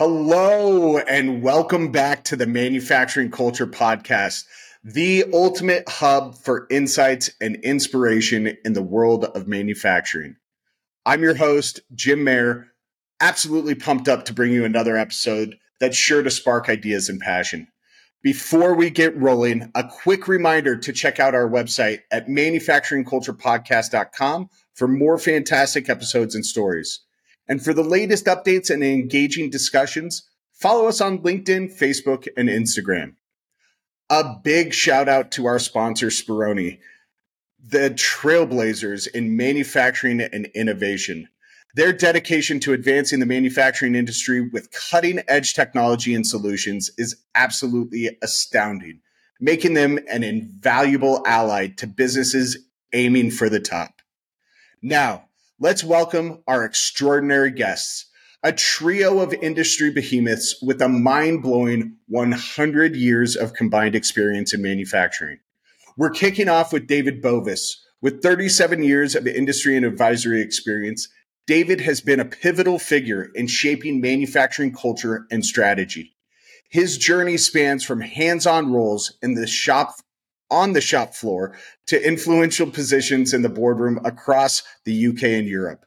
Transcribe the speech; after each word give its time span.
Hello, 0.00 0.96
and 0.96 1.42
welcome 1.42 1.90
back 1.90 2.22
to 2.26 2.36
the 2.36 2.46
Manufacturing 2.46 3.32
Culture 3.32 3.66
Podcast, 3.66 4.44
the 4.84 5.24
ultimate 5.32 5.88
hub 5.88 6.36
for 6.36 6.68
insights 6.70 7.30
and 7.40 7.56
inspiration 7.64 8.56
in 8.64 8.74
the 8.74 8.82
world 8.82 9.24
of 9.24 9.48
manufacturing. 9.48 10.36
I'm 11.04 11.24
your 11.24 11.34
host, 11.34 11.80
Jim 11.96 12.22
Mayer, 12.22 12.68
absolutely 13.18 13.74
pumped 13.74 14.06
up 14.06 14.26
to 14.26 14.32
bring 14.32 14.52
you 14.52 14.64
another 14.64 14.96
episode 14.96 15.56
that's 15.80 15.96
sure 15.96 16.22
to 16.22 16.30
spark 16.30 16.68
ideas 16.68 17.08
and 17.08 17.18
passion. 17.18 17.66
Before 18.22 18.74
we 18.74 18.90
get 18.90 19.16
rolling, 19.16 19.72
a 19.74 19.82
quick 19.82 20.28
reminder 20.28 20.76
to 20.76 20.92
check 20.92 21.18
out 21.18 21.34
our 21.34 21.50
website 21.50 22.02
at 22.12 22.28
manufacturingculturepodcast.com 22.28 24.48
for 24.74 24.86
more 24.86 25.18
fantastic 25.18 25.88
episodes 25.88 26.36
and 26.36 26.46
stories. 26.46 27.00
And 27.48 27.64
for 27.64 27.72
the 27.72 27.82
latest 27.82 28.26
updates 28.26 28.70
and 28.70 28.84
engaging 28.84 29.50
discussions, 29.50 30.28
follow 30.52 30.86
us 30.86 31.00
on 31.00 31.20
LinkedIn, 31.20 31.76
Facebook, 31.76 32.28
and 32.36 32.48
Instagram. 32.48 33.14
A 34.10 34.36
big 34.42 34.74
shout 34.74 35.08
out 35.08 35.30
to 35.32 35.46
our 35.46 35.58
sponsor, 35.58 36.08
Spironi, 36.08 36.78
the 37.62 37.90
trailblazers 37.90 39.08
in 39.08 39.36
manufacturing 39.36 40.20
and 40.20 40.46
innovation. 40.54 41.28
Their 41.74 41.92
dedication 41.92 42.60
to 42.60 42.72
advancing 42.72 43.20
the 43.20 43.26
manufacturing 43.26 43.94
industry 43.94 44.40
with 44.40 44.70
cutting 44.70 45.20
edge 45.28 45.54
technology 45.54 46.14
and 46.14 46.26
solutions 46.26 46.90
is 46.96 47.16
absolutely 47.34 48.16
astounding, 48.22 49.00
making 49.40 49.74
them 49.74 49.98
an 50.10 50.24
invaluable 50.24 51.22
ally 51.26 51.68
to 51.76 51.86
businesses 51.86 52.58
aiming 52.92 53.30
for 53.30 53.48
the 53.48 53.60
top. 53.60 54.00
Now, 54.80 55.27
let's 55.60 55.82
welcome 55.82 56.40
our 56.46 56.64
extraordinary 56.64 57.50
guests, 57.50 58.06
a 58.44 58.52
trio 58.52 59.18
of 59.18 59.34
industry 59.34 59.90
behemoths 59.90 60.54
with 60.62 60.80
a 60.80 60.88
mind 60.88 61.42
blowing 61.42 61.96
100 62.06 62.94
years 62.94 63.34
of 63.34 63.54
combined 63.54 63.96
experience 63.96 64.54
in 64.54 64.62
manufacturing. 64.62 65.38
We're 65.96 66.10
kicking 66.10 66.48
off 66.48 66.72
with 66.72 66.86
David 66.86 67.20
Bovis. 67.20 67.84
With 68.00 68.22
37 68.22 68.84
years 68.84 69.16
of 69.16 69.26
industry 69.26 69.76
and 69.76 69.84
advisory 69.84 70.40
experience, 70.40 71.08
David 71.48 71.80
has 71.80 72.00
been 72.00 72.20
a 72.20 72.24
pivotal 72.24 72.78
figure 72.78 73.28
in 73.34 73.48
shaping 73.48 74.00
manufacturing 74.00 74.72
culture 74.72 75.26
and 75.32 75.44
strategy. 75.44 76.14
His 76.70 76.98
journey 76.98 77.36
spans 77.36 77.84
from 77.84 78.00
hands 78.00 78.46
on 78.46 78.72
roles 78.72 79.14
in 79.22 79.34
the 79.34 79.48
shop 79.48 79.94
on 80.50 80.72
the 80.72 80.80
shop 80.80 81.14
floor 81.14 81.56
to 81.86 82.06
influential 82.06 82.70
positions 82.70 83.34
in 83.34 83.42
the 83.42 83.48
boardroom 83.48 84.00
across 84.04 84.62
the 84.84 85.06
UK 85.08 85.24
and 85.24 85.48
Europe. 85.48 85.84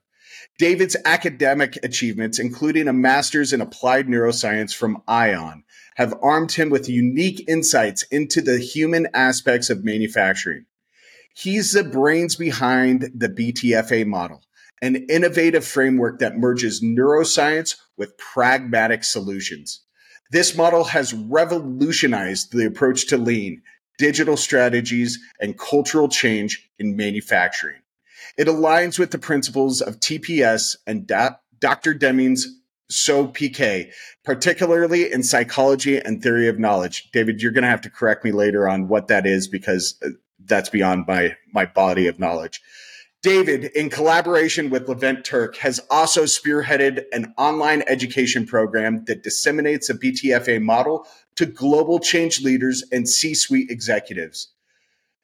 David's 0.58 0.98
academic 1.06 1.78
achievements, 1.84 2.38
including 2.38 2.88
a 2.88 2.94
master's 2.94 3.54
in 3.54 3.62
applied 3.62 4.08
neuroscience 4.08 4.76
from 4.76 5.02
ION, 5.08 5.64
have 5.96 6.14
armed 6.22 6.52
him 6.52 6.70
with 6.70 6.90
unique 6.90 7.44
insights 7.48 8.04
into 8.12 8.42
the 8.42 8.60
human 8.60 9.08
aspects 9.14 9.70
of 9.70 9.84
manufacturing. 9.84 10.66
He's 11.34 11.72
the 11.72 11.84
brains 11.84 12.36
behind 12.36 13.10
the 13.16 13.30
BTFA 13.30 14.06
model, 14.06 14.44
an 14.82 14.96
innovative 15.10 15.66
framework 15.66 16.20
that 16.20 16.38
merges 16.38 16.84
neuroscience 16.84 17.78
with 17.98 18.18
pragmatic 18.18 19.04
solutions. 19.04 19.82
This 20.32 20.56
model 20.56 20.86
has 20.86 21.14
revolutionized 21.14 22.54
the 22.54 22.66
approach 22.66 23.08
to 23.08 23.18
lean, 23.18 23.62
digital 23.98 24.38
strategies, 24.38 25.20
and 25.40 25.58
cultural 25.58 26.08
change 26.08 26.70
in 26.80 26.96
manufacturing. 26.96 27.82
It 28.38 28.48
aligns 28.48 28.98
with 28.98 29.12
the 29.12 29.20
principles 29.20 29.82
of 29.82 30.00
TPS 30.00 30.76
and 30.88 31.10
Dr. 31.60 31.94
Deming's 31.94 32.48
SoPK, 32.92 33.92
particularly 34.24 35.12
in 35.12 35.24
psychology 35.24 35.98
and 35.98 36.22
theory 36.22 36.48
of 36.48 36.60
knowledge. 36.60 37.10
David, 37.12 37.42
you're 37.42 37.52
going 37.52 37.64
to 37.64 37.70
have 37.70 37.82
to 37.82 37.90
correct 37.90 38.24
me 38.24 38.32
later 38.32 38.68
on 38.68 38.88
what 38.88 39.08
that 39.08 39.26
is 39.26 39.48
because 39.48 39.98
uh, 40.04 40.10
that's 40.46 40.70
beyond 40.70 41.06
my, 41.08 41.36
my 41.54 41.66
body 41.66 42.08
of 42.08 42.20
knowledge. 42.20 42.62
David, 43.24 43.66
in 43.76 43.92
collaboration 43.92 44.72
with 44.72 44.90
Levent 44.90 45.24
Turk, 45.24 45.56
has 45.58 45.80
also 45.92 46.24
spearheaded 46.24 47.04
an 47.12 47.34
online 47.38 47.84
education 47.88 48.48
program 48.48 49.06
that 49.06 49.22
disseminates 49.22 49.92
a 49.92 49.94
BTFA 49.94 50.60
model 50.60 51.06
to 51.42 51.48
global 51.48 51.98
change 51.98 52.44
leaders 52.44 52.84
and 52.92 53.10
C 53.10 53.34
suite 53.34 53.72
executives. 53.72 54.50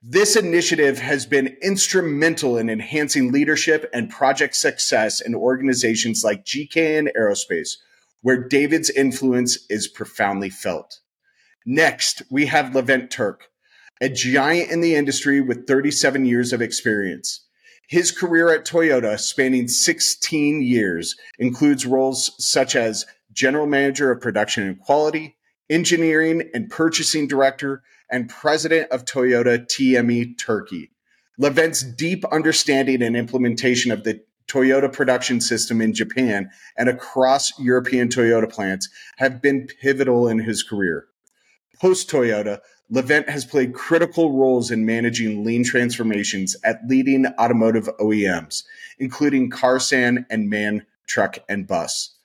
This 0.01 0.35
initiative 0.35 0.97
has 0.97 1.27
been 1.27 1.55
instrumental 1.61 2.57
in 2.57 2.71
enhancing 2.71 3.31
leadership 3.31 3.87
and 3.93 4.09
project 4.09 4.55
success 4.55 5.21
in 5.21 5.35
organizations 5.35 6.23
like 6.23 6.43
GKN 6.43 7.09
Aerospace, 7.15 7.73
where 8.23 8.47
David's 8.47 8.89
influence 8.89 9.59
is 9.69 9.87
profoundly 9.87 10.49
felt. 10.49 11.01
Next, 11.67 12.23
we 12.31 12.47
have 12.47 12.73
Levent 12.73 13.11
Turk, 13.11 13.49
a 14.01 14.09
giant 14.09 14.71
in 14.71 14.81
the 14.81 14.95
industry 14.95 15.39
with 15.39 15.67
37 15.67 16.25
years 16.25 16.51
of 16.51 16.63
experience. 16.63 17.45
His 17.87 18.11
career 18.11 18.49
at 18.49 18.65
Toyota, 18.65 19.19
spanning 19.19 19.67
16 19.67 20.63
years, 20.63 21.15
includes 21.37 21.85
roles 21.85 22.33
such 22.39 22.75
as 22.75 23.05
general 23.31 23.67
manager 23.67 24.09
of 24.09 24.19
production 24.19 24.63
and 24.63 24.79
quality, 24.79 25.36
engineering 25.69 26.49
and 26.53 26.69
purchasing 26.69 27.27
director, 27.27 27.83
and 28.09 28.29
president 28.29 28.89
of 28.91 29.05
Toyota 29.05 29.59
TME 29.59 30.37
Turkey. 30.37 30.91
Levent's 31.37 31.83
deep 31.83 32.23
understanding 32.31 33.01
and 33.01 33.15
implementation 33.15 33.91
of 33.91 34.03
the 34.03 34.21
Toyota 34.47 34.91
production 34.91 35.41
system 35.41 35.81
in 35.81 35.93
Japan 35.93 36.49
and 36.77 36.87
across 36.87 37.57
European 37.59 38.07
Toyota 38.07 38.49
plants 38.49 38.89
have 39.17 39.41
been 39.41 39.67
pivotal 39.81 40.27
in 40.27 40.39
his 40.39 40.63
career. 40.63 41.05
Post 41.79 42.09
Toyota, 42.09 42.59
Levent 42.89 43.29
has 43.29 43.45
played 43.45 43.73
critical 43.73 44.31
roles 44.31 44.71
in 44.71 44.85
managing 44.85 45.43
lean 45.43 45.63
transformations 45.63 46.55
at 46.63 46.79
leading 46.87 47.25
automotive 47.37 47.89
OEMs, 47.99 48.63
including 48.97 49.49
Karsan 49.49 50.25
and 50.29 50.49
MAN 50.49 50.85
Truck 51.05 51.39
and 51.49 51.67
Bus. 51.67 52.16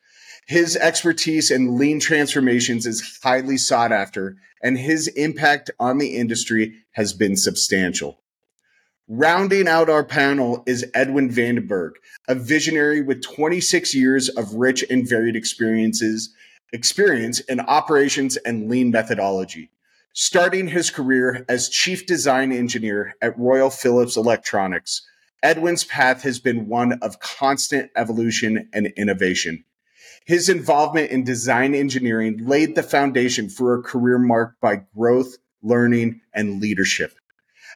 His 0.47 0.76
expertise 0.76 1.50
in 1.50 1.78
lean 1.78 2.00
transformations 2.00 2.86
is 2.86 3.20
highly 3.22 3.56
sought 3.56 3.92
after, 3.92 4.36
and 4.62 4.76
his 4.76 5.08
impact 5.08 5.70
on 5.78 5.98
the 5.98 6.16
industry 6.16 6.75
has 6.92 7.12
been 7.12 7.36
substantial. 7.36 8.20
Rounding 9.08 9.69
out 9.69 9.91
our 9.91 10.04
panel 10.04 10.62
is 10.66 10.84
Edwin 10.94 11.30
van 11.30 11.56
den 11.56 11.66
Berg, 11.66 11.94
a 12.28 12.34
visionary 12.34 13.03
with 13.03 13.22
26 13.22 13.94
years 13.94 14.28
of 14.28 14.54
rich 14.54 14.84
and 14.88 15.08
varied 15.08 15.36
experiences, 15.36 16.34
experience 16.72 17.41
in 17.41 17.60
operations 17.60 18.36
and 18.38 18.69
lean 18.70 18.91
methodology 18.91 19.70
starting 20.12 20.69
his 20.69 20.91
career 20.91 21.44
as 21.48 21.69
chief 21.69 22.06
design 22.06 22.53
engineer 22.53 23.14
at 23.22 23.38
Royal 23.38 23.70
Philips 23.70 24.16
Electronics. 24.16 25.03
Edwin's 25.42 25.84
path 25.84 26.22
has 26.22 26.38
been 26.38 26.69
one 26.69 26.98
of 27.00 27.19
constant 27.20 27.91
evolution 27.97 28.69
and 28.72 28.88
innovation. 28.97 29.64
His 30.25 30.49
involvement 30.49 31.10
in 31.10 31.25
design 31.25 31.75
engineering 31.75 32.47
laid 32.47 32.75
the 32.75 32.83
foundation 32.83 33.49
for 33.49 33.75
a 33.75 33.83
career 33.83 34.19
marked 34.19 34.60
by 34.60 34.83
growth, 34.97 35.37
learning, 35.62 36.21
and 36.33 36.60
leadership. 36.60 37.15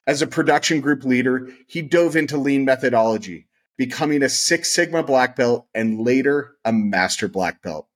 As 0.06 0.22
a 0.22 0.26
production 0.26 0.80
group 0.80 1.04
leader, 1.04 1.48
he 1.66 1.82
dove 1.82 2.14
into 2.14 2.36
lean 2.36 2.64
methodology, 2.64 3.48
becoming 3.76 4.22
a 4.22 4.28
Six 4.28 4.72
Sigma 4.72 5.02
black 5.02 5.34
belt 5.34 5.66
and 5.74 6.00
later 6.00 6.56
a 6.64 6.72
master 6.72 7.26
black 7.26 7.62
belt. 7.62 7.88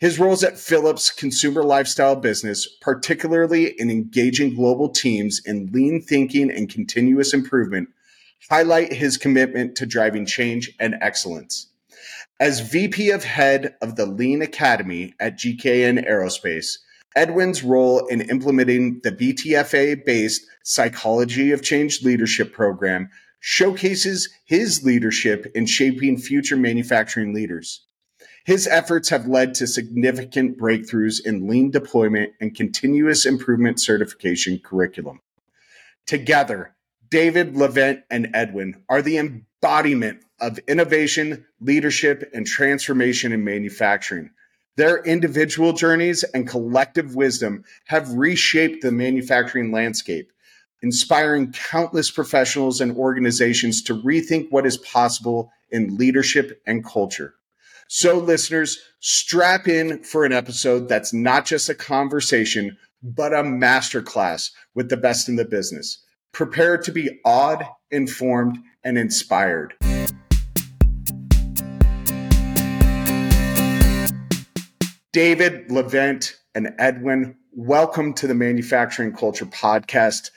His 0.00 0.18
roles 0.18 0.42
at 0.42 0.58
Philips 0.58 1.12
consumer 1.12 1.62
lifestyle 1.62 2.16
business, 2.16 2.66
particularly 2.80 3.78
in 3.78 3.88
engaging 3.88 4.56
global 4.56 4.88
teams 4.88 5.40
in 5.44 5.70
lean 5.72 6.02
thinking 6.02 6.50
and 6.50 6.68
continuous 6.68 7.32
improvement, 7.32 7.88
highlight 8.50 8.92
his 8.92 9.16
commitment 9.16 9.76
to 9.76 9.86
driving 9.86 10.26
change 10.26 10.72
and 10.80 10.96
excellence. 11.00 11.68
As 12.42 12.58
VP 12.58 13.10
of 13.10 13.22
Head 13.22 13.76
of 13.80 13.94
the 13.94 14.04
Lean 14.04 14.42
Academy 14.42 15.14
at 15.20 15.38
GKN 15.38 16.04
Aerospace, 16.10 16.78
Edwin's 17.14 17.62
role 17.62 18.04
in 18.08 18.20
implementing 18.20 18.98
the 19.04 19.12
BTFA 19.12 20.04
based 20.04 20.44
Psychology 20.64 21.52
of 21.52 21.62
Change 21.62 22.02
leadership 22.02 22.52
program 22.52 23.10
showcases 23.38 24.28
his 24.44 24.82
leadership 24.82 25.52
in 25.54 25.66
shaping 25.66 26.18
future 26.18 26.56
manufacturing 26.56 27.32
leaders. 27.32 27.86
His 28.44 28.66
efforts 28.66 29.08
have 29.10 29.28
led 29.28 29.54
to 29.54 29.68
significant 29.68 30.58
breakthroughs 30.58 31.24
in 31.24 31.46
lean 31.46 31.70
deployment 31.70 32.32
and 32.40 32.56
continuous 32.56 33.24
improvement 33.24 33.80
certification 33.80 34.58
curriculum. 34.58 35.20
Together, 36.08 36.74
David, 37.08 37.56
Levent, 37.56 38.00
and 38.10 38.30
Edwin 38.34 38.82
are 38.88 39.00
the 39.00 39.16
embodiment 39.62 40.24
of 40.40 40.58
innovation, 40.66 41.46
leadership, 41.60 42.28
and 42.34 42.46
transformation 42.46 43.32
in 43.32 43.44
manufacturing. 43.44 44.30
Their 44.76 45.02
individual 45.04 45.72
journeys 45.72 46.24
and 46.24 46.48
collective 46.48 47.14
wisdom 47.14 47.64
have 47.86 48.12
reshaped 48.12 48.82
the 48.82 48.90
manufacturing 48.90 49.70
landscape, 49.70 50.32
inspiring 50.82 51.52
countless 51.52 52.10
professionals 52.10 52.80
and 52.80 52.96
organizations 52.96 53.82
to 53.82 54.02
rethink 54.02 54.50
what 54.50 54.66
is 54.66 54.78
possible 54.78 55.52
in 55.70 55.96
leadership 55.96 56.60
and 56.66 56.84
culture. 56.84 57.34
So, 57.88 58.18
listeners, 58.18 58.78
strap 59.00 59.68
in 59.68 60.02
for 60.02 60.24
an 60.24 60.32
episode 60.32 60.88
that's 60.88 61.12
not 61.12 61.44
just 61.44 61.68
a 61.68 61.74
conversation, 61.74 62.78
but 63.02 63.32
a 63.34 63.42
masterclass 63.42 64.50
with 64.74 64.88
the 64.88 64.96
best 64.96 65.28
in 65.28 65.36
the 65.36 65.44
business. 65.44 66.02
Prepare 66.32 66.78
to 66.78 66.90
be 66.90 67.20
awed, 67.26 67.62
informed, 67.90 68.58
and 68.82 68.96
inspired. 68.96 69.74
David, 75.12 75.70
Levent, 75.70 76.38
and 76.54 76.72
Edwin, 76.78 77.36
welcome 77.52 78.14
to 78.14 78.26
the 78.26 78.34
Manufacturing 78.34 79.12
Culture 79.12 79.44
Podcast. 79.44 80.30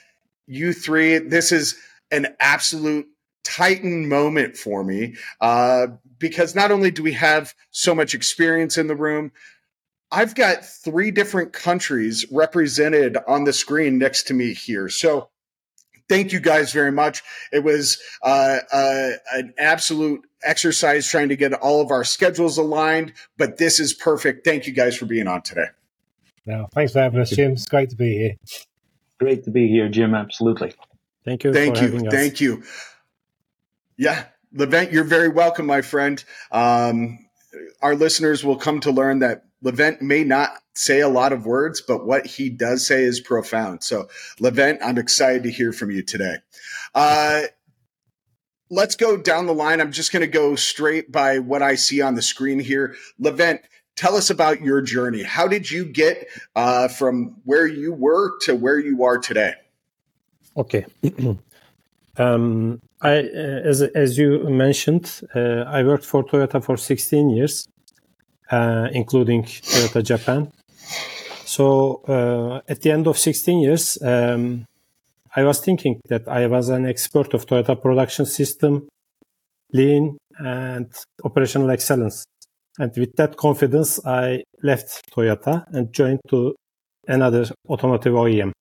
You 0.46 0.74
three, 0.74 1.16
this 1.16 1.50
is 1.50 1.78
an 2.10 2.26
absolute 2.40 3.06
titan 3.42 4.06
moment 4.06 4.58
for 4.58 4.84
me 4.84 5.14
uh, 5.40 5.86
because 6.18 6.54
not 6.54 6.70
only 6.70 6.90
do 6.90 7.02
we 7.02 7.12
have 7.12 7.54
so 7.70 7.94
much 7.94 8.14
experience 8.14 8.76
in 8.76 8.86
the 8.86 8.96
room, 8.96 9.32
I've 10.12 10.34
got 10.34 10.62
three 10.62 11.10
different 11.10 11.54
countries 11.54 12.26
represented 12.30 13.16
on 13.26 13.44
the 13.44 13.54
screen 13.54 13.96
next 13.96 14.24
to 14.24 14.34
me 14.34 14.52
here. 14.52 14.90
So 14.90 15.30
thank 16.08 16.32
you 16.32 16.40
guys 16.40 16.72
very 16.72 16.92
much. 16.92 17.22
It 17.52 17.64
was 17.64 17.98
uh, 18.22 18.58
uh, 18.72 19.10
an 19.32 19.54
absolute 19.58 20.26
exercise 20.42 21.06
trying 21.08 21.28
to 21.28 21.36
get 21.36 21.52
all 21.54 21.80
of 21.80 21.90
our 21.90 22.04
schedules 22.04 22.58
aligned, 22.58 23.12
but 23.36 23.58
this 23.58 23.80
is 23.80 23.92
perfect. 23.92 24.44
Thank 24.44 24.66
you 24.66 24.72
guys 24.72 24.96
for 24.96 25.06
being 25.06 25.26
on 25.26 25.42
today. 25.42 25.66
No, 26.44 26.68
thanks 26.72 26.92
for 26.92 27.00
having 27.00 27.20
us, 27.20 27.30
Jim. 27.30 27.52
It's 27.52 27.66
great 27.66 27.90
to 27.90 27.96
be 27.96 28.16
here. 28.16 28.36
Great 29.18 29.44
to 29.44 29.50
be 29.50 29.68
here, 29.68 29.88
Jim. 29.88 30.14
Absolutely. 30.14 30.74
Thank 31.24 31.42
you. 31.42 31.52
Thank 31.52 31.80
you. 31.80 32.10
Thank 32.10 32.40
you. 32.40 32.62
Yeah, 33.96 34.26
Levent, 34.52 34.92
you're 34.92 35.04
very 35.04 35.28
welcome, 35.28 35.66
my 35.66 35.82
friend. 35.82 36.22
Um, 36.52 37.18
our 37.80 37.94
listeners 37.94 38.44
will 38.44 38.56
come 38.56 38.80
to 38.80 38.90
learn 38.90 39.20
that 39.20 39.45
Levent 39.62 40.02
may 40.02 40.24
not 40.24 40.50
say 40.74 41.00
a 41.00 41.08
lot 41.08 41.32
of 41.32 41.46
words, 41.46 41.80
but 41.80 42.06
what 42.06 42.26
he 42.26 42.50
does 42.50 42.86
say 42.86 43.02
is 43.02 43.20
profound. 43.20 43.82
So, 43.82 44.08
Levent, 44.38 44.80
I'm 44.84 44.98
excited 44.98 45.42
to 45.44 45.50
hear 45.50 45.72
from 45.72 45.90
you 45.90 46.02
today. 46.02 46.36
Uh, 46.94 47.42
let's 48.70 48.96
go 48.96 49.16
down 49.16 49.46
the 49.46 49.54
line. 49.54 49.80
I'm 49.80 49.92
just 49.92 50.12
going 50.12 50.20
to 50.22 50.26
go 50.26 50.56
straight 50.56 51.10
by 51.10 51.38
what 51.38 51.62
I 51.62 51.74
see 51.76 52.02
on 52.02 52.14
the 52.14 52.22
screen 52.22 52.58
here. 52.58 52.94
Levent, 53.18 53.62
tell 53.96 54.16
us 54.16 54.30
about 54.30 54.60
your 54.60 54.82
journey. 54.82 55.22
How 55.22 55.48
did 55.48 55.70
you 55.70 55.84
get 55.84 56.28
uh, 56.54 56.88
from 56.88 57.36
where 57.44 57.66
you 57.66 57.92
were 57.92 58.38
to 58.42 58.54
where 58.54 58.78
you 58.78 59.04
are 59.04 59.18
today? 59.18 59.54
Okay. 60.56 60.86
um, 62.16 62.80
I, 63.00 63.18
uh, 63.18 63.60
as 63.64 63.82
as 63.82 64.16
you 64.16 64.48
mentioned, 64.48 65.20
uh, 65.34 65.64
I 65.66 65.82
worked 65.82 66.04
for 66.04 66.24
Toyota 66.24 66.62
for 66.64 66.76
16 66.76 67.30
years, 67.30 67.68
uh, 68.50 68.88
including 68.92 69.42
Toyota 69.44 70.02
Japan. 70.02 70.50
So 71.44 72.02
uh, 72.08 72.60
at 72.68 72.82
the 72.82 72.90
end 72.90 73.06
of 73.06 73.18
16 73.18 73.60
years, 73.60 73.98
um, 74.02 74.64
I 75.34 75.44
was 75.44 75.60
thinking 75.60 76.00
that 76.08 76.28
I 76.28 76.46
was 76.46 76.68
an 76.68 76.86
expert 76.86 77.34
of 77.34 77.46
Toyota 77.46 77.80
production 77.80 78.26
system, 78.26 78.88
lean, 79.72 80.16
and 80.38 80.92
operational 81.24 81.70
excellence. 81.70 82.24
And 82.78 82.92
with 82.96 83.14
that 83.16 83.36
confidence, 83.36 84.04
I 84.04 84.42
left 84.62 85.02
Toyota 85.14 85.64
and 85.72 85.92
joined 85.92 86.20
to 86.28 86.54
another 87.08 87.46
automotive 87.68 88.14
OEM. 88.14 88.52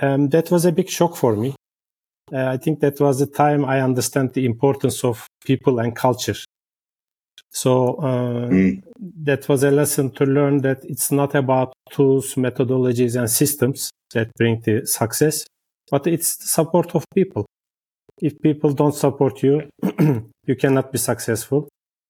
Um, 0.00 0.28
that 0.30 0.50
was 0.50 0.64
a 0.64 0.72
big 0.72 0.88
shock 0.88 1.16
for 1.16 1.36
me. 1.36 1.54
Uh, 2.32 2.46
I 2.46 2.56
think 2.56 2.80
that 2.80 2.98
was 2.98 3.18
the 3.18 3.26
time 3.26 3.64
I 3.64 3.80
understand 3.80 4.32
the 4.32 4.46
importance 4.46 5.04
of 5.04 5.26
people 5.44 5.78
and 5.78 5.94
culture. 5.94 6.34
So 7.52 7.96
uh, 7.96 8.48
mm. 8.48 8.82
that 9.24 9.48
was 9.48 9.62
a 9.62 9.70
lesson 9.70 10.10
to 10.12 10.24
learn 10.24 10.62
that 10.62 10.84
it's 10.84 11.12
not 11.12 11.34
about 11.34 11.74
tools, 11.90 12.34
methodologies, 12.34 13.14
and 13.14 13.30
systems 13.30 13.90
that 14.14 14.32
bring 14.36 14.60
the 14.60 14.86
success, 14.86 15.44
but 15.90 16.06
it's 16.06 16.36
the 16.36 16.46
support 16.46 16.94
of 16.94 17.04
people. 17.14 17.44
If 18.20 18.40
people 18.40 18.72
don't 18.72 18.94
support 18.94 19.42
you, 19.42 19.68
you 20.46 20.56
cannot 20.58 20.92
be 20.92 20.98
successful. 20.98 21.68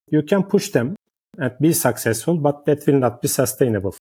You 0.08 0.22
can 0.22 0.44
push 0.44 0.70
them 0.70 0.94
and 1.38 1.52
be 1.60 1.72
successful, 1.72 2.36
but 2.36 2.64
that 2.66 2.86
will 2.86 2.98
not 2.98 3.20
be 3.20 3.28
sustainable. 3.28 3.96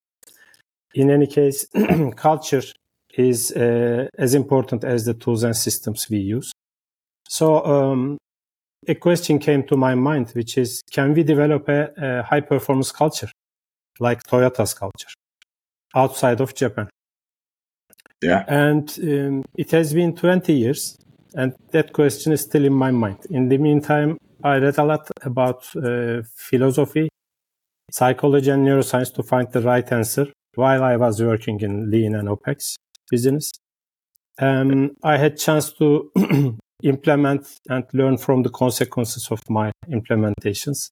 In 0.93 1.09
any 1.09 1.25
case, 1.25 1.65
culture 2.15 2.61
is 3.15 3.51
uh, 3.51 4.07
as 4.17 4.35
important 4.35 4.83
as 4.83 5.05
the 5.05 5.13
tools 5.15 5.43
and 5.43 5.55
systems 5.55 6.07
we 6.09 6.17
use. 6.17 6.51
So 7.27 7.65
um, 7.65 8.17
a 8.87 8.95
question 8.95 9.39
came 9.39 9.63
to 9.63 9.77
my 9.77 9.95
mind, 9.95 10.31
which 10.31 10.57
is, 10.57 10.81
can 10.91 11.13
we 11.13 11.23
develop 11.23 11.69
a, 11.69 11.91
a 11.97 12.23
high 12.23 12.41
performance 12.41 12.91
culture 12.91 13.29
like 13.99 14.23
Toyota's 14.23 14.73
culture 14.73 15.09
outside 15.95 16.41
of 16.41 16.55
Japan? 16.55 16.89
Yeah. 18.21 18.43
And 18.47 18.89
um, 19.03 19.43
it 19.55 19.71
has 19.71 19.93
been 19.93 20.15
20 20.15 20.53
years, 20.53 20.97
and 21.33 21.53
that 21.71 21.93
question 21.93 22.33
is 22.33 22.41
still 22.41 22.65
in 22.65 22.73
my 22.73 22.91
mind. 22.91 23.19
In 23.29 23.49
the 23.49 23.57
meantime, 23.57 24.17
I 24.43 24.57
read 24.57 24.77
a 24.77 24.83
lot 24.83 25.09
about 25.21 25.65
uh, 25.75 26.21
philosophy, 26.35 27.09
psychology, 27.91 28.49
and 28.49 28.65
neuroscience 28.65 29.13
to 29.15 29.23
find 29.23 29.51
the 29.51 29.61
right 29.61 29.91
answer 29.91 30.27
while 30.55 30.83
I 30.83 30.97
was 30.97 31.21
working 31.21 31.59
in 31.61 31.89
Lean 31.89 32.15
and 32.15 32.27
OPEX 32.27 32.75
business. 33.09 33.51
Um, 34.39 34.91
I 35.03 35.17
had 35.17 35.37
chance 35.37 35.71
to 35.73 36.11
implement 36.83 37.59
and 37.69 37.83
learn 37.93 38.17
from 38.17 38.43
the 38.43 38.49
consequences 38.49 39.27
of 39.31 39.41
my 39.49 39.71
implementations. 39.89 40.89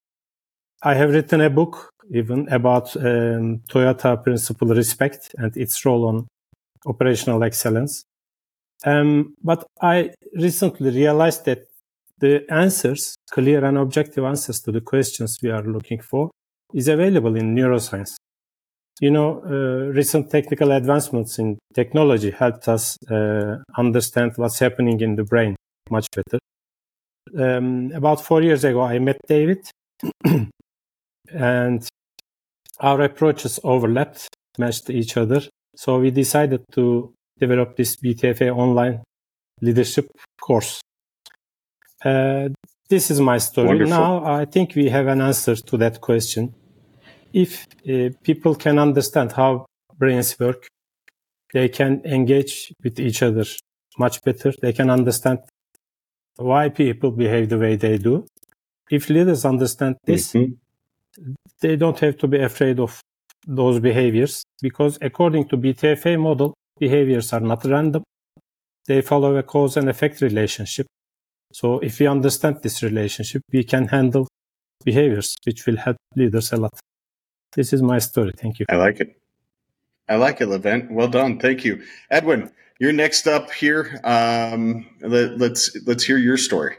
I 0.82 0.94
have 0.96 1.12
written 1.12 1.42
a 1.42 1.50
book 1.50 1.90
even 2.12 2.48
about 2.50 2.96
um, 2.98 3.62
Toyota 3.70 4.24
principle 4.24 4.70
respect 4.70 5.36
and 5.38 5.56
its 5.56 5.86
role 5.86 6.08
on 6.08 6.28
operational 6.86 7.44
excellence. 7.44 8.06
Um, 8.86 9.36
but 9.44 9.66
I 9.82 10.12
recently 10.34 10.90
realized 10.92 11.46
that 11.46 11.68
the 12.18 12.46
answers, 12.50 13.16
clear 13.32 13.64
and 13.64 13.78
objective 13.78 14.24
answers 14.24 14.62
to 14.62 14.72
the 14.72 14.82
questions 14.82 15.40
we 15.42 15.52
are 15.52 15.64
looking 15.64 16.00
for, 16.00 16.32
is 16.74 16.88
available 16.88 17.36
in 17.36 17.56
neuroscience. 17.56 18.16
You 19.02 19.12
know, 19.12 19.42
uh, 19.46 19.92
recent 19.94 20.30
technical 20.30 20.72
advancements 20.72 21.40
in 21.40 21.58
technology 21.74 22.32
helped 22.32 22.68
us 22.68 22.98
uh, 23.10 23.58
understand 23.78 24.34
what's 24.36 24.60
happening 24.60 25.00
in 25.00 25.16
the 25.16 25.24
brain 25.24 25.56
much 25.92 26.08
better. 26.16 26.40
Um, 27.38 27.92
about 27.94 28.24
four 28.24 28.42
years 28.42 28.64
ago, 28.64 28.82
I 28.82 29.00
met 29.00 29.18
David, 29.28 29.70
and 31.34 31.88
our 32.80 33.02
approaches 33.02 33.60
overlapped, 33.64 34.30
matched 34.58 34.90
each 34.90 35.18
other. 35.18 35.42
So 35.76 36.00
we 36.00 36.12
decided 36.12 36.64
to 36.74 37.14
develop 37.40 37.76
this 37.76 37.96
BTFA 37.98 38.56
online 38.56 39.04
leadership 39.62 40.08
course. 40.42 40.81
Uh, 42.04 42.50
this 42.90 43.12
is 43.12 43.19
my 43.19 43.38
story. 43.38 43.68
Wonderful. 43.68 43.90
Now 43.90 44.26
I 44.26 44.46
think 44.46 44.76
we 44.76 44.90
have 44.90 45.08
an 45.08 45.22
answer 45.22 45.56
to 45.56 45.78
that 45.78 46.02
question. 46.02 46.56
If 47.34 47.68
uh, 47.88 48.10
people 48.24 48.56
can 48.56 48.80
understand 48.80 49.34
how 49.34 49.66
brains 49.98 50.40
work, 50.40 50.68
they 51.54 51.69
can 51.69 52.02
engage 52.06 52.74
with 52.84 53.00
each 53.00 53.22
other 53.22 53.46
much 53.98 54.22
better. 54.24 54.54
They 54.62 54.74
can 54.74 54.90
understand 54.90 55.40
why 56.40 56.69
people 56.69 57.12
behave 57.12 57.50
the 57.50 57.58
way 57.58 57.76
they 57.76 57.98
do. 57.98 58.26
If 58.90 59.10
leaders 59.10 59.46
understand 59.46 59.98
this, 60.06 60.34
mm-hmm. 60.34 61.34
they 61.60 61.76
don't 61.76 62.00
have 62.00 62.18
to 62.18 62.28
be 62.28 62.42
afraid 62.42 62.80
of 62.80 63.02
those 63.46 63.80
behaviors 63.80 64.44
because 64.62 64.98
according 65.02 65.50
to 65.50 65.58
BTFA 65.58 66.19
model, 66.19 66.54
behaviors 66.80 67.34
are 67.34 67.42
not 67.42 67.66
random. 67.66 68.04
They 68.88 69.02
follow 69.02 69.36
a 69.36 69.44
cause 69.44 69.78
and 69.78 69.90
effect 69.90 70.22
relationship. 70.22 70.88
So 71.52 71.80
if 71.80 72.00
we 72.00 72.08
understand 72.08 72.62
this 72.64 72.81
relationship, 72.81 73.42
we 73.52 73.64
can 73.64 73.88
handle 73.88 74.28
behaviors, 74.84 75.36
which 75.46 75.66
will 75.66 75.78
help 75.78 75.98
leaders 76.16 76.54
a 76.54 76.58
lot. 76.58 76.80
This 77.54 77.74
is 77.74 77.81
my 77.81 78.00
story. 78.00 78.31
Thank 78.36 78.60
you. 78.60 78.66
I 78.69 78.76
like 78.76 79.00
it. 79.00 79.19
I 80.08 80.16
like 80.16 80.42
it, 80.42 80.48
Levent. 80.48 80.92
Well 80.92 81.08
done. 81.08 81.40
Thank 81.40 81.66
you. 81.66 81.84
Edwin, 82.10 82.52
you're 82.80 82.94
next 82.94 83.28
up 83.28 83.52
here. 83.52 84.00
Um, 84.04 84.88
let, 85.02 85.38
let's 85.38 85.78
let's 85.86 86.04
hear 86.04 86.18
your 86.18 86.38
story. 86.38 86.78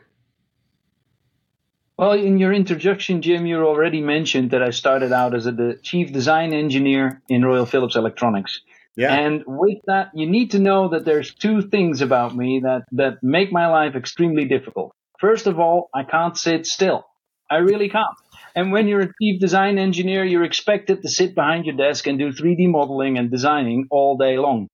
Well, 1.98 2.12
in 2.12 2.38
your 2.38 2.54
introduction, 2.54 3.20
Jim, 3.20 3.44
you 3.44 3.62
already 3.62 4.00
mentioned 4.00 4.52
that 4.52 4.62
I 4.62 4.70
started 4.70 5.12
out 5.12 5.34
as 5.34 5.44
a 5.46 5.52
the 5.52 5.78
chief 5.82 6.12
design 6.12 6.54
engineer 6.54 7.20
in 7.28 7.44
Royal 7.44 7.66
Philips 7.66 7.94
Electronics. 7.94 8.62
Yeah. 8.96 9.14
And 9.14 9.44
with 9.46 9.78
that, 9.86 10.10
you 10.14 10.28
need 10.28 10.52
to 10.52 10.58
know 10.58 10.88
that 10.88 11.04
there's 11.04 11.34
two 11.34 11.62
things 11.62 12.00
about 12.00 12.34
me 12.34 12.62
that, 12.64 12.82
that 12.92 13.22
make 13.22 13.52
my 13.52 13.68
life 13.68 13.94
extremely 13.94 14.46
difficult. 14.46 14.92
First 15.20 15.46
of 15.46 15.60
all, 15.60 15.90
I 15.94 16.02
can't 16.04 16.36
sit 16.36 16.66
still. 16.66 17.04
I 17.50 17.56
really 17.56 17.88
can't. 17.88 18.16
And 18.54 18.72
when 18.72 18.88
you're 18.88 19.02
a 19.02 19.12
chief 19.20 19.38
design 19.40 19.78
engineer, 19.78 20.24
you're 20.24 20.44
expected 20.44 21.02
to 21.02 21.08
sit 21.08 21.34
behind 21.34 21.66
your 21.66 21.76
desk 21.76 22.06
and 22.06 22.18
do 22.18 22.32
3D 22.32 22.68
modeling 22.68 23.16
and 23.16 23.30
designing 23.30 23.86
all 23.90 24.16
day 24.16 24.38
long 24.38 24.68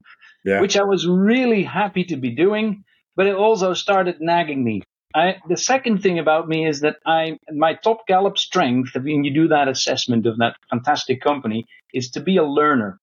yeah. 0.47 0.61
which 0.61 0.77
I 0.77 0.85
was 0.85 1.07
really 1.07 1.65
happy 1.65 2.05
to 2.05 2.17
be 2.17 2.31
doing, 2.31 2.85
but 3.17 3.27
it 3.27 3.35
also 3.35 3.75
started 3.75 4.17
nagging 4.21 4.65
me. 4.65 4.83
I, 5.15 5.37
the 5.49 5.57
second 5.57 6.03
thing 6.03 6.19
about 6.19 6.49
me 6.49 6.67
is 6.67 6.81
that 6.81 6.97
I 7.07 7.39
my 7.51 7.75
top 7.75 8.07
Gallup 8.07 8.39
strength 8.39 8.95
when 8.95 9.25
you 9.25 9.35
do 9.35 9.49
that 9.49 9.69
assessment 9.69 10.27
of 10.27 10.39
that 10.39 10.57
fantastic 10.71 11.21
company 11.21 11.67
is 11.93 12.11
to 12.11 12.21
be 12.21 12.37
a 12.37 12.45
learner. 12.45 12.99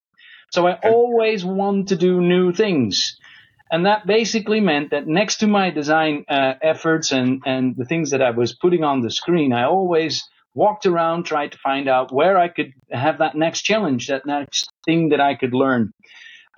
So 0.51 0.67
I 0.67 0.73
always 0.83 1.43
want 1.43 1.89
to 1.89 1.95
do 1.95 2.21
new 2.21 2.53
things. 2.53 3.17
And 3.71 3.87
that 3.87 4.05
basically 4.05 4.59
meant 4.59 4.91
that 4.91 5.07
next 5.07 5.37
to 5.37 5.47
my 5.47 5.71
design 5.71 6.25
uh, 6.29 6.53
efforts 6.61 7.11
and, 7.11 7.41
and 7.43 7.75
the 7.75 7.85
things 7.85 8.11
that 8.11 8.21
I 8.21 8.29
was 8.29 8.53
putting 8.53 8.83
on 8.83 9.01
the 9.01 9.09
screen, 9.09 9.51
I 9.51 9.63
always 9.63 10.23
walked 10.53 10.85
around, 10.85 11.23
tried 11.23 11.53
to 11.53 11.57
find 11.57 11.89
out 11.89 12.13
where 12.13 12.37
I 12.37 12.49
could 12.49 12.73
have 12.91 13.17
that 13.17 13.33
next 13.33 13.63
challenge, 13.63 14.09
that 14.09 14.27
next 14.27 14.69
thing 14.85 15.09
that 15.09 15.19
I 15.19 15.33
could 15.33 15.55
learn. 15.55 15.91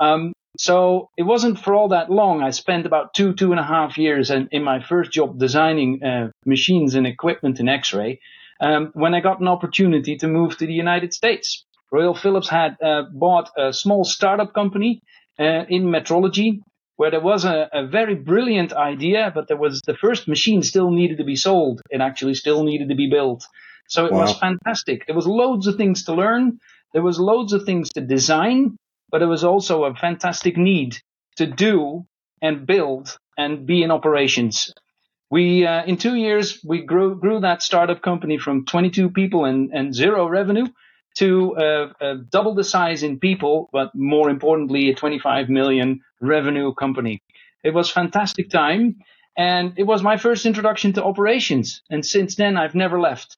Um, 0.02 0.34
so 0.58 1.10
it 1.18 1.24
wasn't 1.24 1.60
for 1.60 1.74
all 1.74 1.90
that 1.90 2.10
long. 2.10 2.42
I 2.42 2.52
spent 2.52 2.86
about 2.86 3.14
two, 3.14 3.34
two 3.34 3.52
and 3.52 3.60
a 3.60 3.64
half 3.64 3.98
years 3.98 4.32
in, 4.32 4.48
in 4.52 4.64
my 4.64 4.82
first 4.82 5.12
job 5.12 5.40
designing 5.40 6.04
uh, 6.04 6.32
machines 6.46 6.96
and 6.96 7.08
equipment 7.08 7.60
in 7.60 7.70
X-ray 7.70 8.20
um, 8.60 8.92
when 8.94 9.14
I 9.14 9.22
got 9.22 9.40
an 9.40 9.48
opportunity 9.48 10.18
to 10.18 10.28
move 10.28 10.58
to 10.58 10.66
the 10.66 10.74
United 10.74 11.14
States. 11.14 11.66
Royal 11.92 12.16
Philips 12.16 12.50
had 12.50 12.78
uh, 12.82 13.04
bought 13.14 13.50
a 13.58 13.74
small 13.74 14.04
startup 14.04 14.54
company 14.54 15.02
uh, 15.40 15.66
in 15.70 15.84
metrology 15.84 16.60
where 16.98 17.12
there 17.12 17.22
was 17.22 17.46
a, 17.46 17.70
a, 17.74 17.86
very 17.86 18.16
brilliant 18.16 18.72
idea, 18.72 19.30
but 19.36 19.50
there 19.50 19.58
was 19.58 19.82
the 19.82 19.98
first 19.98 20.28
machine 20.28 20.64
still 20.64 20.92
needed 20.92 21.18
to 21.18 21.26
be 21.26 21.36
sold. 21.36 21.82
It 21.90 22.00
actually 22.00 22.36
still 22.36 22.64
needed 22.64 22.90
to 22.90 22.96
be 22.96 23.10
built. 23.10 23.46
So 23.88 24.06
it 24.06 24.14
wow. 24.14 24.22
was 24.22 24.40
fantastic. 24.40 25.06
There 25.06 25.16
was 25.16 25.28
loads 25.28 25.68
of 25.68 25.76
things 25.76 26.06
to 26.06 26.14
learn. 26.14 26.60
There 26.94 27.04
was 27.04 27.20
loads 27.20 27.52
of 27.52 27.66
things 27.66 27.90
to 27.90 28.02
design, 28.02 28.78
but 29.10 29.20
there 29.20 29.28
was 29.28 29.44
also 29.44 29.86
a 29.86 29.96
fantastic 29.96 30.58
need 30.58 30.98
to 31.38 31.46
do 31.46 32.06
and 32.42 32.66
build 32.66 33.18
and 33.38 33.66
be 33.66 33.84
in 33.84 33.92
operations. 33.92 34.74
We, 35.30 35.66
uh, 35.66 35.84
in 35.86 35.98
two 35.98 36.16
years, 36.16 36.60
we 36.64 36.82
grew, 36.84 37.20
grew 37.20 37.40
that 37.42 37.64
startup 37.64 38.02
company 38.02 38.38
from 38.38 38.66
22 38.66 39.10
people 39.10 39.46
and, 39.46 39.72
and 39.74 39.94
zero 39.94 40.28
revenue 40.28 40.68
to 41.16 41.56
uh, 41.56 41.94
uh, 42.00 42.16
double 42.30 42.54
the 42.56 42.64
size 42.64 43.04
in 43.04 43.20
people, 43.20 43.70
but 43.72 43.96
more 43.96 44.30
importantly, 44.30 44.90
a 44.90 44.96
25 44.96 45.50
million 45.50 46.02
revenue 46.22 46.74
company. 46.74 47.22
It 47.64 47.74
was 47.74 47.90
fantastic 47.90 48.50
time, 48.50 48.98
and 49.38 49.74
it 49.78 49.84
was 49.84 50.04
my 50.04 50.18
first 50.18 50.46
introduction 50.46 50.94
to 50.94 51.04
operations. 51.04 51.82
And 51.90 52.06
since 52.06 52.36
then, 52.36 52.58
I've 52.58 52.76
never 52.76 53.00
left. 53.00 53.38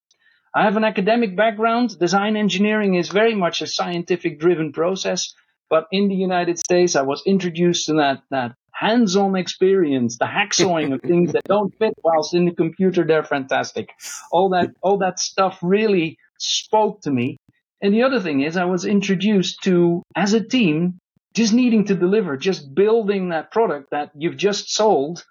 I 0.53 0.63
have 0.63 0.75
an 0.75 0.83
academic 0.83 1.35
background. 1.35 1.97
Design 1.99 2.35
engineering 2.35 2.95
is 2.95 3.09
very 3.09 3.35
much 3.35 3.61
a 3.61 3.67
scientific 3.67 4.39
driven 4.39 4.73
process. 4.73 5.33
But 5.69 5.87
in 5.91 6.07
the 6.07 6.15
United 6.15 6.59
States, 6.59 6.95
I 6.95 7.01
was 7.01 7.21
introduced 7.25 7.87
to 7.87 7.93
that, 7.95 8.21
that 8.29 8.53
hands-on 8.71 9.35
experience, 9.35 10.17
the 10.17 10.25
hacksawing 10.25 10.93
of 10.93 11.01
things 11.01 11.33
that 11.33 11.43
don't 11.45 11.75
fit 11.77 11.93
whilst 12.03 12.33
in 12.33 12.45
the 12.45 12.53
computer, 12.53 13.03
they're 13.03 13.23
fantastic. 13.23 13.89
All 14.31 14.49
that, 14.49 14.69
all 14.81 14.99
that 14.99 15.19
stuff 15.19 15.57
really 15.61 16.17
spoke 16.37 17.01
to 17.01 17.11
me. 17.11 17.37
And 17.81 17.93
the 17.93 18.03
other 18.03 18.19
thing 18.19 18.41
is 18.41 18.55
I 18.55 18.65
was 18.65 18.85
introduced 18.85 19.63
to, 19.63 20.03
as 20.15 20.33
a 20.33 20.43
team, 20.43 20.99
just 21.33 21.53
needing 21.53 21.85
to 21.85 21.95
deliver, 21.95 22.37
just 22.37 22.73
building 22.73 23.29
that 23.29 23.51
product 23.51 23.89
that 23.91 24.11
you've 24.15 24.37
just 24.37 24.73
sold, 24.73 25.23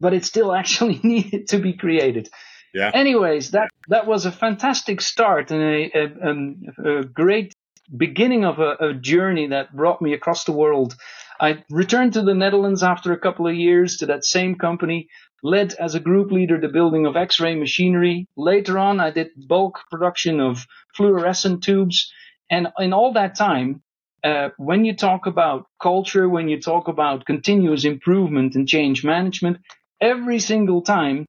but 0.00 0.14
it 0.14 0.24
still 0.24 0.54
actually 0.60 1.00
needed 1.02 1.48
to 1.48 1.58
be 1.58 1.72
created. 1.72 2.28
Yeah. 2.72 2.90
Anyways, 2.92 3.52
that, 3.52 3.68
that 3.88 4.06
was 4.06 4.26
a 4.26 4.32
fantastic 4.32 5.00
start 5.00 5.50
and 5.50 5.62
a, 5.62 5.90
a, 5.94 6.30
um, 6.30 6.62
a 6.84 7.04
great 7.04 7.54
beginning 7.94 8.44
of 8.44 8.58
a, 8.58 8.76
a, 8.80 8.94
journey 8.94 9.48
that 9.48 9.74
brought 9.74 10.02
me 10.02 10.12
across 10.12 10.44
the 10.44 10.52
world. 10.52 10.94
I 11.40 11.64
returned 11.70 12.14
to 12.14 12.22
the 12.22 12.34
Netherlands 12.34 12.82
after 12.82 13.12
a 13.12 13.18
couple 13.18 13.46
of 13.46 13.54
years 13.54 13.98
to 13.98 14.06
that 14.06 14.24
same 14.24 14.56
company, 14.56 15.08
led 15.42 15.74
as 15.74 15.94
a 15.94 16.00
group 16.00 16.32
leader 16.32 16.58
the 16.58 16.68
building 16.68 17.06
of 17.06 17.16
X-ray 17.16 17.54
machinery. 17.54 18.26
Later 18.36 18.78
on, 18.78 19.00
I 19.00 19.10
did 19.10 19.30
bulk 19.36 19.80
production 19.90 20.40
of 20.40 20.66
fluorescent 20.94 21.62
tubes. 21.62 22.12
And 22.50 22.68
in 22.78 22.92
all 22.92 23.12
that 23.12 23.36
time, 23.36 23.82
uh, 24.24 24.50
when 24.56 24.84
you 24.84 24.94
talk 24.96 25.26
about 25.26 25.66
culture, 25.80 26.28
when 26.28 26.48
you 26.48 26.60
talk 26.60 26.88
about 26.88 27.26
continuous 27.26 27.84
improvement 27.84 28.54
and 28.54 28.66
change 28.66 29.04
management, 29.04 29.58
every 30.00 30.38
single 30.38 30.82
time 30.82 31.26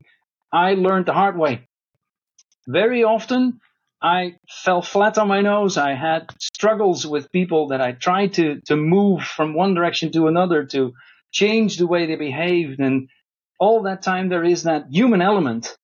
I 0.51 0.73
learned 0.73 1.05
the 1.05 1.13
hard 1.13 1.37
way. 1.37 1.67
Very 2.67 3.03
often, 3.03 3.59
I 4.01 4.35
fell 4.47 4.81
flat 4.81 5.17
on 5.17 5.27
my 5.27 5.41
nose. 5.41 5.77
I 5.77 5.93
had 5.93 6.29
struggles 6.39 7.05
with 7.05 7.31
people 7.31 7.69
that 7.69 7.81
I 7.81 7.93
tried 7.93 8.33
to, 8.33 8.61
to 8.65 8.75
move 8.75 9.23
from 9.23 9.55
one 9.55 9.73
direction 9.73 10.11
to 10.11 10.27
another 10.27 10.65
to 10.65 10.93
change 11.31 11.77
the 11.77 11.87
way 11.87 12.05
they 12.05 12.15
behaved. 12.15 12.79
And 12.79 13.09
all 13.59 13.83
that 13.83 14.03
time 14.03 14.29
there 14.29 14.43
is 14.43 14.63
that 14.63 14.85
human 14.89 15.21
element. 15.21 15.75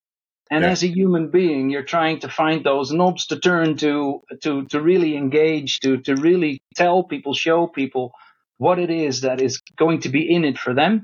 And 0.51 0.63
yeah. 0.63 0.69
as 0.69 0.83
a 0.83 0.87
human 0.87 1.29
being, 1.29 1.71
you're 1.71 1.83
trying 1.83 2.19
to 2.19 2.29
find 2.29 2.63
those 2.63 2.91
knobs 2.91 3.27
to 3.27 3.39
turn 3.39 3.77
to, 3.77 4.21
to, 4.43 4.65
to 4.65 4.81
really 4.81 5.17
engage, 5.17 5.79
to, 5.79 5.97
to 6.01 6.15
really 6.15 6.61
tell 6.75 7.03
people, 7.03 7.33
show 7.33 7.65
people 7.65 8.13
what 8.57 8.77
it 8.77 8.91
is 8.91 9.21
that 9.21 9.41
is 9.41 9.61
going 9.75 10.01
to 10.01 10.09
be 10.09 10.31
in 10.31 10.45
it 10.45 10.59
for 10.59 10.75
them. 10.75 11.03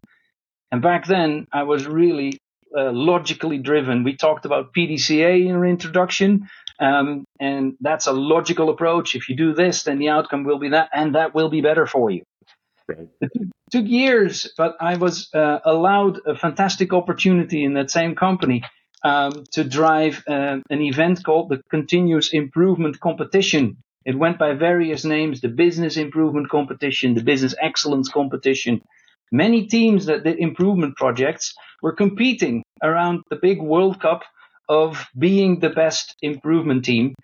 And 0.71 0.83
back 0.83 1.07
then, 1.07 1.47
I 1.51 1.63
was 1.63 1.87
really 1.87 2.39
uh, 2.77 2.91
logically 2.91 3.57
driven. 3.57 4.03
We 4.03 4.15
talked 4.15 4.45
about 4.45 4.73
PDCA 4.73 5.47
in 5.47 5.55
our 5.55 5.65
introduction, 5.65 6.47
um, 6.79 7.25
and 7.39 7.73
that's 7.81 8.07
a 8.07 8.13
logical 8.13 8.69
approach. 8.69 9.15
If 9.15 9.29
you 9.29 9.35
do 9.35 9.53
this, 9.53 9.83
then 9.83 9.99
the 9.99 10.09
outcome 10.09 10.43
will 10.43 10.59
be 10.59 10.69
that, 10.69 10.89
and 10.93 11.15
that 11.15 11.35
will 11.35 11.49
be 11.49 11.61
better 11.61 11.85
for 11.85 12.09
you. 12.09 12.23
Right. 12.87 13.07
It 13.21 13.31
took 13.71 13.85
years, 13.85 14.51
but 14.57 14.77
I 14.79 14.97
was 14.97 15.29
uh, 15.33 15.59
allowed 15.63 16.19
a 16.25 16.35
fantastic 16.35 16.91
opportunity 16.93 17.63
in 17.63 17.73
that 17.73 17.91
same 17.91 18.15
company 18.15 18.63
um, 19.03 19.43
to 19.51 19.63
drive 19.63 20.23
uh, 20.27 20.57
an 20.69 20.81
event 20.81 21.23
called 21.23 21.49
the 21.49 21.61
Continuous 21.69 22.33
Improvement 22.33 22.99
Competition. 22.99 23.77
It 24.05 24.17
went 24.17 24.39
by 24.39 24.53
various 24.53 25.05
names: 25.05 25.41
the 25.41 25.49
Business 25.49 25.97
Improvement 25.97 26.49
Competition, 26.49 27.13
the 27.13 27.23
Business 27.23 27.55
Excellence 27.61 28.09
Competition. 28.09 28.81
Many 29.31 29.67
teams 29.67 30.07
that 30.07 30.23
did 30.23 30.39
improvement 30.39 30.95
projects 30.95 31.53
were 31.83 31.93
competing 31.93 32.63
around 32.81 33.21
the 33.29 33.35
big 33.35 33.61
World 33.61 34.01
Cup 34.01 34.23
of 34.69 35.07
being 35.17 35.59
the 35.59 35.69
best 35.69 36.15
improvement 36.21 36.85
team 36.85 37.15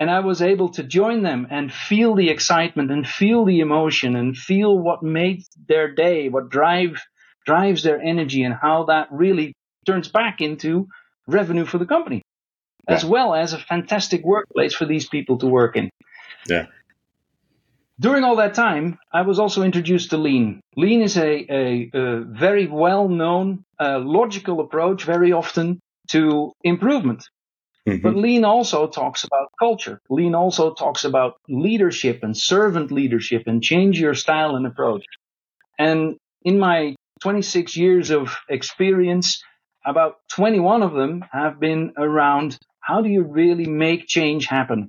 and 0.00 0.10
I 0.10 0.20
was 0.20 0.42
able 0.42 0.70
to 0.70 0.82
join 0.82 1.22
them 1.22 1.46
and 1.50 1.72
feel 1.72 2.14
the 2.14 2.30
excitement 2.30 2.90
and 2.90 3.06
feel 3.06 3.44
the 3.44 3.60
emotion 3.60 4.16
and 4.16 4.36
feel 4.36 4.76
what 4.76 5.02
made 5.02 5.44
their 5.68 5.94
day, 5.94 6.28
what 6.28 6.50
drive 6.50 7.00
drives 7.46 7.82
their 7.82 8.00
energy 8.00 8.42
and 8.42 8.54
how 8.54 8.84
that 8.84 9.08
really 9.12 9.54
turns 9.86 10.08
back 10.08 10.40
into 10.40 10.88
revenue 11.26 11.64
for 11.64 11.78
the 11.78 11.86
company. 11.86 12.22
Yeah. 12.88 12.96
As 12.96 13.04
well 13.04 13.34
as 13.34 13.52
a 13.52 13.58
fantastic 13.58 14.24
workplace 14.24 14.74
for 14.74 14.84
these 14.84 15.08
people 15.08 15.38
to 15.38 15.46
work 15.46 15.76
in. 15.76 15.90
Yeah. 16.48 16.66
During 18.00 18.24
all 18.24 18.36
that 18.36 18.54
time, 18.54 18.98
I 19.12 19.22
was 19.22 19.38
also 19.38 19.62
introduced 19.62 20.10
to 20.10 20.16
Lean. 20.16 20.60
Lean 20.76 21.00
is 21.00 21.16
a, 21.16 21.46
a, 21.48 21.90
a 21.94 22.20
very 22.24 22.66
well 22.66 23.08
known, 23.08 23.64
uh, 23.78 24.00
logical 24.00 24.60
approach 24.60 25.04
very 25.04 25.32
often 25.32 25.80
to 26.08 26.52
improvement. 26.62 27.28
Mm-hmm. 27.88 28.02
But 28.02 28.16
Lean 28.16 28.44
also 28.44 28.86
talks 28.86 29.24
about 29.24 29.50
culture. 29.58 30.00
Lean 30.08 30.34
also 30.34 30.72
talks 30.72 31.04
about 31.04 31.34
leadership 31.48 32.20
and 32.22 32.36
servant 32.36 32.90
leadership 32.90 33.42
and 33.46 33.62
change 33.62 34.00
your 34.00 34.14
style 34.14 34.56
and 34.56 34.66
approach. 34.66 35.04
And 35.78 36.16
in 36.42 36.58
my 36.58 36.94
26 37.22 37.76
years 37.76 38.10
of 38.10 38.36
experience, 38.48 39.42
about 39.84 40.16
21 40.30 40.82
of 40.82 40.94
them 40.94 41.24
have 41.30 41.60
been 41.60 41.92
around 41.98 42.58
how 42.80 43.00
do 43.02 43.08
you 43.08 43.22
really 43.22 43.66
make 43.66 44.06
change 44.06 44.46
happen? 44.46 44.88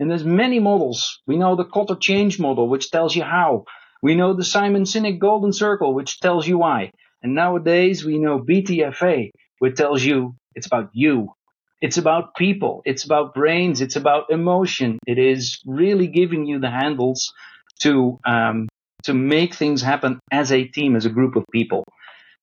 And 0.00 0.10
there's 0.10 0.24
many 0.24 0.58
models. 0.58 1.20
We 1.26 1.36
know 1.36 1.56
the 1.56 1.64
Kotter 1.64 2.00
change 2.00 2.38
model, 2.38 2.68
which 2.68 2.90
tells 2.90 3.14
you 3.14 3.22
how. 3.22 3.64
We 4.02 4.14
know 4.14 4.34
the 4.34 4.44
Simon 4.44 4.84
Sinek 4.84 5.18
golden 5.18 5.52
circle, 5.52 5.94
which 5.94 6.20
tells 6.20 6.46
you 6.46 6.58
why. 6.58 6.90
And 7.22 7.34
nowadays 7.34 8.04
we 8.04 8.18
know 8.18 8.38
BTFA, 8.38 9.30
which 9.60 9.76
tells 9.76 10.02
you 10.02 10.34
it's 10.54 10.66
about 10.66 10.90
you. 10.92 11.32
It's 11.80 11.98
about 11.98 12.34
people. 12.34 12.82
It's 12.84 13.04
about 13.04 13.34
brains. 13.34 13.80
It's 13.80 13.96
about 13.96 14.30
emotion. 14.30 14.98
It 15.06 15.18
is 15.18 15.60
really 15.66 16.06
giving 16.06 16.46
you 16.46 16.58
the 16.58 16.70
handles 16.70 17.32
to 17.80 18.18
um, 18.24 18.68
to 19.04 19.12
make 19.12 19.54
things 19.54 19.82
happen 19.82 20.18
as 20.30 20.50
a 20.50 20.64
team, 20.64 20.96
as 20.96 21.04
a 21.04 21.10
group 21.10 21.36
of 21.36 21.44
people. 21.52 21.84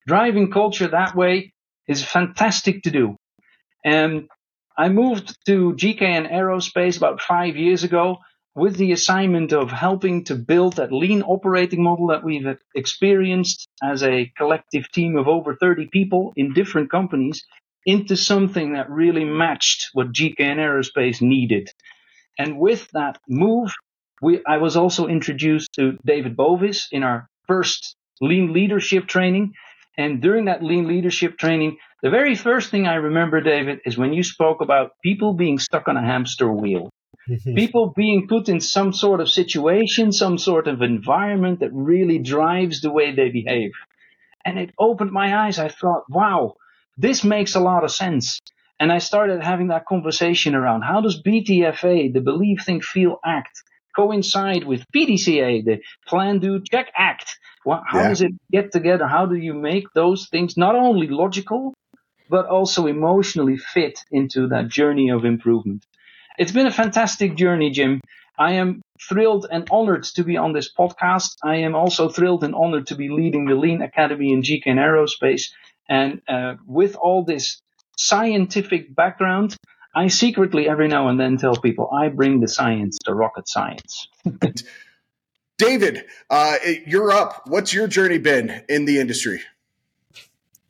Driving 0.05 0.51
culture 0.51 0.87
that 0.87 1.15
way 1.15 1.51
is 1.87 2.03
fantastic 2.03 2.83
to 2.83 2.91
do. 2.91 3.15
And 3.83 4.27
I 4.77 4.89
moved 4.89 5.35
to 5.47 5.73
GKN 5.73 6.31
Aerospace 6.31 6.97
about 6.97 7.21
five 7.21 7.55
years 7.55 7.83
ago 7.83 8.17
with 8.55 8.75
the 8.75 8.91
assignment 8.91 9.53
of 9.53 9.71
helping 9.71 10.23
to 10.25 10.35
build 10.35 10.75
that 10.75 10.91
lean 10.91 11.21
operating 11.23 11.81
model 11.83 12.07
that 12.07 12.23
we've 12.23 12.57
experienced 12.75 13.67
as 13.81 14.03
a 14.03 14.31
collective 14.37 14.91
team 14.91 15.17
of 15.17 15.27
over 15.27 15.55
30 15.55 15.87
people 15.91 16.33
in 16.35 16.53
different 16.53 16.91
companies 16.91 17.43
into 17.85 18.15
something 18.15 18.73
that 18.73 18.89
really 18.89 19.25
matched 19.25 19.89
what 19.93 20.11
GKN 20.11 20.57
Aerospace 20.57 21.21
needed. 21.21 21.69
And 22.37 22.59
with 22.59 22.89
that 22.91 23.19
move, 23.27 23.73
we, 24.21 24.41
I 24.47 24.57
was 24.57 24.77
also 24.77 25.07
introduced 25.07 25.73
to 25.73 25.97
David 26.05 26.35
Bovis 26.35 26.87
in 26.91 27.03
our 27.03 27.27
first 27.47 27.95
lean 28.19 28.53
leadership 28.53 29.07
training. 29.07 29.53
And 29.97 30.21
during 30.21 30.45
that 30.45 30.63
lean 30.63 30.87
leadership 30.87 31.37
training, 31.37 31.77
The 32.01 32.09
very 32.09 32.35
first 32.35 32.71
thing 32.71 32.87
I 32.87 32.95
remember, 32.95 33.41
David, 33.41 33.81
is 33.85 33.97
when 33.97 34.13
you 34.13 34.23
spoke 34.23 34.61
about 34.61 34.93
people 35.03 35.33
being 35.33 35.59
stuck 35.59 35.87
on 35.87 35.97
a 35.97 36.01
hamster 36.01 36.51
wheel. 36.51 36.89
people 37.55 37.93
being 37.95 38.27
put 38.27 38.49
in 38.49 38.59
some 38.59 38.93
sort 38.93 39.21
of 39.21 39.29
situation, 39.29 40.11
some 40.11 40.37
sort 40.39 40.67
of 40.67 40.81
environment 40.81 41.59
that 41.59 41.71
really 41.71 42.17
drives 42.17 42.81
the 42.81 42.89
way 42.91 43.13
they 43.13 43.29
behave. 43.29 43.71
And 44.43 44.57
it 44.57 44.71
opened 44.79 45.11
my 45.11 45.45
eyes. 45.45 45.59
I 45.59 45.67
thought, 45.67 46.09
wow, 46.09 46.55
this 46.97 47.23
makes 47.23 47.55
a 47.55 47.59
lot 47.59 47.83
of 47.83 47.91
sense. 47.91 48.39
And 48.79 48.91
I 48.91 48.97
started 48.97 49.43
having 49.43 49.67
that 49.67 49.85
conversation 49.85 50.55
around 50.55 50.81
how 50.81 51.01
does 51.01 51.21
BTFA, 51.21 52.13
the 52.13 52.21
Believe, 52.21 52.61
Think, 52.65 52.83
Feel, 52.83 53.19
Act, 53.23 53.61
coincide 53.95 54.63
with 54.63 54.83
PDCA, 54.95 55.63
the 55.63 55.81
Plan, 56.07 56.39
Do, 56.39 56.61
Check, 56.71 56.91
Act? 56.95 57.37
how 57.63 57.83
yeah. 57.93 58.09
does 58.09 58.21
it 58.21 58.31
get 58.51 58.71
together? 58.71 59.07
How 59.07 59.27
do 59.27 59.35
you 59.35 59.53
make 59.53 59.85
those 59.93 60.27
things 60.29 60.57
not 60.57 60.75
only 60.75 61.07
logical, 61.07 61.75
but 62.29 62.47
also 62.47 62.87
emotionally 62.87 63.57
fit 63.57 63.99
into 64.11 64.47
that 64.47 64.67
journey 64.67 65.09
of 65.11 65.25
improvement? 65.25 65.85
It's 66.39 66.51
been 66.51 66.65
a 66.65 66.71
fantastic 66.71 67.35
journey, 67.35 67.69
Jim. 67.69 68.01
I 68.39 68.53
am 68.53 68.81
thrilled 69.07 69.45
and 69.51 69.67
honored 69.69 70.05
to 70.15 70.23
be 70.23 70.37
on 70.37 70.53
this 70.53 70.73
podcast. 70.73 71.35
I 71.43 71.57
am 71.57 71.75
also 71.75 72.09
thrilled 72.09 72.43
and 72.43 72.55
honored 72.55 72.87
to 72.87 72.95
be 72.95 73.09
leading 73.09 73.45
the 73.45 73.55
Lean 73.55 73.81
Academy 73.81 74.31
in 74.31 74.41
GKN 74.41 74.77
Aerospace. 74.77 75.51
And 75.91 76.21
uh, 76.25 76.55
with 76.65 76.95
all 76.95 77.25
this 77.25 77.61
scientific 77.97 78.95
background, 78.95 79.57
I 79.93 80.07
secretly 80.07 80.69
every 80.69 80.87
now 80.87 81.09
and 81.09 81.19
then 81.19 81.35
tell 81.35 81.57
people 81.57 81.89
I 81.91 82.07
bring 82.07 82.39
the 82.39 82.47
science 82.47 82.97
to 83.03 83.13
rocket 83.13 83.49
science. 83.49 84.07
David, 85.57 86.05
uh, 86.29 86.55
you're 86.87 87.11
up. 87.11 87.41
What's 87.45 87.73
your 87.73 87.87
journey 87.87 88.19
been 88.19 88.63
in 88.69 88.85
the 88.85 88.99
industry? 88.99 89.41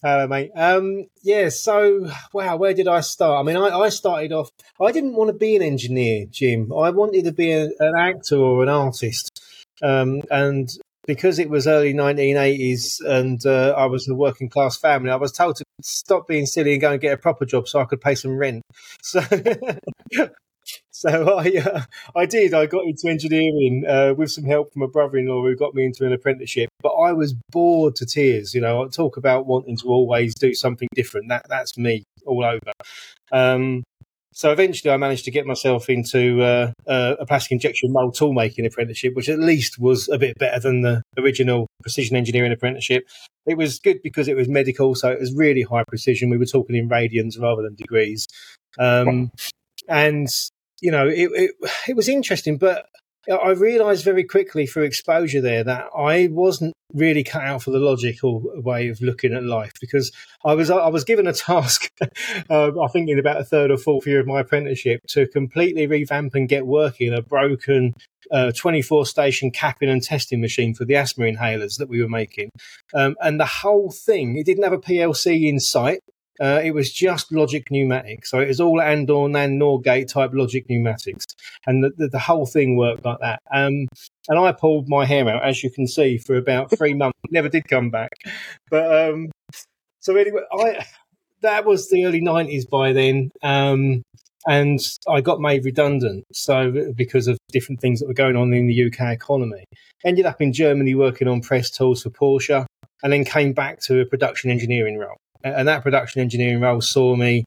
Hello, 0.03 0.27
mate. 0.27 0.49
Um, 0.55 1.05
yeah, 1.21 1.49
so, 1.49 2.09
wow, 2.33 2.55
where 2.55 2.73
did 2.73 2.87
I 2.87 3.01
start? 3.01 3.39
I 3.39 3.43
mean, 3.43 3.55
I, 3.55 3.67
I, 3.67 3.89
started 3.89 4.33
off, 4.33 4.49
I 4.81 4.91
didn't 4.91 5.13
want 5.13 5.27
to 5.27 5.33
be 5.33 5.55
an 5.55 5.61
engineer, 5.61 6.25
Jim. 6.31 6.73
I 6.73 6.89
wanted 6.89 7.25
to 7.25 7.31
be 7.31 7.51
a, 7.51 7.69
an 7.79 7.93
actor 7.95 8.37
or 8.37 8.63
an 8.63 8.69
artist. 8.69 9.39
Um, 9.83 10.23
and 10.31 10.67
because 11.15 11.39
it 11.39 11.49
was 11.49 11.67
early 11.67 11.93
1980s 11.93 13.01
and 13.05 13.45
uh, 13.45 13.73
I 13.75 13.85
was 13.85 14.07
in 14.07 14.13
a 14.13 14.15
working 14.15 14.47
class 14.47 14.77
family, 14.77 15.11
I 15.11 15.17
was 15.17 15.33
told 15.33 15.57
to 15.57 15.65
stop 15.81 16.25
being 16.25 16.45
silly 16.45 16.71
and 16.71 16.79
go 16.79 16.93
and 16.93 17.01
get 17.01 17.11
a 17.11 17.17
proper 17.17 17.45
job 17.45 17.67
so 17.67 17.81
I 17.81 17.85
could 17.85 17.99
pay 17.99 18.15
some 18.15 18.37
rent. 18.37 18.63
So, 19.03 19.19
so 20.91 21.37
I 21.39 21.57
uh, 21.57 21.81
I 22.15 22.27
did. 22.27 22.53
I 22.53 22.67
got 22.67 22.83
into 22.85 23.09
engineering 23.09 23.83
uh, 23.87 24.13
with 24.15 24.31
some 24.31 24.43
help 24.45 24.71
from 24.71 24.83
a 24.83 24.87
brother-in-law 24.87 25.41
who 25.41 25.55
got 25.55 25.73
me 25.73 25.85
into 25.85 26.05
an 26.05 26.13
apprenticeship. 26.13 26.69
But 26.81 26.93
I 26.93 27.13
was 27.13 27.33
bored 27.51 27.95
to 27.95 28.05
tears. 28.05 28.53
You 28.53 28.61
know, 28.61 28.83
I 28.83 28.87
talk 28.87 29.17
about 29.17 29.47
wanting 29.47 29.75
to 29.77 29.87
always 29.87 30.35
do 30.35 30.53
something 30.53 30.87
different. 30.93 31.29
That 31.29 31.47
that's 31.49 31.77
me 31.79 32.03
all 32.27 32.45
over. 32.45 32.71
Um, 33.31 33.83
so 34.41 34.51
eventually, 34.51 34.91
I 34.91 34.97
managed 34.97 35.25
to 35.25 35.31
get 35.31 35.45
myself 35.45 35.87
into 35.87 36.41
uh, 36.41 36.71
uh, 36.87 37.13
a 37.19 37.27
plastic 37.27 37.51
injection 37.51 37.93
mold 37.93 38.15
tool 38.15 38.33
making 38.33 38.65
apprenticeship, 38.65 39.13
which 39.13 39.29
at 39.29 39.37
least 39.37 39.77
was 39.77 40.09
a 40.09 40.17
bit 40.17 40.35
better 40.39 40.59
than 40.59 40.81
the 40.81 41.03
original 41.15 41.67
precision 41.83 42.15
engineering 42.17 42.51
apprenticeship. 42.51 43.07
It 43.45 43.55
was 43.55 43.77
good 43.77 44.01
because 44.01 44.27
it 44.27 44.35
was 44.35 44.49
medical, 44.49 44.95
so 44.95 45.11
it 45.11 45.19
was 45.19 45.31
really 45.35 45.61
high 45.61 45.83
precision. 45.87 46.31
We 46.31 46.39
were 46.39 46.47
talking 46.47 46.75
in 46.75 46.89
radians 46.89 47.39
rather 47.39 47.61
than 47.61 47.75
degrees. 47.75 48.25
Um, 48.79 49.29
and 49.87 50.27
you 50.81 50.89
know, 50.89 51.07
it, 51.07 51.29
it, 51.33 51.51
it 51.89 51.95
was 51.95 52.09
interesting, 52.09 52.57
but 52.57 52.87
I 53.29 53.51
realised 53.51 54.03
very 54.03 54.23
quickly 54.23 54.65
through 54.65 54.83
exposure 54.83 55.41
there 55.41 55.63
that 55.63 55.89
I 55.95 56.27
wasn't 56.31 56.73
really 56.93 57.23
cut 57.23 57.43
out 57.43 57.63
for 57.63 57.71
the 57.71 57.79
logical 57.79 58.41
way 58.61 58.87
of 58.89 59.01
looking 59.01 59.33
at 59.33 59.43
life 59.43 59.73
because 59.79 60.11
I 60.43 60.53
was 60.53 60.69
I 60.69 60.87
was 60.87 61.03
given 61.03 61.27
a 61.27 61.33
task, 61.33 61.89
uh, 62.49 62.71
I 62.79 62.87
think 62.87 63.09
in 63.09 63.19
about 63.19 63.39
a 63.39 63.45
third 63.45 63.71
or 63.71 63.77
fourth 63.77 64.07
year 64.07 64.19
of 64.19 64.27
my 64.27 64.41
apprenticeship, 64.41 65.01
to 65.09 65.27
completely 65.27 65.87
revamp 65.87 66.35
and 66.35 66.49
get 66.49 66.65
working 66.65 67.13
a 67.13 67.21
broken 67.21 67.93
uh, 68.31 68.51
24 68.51 69.05
station 69.05 69.51
capping 69.51 69.89
and 69.89 70.01
testing 70.01 70.41
machine 70.41 70.73
for 70.73 70.85
the 70.85 70.95
asthma 70.95 71.25
inhalers 71.25 71.77
that 71.77 71.89
we 71.89 72.01
were 72.01 72.09
making, 72.09 72.49
um, 72.93 73.15
and 73.21 73.39
the 73.39 73.45
whole 73.45 73.91
thing 73.91 74.37
it 74.37 74.45
didn't 74.45 74.63
have 74.63 74.73
a 74.73 74.77
PLC 74.77 75.47
in 75.47 75.59
sight. 75.59 76.01
Uh, 76.41 76.59
it 76.63 76.73
was 76.73 76.91
just 76.91 77.31
logic 77.31 77.69
pneumatics. 77.69 78.31
So 78.31 78.39
it 78.39 78.47
was 78.47 78.59
all 78.59 78.81
AND/OR, 78.81 79.29
NOR 79.29 79.79
gate 79.79 80.09
type 80.09 80.31
logic 80.33 80.67
pneumatics. 80.67 81.25
And 81.67 81.83
the, 81.83 81.91
the, 81.95 82.07
the 82.07 82.19
whole 82.19 82.47
thing 82.47 82.75
worked 82.75 83.05
like 83.05 83.19
that. 83.19 83.41
Um, 83.53 83.87
and 84.27 84.39
I 84.39 84.51
pulled 84.51 84.89
my 84.89 85.05
hair 85.05 85.29
out, 85.29 85.43
as 85.43 85.63
you 85.63 85.69
can 85.69 85.85
see, 85.85 86.17
for 86.17 86.35
about 86.35 86.71
three 86.71 86.95
months. 86.95 87.19
Never 87.29 87.47
did 87.47 87.67
come 87.67 87.91
back. 87.91 88.11
But 88.71 89.09
um, 89.09 89.31
so 89.99 90.15
anyway, 90.15 90.41
I 90.51 90.85
that 91.41 91.65
was 91.65 91.89
the 91.89 92.05
early 92.05 92.21
90s 92.21 92.67
by 92.69 92.93
then. 92.93 93.31
Um, 93.43 94.01
and 94.47 94.79
I 95.07 95.21
got 95.21 95.39
made 95.39 95.65
redundant. 95.65 96.25
So 96.33 96.91
because 96.95 97.27
of 97.27 97.37
different 97.51 97.81
things 97.81 97.99
that 97.99 98.07
were 98.07 98.15
going 98.15 98.35
on 98.35 98.51
in 98.53 98.65
the 98.65 98.85
UK 98.87 99.13
economy, 99.13 99.63
ended 100.03 100.25
up 100.25 100.41
in 100.41 100.53
Germany 100.53 100.95
working 100.95 101.27
on 101.27 101.41
press 101.41 101.69
tools 101.69 102.01
for 102.01 102.09
Porsche, 102.09 102.65
and 103.03 103.13
then 103.13 103.25
came 103.25 103.53
back 103.53 103.79
to 103.81 103.99
a 104.01 104.05
production 104.05 104.49
engineering 104.49 104.97
role 104.97 105.17
and 105.43 105.67
that 105.67 105.83
production 105.83 106.21
engineering 106.21 106.61
role 106.61 106.81
saw 106.81 107.15
me 107.15 107.45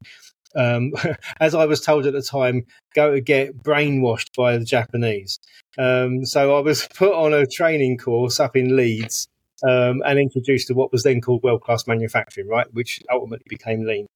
um, 0.57 0.93
as 1.41 1.55
I 1.55 1.67
was 1.67 1.81
told 1.81 2.07
at 2.07 2.13
the 2.13 2.23
time, 2.23 2.65
go 2.95 3.13
to 3.13 3.21
get 3.21 3.63
brainwashed 3.63 4.35
by 4.37 4.57
the 4.57 4.65
Japanese. 4.65 5.39
Um, 5.79 6.25
so 6.25 6.57
I 6.57 6.61
was 6.61 6.87
put 6.95 7.13
on 7.13 7.35
a 7.35 7.47
training 7.47 7.99
course 7.99 8.41
up 8.41 8.57
in 8.57 8.77
Leeds 8.77 9.27
um, 9.67 10.03
and 10.05 10.19
introduced 10.19 10.69
to 10.69 10.75
what 10.75 10.93
was 10.93 11.03
then 11.03 11.21
called 11.21 11.43
world 11.43 11.63
class 11.63 11.87
manufacturing, 11.87 12.49
right, 12.49 12.67
which 12.73 13.01
ultimately 13.11 13.47
became 13.49 13.87
lean. 13.87 14.07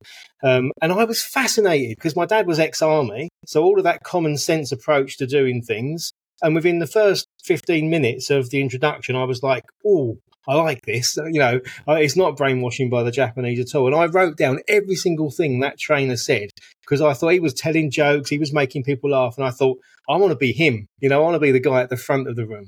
Um, 0.43 0.73
and 0.83 0.93
I 0.93 1.05
was 1.05 1.23
fascinated 1.23 1.97
because 1.97 2.17
my 2.17 2.27
dad 2.27 2.47
was 2.47 2.59
ex 2.59 2.83
army, 2.83 3.29
so 3.47 3.62
all 3.62 3.79
of 3.79 3.85
that 3.85 4.05
common 4.05 4.37
sense 4.37 4.73
approach 4.73 5.17
to 5.19 5.27
doing 5.27 5.62
things. 5.62 6.12
And 6.41 6.55
within 6.55 6.79
the 6.79 6.87
first 6.87 7.27
15 7.45 7.91
minutes 7.91 8.31
of 8.31 8.51
the 8.51 8.61
introduction, 8.61 9.17
I 9.17 9.25
was 9.25 9.43
like, 9.43 9.64
oh, 9.85 10.19
I 10.46 10.55
like 10.55 10.83
this. 10.83 11.16
You 11.16 11.40
know, 11.40 11.61
it's 11.88 12.16
not 12.16 12.37
brainwashing 12.37 12.88
by 12.88 13.03
the 13.03 13.11
Japanese 13.11 13.61
at 13.61 13.77
all. 13.77 13.87
And 13.87 13.96
I 13.96 14.07
wrote 14.07 14.37
down 14.37 14.61
every 14.68 14.94
single 14.94 15.31
thing 15.31 15.61
that 15.61 15.79
trainer 15.79 16.16
said 16.16 16.48
because 16.83 17.03
I 17.03 17.12
thought 17.12 17.33
he 17.33 17.40
was 17.40 17.53
telling 17.53 17.90
jokes, 17.90 18.31
he 18.31 18.38
was 18.38 18.53
making 18.53 18.85
people 18.85 19.11
laugh, 19.11 19.37
and 19.37 19.46
I 19.46 19.51
thought 19.51 19.79
I 20.09 20.16
want 20.16 20.31
to 20.31 20.37
be 20.37 20.53
him. 20.53 20.87
You 21.01 21.11
know, 21.11 21.20
I 21.20 21.22
want 21.24 21.35
to 21.35 21.40
be 21.40 21.51
the 21.53 21.61
guy 21.61 21.83
at 21.83 21.90
the 21.90 21.96
front 21.96 22.29
of 22.29 22.37
the 22.37 22.46
room. 22.46 22.66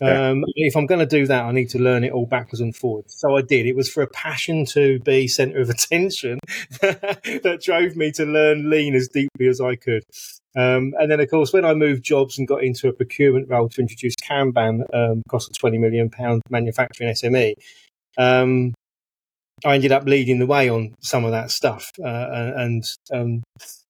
Yeah. 0.00 0.30
Um, 0.30 0.44
if 0.56 0.76
I'm 0.76 0.86
going 0.86 1.00
to 1.00 1.06
do 1.06 1.26
that, 1.26 1.44
I 1.44 1.52
need 1.52 1.68
to 1.70 1.78
learn 1.78 2.02
it 2.02 2.12
all 2.12 2.26
backwards 2.26 2.60
and 2.60 2.74
forwards. 2.74 3.14
So 3.18 3.36
I 3.36 3.42
did. 3.42 3.66
It 3.66 3.76
was 3.76 3.88
for 3.88 4.02
a 4.02 4.08
passion 4.08 4.64
to 4.66 4.98
be 5.00 5.28
centre 5.28 5.60
of 5.60 5.70
attention 5.70 6.38
that 6.80 7.60
drove 7.62 7.94
me 7.96 8.10
to 8.12 8.24
learn 8.24 8.70
lean 8.70 8.94
as 8.94 9.08
deeply 9.08 9.48
as 9.48 9.60
I 9.60 9.76
could. 9.76 10.02
Um, 10.56 10.92
and 10.98 11.10
then, 11.10 11.20
of 11.20 11.30
course, 11.30 11.52
when 11.52 11.64
I 11.64 11.74
moved 11.74 12.04
jobs 12.04 12.38
and 12.38 12.48
got 12.48 12.62
into 12.62 12.88
a 12.88 12.92
procurement 12.92 13.48
role 13.48 13.68
to 13.70 13.80
introduce 13.80 14.14
Kanban, 14.16 14.82
um, 14.94 15.22
cost 15.28 15.50
a 15.50 15.54
twenty 15.54 15.78
million 15.78 16.10
pound 16.10 16.42
manufacturing 16.50 17.10
SME, 17.10 17.54
um, 18.18 18.74
I 19.64 19.74
ended 19.74 19.92
up 19.92 20.04
leading 20.04 20.38
the 20.38 20.46
way 20.46 20.68
on 20.68 20.94
some 21.00 21.24
of 21.24 21.30
that 21.30 21.50
stuff 21.50 21.90
uh, 22.02 22.52
and 22.56 22.84
um, 23.12 23.42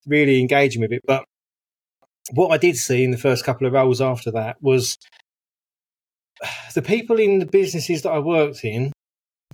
really 0.06 0.40
engaging 0.40 0.82
with 0.82 0.92
it. 0.92 1.00
But 1.06 1.24
what 2.32 2.50
I 2.52 2.58
did 2.58 2.76
see 2.76 3.02
in 3.02 3.10
the 3.10 3.18
first 3.18 3.44
couple 3.44 3.66
of 3.66 3.72
roles 3.72 4.00
after 4.00 4.30
that 4.32 4.56
was 4.62 4.96
the 6.74 6.82
people 6.82 7.18
in 7.18 7.38
the 7.38 7.46
businesses 7.46 8.02
that 8.02 8.10
I 8.10 8.18
worked 8.18 8.64
in 8.64 8.92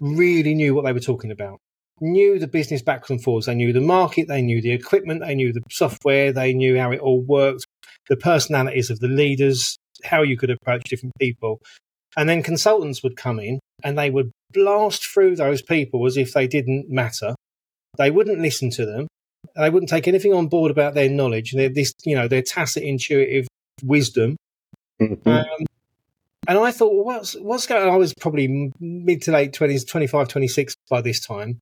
really 0.01 0.55
knew 0.55 0.75
what 0.75 0.85
they 0.85 0.93
were 0.93 1.01
talking 1.01 1.31
about 1.31 1.59
knew 2.01 2.39
the 2.39 2.47
business 2.47 2.83
backwards 2.83 3.11
and 3.11 3.23
forwards. 3.23 3.47
They 3.47 3.55
knew 3.55 3.73
the 3.73 3.81
market, 3.81 4.29
they 4.29 4.43
knew 4.43 4.61
the 4.61 4.73
equipment, 4.73 5.21
they 5.21 5.35
knew 5.35 5.53
the 5.53 5.63
software, 5.71 6.33
they 6.33 6.53
knew 6.53 6.79
how 6.79 6.93
it 6.93 7.01
all 7.01 7.21
worked, 7.21 7.67
the 8.09 8.17
personalities 8.17 8.91
of 8.91 9.01
the 9.01 9.09
leaders, 9.09 9.77
how 10.05 10.23
you 10.23 10.37
could 10.37 10.51
approach 10.51 10.85
different 10.85 11.15
people. 11.19 11.61
And 12.17 12.29
then 12.29 12.43
consultants 12.43 13.03
would 13.03 13.17
come 13.17 13.39
in 13.39 13.61
and 13.85 13.99
they 13.99 14.11
would 14.11 14.31
blast 14.53 15.07
through 15.07 15.37
those 15.37 15.63
people 15.63 16.07
as 16.07 16.17
if 16.17 16.33
they 16.33 16.47
didn't 16.47 16.89
matter. 16.89 17.35
They 17.97 18.11
wouldn't 18.11 18.41
listen 18.41 18.71
to 18.71 18.87
them. 18.87 19.09
They 19.57 19.71
wouldn't 19.71 19.91
take 19.91 20.09
anything 20.09 20.33
on 20.33 20.49
board 20.49 20.71
about 20.71 20.95
their 20.95 21.09
knowledge, 21.09 21.53
their 21.53 21.69
this, 21.69 21.93
you 22.05 22.17
know, 22.17 22.29
their 22.29 22.43
tacit 22.43 22.83
intuitive 22.83 23.47
wisdom. 23.85 24.37
Mm-hmm. 25.01 25.29
Um, 25.29 25.67
and 26.47 26.59
I 26.59 26.71
thought, 26.71 26.95
well, 26.95 27.05
what's 27.05 27.35
what's 27.35 27.67
going? 27.67 27.83
on? 27.83 27.95
I 27.95 27.97
was 27.97 28.15
probably 28.15 28.73
mid 28.81 29.23
to 29.23 29.33
late 29.33 29.53
twenties, 29.53 29.85
25, 29.85 30.29
26 30.29 30.75
by 30.89 31.01
this 31.01 31.21
time. 31.21 31.61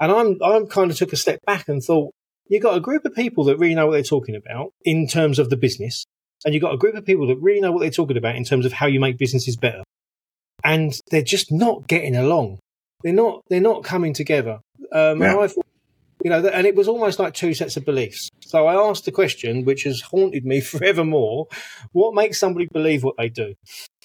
And 0.00 0.12
I'm, 0.12 0.38
I'm 0.42 0.66
kind 0.66 0.90
of 0.90 0.96
took 0.96 1.12
a 1.12 1.16
step 1.16 1.40
back 1.44 1.68
and 1.68 1.82
thought, 1.82 2.12
you've 2.48 2.62
got 2.62 2.76
a 2.76 2.80
group 2.80 3.04
of 3.04 3.14
people 3.14 3.44
that 3.44 3.58
really 3.58 3.74
know 3.74 3.86
what 3.86 3.92
they're 3.92 4.02
talking 4.02 4.36
about 4.36 4.72
in 4.84 5.06
terms 5.06 5.38
of 5.38 5.50
the 5.50 5.56
business. 5.56 6.04
And 6.44 6.54
you've 6.54 6.62
got 6.62 6.74
a 6.74 6.78
group 6.78 6.94
of 6.94 7.04
people 7.04 7.26
that 7.28 7.36
really 7.40 7.60
know 7.60 7.72
what 7.72 7.80
they're 7.80 7.90
talking 7.90 8.16
about 8.16 8.36
in 8.36 8.44
terms 8.44 8.64
of 8.64 8.72
how 8.72 8.86
you 8.86 9.00
make 9.00 9.18
businesses 9.18 9.56
better. 9.56 9.82
And 10.64 10.92
they're 11.10 11.22
just 11.22 11.50
not 11.50 11.88
getting 11.88 12.14
along. 12.14 12.58
They're 13.02 13.12
not, 13.12 13.42
they're 13.48 13.60
not 13.60 13.82
coming 13.82 14.12
together. 14.12 14.60
Um, 14.92 15.20
yeah. 15.20 15.36
I 15.36 15.48
thought, 15.48 15.66
you 16.24 16.30
know, 16.30 16.46
and 16.46 16.66
it 16.66 16.74
was 16.74 16.88
almost 16.88 17.18
like 17.18 17.34
two 17.34 17.54
sets 17.54 17.76
of 17.76 17.84
beliefs. 17.84 18.27
So 18.48 18.66
I 18.66 18.74
asked 18.74 19.04
the 19.04 19.12
question, 19.12 19.64
which 19.64 19.84
has 19.84 20.00
haunted 20.00 20.44
me 20.44 20.60
forevermore: 20.72 21.48
What 21.92 22.14
makes 22.14 22.40
somebody 22.40 22.66
believe 22.72 23.04
what 23.04 23.16
they 23.16 23.28
do? 23.28 23.54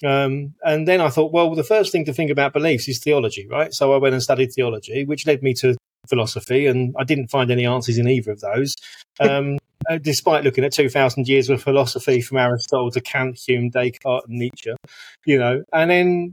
Um, 0.04 0.54
and 0.62 0.86
then 0.86 1.00
I 1.00 1.08
thought, 1.08 1.32
well, 1.32 1.54
the 1.54 1.64
first 1.64 1.90
thing 1.92 2.04
to 2.04 2.12
think 2.12 2.30
about 2.30 2.52
beliefs 2.52 2.88
is 2.88 2.98
theology, 2.98 3.46
right? 3.48 3.72
So 3.72 3.94
I 3.94 3.96
went 3.96 4.14
and 4.14 4.22
studied 4.22 4.52
theology, 4.52 5.04
which 5.04 5.26
led 5.26 5.42
me 5.42 5.54
to 5.54 5.76
philosophy, 6.08 6.66
and 6.66 6.94
I 6.98 7.04
didn't 7.04 7.28
find 7.28 7.50
any 7.50 7.64
answers 7.64 7.98
in 7.98 8.08
either 8.08 8.32
of 8.32 8.40
those. 8.40 8.74
Um, 9.20 9.58
uh, 9.88 9.98
despite 9.98 10.42
looking 10.42 10.64
at 10.64 10.72
2,000 10.72 11.28
years 11.28 11.48
of 11.48 11.62
philosophy 11.62 12.20
from 12.20 12.38
Aristotle 12.38 12.90
to 12.90 13.00
Kant, 13.00 13.38
Hume, 13.38 13.70
Descartes, 13.70 14.24
and 14.28 14.40
Nietzsche, 14.40 14.72
you 15.24 15.38
know, 15.38 15.62
and 15.72 15.88
then 15.88 16.32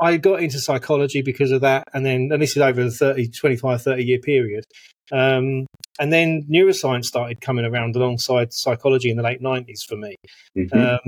I 0.00 0.16
got 0.16 0.42
into 0.42 0.58
psychology 0.58 1.22
because 1.22 1.50
of 1.50 1.62
that. 1.62 1.84
And 1.92 2.04
then, 2.04 2.28
and 2.32 2.40
this 2.40 2.56
is 2.56 2.62
over 2.62 2.82
a 2.82 2.90
30, 2.90 3.28
25, 3.28 3.82
30 3.82 4.04
year 4.04 4.18
period. 4.18 4.64
Um, 5.10 5.66
and 5.98 6.12
then 6.12 6.46
neuroscience 6.50 7.06
started 7.06 7.40
coming 7.40 7.64
around 7.64 7.96
alongside 7.96 8.52
psychology 8.52 9.10
in 9.10 9.16
the 9.16 9.22
late 9.22 9.42
90s 9.42 9.84
for 9.86 9.96
me. 9.96 10.16
Mm-hmm. 10.56 10.78
Um, 10.78 10.98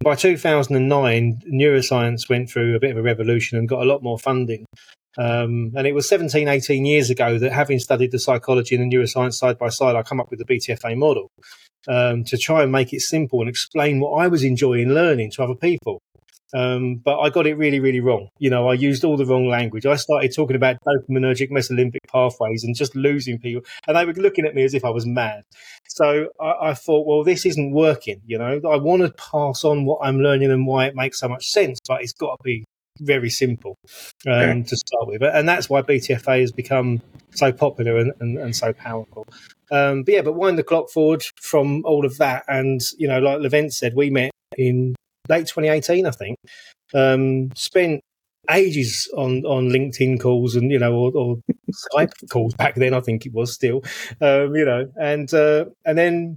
by 0.00 0.14
2009, 0.14 1.42
neuroscience 1.52 2.28
went 2.28 2.48
through 2.48 2.76
a 2.76 2.80
bit 2.80 2.92
of 2.92 2.96
a 2.96 3.02
revolution 3.02 3.58
and 3.58 3.68
got 3.68 3.82
a 3.82 3.84
lot 3.84 4.02
more 4.02 4.18
funding. 4.18 4.64
Um, 5.16 5.72
and 5.76 5.86
it 5.86 5.94
was 5.94 6.08
17, 6.08 6.46
18 6.46 6.84
years 6.84 7.10
ago 7.10 7.38
that 7.38 7.52
having 7.52 7.80
studied 7.80 8.12
the 8.12 8.20
psychology 8.20 8.76
and 8.76 8.90
the 8.90 8.96
neuroscience 8.96 9.34
side 9.34 9.58
by 9.58 9.68
side, 9.68 9.96
I 9.96 10.02
come 10.02 10.20
up 10.20 10.30
with 10.30 10.38
the 10.38 10.44
BTFA 10.44 10.96
model 10.96 11.28
um, 11.88 12.22
to 12.24 12.36
try 12.36 12.62
and 12.62 12.70
make 12.70 12.92
it 12.92 13.00
simple 13.00 13.40
and 13.40 13.48
explain 13.48 13.98
what 13.98 14.12
I 14.12 14.28
was 14.28 14.44
enjoying 14.44 14.90
learning 14.90 15.32
to 15.32 15.42
other 15.42 15.56
people. 15.56 16.00
Um, 16.54 16.96
but 16.96 17.18
I 17.18 17.28
got 17.30 17.46
it 17.46 17.54
really, 17.54 17.80
really 17.80 18.00
wrong. 18.00 18.28
You 18.38 18.50
know, 18.50 18.68
I 18.68 18.74
used 18.74 19.04
all 19.04 19.16
the 19.16 19.26
wrong 19.26 19.48
language. 19.48 19.84
I 19.86 19.96
started 19.96 20.34
talking 20.34 20.56
about 20.56 20.76
dopaminergic 20.86 21.50
mesolimbic 21.50 21.98
pathways 22.10 22.64
and 22.64 22.74
just 22.74 22.96
losing 22.96 23.38
people, 23.38 23.62
and 23.86 23.96
they 23.96 24.04
were 24.04 24.12
looking 24.14 24.46
at 24.46 24.54
me 24.54 24.64
as 24.64 24.74
if 24.74 24.84
I 24.84 24.90
was 24.90 25.06
mad. 25.06 25.42
So 25.88 26.28
I, 26.40 26.70
I 26.70 26.74
thought, 26.74 27.06
well, 27.06 27.24
this 27.24 27.44
isn't 27.44 27.72
working. 27.72 28.22
You 28.26 28.38
know, 28.38 28.60
I 28.68 28.76
want 28.76 29.02
to 29.02 29.10
pass 29.10 29.64
on 29.64 29.84
what 29.84 30.00
I'm 30.02 30.20
learning 30.20 30.50
and 30.50 30.66
why 30.66 30.86
it 30.86 30.94
makes 30.94 31.20
so 31.20 31.28
much 31.28 31.48
sense, 31.48 31.78
but 31.86 32.02
it's 32.02 32.12
got 32.12 32.36
to 32.36 32.42
be 32.42 32.64
very 33.00 33.30
simple 33.30 33.76
um, 34.26 34.32
okay. 34.32 34.62
to 34.62 34.76
start 34.76 35.06
with. 35.06 35.22
And 35.22 35.48
that's 35.48 35.68
why 35.70 35.82
BTFA 35.82 36.40
has 36.40 36.52
become 36.52 37.00
so 37.30 37.52
popular 37.52 37.98
and, 37.98 38.12
and, 38.20 38.38
and 38.38 38.56
so 38.56 38.72
powerful. 38.72 39.26
Um, 39.70 40.02
but 40.02 40.14
yeah, 40.14 40.22
but 40.22 40.32
wind 40.32 40.58
the 40.58 40.64
clock 40.64 40.90
forward 40.90 41.22
from 41.40 41.84
all 41.84 42.04
of 42.04 42.18
that. 42.18 42.44
And, 42.48 42.80
you 42.96 43.06
know, 43.06 43.18
like 43.18 43.40
Levent 43.40 43.72
said, 43.72 43.94
we 43.94 44.10
met 44.10 44.30
in 44.56 44.94
late 45.28 45.46
2018, 45.46 46.06
I 46.06 46.10
think. 46.10 46.38
Um, 46.94 47.50
spent 47.54 48.00
ages 48.50 49.10
on, 49.16 49.44
on 49.44 49.68
LinkedIn 49.68 50.20
calls 50.20 50.54
and, 50.54 50.70
you 50.70 50.78
know, 50.78 50.94
or, 50.94 51.12
or 51.14 51.36
Skype 51.92 52.12
calls 52.30 52.54
back 52.54 52.76
then, 52.76 52.94
I 52.94 53.00
think 53.00 53.26
it 53.26 53.32
was 53.32 53.52
still, 53.52 53.82
um, 54.20 54.54
you 54.54 54.64
know, 54.64 54.90
and, 54.96 55.32
uh, 55.34 55.66
and 55.84 55.98
then 55.98 56.36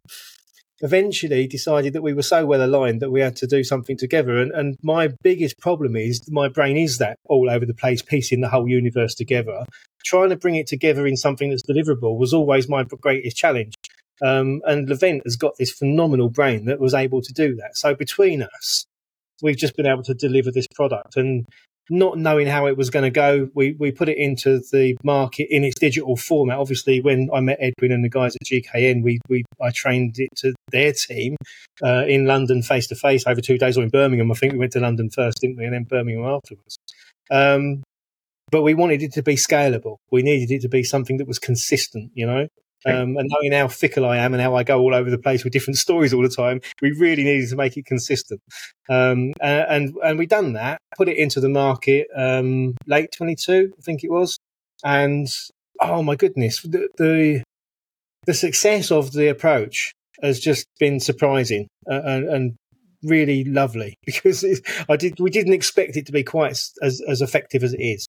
eventually 0.81 1.47
decided 1.47 1.93
that 1.93 2.01
we 2.01 2.13
were 2.13 2.23
so 2.23 2.45
well 2.45 2.63
aligned 2.63 3.01
that 3.01 3.11
we 3.11 3.21
had 3.21 3.35
to 3.37 3.47
do 3.47 3.63
something 3.63 3.97
together. 3.97 4.37
And, 4.37 4.51
and 4.51 4.77
my 4.81 5.09
biggest 5.23 5.59
problem 5.59 5.95
is 5.95 6.21
my 6.29 6.49
brain 6.49 6.77
is 6.77 6.97
that 6.97 7.17
all 7.25 7.49
over 7.49 7.65
the 7.65 7.73
place, 7.73 8.01
piecing 8.01 8.41
the 8.41 8.49
whole 8.49 8.67
universe 8.67 9.15
together. 9.15 9.63
Trying 10.03 10.29
to 10.29 10.35
bring 10.35 10.55
it 10.55 10.67
together 10.67 11.05
in 11.05 11.15
something 11.15 11.49
that's 11.49 11.63
deliverable 11.63 12.17
was 12.17 12.33
always 12.33 12.67
my 12.67 12.83
greatest 12.83 13.37
challenge. 13.37 13.75
Um, 14.23 14.61
and 14.65 14.87
Levent 14.87 15.23
has 15.25 15.35
got 15.35 15.57
this 15.57 15.71
phenomenal 15.71 16.29
brain 16.29 16.65
that 16.65 16.79
was 16.79 16.93
able 16.93 17.21
to 17.21 17.33
do 17.33 17.55
that. 17.55 17.75
So 17.75 17.95
between 17.95 18.43
us, 18.43 18.85
we've 19.41 19.57
just 19.57 19.75
been 19.75 19.87
able 19.87 20.03
to 20.03 20.13
deliver 20.13 20.51
this 20.51 20.67
product. 20.75 21.17
And 21.17 21.45
not 21.89 22.17
knowing 22.17 22.47
how 22.47 22.67
it 22.67 22.77
was 22.77 22.89
going 22.89 23.03
to 23.03 23.09
go, 23.09 23.49
we, 23.53 23.73
we 23.73 23.91
put 23.91 24.07
it 24.07 24.17
into 24.17 24.61
the 24.71 24.95
market 25.03 25.47
in 25.49 25.63
its 25.63 25.77
digital 25.79 26.15
format. 26.15 26.57
Obviously, 26.57 27.01
when 27.01 27.29
I 27.33 27.41
met 27.41 27.57
Edwin 27.59 27.91
and 27.91 28.03
the 28.03 28.09
guys 28.09 28.35
at 28.35 28.47
GKN, 28.47 29.03
we, 29.03 29.19
we 29.27 29.43
I 29.61 29.71
trained 29.71 30.15
it 30.17 30.29
to 30.37 30.53
their 30.71 30.93
team 30.93 31.35
uh, 31.83 32.05
in 32.07 32.25
London 32.25 32.61
face 32.61 32.87
to 32.87 32.95
face 32.95 33.25
over 33.27 33.41
two 33.41 33.57
days, 33.57 33.77
or 33.77 33.83
in 33.83 33.89
Birmingham. 33.89 34.31
I 34.31 34.35
think 34.35 34.53
we 34.53 34.59
went 34.59 34.71
to 34.73 34.79
London 34.79 35.09
first, 35.09 35.39
didn't 35.41 35.57
we, 35.57 35.65
and 35.65 35.73
then 35.73 35.83
Birmingham 35.83 36.25
afterwards. 36.25 36.77
Um, 37.29 37.83
but 38.51 38.61
we 38.61 38.73
wanted 38.73 39.01
it 39.01 39.13
to 39.13 39.23
be 39.23 39.35
scalable. 39.35 39.97
We 40.11 40.21
needed 40.21 40.51
it 40.51 40.61
to 40.61 40.69
be 40.69 40.83
something 40.83 41.17
that 41.17 41.27
was 41.27 41.39
consistent, 41.39 42.11
you 42.13 42.25
know. 42.25 42.47
Um, 42.85 43.15
and 43.17 43.29
knowing 43.29 43.51
how 43.51 43.67
fickle 43.67 44.05
I 44.05 44.17
am 44.17 44.33
and 44.33 44.41
how 44.41 44.55
I 44.55 44.63
go 44.63 44.79
all 44.79 44.95
over 44.95 45.09
the 45.09 45.17
place 45.17 45.43
with 45.43 45.53
different 45.53 45.77
stories 45.85 46.13
all 46.13 46.23
the 46.23 46.29
time, 46.29 46.61
we 46.81 46.91
really 46.91 47.23
needed 47.23 47.49
to 47.49 47.55
make 47.55 47.77
it 47.77 47.85
consistent. 47.85 48.41
Um, 48.89 49.33
and 49.41 49.93
and 50.03 50.17
we 50.17 50.25
done 50.25 50.53
that, 50.53 50.79
put 50.97 51.07
it 51.07 51.17
into 51.17 51.39
the 51.39 51.49
market 51.49 52.07
um, 52.15 52.75
late 52.87 53.11
22, 53.15 53.73
I 53.77 53.81
think 53.81 54.03
it 54.03 54.11
was, 54.11 54.37
and 54.83 55.27
oh 55.79 56.03
my 56.03 56.15
goodness, 56.15 56.61
the, 56.61 56.87
the, 56.97 57.43
the 58.25 58.33
success 58.33 58.91
of 58.91 59.13
the 59.13 59.29
approach 59.29 59.91
has 60.21 60.39
just 60.39 60.67
been 60.79 60.99
surprising 60.99 61.67
and, 61.87 62.29
and 62.29 62.55
really 63.03 63.43
lovely 63.43 63.95
because 64.05 64.45
I 64.87 64.95
did 64.95 65.19
we 65.19 65.31
didn't 65.31 65.53
expect 65.53 65.97
it 65.97 66.05
to 66.05 66.11
be 66.11 66.23
quite 66.23 66.51
as 66.81 67.01
as 67.07 67.21
effective 67.21 67.63
as 67.63 67.73
it 67.73 67.81
is. 67.81 68.05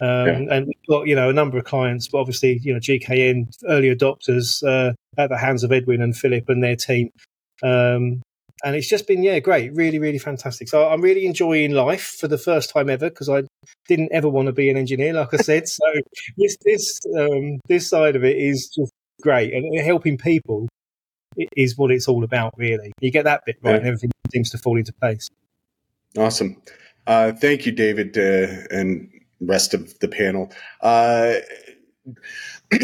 Um, 0.00 0.26
yeah. 0.26 0.42
And 0.50 0.66
we've 0.66 0.86
got, 0.88 1.06
you 1.06 1.14
know, 1.14 1.30
a 1.30 1.32
number 1.32 1.58
of 1.58 1.64
clients, 1.64 2.08
but 2.08 2.18
obviously, 2.18 2.60
you 2.62 2.72
know, 2.72 2.80
GKN 2.80 3.52
early 3.68 3.94
adopters 3.94 4.62
uh, 4.62 4.92
at 5.18 5.30
the 5.30 5.38
hands 5.38 5.64
of 5.64 5.72
Edwin 5.72 6.02
and 6.02 6.16
Philip 6.16 6.48
and 6.48 6.62
their 6.62 6.76
team. 6.76 7.10
Um, 7.62 8.22
and 8.64 8.74
it's 8.74 8.88
just 8.88 9.06
been, 9.06 9.22
yeah, 9.22 9.38
great, 9.38 9.74
really, 9.74 9.98
really 9.98 10.18
fantastic. 10.18 10.68
So 10.68 10.88
I'm 10.88 11.02
really 11.02 11.26
enjoying 11.26 11.72
life 11.72 12.16
for 12.18 12.26
the 12.26 12.38
first 12.38 12.70
time 12.70 12.88
ever 12.88 13.10
because 13.10 13.28
I 13.28 13.42
didn't 13.86 14.12
ever 14.12 14.28
want 14.28 14.46
to 14.46 14.52
be 14.52 14.70
an 14.70 14.76
engineer, 14.76 15.12
like 15.12 15.34
I 15.34 15.38
said. 15.38 15.68
so 15.68 15.84
this 16.36 16.56
this 16.64 17.00
um, 17.18 17.60
this 17.68 17.88
side 17.88 18.16
of 18.16 18.24
it 18.24 18.36
is 18.36 18.68
just 18.74 18.92
great, 19.20 19.52
and 19.52 19.78
helping 19.80 20.16
people 20.16 20.68
is 21.54 21.76
what 21.76 21.90
it's 21.90 22.08
all 22.08 22.24
about, 22.24 22.54
really. 22.56 22.92
You 23.00 23.10
get 23.10 23.24
that 23.24 23.42
bit 23.44 23.56
right, 23.62 23.72
yeah. 23.72 23.76
and 23.76 23.86
everything 23.86 24.10
seems 24.32 24.50
to 24.50 24.58
fall 24.58 24.78
into 24.78 24.92
place. 24.94 25.28
Awesome. 26.16 26.60
Uh, 27.06 27.32
thank 27.32 27.66
you, 27.66 27.72
David, 27.72 28.16
uh, 28.16 28.64
and 28.70 29.10
rest 29.40 29.74
of 29.74 29.98
the 30.00 30.08
panel. 30.08 30.52
Uh, 30.80 31.34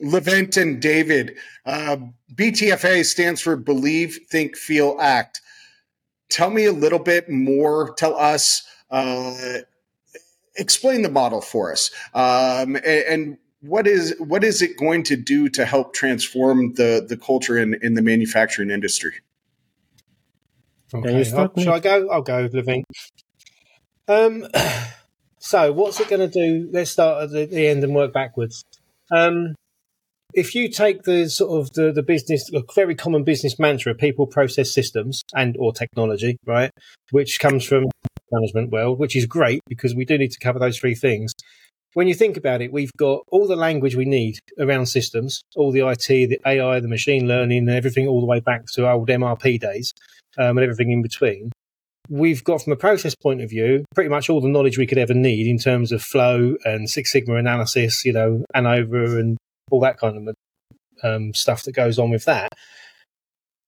Levent 0.00 0.56
and 0.56 0.82
David, 0.82 1.36
uh, 1.64 1.96
BTFA 2.34 3.04
stands 3.04 3.40
for 3.40 3.56
Believe, 3.56 4.18
Think, 4.28 4.56
Feel, 4.56 4.96
Act. 5.00 5.40
Tell 6.30 6.50
me 6.50 6.64
a 6.64 6.72
little 6.72 6.98
bit 6.98 7.30
more. 7.30 7.94
Tell 7.94 8.16
us, 8.16 8.66
uh, 8.90 9.58
explain 10.56 11.02
the 11.02 11.10
model 11.10 11.40
for 11.40 11.70
us, 11.72 11.90
um, 12.12 12.76
and, 12.76 12.86
and, 12.86 13.38
what 13.60 13.86
is 13.86 14.14
what 14.18 14.44
is 14.44 14.60
it 14.60 14.76
going 14.76 15.02
to 15.04 15.16
do 15.16 15.48
to 15.48 15.64
help 15.64 15.94
transform 15.94 16.74
the 16.74 17.02
the 17.08 17.16
culture 17.16 17.56
in 17.56 17.74
in 17.80 17.94
the 17.94 18.02
manufacturing 18.02 18.68
industry? 18.68 19.14
Okay, 20.92 21.24
shall 21.24 21.50
I 21.72 21.80
go? 21.80 22.10
I'll 22.10 22.20
go, 22.20 22.46
Levent. 22.52 22.84
Um, 24.06 24.46
so, 25.44 25.72
what's 25.72 26.00
it 26.00 26.08
going 26.08 26.26
to 26.26 26.28
do? 26.28 26.70
Let's 26.72 26.90
start 26.90 27.24
at 27.24 27.30
the, 27.30 27.44
the 27.44 27.68
end 27.68 27.84
and 27.84 27.94
work 27.94 28.14
backwards. 28.14 28.64
Um, 29.12 29.54
if 30.32 30.54
you 30.54 30.70
take 30.70 31.02
the 31.02 31.28
sort 31.28 31.60
of 31.60 31.70
the, 31.74 31.92
the 31.92 32.02
business, 32.02 32.50
a 32.54 32.62
very 32.74 32.94
common 32.94 33.24
business 33.24 33.58
mantra, 33.58 33.94
people, 33.94 34.26
process, 34.26 34.72
systems, 34.72 35.20
and 35.34 35.54
or 35.58 35.74
technology, 35.74 36.38
right, 36.46 36.70
which 37.10 37.40
comes 37.40 37.66
from 37.66 37.84
management 38.32 38.72
world, 38.72 38.98
which 38.98 39.14
is 39.14 39.26
great 39.26 39.60
because 39.68 39.94
we 39.94 40.06
do 40.06 40.16
need 40.16 40.30
to 40.30 40.38
cover 40.38 40.58
those 40.58 40.78
three 40.78 40.94
things. 40.94 41.34
When 41.92 42.08
you 42.08 42.14
think 42.14 42.38
about 42.38 42.62
it, 42.62 42.72
we've 42.72 42.90
got 42.96 43.22
all 43.30 43.46
the 43.46 43.54
language 43.54 43.96
we 43.96 44.06
need 44.06 44.38
around 44.58 44.86
systems, 44.86 45.42
all 45.56 45.72
the 45.72 45.86
IT, 45.86 46.08
the 46.08 46.40
AI, 46.46 46.80
the 46.80 46.88
machine 46.88 47.28
learning, 47.28 47.68
and 47.68 47.70
everything 47.70 48.08
all 48.08 48.20
the 48.20 48.26
way 48.26 48.40
back 48.40 48.64
to 48.72 48.90
old 48.90 49.10
MRP 49.10 49.60
days, 49.60 49.92
um, 50.38 50.56
and 50.56 50.60
everything 50.60 50.90
in 50.90 51.02
between 51.02 51.52
we've 52.08 52.44
got 52.44 52.62
from 52.62 52.72
a 52.72 52.76
process 52.76 53.14
point 53.14 53.40
of 53.40 53.50
view 53.50 53.84
pretty 53.94 54.10
much 54.10 54.28
all 54.28 54.40
the 54.40 54.48
knowledge 54.48 54.78
we 54.78 54.86
could 54.86 54.98
ever 54.98 55.14
need 55.14 55.46
in 55.46 55.58
terms 55.58 55.92
of 55.92 56.02
flow 56.02 56.56
and 56.64 56.88
Six 56.88 57.12
Sigma 57.12 57.36
analysis, 57.36 58.04
you 58.04 58.12
know, 58.12 58.44
ANOVA 58.54 59.18
and 59.18 59.38
all 59.70 59.80
that 59.80 59.98
kind 59.98 60.28
of 60.28 60.34
um, 61.02 61.34
stuff 61.34 61.64
that 61.64 61.72
goes 61.72 61.98
on 61.98 62.10
with 62.10 62.24
that. 62.24 62.50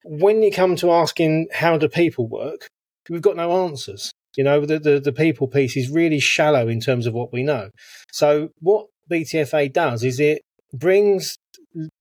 When 0.05 0.43
you 0.43 0.53
come 0.53 0.77
to 0.77 0.93
asking 0.93 1.49
how 1.53 1.79
do 1.79 1.89
people 1.89 2.29
work, 2.29 2.69
we've 3.09 3.23
got 3.23 3.37
no 3.37 3.67
answers. 3.67 4.13
You 4.37 4.45
know, 4.45 4.65
the, 4.67 4.79
the, 4.79 5.01
the 5.01 5.13
people 5.13 5.49
piece 5.49 5.77
is 5.77 5.91
really 5.91 6.21
shallow 6.21 6.69
in 6.69 6.81
terms 6.81 7.07
of 7.07 7.15
what 7.15 7.33
we 7.33 7.43
know. 7.43 7.71
So 8.13 8.51
what 8.61 8.87
BTFA 9.11 9.73
does 9.73 10.05
is 10.05 10.21
it 10.21 10.43
brings 10.75 11.37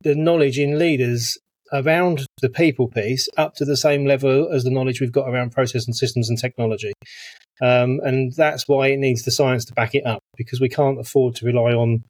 the 0.01 0.15
knowledge 0.15 0.59
in 0.59 0.77
leaders 0.77 1.37
around 1.71 2.25
the 2.45 2.49
people 2.51 2.87
piece 2.87 3.27
up 3.37 3.55
to 3.55 3.65
the 3.65 3.75
same 3.75 4.05
level 4.05 4.51
as 4.53 4.63
the 4.63 4.69
knowledge 4.69 5.01
we've 5.01 5.11
got 5.11 5.27
around 5.27 5.51
process 5.51 5.87
and 5.87 5.95
systems 5.95 6.29
and 6.29 6.37
technology. 6.37 6.93
Um, 7.59 7.99
and 8.03 8.33
that's 8.33 8.67
why 8.67 8.89
it 8.89 8.99
needs 8.99 9.23
the 9.23 9.31
science 9.31 9.65
to 9.65 9.73
back 9.73 9.95
it 9.95 10.05
up 10.05 10.19
because 10.37 10.61
we 10.61 10.69
can't 10.69 10.99
afford 10.99 11.33
to 11.37 11.45
rely 11.47 11.73
on, 11.73 12.03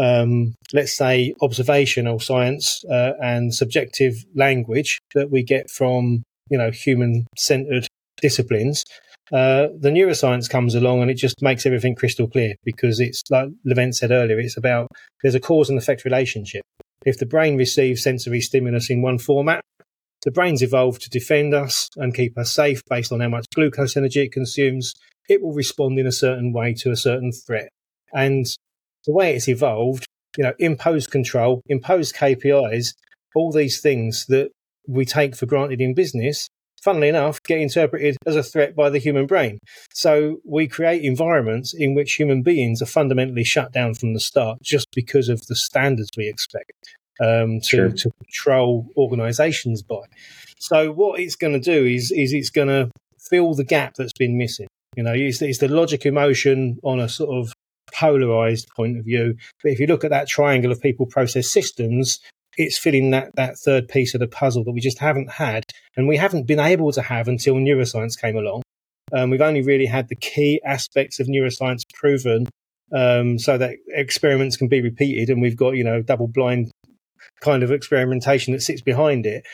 um, 0.00 0.56
let's 0.72 0.96
say, 0.96 1.32
observational 1.42 2.18
science 2.18 2.84
uh, 2.90 3.12
and 3.22 3.54
subjective 3.54 4.24
language 4.34 4.98
that 5.14 5.30
we 5.30 5.44
get 5.44 5.70
from, 5.70 6.24
you 6.50 6.58
know, 6.58 6.72
human 6.72 7.28
centered 7.36 7.86
disciplines. 8.20 8.82
Uh, 9.30 9.68
the 9.78 9.90
neuroscience 9.90 10.50
comes 10.50 10.74
along 10.74 11.02
and 11.02 11.10
it 11.10 11.18
just 11.18 11.40
makes 11.40 11.66
everything 11.66 11.94
crystal 11.94 12.26
clear 12.26 12.54
because 12.64 12.98
it's 12.98 13.22
like 13.30 13.48
Levent 13.64 13.94
said 13.94 14.10
earlier, 14.10 14.40
it's 14.40 14.56
about 14.56 14.88
there's 15.22 15.36
a 15.36 15.40
cause 15.40 15.70
and 15.70 15.78
effect 15.78 16.04
relationship. 16.04 16.64
If 17.08 17.16
the 17.16 17.24
brain 17.24 17.56
receives 17.56 18.02
sensory 18.02 18.42
stimulus 18.42 18.90
in 18.90 19.00
one 19.00 19.16
format, 19.16 19.62
the 20.26 20.30
brain's 20.30 20.62
evolved 20.62 21.00
to 21.00 21.08
defend 21.08 21.54
us 21.54 21.88
and 21.96 22.14
keep 22.14 22.36
us 22.36 22.52
safe 22.52 22.82
based 22.84 23.12
on 23.12 23.20
how 23.20 23.30
much 23.30 23.46
glucose 23.54 23.96
energy 23.96 24.24
it 24.24 24.32
consumes. 24.32 24.92
It 25.26 25.40
will 25.40 25.54
respond 25.54 25.98
in 25.98 26.06
a 26.06 26.12
certain 26.12 26.52
way 26.52 26.74
to 26.74 26.90
a 26.90 26.96
certain 26.96 27.32
threat. 27.32 27.70
And 28.12 28.44
the 29.06 29.14
way 29.14 29.34
it's 29.34 29.48
evolved, 29.48 30.04
you 30.36 30.44
know, 30.44 30.52
impose 30.58 31.06
control, 31.06 31.62
impose 31.66 32.12
KPIs, 32.12 32.92
all 33.34 33.52
these 33.52 33.80
things 33.80 34.26
that 34.26 34.50
we 34.86 35.06
take 35.06 35.34
for 35.34 35.46
granted 35.46 35.80
in 35.80 35.94
business, 35.94 36.50
funnily 36.82 37.08
enough, 37.08 37.42
get 37.42 37.58
interpreted 37.58 38.18
as 38.26 38.36
a 38.36 38.42
threat 38.42 38.76
by 38.76 38.90
the 38.90 38.98
human 38.98 39.24
brain. 39.24 39.60
So 39.94 40.40
we 40.44 40.68
create 40.68 41.04
environments 41.04 41.72
in 41.72 41.94
which 41.94 42.16
human 42.16 42.42
beings 42.42 42.82
are 42.82 42.86
fundamentally 42.86 43.44
shut 43.44 43.72
down 43.72 43.94
from 43.94 44.12
the 44.12 44.20
start 44.20 44.58
just 44.60 44.88
because 44.94 45.30
of 45.30 45.46
the 45.46 45.56
standards 45.56 46.10
we 46.18 46.28
expect 46.28 46.97
um, 47.20 47.60
to, 47.60 47.68
sure. 47.68 47.90
to 47.90 48.10
control 48.22 48.86
organizations 48.96 49.82
by. 49.82 50.02
So 50.58 50.92
what 50.92 51.20
it's 51.20 51.36
going 51.36 51.54
to 51.54 51.60
do 51.60 51.84
is, 51.84 52.10
is 52.10 52.32
it's 52.32 52.50
going 52.50 52.68
to 52.68 52.90
fill 53.18 53.54
the 53.54 53.64
gap 53.64 53.94
that's 53.94 54.12
been 54.12 54.36
missing. 54.36 54.66
You 54.96 55.02
know, 55.02 55.12
it's, 55.14 55.40
it's 55.42 55.58
the 55.58 55.68
logic 55.68 56.06
emotion 56.06 56.78
on 56.82 57.00
a 57.00 57.08
sort 57.08 57.30
of 57.30 57.52
polarized 57.92 58.68
point 58.76 58.98
of 58.98 59.04
view. 59.04 59.36
But 59.62 59.72
if 59.72 59.80
you 59.80 59.86
look 59.86 60.04
at 60.04 60.10
that 60.10 60.28
triangle 60.28 60.72
of 60.72 60.80
people, 60.80 61.06
process, 61.06 61.48
systems, 61.48 62.20
it's 62.56 62.78
filling 62.78 63.10
that, 63.10 63.34
that 63.36 63.58
third 63.58 63.88
piece 63.88 64.14
of 64.14 64.20
the 64.20 64.26
puzzle 64.26 64.64
that 64.64 64.72
we 64.72 64.80
just 64.80 64.98
haven't 64.98 65.30
had 65.30 65.64
and 65.96 66.08
we 66.08 66.16
haven't 66.16 66.46
been 66.46 66.58
able 66.58 66.90
to 66.92 67.02
have 67.02 67.28
until 67.28 67.54
neuroscience 67.54 68.20
came 68.20 68.36
along. 68.36 68.62
Um, 69.12 69.30
we've 69.30 69.40
only 69.40 69.62
really 69.62 69.86
had 69.86 70.08
the 70.08 70.16
key 70.16 70.60
aspects 70.64 71.20
of 71.20 71.28
neuroscience 71.28 71.82
proven 71.94 72.46
um, 72.92 73.38
so 73.38 73.56
that 73.58 73.76
experiments 73.88 74.56
can 74.56 74.68
be 74.68 74.80
repeated 74.80 75.30
and 75.30 75.40
we've 75.40 75.56
got, 75.56 75.76
you 75.76 75.84
know, 75.84 76.02
double 76.02 76.26
blind 76.26 76.70
kind 77.40 77.62
of 77.62 77.70
experimentation 77.70 78.52
that 78.52 78.62
sits 78.62 78.82
behind 78.82 79.26
it. 79.26 79.46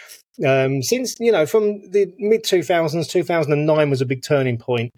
Um, 0.44 0.83
since, 0.83 1.14
you 1.20 1.31
know, 1.31 1.46
from 1.46 1.90
the 1.90 2.12
mid 2.18 2.44
2000s, 2.44 3.09
2009 3.09 3.90
was 3.90 4.00
a 4.00 4.07
big 4.07 4.22
turning 4.22 4.59
point 4.59 4.90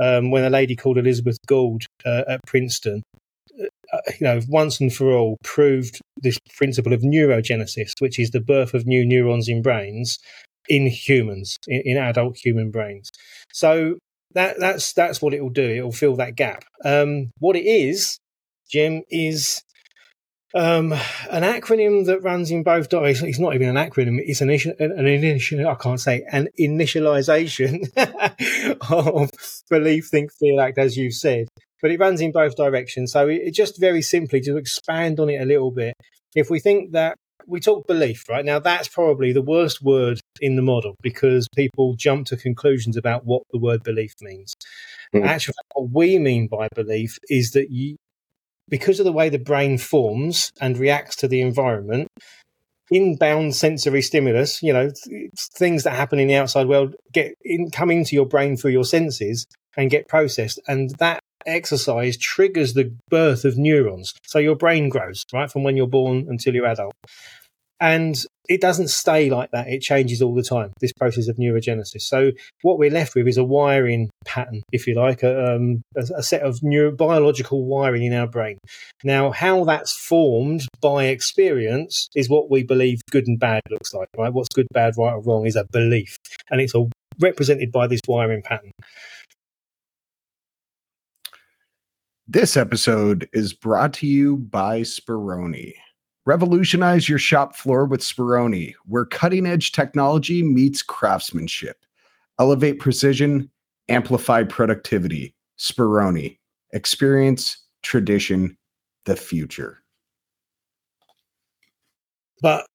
um, 0.00 0.30
when 0.30 0.44
a 0.44 0.50
lady 0.50 0.74
called 0.74 0.98
Elizabeth 0.98 1.38
Gould 1.46 1.84
uh, 2.04 2.22
at 2.28 2.40
Princeton 2.46 3.02
uh, 3.92 3.98
you 4.18 4.24
know, 4.24 4.40
once 4.48 4.80
and 4.80 4.94
for 4.94 5.12
all 5.12 5.36
proved 5.42 6.00
this 6.16 6.38
principle 6.56 6.92
of 6.92 7.02
neurogenesis, 7.02 7.92
which 7.98 8.18
is 8.18 8.30
the 8.30 8.40
birth 8.40 8.74
of 8.74 8.86
new 8.86 9.04
neurons 9.04 9.48
in 9.48 9.62
brains 9.62 10.18
in 10.68 10.86
humans, 10.86 11.56
in, 11.66 11.82
in 11.84 11.96
adult 11.98 12.36
human 12.36 12.70
brains. 12.70 13.10
So 13.52 13.98
that 14.34 14.58
that's 14.60 14.92
that's 14.92 15.20
what 15.20 15.34
it 15.34 15.42
will 15.42 15.50
do. 15.50 15.68
It 15.68 15.82
will 15.82 15.92
fill 15.92 16.16
that 16.16 16.36
gap. 16.36 16.64
Um, 16.84 17.30
what 17.38 17.56
it 17.56 17.66
is, 17.66 18.18
Jim, 18.70 19.02
is 19.10 19.60
um, 20.54 20.92
an 20.92 21.42
acronym 21.42 22.06
that 22.06 22.22
runs 22.22 22.50
in 22.50 22.62
both 22.62 22.88
directions. 22.88 23.28
It's 23.28 23.38
not 23.38 23.54
even 23.54 23.68
an 23.68 23.76
acronym. 23.76 24.18
It's 24.24 24.40
an, 24.40 24.50
an 24.50 25.06
initial. 25.06 25.68
I 25.68 25.74
can't 25.74 26.00
say 26.00 26.24
an 26.30 26.48
initialization 26.58 27.88
of 28.90 29.30
belief, 29.68 30.08
think, 30.08 30.32
feel, 30.32 30.60
act, 30.60 30.78
as 30.78 30.96
you 30.96 31.10
said 31.10 31.48
but 31.80 31.90
it 31.90 32.00
runs 32.00 32.20
in 32.20 32.32
both 32.32 32.56
directions. 32.56 33.12
So 33.12 33.28
it, 33.28 33.52
just 33.52 33.80
very 33.80 34.02
simply 34.02 34.40
to 34.42 34.56
expand 34.56 35.20
on 35.20 35.30
it 35.30 35.40
a 35.40 35.44
little 35.44 35.70
bit, 35.70 35.94
if 36.34 36.50
we 36.50 36.60
think 36.60 36.92
that 36.92 37.16
we 37.46 37.60
talk 37.60 37.86
belief, 37.86 38.28
right? 38.28 38.44
Now 38.44 38.58
that's 38.58 38.88
probably 38.88 39.32
the 39.32 39.42
worst 39.42 39.82
word 39.82 40.20
in 40.40 40.56
the 40.56 40.62
model 40.62 40.94
because 41.02 41.48
people 41.54 41.94
jump 41.94 42.26
to 42.26 42.36
conclusions 42.36 42.96
about 42.96 43.24
what 43.24 43.42
the 43.50 43.58
word 43.58 43.82
belief 43.82 44.12
means. 44.20 44.54
Mm. 45.14 45.26
Actually, 45.26 45.54
what 45.74 45.90
we 45.90 46.18
mean 46.18 46.46
by 46.46 46.68
belief 46.74 47.18
is 47.28 47.52
that 47.52 47.70
you, 47.70 47.96
because 48.70 49.00
of 49.00 49.04
the 49.04 49.12
way 49.12 49.28
the 49.28 49.38
brain 49.38 49.76
forms 49.76 50.52
and 50.60 50.78
reacts 50.78 51.16
to 51.16 51.28
the 51.28 51.40
environment, 51.40 52.08
inbound 52.90 53.54
sensory 53.54 54.02
stimulus, 54.02 54.62
you 54.62 54.72
know, 54.72 54.90
things 55.54 55.84
that 55.84 55.92
happen 55.92 56.18
in 56.18 56.28
the 56.28 56.36
outside 56.36 56.66
world 56.66 56.94
get 57.12 57.34
in, 57.42 57.70
come 57.70 57.90
into 57.90 58.14
your 58.14 58.26
brain 58.26 58.56
through 58.56 58.72
your 58.72 58.84
senses 58.84 59.46
and 59.76 59.90
get 59.90 60.08
processed. 60.08 60.60
And 60.66 60.90
that 60.98 61.20
exercise 61.46 62.16
triggers 62.16 62.74
the 62.74 62.92
birth 63.08 63.44
of 63.44 63.56
neurons. 63.56 64.14
So 64.26 64.38
your 64.38 64.56
brain 64.56 64.88
grows, 64.88 65.24
right, 65.32 65.50
from 65.50 65.62
when 65.62 65.76
you're 65.76 65.86
born 65.86 66.26
until 66.28 66.54
you're 66.54 66.66
adult. 66.66 66.94
And 67.78 68.22
it 68.50 68.60
doesn't 68.60 68.88
stay 68.88 69.30
like 69.30 69.52
that. 69.52 69.68
It 69.68 69.80
changes 69.80 70.20
all 70.20 70.34
the 70.34 70.42
time, 70.42 70.72
this 70.80 70.92
process 70.92 71.28
of 71.28 71.36
neurogenesis. 71.36 72.02
So 72.02 72.32
what 72.62 72.80
we're 72.80 72.90
left 72.90 73.14
with 73.14 73.28
is 73.28 73.36
a 73.36 73.44
wiring 73.44 74.10
pattern, 74.24 74.64
if 74.72 74.88
you 74.88 74.94
like, 74.96 75.22
a, 75.22 75.54
um, 75.54 75.82
a, 75.96 76.00
a 76.16 76.22
set 76.22 76.42
of 76.42 76.58
neurobiological 76.58 77.64
wiring 77.64 78.02
in 78.02 78.12
our 78.12 78.26
brain. 78.26 78.58
Now, 79.04 79.30
how 79.30 79.62
that's 79.64 79.92
formed 79.92 80.66
by 80.80 81.04
experience 81.04 82.08
is 82.16 82.28
what 82.28 82.50
we 82.50 82.64
believe 82.64 83.00
good 83.12 83.28
and 83.28 83.38
bad 83.38 83.62
looks 83.70 83.94
like, 83.94 84.08
right? 84.18 84.32
What's 84.32 84.52
good, 84.52 84.66
bad, 84.72 84.94
right, 84.98 85.12
or 85.12 85.22
wrong 85.22 85.46
is 85.46 85.54
a 85.54 85.64
belief. 85.70 86.16
And 86.50 86.60
it's 86.60 86.74
all 86.74 86.90
represented 87.20 87.70
by 87.70 87.86
this 87.86 88.00
wiring 88.08 88.42
pattern. 88.42 88.72
This 92.26 92.56
episode 92.56 93.28
is 93.32 93.52
brought 93.52 93.92
to 93.94 94.08
you 94.08 94.38
by 94.38 94.80
Spironi. 94.80 95.74
Revolutionize 96.26 97.08
your 97.08 97.18
shop 97.18 97.56
floor 97.56 97.86
with 97.86 98.00
Spironi, 98.00 98.74
where 98.84 99.04
cutting 99.04 99.46
edge 99.46 99.72
technology 99.72 100.42
meets 100.42 100.82
craftsmanship. 100.82 101.84
Elevate 102.38 102.78
precision, 102.78 103.50
amplify 103.88 104.44
productivity. 104.44 105.34
Spironi. 105.58 106.38
Experience, 106.72 107.64
tradition, 107.82 108.56
the 109.04 109.16
future. 109.16 109.82
But 112.40 112.66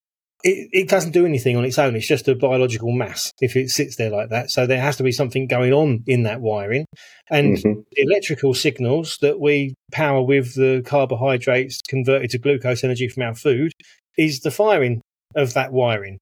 it, 0.46 0.70
it 0.72 0.90
doesn't 0.90 1.12
do 1.12 1.26
anything 1.26 1.58
on 1.58 1.66
its 1.66 1.80
own. 1.80 1.96
It's 1.96 2.08
just 2.08 2.28
a 2.28 2.36
biological 2.36 2.92
mass 2.92 3.32
if 3.42 3.56
it 3.56 3.70
sits 3.70 3.96
there 3.96 4.12
like 4.12 4.30
that. 4.30 4.52
So 4.52 4.68
there 4.68 4.80
has 4.80 4.96
to 4.98 5.04
be 5.04 5.12
something 5.12 5.48
going 5.48 5.74
on 5.74 6.04
in 6.06 6.24
that 6.24 6.40
wiring. 6.40 6.86
And 7.32 7.58
mm-hmm. 7.58 7.82
electrical 7.96 8.54
signals 8.54 9.18
that 9.22 9.40
we 9.40 9.74
power 9.92 10.22
with 10.22 10.54
the 10.54 10.84
carbohydrates 10.86 11.82
converted 11.90 12.30
to 12.30 12.38
glucose 12.38 12.84
energy 12.84 13.08
from 13.08 13.24
our 13.24 13.34
food 13.34 13.72
is 14.18 14.42
the 14.42 14.52
firing 14.52 15.02
of 15.36 15.56
that 15.56 15.74
wiring. 15.74 16.20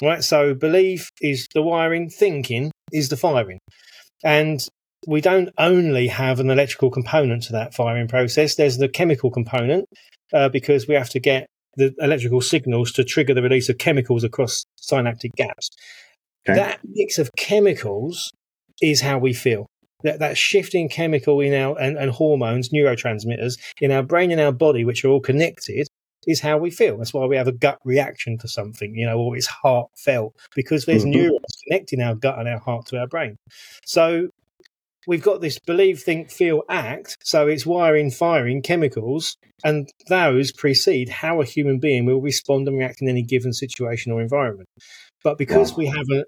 Right? 0.00 0.22
So 0.22 0.54
belief 0.54 1.10
is 1.20 1.48
the 1.52 1.62
wiring, 1.62 2.08
thinking 2.08 2.70
is 2.92 3.08
the 3.08 3.16
firing. 3.16 3.58
And 4.22 4.64
we 5.06 5.20
don't 5.20 5.50
only 5.58 6.06
have 6.06 6.38
an 6.38 6.48
electrical 6.48 6.90
component 6.90 7.42
to 7.44 7.52
that 7.52 7.74
firing 7.74 8.06
process, 8.06 8.54
there's 8.54 8.78
the 8.78 8.88
chemical 8.88 9.30
component 9.30 9.86
uh, 10.32 10.48
because 10.48 10.86
we 10.86 10.94
have 10.94 11.10
to 11.10 11.20
get 11.20 11.46
the 11.76 11.94
electrical 12.00 12.40
signals 12.40 12.92
to 12.92 13.04
trigger 13.04 13.34
the 13.34 13.42
release 13.42 13.68
of 13.68 13.78
chemicals 13.78 14.24
across 14.24 14.64
synaptic 14.76 15.32
gaps. 15.32 15.70
Okay. 16.48 16.58
That 16.58 16.80
mix 16.84 17.18
of 17.18 17.30
chemicals 17.36 18.30
is 18.82 19.00
how 19.00 19.18
we 19.18 19.32
feel. 19.32 19.66
That, 20.02 20.18
that 20.18 20.36
shifting 20.36 20.90
chemical 20.90 21.40
in 21.40 21.54
our 21.54 21.78
and, 21.80 21.96
and 21.96 22.10
hormones, 22.10 22.68
neurotransmitters 22.68 23.58
in 23.80 23.90
our 23.90 24.02
brain 24.02 24.30
and 24.30 24.40
our 24.40 24.52
body, 24.52 24.84
which 24.84 25.04
are 25.04 25.08
all 25.08 25.20
connected, 25.20 25.88
is 26.26 26.40
how 26.40 26.58
we 26.58 26.70
feel. 26.70 26.98
That's 26.98 27.14
why 27.14 27.24
we 27.26 27.36
have 27.36 27.48
a 27.48 27.52
gut 27.52 27.78
reaction 27.84 28.36
to 28.38 28.48
something, 28.48 28.94
you 28.94 29.06
know, 29.06 29.18
or 29.18 29.36
it's 29.36 29.46
heartfelt 29.46 30.34
because 30.54 30.84
there's 30.84 31.04
mm-hmm. 31.04 31.22
neurons 31.22 31.56
connecting 31.66 32.02
our 32.02 32.14
gut 32.14 32.38
and 32.38 32.48
our 32.48 32.58
heart 32.58 32.86
to 32.86 32.98
our 32.98 33.06
brain. 33.06 33.36
So 33.84 34.28
we've 35.06 35.22
got 35.22 35.40
this 35.40 35.58
believe, 35.58 36.02
think, 36.02 36.30
feel, 36.30 36.62
act. 36.68 37.16
So 37.22 37.46
it's 37.46 37.66
wiring, 37.66 38.10
firing 38.10 38.62
chemicals, 38.62 39.36
and 39.64 39.88
those 40.08 40.52
precede 40.52 41.08
how 41.08 41.40
a 41.40 41.44
human 41.44 41.78
being 41.78 42.06
will 42.06 42.20
respond 42.20 42.68
and 42.68 42.78
react 42.78 43.02
in 43.02 43.08
any 43.08 43.22
given 43.22 43.52
situation 43.52 44.12
or 44.12 44.20
environment. 44.20 44.68
But 45.22 45.38
because 45.38 45.72
wow. 45.72 45.78
we 45.78 45.86
have 45.86 46.06
a, 46.10 46.24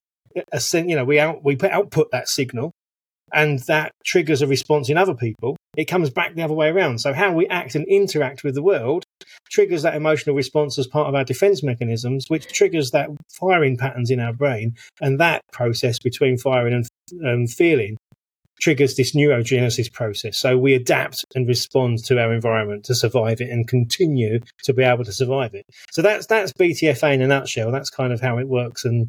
a, 0.52 0.80
you 0.82 0.96
know, 0.96 1.04
we 1.04 1.18
out, 1.18 1.44
we 1.44 1.56
output 1.62 2.10
that 2.12 2.28
signal, 2.28 2.72
and 3.32 3.58
that 3.60 3.92
triggers 4.04 4.42
a 4.42 4.46
response 4.46 4.88
in 4.88 4.96
other 4.96 5.14
people, 5.14 5.56
it 5.76 5.86
comes 5.86 6.10
back 6.10 6.34
the 6.34 6.42
other 6.42 6.54
way 6.54 6.68
around. 6.68 7.00
So 7.00 7.12
how 7.12 7.32
we 7.32 7.46
act 7.48 7.74
and 7.74 7.84
interact 7.86 8.44
with 8.44 8.54
the 8.54 8.62
world 8.62 9.04
triggers 9.50 9.82
that 9.82 9.94
emotional 9.94 10.36
response 10.36 10.78
as 10.78 10.86
part 10.86 11.08
of 11.08 11.14
our 11.14 11.24
defense 11.24 11.62
mechanisms, 11.62 12.26
which 12.28 12.46
triggers 12.52 12.90
that 12.92 13.10
firing 13.38 13.76
patterns 13.76 14.10
in 14.10 14.20
our 14.20 14.32
brain, 14.32 14.74
and 15.00 15.20
that 15.20 15.42
process 15.52 15.98
between 15.98 16.38
firing 16.38 16.74
and 16.74 17.26
um, 17.26 17.46
feeling 17.46 17.96
triggers 18.60 18.96
this 18.96 19.14
neurogenesis 19.14 19.92
process. 19.92 20.38
So 20.38 20.56
we 20.56 20.74
adapt 20.74 21.24
and 21.34 21.46
respond 21.46 22.04
to 22.04 22.20
our 22.20 22.32
environment 22.32 22.84
to 22.86 22.94
survive 22.94 23.40
it 23.40 23.50
and 23.50 23.68
continue 23.68 24.40
to 24.64 24.72
be 24.72 24.82
able 24.82 25.04
to 25.04 25.12
survive 25.12 25.54
it. 25.54 25.66
So 25.90 26.02
that's 26.02 26.26
that's 26.26 26.52
BTFA 26.52 27.14
in 27.14 27.22
a 27.22 27.26
nutshell. 27.26 27.70
That's 27.70 27.90
kind 27.90 28.12
of 28.12 28.20
how 28.20 28.38
it 28.38 28.48
works. 28.48 28.84
And 28.84 29.08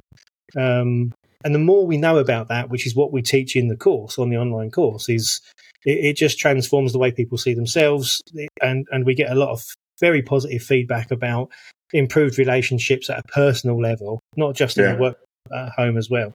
um, 0.56 1.14
and 1.44 1.54
the 1.54 1.60
more 1.60 1.86
we 1.86 1.98
know 1.98 2.18
about 2.18 2.48
that, 2.50 2.70
which 2.70 2.86
is 2.86 2.96
what 2.96 3.12
we 3.12 3.22
teach 3.22 3.56
in 3.56 3.68
the 3.68 3.78
course 3.78 4.18
on 4.18 4.30
the 4.30 4.38
online 4.38 4.72
course, 4.72 5.08
is 5.10 5.42
it, 5.86 6.06
it 6.06 6.18
just 6.18 6.40
transforms 6.40 6.94
the 6.94 7.00
way 7.00 7.12
people 7.12 7.38
see 7.38 7.54
themselves, 7.54 8.22
and 8.62 8.88
and 8.92 9.06
we 9.06 9.16
get 9.16 9.32
a 9.32 9.36
lot 9.36 9.50
of 9.50 9.64
very 10.00 10.22
positive 10.22 10.62
feedback 10.62 11.12
about 11.12 11.50
improved 11.94 12.38
relationships 12.38 13.10
at 13.10 13.20
a 13.20 13.24
personal 13.30 13.82
level, 13.82 14.20
not 14.36 14.56
just 14.56 14.78
in 14.78 14.92
the 14.92 15.02
work 15.02 15.18
at 15.56 15.70
home 15.70 15.98
as 15.98 16.10
well. 16.10 16.34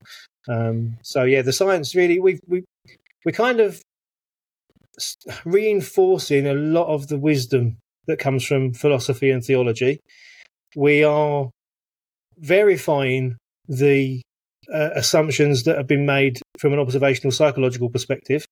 Um, 0.48 0.96
so 1.02 1.24
yeah, 1.24 1.42
the 1.42 1.52
science 1.52 1.94
really 1.94 2.18
we 2.18 2.40
we 2.48 2.64
we're 3.24 3.32
kind 3.32 3.60
of 3.60 3.80
reinforcing 5.44 6.46
a 6.46 6.54
lot 6.54 6.86
of 6.86 7.08
the 7.08 7.18
wisdom 7.18 7.78
that 8.06 8.18
comes 8.18 8.44
from 8.44 8.74
philosophy 8.74 9.30
and 9.30 9.44
theology. 9.44 10.00
We 10.74 11.04
are 11.04 11.50
verifying 12.38 13.36
the 13.68 14.22
uh, 14.72 14.90
assumptions 14.94 15.64
that 15.64 15.76
have 15.76 15.86
been 15.86 16.06
made 16.06 16.40
from 16.58 16.72
an 16.72 16.78
observational 16.78 17.32
psychological 17.32 17.90
perspective, 17.90 18.44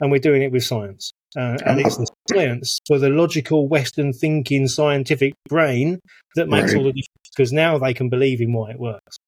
and 0.00 0.10
we're 0.10 0.18
doing 0.18 0.42
it 0.42 0.52
with 0.52 0.64
science. 0.64 1.12
Uh, 1.36 1.58
and 1.66 1.80
it's 1.80 1.96
the 1.96 2.06
science 2.32 2.78
for 2.86 2.98
the 2.98 3.10
logical 3.10 3.68
Western 3.68 4.12
thinking 4.12 4.68
scientific 4.68 5.34
brain 5.48 5.98
that 6.34 6.48
makes 6.48 6.72
right. 6.72 6.78
all 6.78 6.84
the 6.84 6.92
difference 6.92 7.30
because 7.36 7.52
now 7.52 7.78
they 7.78 7.92
can 7.92 8.08
believe 8.08 8.40
in 8.40 8.52
why 8.52 8.70
it 8.70 8.78
works. 8.78 9.18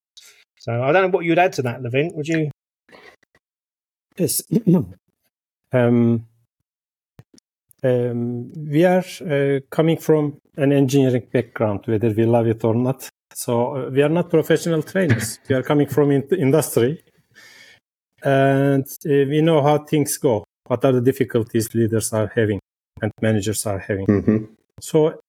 So 0.61 0.83
I 0.83 0.93
don't 0.93 1.03
know 1.03 1.17
what 1.17 1.25
you'd 1.25 1.39
add 1.39 1.53
to 1.55 1.63
that, 1.63 1.83
Levent. 1.83 2.15
Would 2.17 2.29
you? 2.29 2.51
Yes. 4.19 4.43
um, 5.73 6.27
um, 7.85 8.53
we 8.53 8.85
are 8.85 9.05
uh, 9.21 9.61
coming 9.71 9.97
from 9.97 10.41
an 10.57 10.73
engineering 10.73 11.27
background, 11.33 11.85
whether 11.87 12.11
we 12.11 12.27
love 12.27 12.49
it 12.49 12.65
or 12.65 12.75
not. 12.75 13.09
So 13.33 13.77
uh, 13.77 13.91
we 13.91 14.03
are 14.03 14.09
not 14.09 14.31
professional 14.31 14.83
trainers. 14.83 15.39
we 15.49 15.55
are 15.55 15.63
coming 15.63 15.87
from 15.87 16.11
in- 16.11 16.29
industry, 16.37 17.03
and 18.25 18.85
uh, 18.85 19.09
we 19.09 19.41
know 19.41 19.63
how 19.63 19.79
things 19.79 20.17
go. 20.19 20.45
What 20.67 20.85
are 20.85 20.93
the 20.93 21.01
difficulties 21.01 21.73
leaders 21.75 22.13
are 22.13 22.31
having 22.35 22.61
and 23.01 23.13
managers 23.23 23.65
are 23.67 23.79
having? 23.79 24.07
Mm-hmm. 24.07 24.45
So 24.81 25.21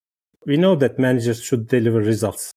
we 0.45 0.58
know 0.58 0.75
that 0.75 0.97
managers 0.97 1.43
should 1.43 1.67
deliver 1.67 1.99
results. 1.99 2.52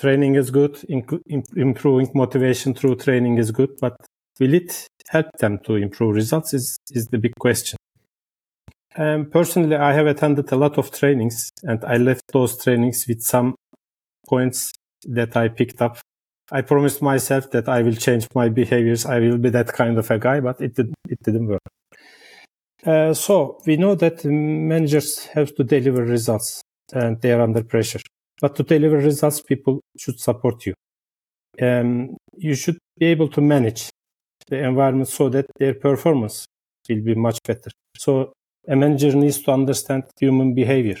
Training 0.00 0.34
is 0.36 0.50
good. 0.50 0.82
improving 0.88 2.10
motivation 2.14 2.74
through 2.74 2.96
training 2.96 3.38
is 3.38 3.52
good, 3.52 3.76
but 3.80 3.94
will 4.40 4.54
it 4.54 4.86
help 5.08 5.26
them 5.38 5.58
to 5.64 5.76
improve 5.76 6.14
results? 6.14 6.54
Is 6.54 6.76
is 6.90 7.06
the 7.08 7.18
big 7.18 7.32
question. 7.38 7.76
Um, 8.96 9.26
personally, 9.26 9.76
I 9.76 9.92
have 9.92 10.06
attended 10.06 10.52
a 10.52 10.56
lot 10.56 10.78
of 10.78 10.92
trainings 10.92 11.50
and 11.64 11.84
I 11.84 11.96
left 11.96 12.22
those 12.32 12.62
trainings 12.62 13.06
with 13.08 13.22
some 13.22 13.56
points 14.28 14.72
that 15.08 15.36
I 15.36 15.48
picked 15.48 15.82
up. 15.82 15.98
I 16.52 16.62
promised 16.62 17.02
myself 17.02 17.50
that 17.50 17.68
I 17.68 17.82
will 17.82 17.94
change 17.94 18.28
my 18.34 18.48
behaviors. 18.48 19.04
I 19.04 19.18
will 19.18 19.38
be 19.38 19.50
that 19.50 19.72
kind 19.72 19.98
of 19.98 20.10
a 20.10 20.18
guy, 20.18 20.40
but 20.40 20.60
it, 20.60 20.74
did, 20.76 20.94
it 21.08 21.18
didn't 21.24 21.48
work. 21.48 21.62
Uh, 22.86 23.14
so 23.14 23.58
we 23.66 23.76
know 23.76 23.94
that 23.94 24.24
managers 24.24 25.24
have 25.26 25.54
to 25.56 25.64
deliver 25.64 26.04
results 26.04 26.60
and 26.92 27.20
they 27.20 27.32
are 27.32 27.40
under 27.40 27.64
pressure. 27.64 28.00
But 28.40 28.54
to 28.56 28.62
deliver 28.62 28.98
results, 28.98 29.40
people 29.40 29.80
should 29.96 30.20
support 30.20 30.66
you. 30.66 30.74
Um, 31.60 32.16
you 32.36 32.54
should 32.54 32.78
be 32.98 33.06
able 33.06 33.28
to 33.28 33.40
manage 33.40 33.88
the 34.48 34.58
environment 34.58 35.08
so 35.08 35.28
that 35.28 35.46
their 35.58 35.74
performance 35.74 36.46
will 36.88 37.02
be 37.02 37.14
much 37.14 37.38
better. 37.44 37.70
So 37.96 38.32
a 38.68 38.76
manager 38.76 39.14
needs 39.14 39.40
to 39.42 39.52
understand 39.52 40.04
human 40.18 40.54
behavior, 40.54 40.96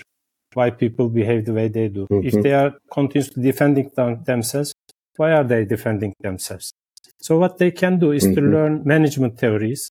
why 0.54 0.70
people 0.70 1.08
behave 1.08 1.44
the 1.46 1.52
way 1.52 1.68
they 1.68 1.88
do. 1.88 2.06
Mm-hmm. 2.10 2.26
If 2.26 2.42
they 2.42 2.52
are 2.52 2.74
continuously 2.92 3.42
defending 3.42 3.90
them, 3.94 4.22
themselves, 4.24 4.74
why 5.16 5.32
are 5.32 5.44
they 5.44 5.64
defending 5.64 6.14
themselves? 6.20 6.72
So 7.20 7.38
what 7.38 7.58
they 7.58 7.70
can 7.70 7.98
do 7.98 8.12
is 8.12 8.24
mm-hmm. 8.24 8.34
to 8.34 8.40
learn 8.40 8.82
management 8.84 9.38
theories, 9.38 9.90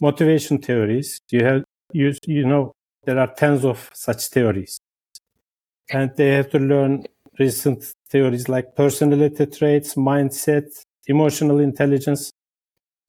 motivation 0.00 0.58
theories. 0.58 1.20
You 1.30 1.44
have 1.44 1.64
you 1.92 2.14
you 2.26 2.46
know 2.46 2.72
there 3.04 3.18
are 3.18 3.32
tens 3.34 3.64
of 3.64 3.90
such 3.92 4.28
theories, 4.28 4.80
and 5.90 6.10
they 6.16 6.28
have 6.28 6.50
to 6.50 6.58
learn 6.58 7.04
recent 7.38 7.92
theories 8.08 8.48
like 8.48 8.74
personality 8.76 9.46
traits, 9.46 9.94
mindset, 9.94 10.66
emotional 11.06 11.58
intelligence. 11.60 12.30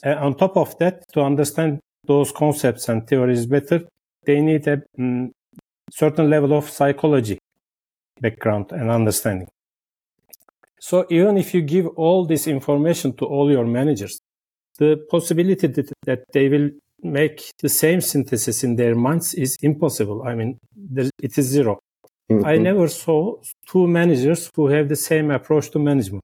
And 0.01 0.19
on 0.19 0.35
top 0.35 0.57
of 0.57 0.77
that, 0.79 1.03
to 1.13 1.21
understand 1.21 1.79
those 2.05 2.31
concepts 2.31 2.89
and 2.89 3.07
theories 3.07 3.45
better, 3.45 3.81
they 4.25 4.41
need 4.41 4.67
a 4.67 4.81
mm, 4.97 5.29
certain 5.91 6.29
level 6.29 6.53
of 6.53 6.69
psychology 6.69 7.37
background 8.19 8.71
and 8.71 8.89
understanding. 8.89 9.47
So 10.79 11.05
even 11.09 11.37
if 11.37 11.53
you 11.53 11.61
give 11.61 11.87
all 11.95 12.25
this 12.25 12.47
information 12.47 13.15
to 13.17 13.25
all 13.25 13.49
your 13.49 13.65
managers, 13.65 14.19
the 14.79 14.97
possibility 15.09 15.67
that, 15.67 15.89
that 16.05 16.23
they 16.33 16.49
will 16.49 16.69
make 17.01 17.51
the 17.61 17.69
same 17.69 18.01
synthesis 18.01 18.63
in 18.63 18.75
their 18.75 18.95
minds 18.95 19.33
is 19.33 19.57
impossible. 19.61 20.23
I 20.23 20.35
mean, 20.35 20.57
there, 20.75 21.09
it 21.21 21.37
is 21.37 21.45
0 21.47 21.79
mm-hmm. 22.31 22.45
I 22.45 22.57
never 22.57 22.87
saw 22.87 23.35
two 23.67 23.87
managers 23.87 24.49
who 24.55 24.67
have 24.67 24.89
the 24.89 24.95
same 24.95 25.31
approach 25.31 25.69
to 25.71 25.79
management. 25.79 26.23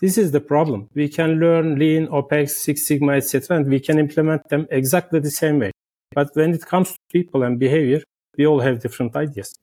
This 0.00 0.16
is 0.16 0.30
the 0.32 0.40
problem. 0.40 0.88
We 0.94 1.08
can 1.08 1.38
learn 1.38 1.78
Lean, 1.78 2.06
OPEX, 2.08 2.50
Six 2.50 2.86
Sigma, 2.86 3.12
etc., 3.12 3.58
and 3.58 3.66
we 3.66 3.80
can 3.80 3.98
implement 3.98 4.48
them 4.48 4.66
exactly 4.70 5.20
the 5.20 5.30
same 5.30 5.58
way. 5.58 5.72
But 6.12 6.30
when 6.34 6.54
it 6.54 6.64
comes 6.66 6.92
to 6.92 6.98
people 7.12 7.42
and 7.42 7.58
behavior, 7.58 8.02
we 8.36 8.46
all 8.46 8.60
have 8.60 8.80
different 8.80 9.14
ideas 9.14 9.54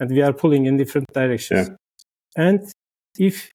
and 0.00 0.10
we 0.10 0.22
are 0.22 0.32
pulling 0.32 0.66
in 0.66 0.76
different 0.76 1.06
directions. 1.12 1.68
Yeah. 1.68 1.76
And 2.36 2.60
if 3.18 3.50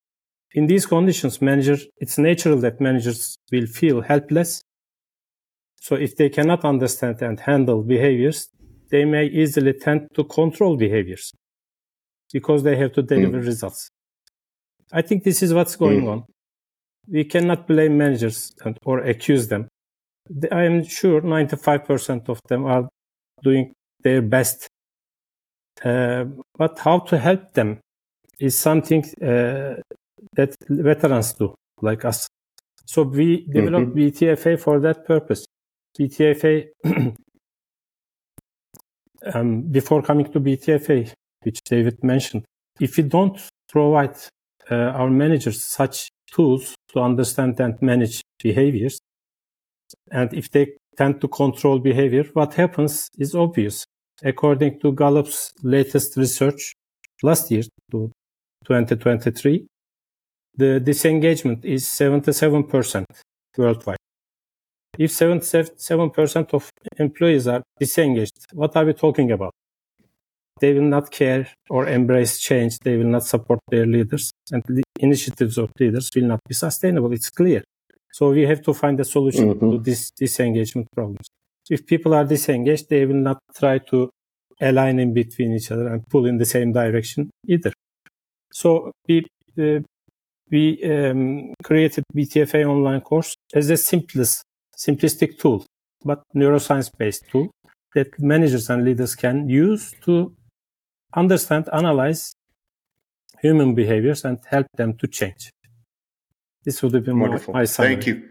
in 0.54 0.68
these 0.68 0.86
conditions, 0.86 1.42
managers, 1.42 1.88
it's 1.98 2.18
natural 2.18 2.58
that 2.60 2.82
managers 2.82 3.36
will 3.52 3.68
feel 3.68 4.02
helpless. 4.02 4.62
So 5.80 5.96
if 5.96 6.16
they 6.16 6.30
cannot 6.30 6.66
understand 6.66 7.22
and 7.22 7.40
handle 7.40 7.84
behaviors, 7.84 8.50
they 8.90 9.06
may 9.06 9.26
easily 9.26 9.74
tend 9.74 10.08
to 10.16 10.24
control 10.24 10.76
behaviors 10.78 11.32
because 12.34 12.64
they 12.64 12.76
have 12.76 12.94
to 12.94 13.02
deliver 13.02 13.40
mm. 13.40 13.46
results. 13.46 13.90
I 14.94 15.02
think 15.02 15.24
this 15.24 15.42
is 15.42 15.54
what's 15.54 15.76
going 15.76 16.04
mm. 16.04 16.12
on. 16.12 16.26
We 17.08 17.24
cannot 17.24 17.68
blame 17.68 17.98
managers 17.98 18.54
and, 18.64 18.78
or 18.86 19.00
accuse 19.00 19.48
them 19.48 19.68
I 20.52 20.64
am 20.64 20.84
sure 20.84 21.22
95% 21.22 22.30
of 22.30 22.40
them 22.48 22.66
are 22.66 22.88
doing 23.44 23.74
their 24.04 24.22
best. 24.22 24.68
Uh, 25.84 26.26
but 26.58 26.80
how 26.80 27.00
to 27.00 27.18
help 27.18 27.54
them 27.54 27.80
is 28.40 28.58
something 28.58 29.04
uh, 29.22 29.76
that 30.36 30.56
veterans 30.70 31.34
do, 31.34 31.56
like 31.82 32.06
us. 32.06 32.28
So 32.86 33.04
we 33.04 33.48
developed 33.48 33.96
mm-hmm. 33.96 34.26
BTFA 34.26 34.60
for 34.60 34.80
that 34.80 35.06
purpose. 35.06 35.46
BTFA, 36.00 36.68
um, 39.34 39.62
before 39.64 40.02
coming 40.02 40.32
to 40.32 40.40
BTFA, 40.40 41.12
which 41.44 41.60
David 41.64 42.04
mentioned, 42.04 42.46
if 42.80 42.98
we 42.98 43.04
don't 43.04 43.40
provide 43.70 44.16
uh, 44.72 44.76
our 45.00 45.10
managers 45.10 45.64
such 45.64 46.10
tools 46.32 46.76
to 46.94 47.00
understand 47.00 47.60
and 47.60 47.82
manage 47.82 48.22
behaviors, 48.42 49.00
and 50.12 50.34
if 50.34 50.50
they 50.52 50.74
tend 50.98 51.22
to 51.22 51.28
control 51.28 51.80
behavior, 51.80 52.24
what 52.34 52.54
happens 52.54 53.10
is 53.18 53.36
obvious. 53.36 53.86
According 54.24 54.80
to 54.82 54.94
Gallup's 54.94 55.52
latest 55.64 56.16
research 56.16 56.74
last 57.24 57.52
year, 57.52 57.64
to 57.92 58.12
2023, 58.66 59.66
the 60.56 60.80
disengagement 60.80 61.66
is 61.66 61.86
77% 61.86 63.06
worldwide. 63.58 63.98
If 64.98 65.12
77% 65.12 66.54
of 66.54 66.70
employees 66.98 67.48
are 67.48 67.64
disengaged, 67.80 68.46
what 68.54 68.76
are 68.76 68.86
we 68.86 68.94
talking 68.94 69.32
about? 69.32 69.54
They 70.62 70.74
will 70.74 70.90
not 70.96 71.12
care 71.12 71.48
or 71.70 71.88
embrace 71.88 72.40
change. 72.40 72.78
They 72.84 72.96
will 72.96 73.12
not 73.18 73.26
support 73.26 73.60
their 73.70 73.88
leaders, 73.88 74.32
and 74.52 74.64
the 74.68 74.84
initiatives 75.00 75.58
of 75.58 75.72
leaders 75.80 76.10
will 76.16 76.28
not 76.28 76.40
be 76.48 76.54
sustainable. 76.54 77.12
It's 77.12 77.32
clear. 77.32 77.64
So 78.14 78.30
we 78.30 78.44
have 78.44 78.62
to 78.64 78.74
find 78.74 79.00
a 79.00 79.06
solution 79.06 79.46
mm-hmm. 79.50 79.72
to 79.72 79.78
this 79.80 80.12
disengagement 80.12 80.88
problems. 80.94 81.26
If 81.70 81.88
people 81.88 82.14
are 82.14 82.26
disengaged, 82.26 82.90
they 82.90 83.06
will 83.06 83.24
not 83.30 83.40
try 83.58 83.80
to 83.92 84.10
align 84.60 85.00
in 85.00 85.14
between 85.14 85.54
each 85.54 85.72
other 85.72 85.88
and 85.88 86.08
pull 86.08 86.26
in 86.28 86.38
the 86.38 86.46
same 86.46 86.72
direction 86.72 87.32
either. 87.48 87.74
So 88.54 88.92
we 89.08 89.26
uh, 89.60 89.80
we 90.52 90.64
um, 90.84 91.54
created 91.64 92.04
BTFA 92.16 92.66
online 92.66 93.02
course 93.02 93.36
as 93.54 93.70
a 93.70 93.78
simplest 93.78 94.44
simplistic 94.78 95.40
tool, 95.40 95.66
but 96.04 96.22
neuroscience 96.36 96.92
based 96.98 97.24
tool 97.32 97.50
that 97.96 98.08
managers 98.20 98.70
and 98.70 98.86
leaders 98.86 99.16
can 99.16 99.50
use 99.50 99.94
to 100.04 100.34
understand, 101.14 101.70
analyze 101.74 102.36
human 103.42 103.74
behaviors 103.76 104.24
and 104.24 104.40
help 104.48 104.68
them 104.76 104.98
to 104.98 105.08
change. 105.08 105.52
This 106.64 106.82
would 106.84 106.94
have 106.94 107.06
been 107.06 107.20
wonderful. 107.20 107.54
My, 107.54 107.66
summary. 107.66 107.96
Thank 107.96 108.08
you. 108.08 108.24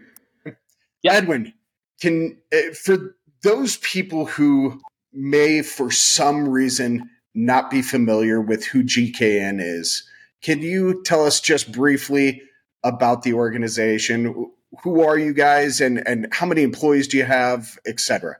Yeah. 1.03 1.13
Edwin, 1.13 1.53
can 1.99 2.37
uh, 2.53 2.73
for 2.73 3.15
those 3.43 3.77
people 3.77 4.25
who 4.25 4.79
may, 5.11 5.61
for 5.61 5.91
some 5.91 6.47
reason, 6.47 7.09
not 7.33 7.71
be 7.71 7.81
familiar 7.81 8.39
with 8.39 8.65
who 8.65 8.83
GKN 8.83 9.59
is, 9.59 10.07
can 10.41 10.61
you 10.61 11.03
tell 11.03 11.25
us 11.25 11.41
just 11.41 11.71
briefly 11.71 12.41
about 12.83 13.23
the 13.23 13.33
organization? 13.33 14.51
Who 14.83 15.01
are 15.01 15.17
you 15.17 15.33
guys, 15.33 15.81
and 15.81 16.05
and 16.07 16.27
how 16.31 16.45
many 16.45 16.63
employees 16.63 17.07
do 17.07 17.17
you 17.17 17.25
have, 17.25 17.77
etc. 17.85 18.37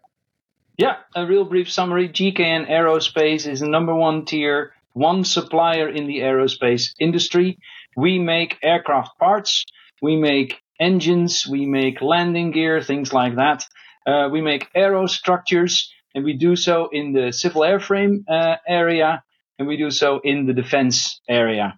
Yeah, 0.82 0.98
a 1.16 1.26
real 1.26 1.46
brief 1.46 1.72
summary. 1.72 2.10
GKN 2.10 2.68
Aerospace 2.68 3.48
is 3.48 3.60
the 3.60 3.68
number 3.68 3.94
one 3.94 4.26
tier 4.26 4.74
one 4.94 5.24
supplier 5.24 5.88
in 5.88 6.08
the 6.08 6.20
aerospace 6.20 6.94
industry. 7.00 7.60
We 7.96 8.20
make 8.20 8.58
aircraft 8.62 9.18
parts 9.20 9.64
we 10.02 10.16
make 10.16 10.60
engines, 10.80 11.46
we 11.48 11.66
make 11.66 12.02
landing 12.02 12.52
gear, 12.52 12.82
things 12.82 13.14
like 13.14 13.36
that. 13.36 13.64
Uh, 14.06 14.30
we 14.32 14.42
make 14.42 14.68
aero 14.74 15.06
structures, 15.06 15.94
and 16.16 16.24
we 16.24 16.34
do 16.34 16.56
so 16.56 16.90
in 16.92 17.14
the 17.14 17.32
civil 17.32 17.62
airframe 17.62 18.24
uh, 18.28 18.56
area, 18.68 19.24
and 19.60 19.68
we 19.68 19.78
do 19.78 19.92
so 19.92 20.20
in 20.24 20.48
the 20.48 20.54
defense 20.54 21.22
area. 21.30 21.78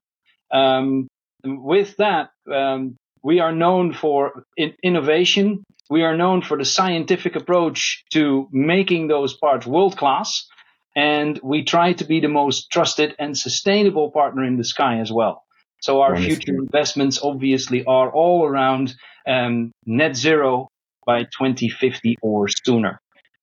Um, 0.51 1.09
with 1.43 1.97
that, 1.97 2.29
um, 2.49 2.95
we 3.21 3.41
are 3.41 3.51
known 3.51 3.93
for 3.93 4.45
in- 4.55 4.75
innovation. 4.81 5.65
We 5.93 6.01
are 6.01 6.17
known 6.17 6.41
for 6.41 6.57
the 6.57 6.65
scientific 6.65 7.35
approach 7.35 8.03
to 8.13 8.47
making 8.51 9.09
those 9.09 9.37
parts 9.37 9.67
world 9.67 9.95
class. 9.95 10.47
And 10.95 11.39
we 11.43 11.63
try 11.63 11.93
to 11.93 12.03
be 12.03 12.19
the 12.19 12.29
most 12.29 12.71
trusted 12.71 13.13
and 13.19 13.37
sustainable 13.37 14.09
partner 14.09 14.43
in 14.43 14.57
the 14.57 14.63
sky 14.63 15.01
as 15.01 15.11
well. 15.11 15.43
So 15.81 16.01
our 16.01 16.17
future 16.17 16.55
investments 16.55 17.19
obviously 17.21 17.85
are 17.85 18.11
all 18.11 18.43
around 18.43 18.95
um, 19.27 19.71
net 19.85 20.15
zero 20.15 20.69
by 21.05 21.25
2050 21.25 22.15
or 22.23 22.47
sooner. 22.47 22.99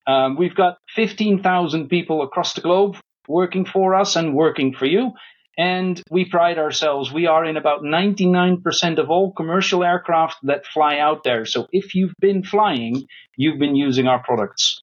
Um, 0.09 0.37
we've 0.37 0.57
got 0.57 0.79
15,000 0.97 1.89
people 1.89 2.23
across 2.23 2.55
the 2.55 2.63
globe 2.63 2.97
working 3.29 3.65
for 3.65 3.95
us 3.95 4.17
and 4.17 4.35
working 4.35 4.75
for 4.75 4.87
you. 4.87 5.13
And 5.61 6.03
we 6.11 6.25
pride 6.25 6.57
ourselves. 6.57 7.13
We 7.13 7.27
are 7.27 7.45
in 7.45 7.59
about 7.59 7.83
99% 7.83 8.97
of 8.97 9.11
all 9.11 9.31
commercial 9.31 9.85
aircraft 9.85 10.39
that 10.45 10.65
fly 10.65 10.97
out 10.97 11.23
there. 11.23 11.45
So 11.45 11.69
if 11.71 11.95
you've 11.95 12.15
been 12.19 12.43
flying, 12.43 13.07
you've 13.37 13.59
been 13.59 13.77
using 13.77 14.07
our 14.07 14.23
products. 14.23 14.81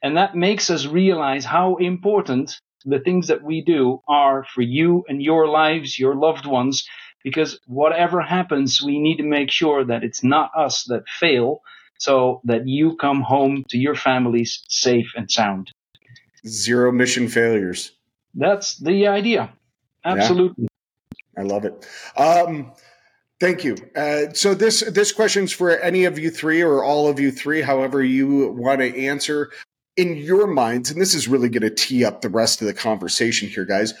And 0.00 0.16
that 0.16 0.36
makes 0.36 0.70
us 0.70 0.86
realize 0.86 1.44
how 1.44 1.74
important 1.74 2.60
the 2.84 3.00
things 3.00 3.26
that 3.26 3.42
we 3.42 3.62
do 3.62 4.00
are 4.06 4.44
for 4.54 4.62
you 4.62 5.02
and 5.08 5.20
your 5.20 5.48
lives, 5.48 5.98
your 5.98 6.14
loved 6.14 6.46
ones, 6.46 6.86
because 7.24 7.58
whatever 7.66 8.20
happens, 8.20 8.80
we 8.80 9.00
need 9.00 9.16
to 9.16 9.24
make 9.24 9.50
sure 9.50 9.84
that 9.84 10.04
it's 10.04 10.22
not 10.22 10.52
us 10.56 10.84
that 10.84 11.02
fail 11.08 11.62
so 11.98 12.40
that 12.44 12.68
you 12.68 12.94
come 12.94 13.22
home 13.22 13.64
to 13.70 13.76
your 13.76 13.96
families 13.96 14.62
safe 14.68 15.10
and 15.16 15.28
sound. 15.28 15.72
Zero 16.46 16.92
mission 16.92 17.26
failures. 17.26 17.90
That's 18.36 18.76
the 18.76 19.08
idea. 19.08 19.52
Absolutely. 20.04 20.64
Yeah. 20.64 21.42
I 21.42 21.42
love 21.42 21.64
it. 21.64 21.86
Um, 22.16 22.72
Thank 23.42 23.64
you. 23.64 23.76
Uh, 23.96 24.32
so 24.34 24.54
this 24.54 24.84
this 24.88 25.10
question's 25.10 25.50
for 25.50 25.76
any 25.80 26.04
of 26.04 26.16
you 26.16 26.30
three 26.30 26.62
or 26.62 26.84
all 26.84 27.08
of 27.08 27.18
you 27.18 27.32
three, 27.32 27.60
however 27.60 28.00
you 28.00 28.52
want 28.52 28.78
to 28.78 28.96
answer. 28.96 29.50
In 29.96 30.16
your 30.16 30.46
minds, 30.46 30.92
and 30.92 31.00
this 31.00 31.12
is 31.12 31.26
really 31.26 31.48
going 31.48 31.62
to 31.62 31.74
tee 31.74 32.04
up 32.04 32.20
the 32.20 32.28
rest 32.28 32.60
of 32.60 32.68
the 32.68 32.72
conversation 32.72 33.48
here, 33.48 33.64
guys. 33.64 33.94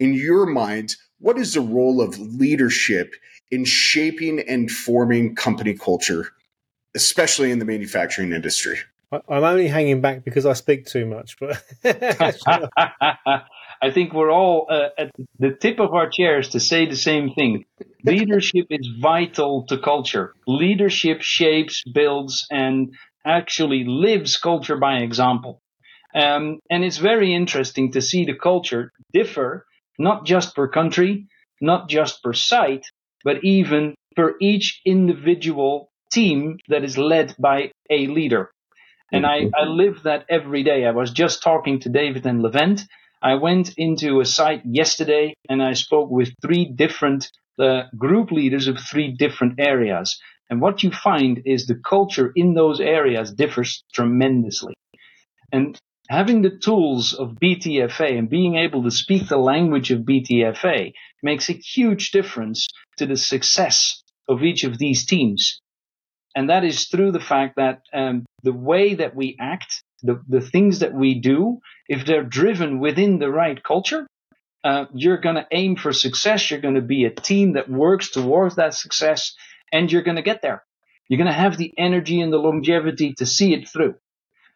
In 0.00 0.14
your 0.14 0.46
minds, 0.46 0.96
what 1.20 1.38
is 1.38 1.54
the 1.54 1.60
role 1.60 2.00
of 2.00 2.18
leadership 2.18 3.14
in 3.52 3.64
shaping 3.64 4.40
and 4.40 4.68
forming 4.68 5.36
company 5.36 5.74
culture, 5.74 6.32
especially 6.96 7.52
in 7.52 7.60
the 7.60 7.64
manufacturing 7.64 8.32
industry? 8.32 8.78
I'm 9.12 9.44
only 9.44 9.68
hanging 9.68 10.00
back 10.00 10.24
because 10.24 10.44
I 10.44 10.54
speak 10.54 10.86
too 10.86 11.06
much, 11.06 11.36
but 11.38 11.62
I 13.80 13.90
think 13.90 14.12
we're 14.12 14.30
all 14.30 14.66
uh, 14.70 14.88
at 14.98 15.10
the 15.38 15.50
tip 15.50 15.78
of 15.78 15.94
our 15.94 16.08
chairs 16.08 16.50
to 16.50 16.60
say 16.60 16.86
the 16.86 16.96
same 16.96 17.30
thing. 17.34 17.64
Leadership 18.04 18.66
is 18.70 18.88
vital 19.00 19.66
to 19.68 19.78
culture. 19.78 20.34
Leadership 20.46 21.22
shapes, 21.22 21.82
builds, 21.84 22.46
and 22.50 22.94
actually 23.24 23.84
lives 23.84 24.36
culture 24.36 24.76
by 24.76 24.98
example. 24.98 25.60
Um, 26.14 26.60
and 26.70 26.84
it's 26.84 26.98
very 26.98 27.34
interesting 27.34 27.92
to 27.92 28.00
see 28.00 28.24
the 28.24 28.34
culture 28.34 28.92
differ, 29.12 29.66
not 29.98 30.24
just 30.26 30.56
per 30.56 30.68
country, 30.68 31.26
not 31.60 31.88
just 31.88 32.22
per 32.22 32.32
site, 32.32 32.86
but 33.24 33.44
even 33.44 33.94
per 34.16 34.34
each 34.40 34.80
individual 34.84 35.90
team 36.10 36.58
that 36.68 36.84
is 36.84 36.96
led 36.96 37.34
by 37.38 37.70
a 37.90 38.06
leader. 38.06 38.50
And 39.12 39.24
I, 39.24 39.50
I 39.56 39.64
live 39.64 40.02
that 40.02 40.26
every 40.28 40.62
day. 40.62 40.84
I 40.84 40.90
was 40.90 41.10
just 41.10 41.42
talking 41.42 41.80
to 41.80 41.88
David 41.88 42.26
and 42.26 42.42
Levent 42.42 42.82
I 43.22 43.34
went 43.34 43.74
into 43.76 44.20
a 44.20 44.24
site 44.24 44.62
yesterday 44.64 45.34
and 45.48 45.62
I 45.62 45.72
spoke 45.72 46.10
with 46.10 46.34
three 46.40 46.66
different 46.66 47.30
uh, 47.58 47.84
group 47.96 48.30
leaders 48.30 48.68
of 48.68 48.78
three 48.78 49.12
different 49.12 49.58
areas. 49.58 50.20
And 50.50 50.60
what 50.60 50.82
you 50.82 50.90
find 50.90 51.42
is 51.44 51.66
the 51.66 51.74
culture 51.74 52.32
in 52.34 52.54
those 52.54 52.80
areas 52.80 53.32
differs 53.32 53.84
tremendously. 53.92 54.74
And 55.52 55.78
having 56.08 56.42
the 56.42 56.56
tools 56.56 57.12
of 57.12 57.36
BTFA 57.42 58.18
and 58.18 58.30
being 58.30 58.56
able 58.56 58.84
to 58.84 58.90
speak 58.90 59.28
the 59.28 59.36
language 59.36 59.90
of 59.90 60.00
BTFA 60.02 60.92
makes 61.22 61.50
a 61.50 61.54
huge 61.54 62.12
difference 62.12 62.66
to 62.98 63.06
the 63.06 63.16
success 63.16 64.02
of 64.28 64.42
each 64.42 64.64
of 64.64 64.78
these 64.78 65.04
teams. 65.04 65.60
And 66.36 66.50
that 66.50 66.64
is 66.64 66.86
through 66.86 67.12
the 67.12 67.20
fact 67.20 67.56
that 67.56 67.82
um, 67.92 68.24
the 68.42 68.52
way 68.52 68.94
that 68.94 69.16
we 69.16 69.36
act 69.40 69.82
the, 70.02 70.22
the 70.28 70.40
things 70.40 70.80
that 70.80 70.94
we 70.94 71.14
do, 71.20 71.60
if 71.88 72.06
they're 72.06 72.24
driven 72.24 72.80
within 72.80 73.18
the 73.18 73.30
right 73.30 73.62
culture, 73.62 74.06
uh, 74.64 74.86
you're 74.94 75.20
going 75.20 75.36
to 75.36 75.46
aim 75.52 75.76
for 75.76 75.92
success. 75.92 76.50
You're 76.50 76.60
going 76.60 76.74
to 76.74 76.80
be 76.80 77.04
a 77.04 77.10
team 77.10 77.54
that 77.54 77.70
works 77.70 78.10
towards 78.10 78.56
that 78.56 78.74
success 78.74 79.34
and 79.72 79.90
you're 79.90 80.02
going 80.02 80.16
to 80.16 80.22
get 80.22 80.42
there. 80.42 80.64
You're 81.08 81.18
going 81.18 81.28
to 81.28 81.32
have 81.32 81.56
the 81.56 81.72
energy 81.78 82.20
and 82.20 82.32
the 82.32 82.38
longevity 82.38 83.14
to 83.14 83.26
see 83.26 83.54
it 83.54 83.68
through. 83.68 83.94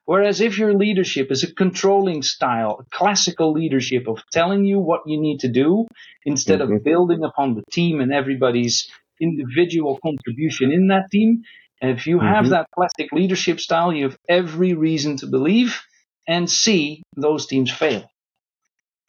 Whereas 0.04 0.40
if 0.40 0.58
your 0.58 0.74
leadership 0.74 1.30
is 1.30 1.44
a 1.44 1.54
controlling 1.54 2.22
style, 2.22 2.78
a 2.80 2.96
classical 2.96 3.52
leadership 3.52 4.08
of 4.08 4.18
telling 4.32 4.64
you 4.64 4.80
what 4.80 5.02
you 5.06 5.20
need 5.20 5.40
to 5.40 5.48
do 5.48 5.86
instead 6.24 6.60
mm-hmm. 6.60 6.74
of 6.74 6.84
building 6.84 7.22
upon 7.22 7.54
the 7.54 7.62
team 7.70 8.00
and 8.00 8.12
everybody's 8.12 8.90
individual 9.20 10.00
contribution 10.02 10.72
in 10.72 10.88
that 10.88 11.10
team, 11.10 11.44
and 11.82 11.90
if 11.90 12.06
you 12.06 12.20
have 12.20 12.44
mm-hmm. 12.44 12.50
that 12.50 12.70
classic 12.72 13.10
leadership 13.12 13.58
style, 13.58 13.92
you 13.92 14.04
have 14.04 14.18
every 14.28 14.72
reason 14.72 15.16
to 15.16 15.26
believe 15.26 15.82
and 16.28 16.48
see 16.48 17.02
those 17.16 17.46
teams 17.46 17.72
fail. 17.72 18.08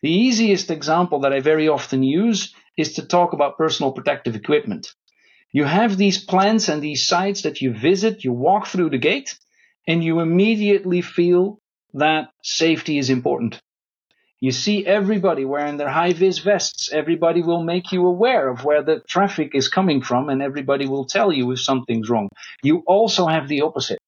The 0.02 0.12
easiest 0.12 0.72
example 0.72 1.20
that 1.22 1.32
I 1.32 1.40
very 1.40 1.68
often 1.68 2.02
use 2.02 2.54
is 2.76 2.94
to 2.94 3.06
talk 3.06 3.34
about 3.34 3.60
personal 3.60 3.92
protective 3.92 4.36
equipment. 4.36 4.88
You 5.52 5.66
have 5.66 5.98
these 5.98 6.26
plants 6.26 6.68
and 6.68 6.82
these 6.82 7.06
sites 7.06 7.44
that 7.44 7.62
you 7.62 7.74
visit, 7.74 8.24
you 8.24 8.34
walk 8.34 8.66
through 8.66 8.90
the 8.90 8.98
gate, 8.98 9.38
and 9.88 10.04
you 10.04 10.20
immediately 10.20 11.02
feel 11.02 11.60
that 11.94 12.32
safety 12.42 12.98
is 12.98 13.12
important. 13.12 13.62
You 14.44 14.52
see 14.52 14.86
everybody 14.86 15.46
wearing 15.46 15.78
their 15.78 15.88
high 15.90 16.12
vis 16.12 16.40
vests. 16.40 16.92
Everybody 16.92 17.42
will 17.42 17.64
make 17.64 17.94
you 17.94 18.06
aware 18.06 18.50
of 18.50 18.66
where 18.66 18.84
the 18.84 19.00
traffic 19.08 19.56
is 19.56 19.70
coming 19.70 20.02
from 20.02 20.28
and 20.28 20.42
everybody 20.42 20.86
will 20.86 21.06
tell 21.06 21.32
you 21.32 21.50
if 21.54 21.62
something's 21.62 22.10
wrong. 22.10 22.28
You 22.62 22.84
also 22.86 23.26
have 23.26 23.48
the 23.48 23.62
opposite. 23.62 24.00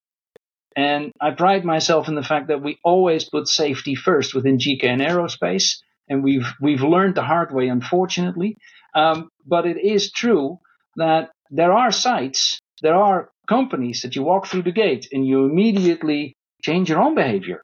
And 0.75 1.13
I 1.21 1.31
pride 1.31 1.63
myself 1.63 2.09
in 2.09 2.15
the 2.15 2.29
fact 2.31 2.49
that 2.49 2.61
we 2.61 2.77
always 2.83 3.29
put 3.29 3.47
safety 3.47 3.95
first 3.95 4.36
within 4.36 4.57
GKN 4.57 4.99
Aerospace. 5.07 5.77
And 6.09 6.21
we've, 6.21 6.51
we've 6.59 6.83
learned 6.83 7.15
the 7.15 7.23
hard 7.23 7.53
way, 7.53 7.69
unfortunately. 7.69 8.57
Um, 8.93 9.29
but 9.45 9.65
it 9.65 9.77
is 9.77 10.11
true 10.11 10.59
that 10.97 11.31
there 11.49 11.71
are 11.71 11.93
sites, 11.93 12.59
there 12.81 12.95
are 12.95 13.29
companies 13.47 14.01
that 14.01 14.17
you 14.17 14.23
walk 14.23 14.47
through 14.47 14.63
the 14.63 14.73
gate 14.73 15.07
and 15.13 15.25
you 15.25 15.45
immediately 15.45 16.33
change 16.61 16.89
your 16.89 17.01
own 17.01 17.15
behavior. 17.15 17.61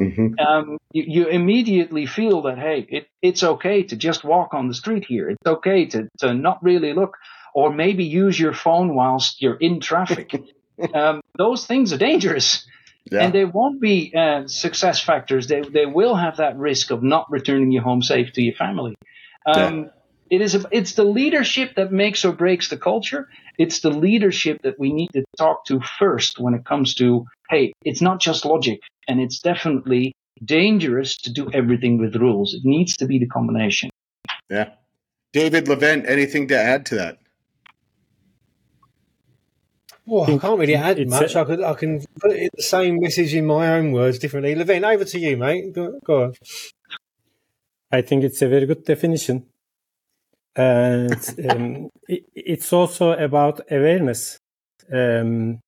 Mm-hmm. 0.00 0.38
Um, 0.38 0.78
you, 0.92 1.04
you, 1.06 1.26
immediately 1.28 2.06
feel 2.06 2.42
that 2.42 2.58
hey, 2.58 2.86
it, 2.88 3.08
it's 3.20 3.42
okay 3.42 3.82
to 3.82 3.96
just 3.96 4.24
walk 4.24 4.54
on 4.54 4.66
the 4.66 4.74
street 4.74 5.04
here. 5.06 5.28
It's 5.28 5.46
okay 5.46 5.86
to 5.86 6.08
to 6.20 6.32
not 6.32 6.62
really 6.62 6.94
look, 6.94 7.18
or 7.54 7.70
maybe 7.70 8.04
use 8.04 8.40
your 8.40 8.54
phone 8.54 8.94
whilst 8.94 9.42
you're 9.42 9.58
in 9.58 9.80
traffic. 9.80 10.34
um, 10.94 11.20
those 11.36 11.66
things 11.66 11.92
are 11.92 11.98
dangerous, 11.98 12.66
yeah. 13.12 13.24
and 13.24 13.34
they 13.34 13.44
won't 13.44 13.78
be 13.78 14.14
uh, 14.16 14.46
success 14.46 15.02
factors. 15.02 15.48
They 15.48 15.60
they 15.60 15.84
will 15.84 16.14
have 16.14 16.38
that 16.38 16.56
risk 16.56 16.90
of 16.90 17.02
not 17.02 17.30
returning 17.30 17.70
you 17.70 17.82
home 17.82 18.02
safe 18.02 18.32
to 18.32 18.42
your 18.42 18.54
family. 18.54 18.94
Um, 19.44 19.78
yeah. 19.78 19.84
It 20.30 20.40
is 20.42 20.54
a, 20.54 20.64
it's 20.70 20.94
the 20.94 21.04
leadership 21.04 21.74
that 21.74 21.92
makes 21.92 22.24
or 22.24 22.32
breaks 22.32 22.68
the 22.68 22.76
culture. 22.78 23.28
It's 23.58 23.80
the 23.80 23.90
leadership 23.90 24.62
that 24.62 24.78
we 24.78 24.92
need 24.92 25.08
to 25.12 25.24
talk 25.36 25.66
to 25.66 25.80
first 25.80 26.38
when 26.38 26.54
it 26.54 26.64
comes 26.64 26.94
to 26.94 27.26
hey, 27.50 27.72
it's 27.84 28.00
not 28.00 28.20
just 28.20 28.44
logic 28.44 28.80
and 29.08 29.20
it's 29.20 29.40
definitely 29.40 30.12
dangerous 30.44 31.16
to 31.18 31.32
do 31.32 31.50
everything 31.52 31.98
with 31.98 32.16
rules. 32.16 32.54
It 32.54 32.62
needs 32.64 32.96
to 32.98 33.06
be 33.06 33.18
the 33.18 33.26
combination. 33.26 33.90
Yeah. 34.48 34.70
David 35.32 35.68
Levent, 35.68 36.08
anything 36.08 36.48
to 36.48 36.56
add 36.56 36.86
to 36.86 36.94
that? 36.96 37.18
Well, 40.06 40.24
I 40.24 40.38
can't 40.38 40.58
really 40.58 40.74
add 40.74 40.98
it's 40.98 41.10
much. 41.10 41.34
A- 41.34 41.40
I 41.40 41.44
could, 41.44 41.62
I 41.62 41.74
can 41.74 42.04
put 42.20 42.32
it, 42.32 42.50
the 42.56 42.62
same 42.62 42.98
message 43.00 43.34
in 43.34 43.46
my 43.46 43.68
own 43.68 43.92
words 43.92 44.18
differently. 44.18 44.54
Levent, 44.54 44.84
over 44.84 45.04
to 45.04 45.18
you, 45.18 45.36
mate. 45.36 45.72
Go, 45.72 46.00
go 46.04 46.24
on. 46.24 46.34
I 47.92 48.02
think 48.02 48.24
it's 48.24 48.42
a 48.42 48.48
very 48.48 48.66
good 48.66 48.84
definition. 48.84 49.46
And 50.56 51.12
um, 51.48 51.90
it, 52.08 52.24
it's 52.34 52.72
also 52.72 53.12
about 53.12 53.60
awareness 53.70 54.38
um, 54.92 55.60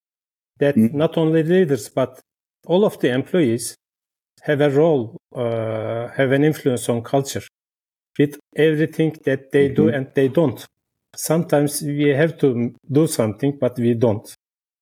that 0.62 0.76
mm. 0.76 0.92
not 0.94 1.18
only 1.18 1.42
leaders, 1.42 1.88
but 1.88 2.20
all 2.66 2.84
of 2.84 2.94
the 3.00 3.10
employees 3.20 3.74
have 4.42 4.60
a 4.60 4.70
role, 4.70 5.16
uh, 5.34 6.08
have 6.18 6.30
an 6.30 6.44
influence 6.44 6.88
on 6.88 7.02
culture 7.02 7.42
with 8.18 8.38
everything 8.56 9.16
that 9.24 9.50
they 9.50 9.66
mm-hmm. 9.66 9.74
do 9.80 9.88
and 9.88 10.06
they 10.14 10.28
don't. 10.28 10.64
Sometimes 11.16 11.82
we 11.82 12.08
have 12.22 12.38
to 12.38 12.48
do 12.90 13.06
something, 13.06 13.58
but 13.60 13.76
we 13.76 13.94
don't. 13.94 14.26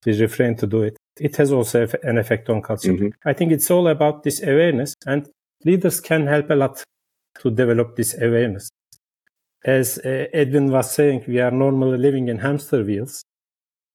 We 0.05 0.21
refrain 0.21 0.55
to 0.57 0.67
do 0.67 0.83
it. 0.83 0.97
It 1.19 1.37
has 1.37 1.51
also 1.51 1.87
an 2.03 2.19
effect 2.19 2.51
on 2.51 2.63
culture. 2.63 2.93
Mm-hmm. 2.93 3.29
I 3.31 3.33
think 3.33 3.53
it's 3.53 3.71
all 3.71 3.89
about 3.89 4.23
this 4.23 4.43
awareness 4.43 4.95
and 5.07 5.29
leaders 5.65 6.01
can 6.01 6.27
help 6.27 6.51
a 6.51 6.55
lot 6.55 6.85
to 7.41 7.51
develop 7.51 7.97
this 7.97 8.15
awareness. 8.21 8.69
As 9.65 9.99
uh, 9.99 10.27
Edwin 10.33 10.71
was 10.71 10.91
saying, 10.91 11.25
we 11.27 11.41
are 11.41 11.51
normally 11.51 11.99
living 11.99 12.29
in 12.29 12.39
hamster 12.39 12.83
wheels. 12.83 13.23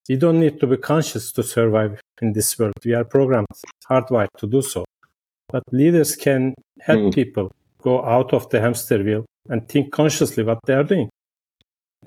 We 0.07 0.17
don't 0.17 0.39
need 0.39 0.59
to 0.59 0.67
be 0.67 0.77
conscious 0.77 1.31
to 1.33 1.43
survive 1.43 1.99
in 2.21 2.33
this 2.33 2.57
world. 2.59 2.73
We 2.83 2.93
are 2.93 3.03
programmed, 3.03 3.47
hardwired 3.89 4.27
to 4.37 4.47
do 4.47 4.61
so. 4.61 4.85
But 5.49 5.63
leaders 5.71 6.15
can 6.15 6.53
help 6.79 7.01
mm. 7.01 7.13
people 7.13 7.51
go 7.81 8.03
out 8.03 8.33
of 8.33 8.49
the 8.49 8.61
hamster 8.61 9.03
wheel 9.03 9.25
and 9.49 9.67
think 9.67 9.91
consciously 9.91 10.43
what 10.43 10.59
they 10.65 10.73
are 10.73 10.83
doing. 10.83 11.09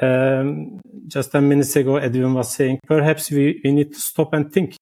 Um, 0.01 0.81
just 1.07 1.35
a 1.35 1.41
minute 1.41 1.75
ago, 1.75 1.97
Edwin 1.97 2.35
was 2.35 2.55
saying 2.55 2.79
perhaps 2.87 3.31
we, 3.31 3.61
we 3.65 3.73
need 3.73 3.93
to 3.93 4.01
stop 4.01 4.33
and 4.33 4.53
think 4.53 4.77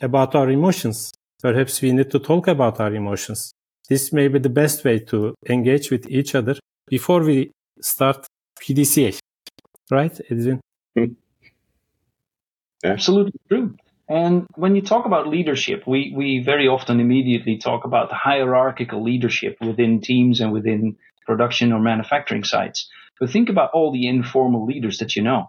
about 0.00 0.34
our 0.34 0.50
emotions. 0.50 1.12
Perhaps 1.40 1.80
we 1.80 1.92
need 1.92 2.10
to 2.10 2.18
talk 2.18 2.48
about 2.48 2.80
our 2.80 2.94
emotions. 2.94 3.52
This 3.88 4.12
may 4.12 4.28
be 4.28 4.38
the 4.38 4.50
best 4.50 4.84
way 4.84 4.98
to 5.10 5.34
engage 5.48 5.90
with 5.90 6.10
each 6.10 6.34
other 6.34 6.56
before 6.88 7.22
we 7.22 7.52
start 7.80 8.26
PDCA. 8.60 9.18
Right, 9.90 10.20
Edwin? 10.30 10.60
Hmm. 12.84 12.90
Absolutely 12.90 13.40
true. 13.48 13.74
And 14.08 14.46
when 14.54 14.74
you 14.74 14.82
talk 14.82 15.04
about 15.04 15.28
leadership, 15.28 15.82
we, 15.86 16.14
we 16.16 16.42
very 16.42 16.66
often 16.66 16.98
immediately 16.98 17.58
talk 17.58 17.84
about 17.84 18.08
the 18.08 18.14
hierarchical 18.14 19.02
leadership 19.04 19.58
within 19.60 20.00
teams 20.00 20.40
and 20.40 20.50
within 20.50 20.96
production 21.26 21.72
or 21.72 21.80
manufacturing 21.80 22.42
sites. 22.42 22.88
But 23.20 23.30
think 23.30 23.50
about 23.50 23.70
all 23.74 23.92
the 23.92 24.08
informal 24.08 24.64
leaders 24.64 24.98
that 24.98 25.14
you 25.14 25.22
know. 25.22 25.48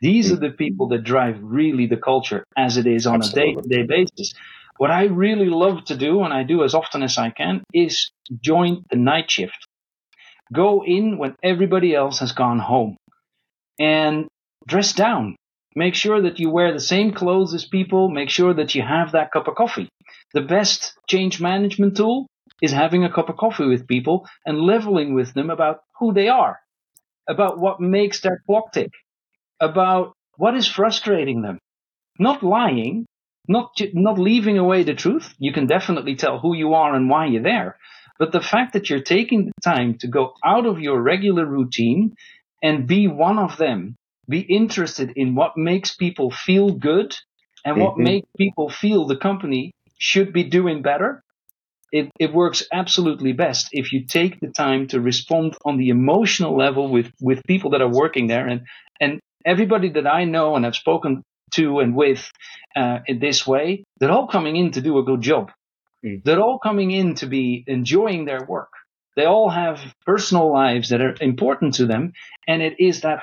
These 0.00 0.32
are 0.32 0.36
the 0.36 0.50
people 0.50 0.88
that 0.88 1.04
drive 1.04 1.38
really 1.42 1.86
the 1.86 1.96
culture 1.96 2.44
as 2.56 2.76
it 2.76 2.86
is 2.86 3.06
on 3.06 3.16
Absolutely. 3.16 3.52
a 3.52 3.54
day 3.56 3.62
to 3.62 3.68
day 3.68 3.86
basis. 3.86 4.32
What 4.78 4.92
I 4.92 5.04
really 5.06 5.48
love 5.48 5.84
to 5.86 5.96
do, 5.96 6.22
and 6.22 6.32
I 6.32 6.44
do 6.44 6.62
as 6.62 6.72
often 6.72 7.02
as 7.02 7.18
I 7.18 7.30
can, 7.30 7.64
is 7.74 8.12
join 8.40 8.84
the 8.90 8.96
night 8.96 9.28
shift. 9.28 9.66
Go 10.52 10.84
in 10.84 11.18
when 11.18 11.34
everybody 11.42 11.94
else 11.94 12.20
has 12.20 12.32
gone 12.32 12.60
home 12.60 12.96
and 13.78 14.28
dress 14.66 14.92
down. 14.92 15.36
Make 15.78 15.94
sure 15.94 16.20
that 16.22 16.40
you 16.40 16.50
wear 16.50 16.72
the 16.72 16.80
same 16.80 17.12
clothes 17.12 17.54
as 17.54 17.64
people. 17.64 18.08
Make 18.08 18.30
sure 18.30 18.52
that 18.52 18.74
you 18.74 18.82
have 18.82 19.12
that 19.12 19.30
cup 19.30 19.46
of 19.46 19.54
coffee. 19.54 19.88
The 20.34 20.40
best 20.40 20.98
change 21.08 21.40
management 21.40 21.96
tool 21.96 22.26
is 22.60 22.72
having 22.72 23.04
a 23.04 23.12
cup 23.12 23.28
of 23.28 23.36
coffee 23.36 23.68
with 23.68 23.86
people 23.86 24.26
and 24.44 24.58
leveling 24.58 25.14
with 25.14 25.34
them 25.34 25.50
about 25.50 25.82
who 26.00 26.12
they 26.12 26.28
are, 26.28 26.58
about 27.28 27.60
what 27.60 27.80
makes 27.80 28.20
their 28.20 28.42
clock 28.44 28.72
tick, 28.72 28.90
about 29.60 30.14
what 30.36 30.56
is 30.56 30.66
frustrating 30.66 31.42
them. 31.42 31.60
Not 32.18 32.42
lying, 32.42 33.06
not, 33.46 33.70
not 33.94 34.18
leaving 34.18 34.58
away 34.58 34.82
the 34.82 34.94
truth. 34.94 35.32
You 35.38 35.52
can 35.52 35.68
definitely 35.68 36.16
tell 36.16 36.40
who 36.40 36.56
you 36.56 36.74
are 36.74 36.92
and 36.96 37.08
why 37.08 37.26
you're 37.26 37.44
there. 37.54 37.76
But 38.18 38.32
the 38.32 38.40
fact 38.40 38.72
that 38.72 38.90
you're 38.90 39.14
taking 39.16 39.46
the 39.46 39.62
time 39.62 39.98
to 39.98 40.08
go 40.08 40.34
out 40.44 40.66
of 40.66 40.80
your 40.80 41.00
regular 41.00 41.46
routine 41.46 42.16
and 42.60 42.88
be 42.88 43.06
one 43.06 43.38
of 43.38 43.56
them, 43.58 43.94
be 44.28 44.40
interested 44.40 45.12
in 45.16 45.34
what 45.34 45.56
makes 45.56 45.94
people 45.94 46.30
feel 46.30 46.70
good 46.70 47.16
and 47.64 47.76
mm-hmm. 47.76 47.84
what 47.84 47.98
makes 47.98 48.28
people 48.36 48.68
feel 48.68 49.06
the 49.06 49.16
company 49.16 49.72
should 49.98 50.32
be 50.32 50.44
doing 50.44 50.82
better. 50.82 51.22
It, 51.90 52.10
it 52.20 52.34
works 52.34 52.62
absolutely 52.70 53.32
best 53.32 53.68
if 53.72 53.92
you 53.92 54.04
take 54.04 54.38
the 54.40 54.48
time 54.48 54.88
to 54.88 55.00
respond 55.00 55.56
on 55.64 55.78
the 55.78 55.88
emotional 55.88 56.56
level 56.56 56.88
with, 56.90 57.10
with 57.20 57.42
people 57.46 57.70
that 57.70 57.80
are 57.80 57.90
working 57.90 58.26
there. 58.26 58.46
And, 58.46 58.66
and 59.00 59.20
everybody 59.44 59.90
that 59.90 60.06
I 60.06 60.24
know 60.24 60.54
and 60.54 60.64
have 60.66 60.76
spoken 60.76 61.22
to 61.52 61.80
and 61.80 61.96
with 61.96 62.30
uh, 62.76 62.98
in 63.06 63.20
this 63.20 63.46
way, 63.46 63.84
they're 63.98 64.10
all 64.10 64.28
coming 64.28 64.56
in 64.56 64.72
to 64.72 64.82
do 64.82 64.98
a 64.98 65.02
good 65.02 65.22
job. 65.22 65.50
Mm. 66.04 66.22
They're 66.22 66.40
all 66.40 66.58
coming 66.58 66.90
in 66.90 67.14
to 67.16 67.26
be 67.26 67.64
enjoying 67.66 68.26
their 68.26 68.44
work. 68.44 68.70
They 69.16 69.24
all 69.24 69.48
have 69.48 69.80
personal 70.06 70.52
lives 70.52 70.90
that 70.90 71.00
are 71.00 71.16
important 71.20 71.74
to 71.74 71.86
them. 71.86 72.12
And 72.46 72.62
it 72.62 72.74
is 72.78 73.00
that 73.00 73.20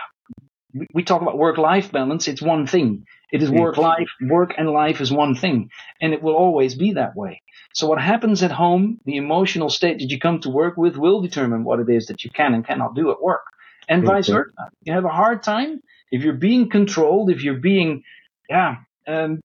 we 0.94 1.04
talk 1.04 1.22
about 1.22 1.38
work 1.38 1.58
life 1.58 1.92
balance. 1.92 2.28
It's 2.28 2.42
one 2.42 2.68
thing. 2.68 3.06
It 3.32 3.42
is 3.42 3.50
work 3.50 3.78
life, 3.78 4.10
work 4.22 4.54
and 4.58 4.70
life 4.70 5.02
is 5.02 5.12
one 5.12 5.36
thing. 5.36 5.70
And 6.02 6.14
it 6.14 6.22
will 6.22 6.36
always 6.36 6.76
be 6.76 6.94
that 6.94 7.16
way. 7.16 7.42
So 7.74 7.88
what 7.88 8.02
happens 8.02 8.44
at 8.44 8.52
home, 8.52 9.00
the 9.06 9.18
emotional 9.18 9.70
state 9.70 10.00
that 10.00 10.10
you 10.10 10.20
come 10.20 10.40
to 10.42 10.50
work 10.50 10.78
with 10.78 10.96
will 10.96 11.22
determine 11.22 11.64
what 11.64 11.80
it 11.80 11.90
is 11.90 12.08
that 12.08 12.24
you 12.24 12.30
can 12.30 12.54
and 12.54 12.66
cannot 12.66 12.96
do 12.96 13.12
at 13.12 13.22
work. 13.22 13.44
And 13.90 14.04
mm-hmm. 14.04 14.12
vice 14.12 14.28
versa. 14.30 14.52
You 14.84 14.94
have 14.94 15.06
a 15.06 15.10
hard 15.10 15.44
time 15.44 15.82
if 16.12 16.24
you're 16.24 16.34
being 16.34 16.70
controlled, 16.70 17.30
if 17.30 17.44
you're 17.44 17.60
being, 17.60 18.04
yeah, 18.50 18.78
um, 19.08 19.42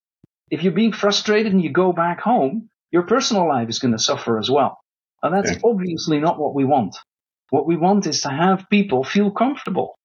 if 0.50 0.62
you're 0.62 0.72
being 0.72 0.92
frustrated 0.92 1.52
and 1.52 1.62
you 1.62 1.72
go 1.72 1.92
back 1.92 2.20
home, 2.20 2.68
your 2.90 3.02
personal 3.02 3.48
life 3.48 3.68
is 3.68 3.78
going 3.78 3.92
to 3.92 3.98
suffer 3.98 4.38
as 4.38 4.50
well. 4.50 4.78
And 5.22 5.34
that's 5.34 5.50
okay. 5.50 5.60
obviously 5.64 6.18
not 6.18 6.38
what 6.38 6.54
we 6.54 6.64
want. 6.64 6.96
What 7.50 7.66
we 7.66 7.76
want 7.76 8.06
is 8.06 8.22
to 8.22 8.30
have 8.30 8.70
people 8.70 9.04
feel 9.04 9.30
comfortable, 9.30 9.98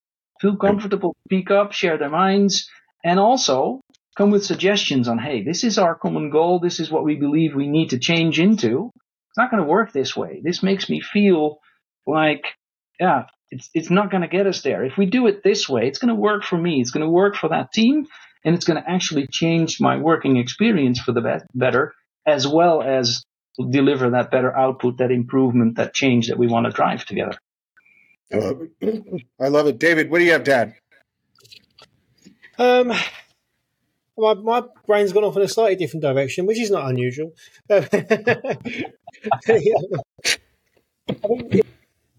feel 0.45 0.57
comfortable, 0.57 1.15
speak 1.27 1.49
up, 1.49 1.71
share 1.71 1.97
their 1.97 2.09
minds, 2.09 2.69
and 3.03 3.19
also 3.19 3.81
come 4.17 4.31
with 4.31 4.45
suggestions 4.45 5.07
on, 5.07 5.17
hey, 5.17 5.43
this 5.43 5.63
is 5.63 5.77
our 5.77 5.95
common 5.95 6.29
goal. 6.29 6.59
This 6.59 6.79
is 6.79 6.91
what 6.91 7.03
we 7.03 7.15
believe 7.15 7.55
we 7.55 7.67
need 7.67 7.89
to 7.89 7.99
change 7.99 8.39
into. 8.39 8.91
It's 9.29 9.37
not 9.37 9.51
going 9.51 9.63
to 9.63 9.69
work 9.69 9.91
this 9.91 10.15
way. 10.15 10.41
This 10.43 10.63
makes 10.63 10.89
me 10.89 11.01
feel 11.01 11.57
like, 12.05 12.43
yeah, 12.99 13.23
it's, 13.49 13.69
it's 13.73 13.89
not 13.89 14.11
going 14.11 14.21
to 14.21 14.27
get 14.27 14.47
us 14.47 14.61
there. 14.61 14.85
If 14.85 14.97
we 14.97 15.07
do 15.07 15.27
it 15.27 15.43
this 15.43 15.67
way, 15.67 15.87
it's 15.87 15.99
going 15.99 16.13
to 16.13 16.21
work 16.21 16.43
for 16.43 16.57
me. 16.57 16.79
It's 16.79 16.91
going 16.91 17.05
to 17.05 17.11
work 17.11 17.35
for 17.35 17.49
that 17.49 17.73
team 17.73 18.07
and 18.43 18.55
it's 18.55 18.65
going 18.65 18.81
to 18.81 18.89
actually 18.89 19.27
change 19.29 19.81
my 19.81 19.97
working 19.97 20.37
experience 20.37 20.99
for 20.99 21.11
the 21.11 21.21
be- 21.21 21.45
better 21.53 21.93
as 22.25 22.47
well 22.47 22.81
as 22.81 23.23
deliver 23.71 24.11
that 24.11 24.31
better 24.31 24.55
output, 24.55 24.97
that 24.97 25.11
improvement, 25.11 25.77
that 25.77 25.93
change 25.93 26.27
that 26.27 26.37
we 26.37 26.47
want 26.47 26.65
to 26.65 26.71
drive 26.71 27.05
together. 27.05 27.37
I 28.31 28.37
love 28.37 28.61
it. 28.61 29.23
I 29.39 29.47
love 29.47 29.67
it. 29.67 29.79
David, 29.79 30.09
what 30.09 30.19
do 30.19 30.25
you 30.25 30.31
have, 30.31 30.43
Dad? 30.43 30.75
Um, 32.57 32.93
my, 34.17 34.33
my 34.33 34.63
brain's 34.85 35.13
gone 35.13 35.23
off 35.23 35.35
in 35.35 35.41
a 35.41 35.47
slightly 35.47 35.75
different 35.75 36.03
direction, 36.03 36.45
which 36.45 36.59
is 36.59 36.71
not 36.71 36.89
unusual. 36.89 37.33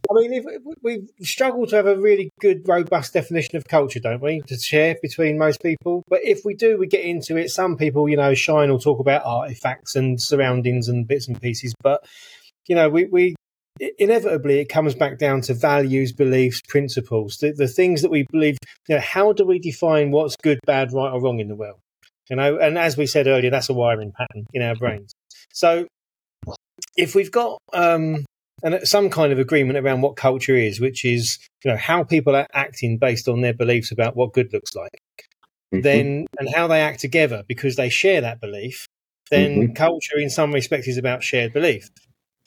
I 0.09 0.15
mean, 0.15 0.33
if, 0.35 0.45
we 0.83 1.09
struggle 1.21 1.67
to 1.67 1.77
have 1.77 1.87
a 1.87 1.97
really 1.97 2.31
good, 2.41 2.69
robust 2.69 3.13
definition 3.13 3.57
of 3.57 3.65
culture, 3.65 3.99
don't 3.99 4.23
we, 4.23 4.41
to 4.43 4.57
share 4.57 4.97
between 5.03 5.37
most 5.37 5.61
people? 5.61 6.05
But 6.09 6.21
if 6.23 6.45
we 6.45 6.55
do, 6.55 6.79
we 6.79 6.87
get 6.87 7.05
into 7.05 7.37
it. 7.37 7.51
Some 7.51 7.77
people, 7.77 8.09
you 8.09 8.17
know, 8.17 8.35
Schein 8.35 8.71
or 8.71 8.79
talk 8.79 9.01
about 9.01 9.23
artifacts 9.25 9.97
and 9.97 10.21
surroundings 10.21 10.89
and 10.89 11.09
bits 11.09 11.27
and 11.27 11.41
pieces. 11.41 11.75
But, 11.83 12.07
you 12.67 12.77
know, 12.77 12.89
we, 12.89 13.07
we 13.07 13.35
inevitably 13.99 14.61
it 14.61 14.69
comes 14.69 14.95
back 14.95 15.19
down 15.19 15.41
to 15.43 15.55
values, 15.55 16.13
beliefs, 16.13 16.61
principles, 16.69 17.39
the, 17.39 17.53
the 17.53 17.69
things 17.69 18.03
that 18.03 18.11
we 18.11 18.27
believe. 18.31 18.59
You 18.89 18.97
know, 18.97 19.01
how 19.01 19.33
do 19.33 19.45
we 19.45 19.59
define 19.59 20.11
what's 20.11 20.37
good, 20.37 20.59
bad, 20.67 20.93
right, 20.93 21.13
or 21.13 21.21
wrong 21.21 21.41
in 21.41 21.49
the 21.49 21.57
world? 21.57 21.81
You 22.31 22.37
know, 22.37 22.59
and 22.59 22.77
as 22.79 22.97
we 22.97 23.07
said 23.07 23.27
earlier, 23.27 23.51
that's 23.51 23.69
a 23.69 23.75
wiring 23.75 24.13
pattern 24.13 24.47
in 24.53 24.63
our 24.63 24.75
brains. 24.75 25.13
So 25.53 25.87
if 26.97 27.15
we've 27.15 27.31
got 27.31 27.59
um, 27.73 28.25
and 28.63 28.87
some 28.87 29.11
kind 29.11 29.33
of 29.33 29.39
agreement 29.39 29.79
around 29.79 30.01
what 30.01 30.17
culture 30.17 30.57
is, 30.57 30.81
which 30.81 31.05
is 31.05 31.39
you 31.65 31.71
know 31.71 31.77
how 31.77 32.05
people 32.05 32.35
are 32.35 32.47
acting 32.53 32.99
based 32.99 33.29
on 33.29 33.41
their 33.41 33.55
beliefs 33.55 33.93
about 33.93 34.17
what 34.17 34.33
good 34.33 34.53
looks 34.53 34.75
like. 34.75 35.01
Mm-hmm. 35.75 35.81
Then 35.83 36.27
and 36.39 36.55
how 36.55 36.67
they 36.67 36.81
act 36.81 37.01
together 37.01 37.43
because 37.47 37.77
they 37.77 37.89
share 37.89 38.21
that 38.21 38.41
belief. 38.41 38.87
Then 39.31 39.57
mm-hmm. 39.57 39.73
culture, 39.73 40.19
in 40.19 40.31
some 40.31 40.53
respects, 40.53 40.89
is 40.89 40.99
about 40.99 41.23
shared 41.23 41.53
belief. 41.53 41.91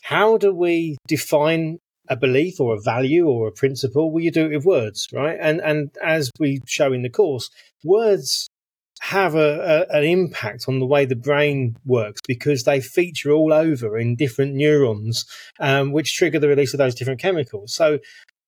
How 0.02 0.38
do 0.38 0.54
we 0.54 0.98
define 1.08 1.80
a 2.08 2.16
belief 2.16 2.60
or 2.60 2.76
a 2.76 2.82
value 2.82 3.28
or 3.28 3.48
a 3.48 3.52
principle? 3.52 4.12
Well, 4.12 4.24
you 4.24 4.32
do 4.32 4.46
it 4.46 4.56
with 4.56 4.66
words, 4.66 5.08
right? 5.14 5.38
And 5.40 5.62
and 5.62 5.92
as 6.04 6.32
we 6.40 6.60
show 6.66 6.92
in 6.94 7.04
the 7.04 7.10
course, 7.10 7.50
words 7.84 8.50
have 9.02 9.36
a, 9.36 9.88
a, 9.90 9.98
an 9.98 10.04
impact 10.04 10.66
on 10.68 10.80
the 10.80 10.86
way 10.86 11.06
the 11.06 11.16
brain 11.16 11.76
works 11.86 12.20
because 12.28 12.64
they 12.64 12.82
feature 12.82 13.32
all 13.32 13.54
over 13.54 13.98
in 13.98 14.16
different 14.16 14.54
neurons, 14.54 15.26
um, 15.60 15.92
which 15.92 16.16
trigger 16.16 16.40
the 16.40 16.48
release 16.48 16.74
of 16.74 16.78
those 16.78 16.96
different 16.96 17.20
chemicals. 17.20 17.74
So, 17.74 18.00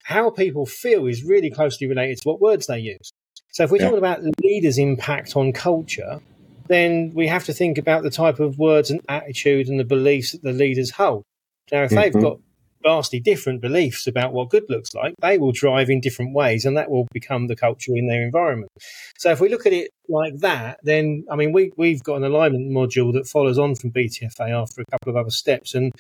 how 0.04 0.30
people 0.30 0.66
feel 0.66 1.08
is 1.08 1.24
really 1.24 1.52
closely 1.52 1.88
related 1.88 2.18
to 2.18 2.30
what 2.30 2.41
words 2.41 2.68
they 2.68 2.80
use. 2.80 3.12
So, 3.52 3.64
if 3.64 3.72
we're 3.72 3.78
yeah. 3.78 3.86
talking 3.86 3.97
about 3.97 4.24
leaders' 4.43 4.78
impact 4.78 5.36
on 5.36 5.54
culture, 5.54 6.20
then 6.68 7.12
we 7.14 7.28
have 7.28 7.45
to 7.45 7.54
think 7.54 7.78
about 7.78 8.04
the 8.04 8.10
type 8.10 8.39
of 8.39 8.58
words 8.58 8.91
and 8.91 9.02
attitude 9.08 9.68
and 9.68 9.80
the 9.80 9.86
beliefs 9.86 10.32
that 10.34 10.43
the 10.43 10.54
leaders 10.54 10.91
hold. 10.91 11.24
Now, 11.72 11.84
if 11.84 11.91
mm-hmm. 11.91 11.99
they've 11.99 12.24
got 12.24 12.38
vastly 12.84 13.19
different 13.19 13.61
beliefs 13.61 14.07
about 14.07 14.34
what 14.34 14.49
good 14.49 14.63
looks 14.69 14.93
like, 14.93 15.13
they 15.22 15.38
will 15.38 15.51
drive 15.51 15.89
in 15.89 16.01
different 16.01 16.34
ways 16.34 16.65
and 16.65 16.76
that 16.78 16.89
will 16.89 17.07
become 17.13 17.47
the 17.47 17.55
culture 17.55 17.91
in 17.95 18.07
their 18.07 18.24
environment. 18.24 18.72
So 19.17 19.32
if 19.32 19.39
we 19.39 19.49
look 19.49 19.65
at 19.65 19.74
it 19.74 19.91
like 20.09 20.38
that, 20.38 20.80
then 20.84 21.26
I 21.32 21.36
mean 21.36 21.53
we 21.53 21.72
we've 21.78 22.03
got 22.03 22.17
an 22.17 22.24
alignment 22.24 22.72
module 22.72 23.13
that 23.13 23.28
follows 23.28 23.57
on 23.57 23.76
from 23.76 23.91
BTFA 23.91 24.49
after 24.49 24.82
a 24.82 24.86
couple 24.91 25.09
of 25.09 25.15
other 25.15 25.30
steps. 25.30 25.76
And 25.76 25.91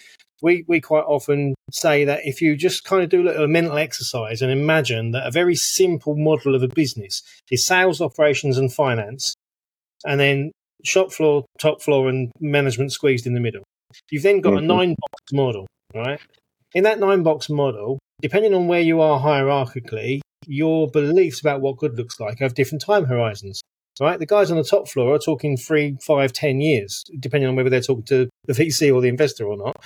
we, 0.41 0.65
we 0.67 0.81
quite 0.81 1.03
often 1.03 1.53
say 1.71 2.03
that 2.05 2.21
if 2.23 2.41
you 2.41 2.55
just 2.55 2.83
kind 2.83 3.03
of 3.03 3.09
do 3.09 3.21
a 3.21 3.25
little 3.25 3.47
mental 3.47 3.77
exercise 3.77 4.41
and 4.41 4.51
imagine 4.51 5.11
that 5.11 5.27
a 5.27 5.31
very 5.31 5.55
simple 5.55 6.15
model 6.15 6.55
of 6.55 6.63
a 6.63 6.67
business 6.67 7.21
is 7.51 7.65
sales, 7.65 8.01
operations 8.01 8.57
and 8.57 8.73
finance, 8.73 9.35
and 10.05 10.19
then 10.19 10.51
shop 10.83 11.11
floor, 11.11 11.45
top 11.59 11.81
floor 11.81 12.09
and 12.09 12.31
management 12.39 12.91
squeezed 12.91 13.27
in 13.27 13.35
the 13.35 13.39
middle. 13.39 13.61
You've 14.09 14.23
then 14.23 14.41
got 14.41 14.53
mm-hmm. 14.53 14.69
a 14.69 14.75
nine 14.75 14.95
box 14.99 15.33
model, 15.33 15.67
right? 15.93 16.19
in 16.73 16.83
that 16.83 16.99
nine 16.99 17.23
box 17.23 17.49
model, 17.49 17.99
depending 18.21 18.53
on 18.53 18.67
where 18.67 18.81
you 18.81 19.01
are 19.01 19.19
hierarchically, 19.19 20.21
your 20.47 20.89
beliefs 20.89 21.41
about 21.41 21.61
what 21.61 21.77
good 21.77 21.97
looks 21.97 22.19
like 22.19 22.39
have 22.39 22.53
different 22.53 22.81
time 22.81 23.05
horizons. 23.05 23.61
right? 23.99 24.19
The 24.19 24.25
guys 24.25 24.49
on 24.51 24.57
the 24.57 24.63
top 24.63 24.87
floor 24.87 25.15
are 25.15 25.19
talking 25.19 25.57
three, 25.57 25.97
five, 26.01 26.33
ten 26.33 26.61
years, 26.61 27.03
depending 27.19 27.49
on 27.49 27.55
whether 27.55 27.69
they're 27.69 27.81
talking 27.81 28.05
to 28.05 28.29
the 28.45 28.53
VC 28.53 28.93
or 28.93 29.01
the 29.01 29.09
investor 29.09 29.45
or 29.45 29.57
not. 29.57 29.83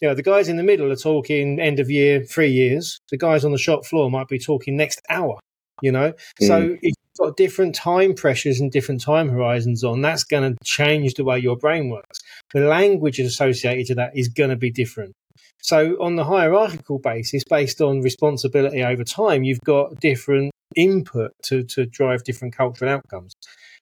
You 0.00 0.08
know, 0.08 0.14
the 0.14 0.22
guys 0.22 0.48
in 0.48 0.56
the 0.56 0.62
middle 0.62 0.92
are 0.92 0.96
talking 0.96 1.58
end 1.58 1.80
of 1.80 1.90
year, 1.90 2.24
three 2.24 2.50
years. 2.50 3.00
The 3.10 3.16
guys 3.16 3.44
on 3.44 3.50
the 3.50 3.58
shop 3.58 3.84
floor 3.84 4.10
might 4.10 4.28
be 4.28 4.38
talking 4.38 4.76
next 4.76 5.00
hour. 5.08 5.40
You 5.82 5.92
know, 5.92 6.12
mm. 6.40 6.46
so 6.46 6.76
if 6.82 6.94
got 7.18 7.36
different 7.36 7.74
time 7.74 8.14
pressures 8.14 8.60
and 8.60 8.70
different 8.70 9.02
time 9.02 9.28
horizons 9.28 9.84
on, 9.84 10.00
that's 10.00 10.24
going 10.24 10.54
to 10.54 10.58
change 10.64 11.14
the 11.14 11.24
way 11.24 11.38
your 11.38 11.56
brain 11.56 11.90
works. 11.90 12.20
The 12.52 12.60
language 12.60 13.18
associated 13.18 13.86
to 13.88 13.94
that 13.96 14.16
is 14.16 14.28
going 14.28 14.50
to 14.50 14.56
be 14.56 14.70
different. 14.70 15.12
So, 15.60 15.96
on 16.00 16.16
the 16.16 16.24
hierarchical 16.24 16.98
basis, 16.98 17.42
based 17.48 17.80
on 17.80 18.00
responsibility 18.00 18.82
over 18.82 19.04
time, 19.04 19.42
you've 19.42 19.60
got 19.64 19.98
different 20.00 20.52
input 20.76 21.32
to, 21.44 21.64
to 21.64 21.86
drive 21.86 22.24
different 22.24 22.56
cultural 22.56 22.90
outcomes. 22.90 23.32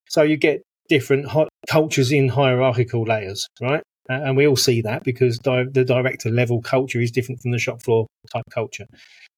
So, 0.09 0.23
you 0.23 0.37
get 0.37 0.63
different 0.89 1.27
cultures 1.69 2.13
in 2.13 2.29
hierarchical 2.29 3.03
layers, 3.03 3.47
right? 3.61 3.83
Uh, 4.09 4.21
and 4.25 4.37
we 4.37 4.47
all 4.47 4.57
see 4.57 4.81
that 4.83 5.03
because 5.05 5.39
di- 5.39 5.67
the 5.71 5.85
director 5.85 6.31
level 6.31 6.63
culture 6.63 7.01
is 7.01 7.11
different 7.11 7.41
from 7.41 7.51
the 7.51 7.59
shop 7.59 7.83
floor 7.83 8.07
type 8.33 8.45
culture. 8.51 8.87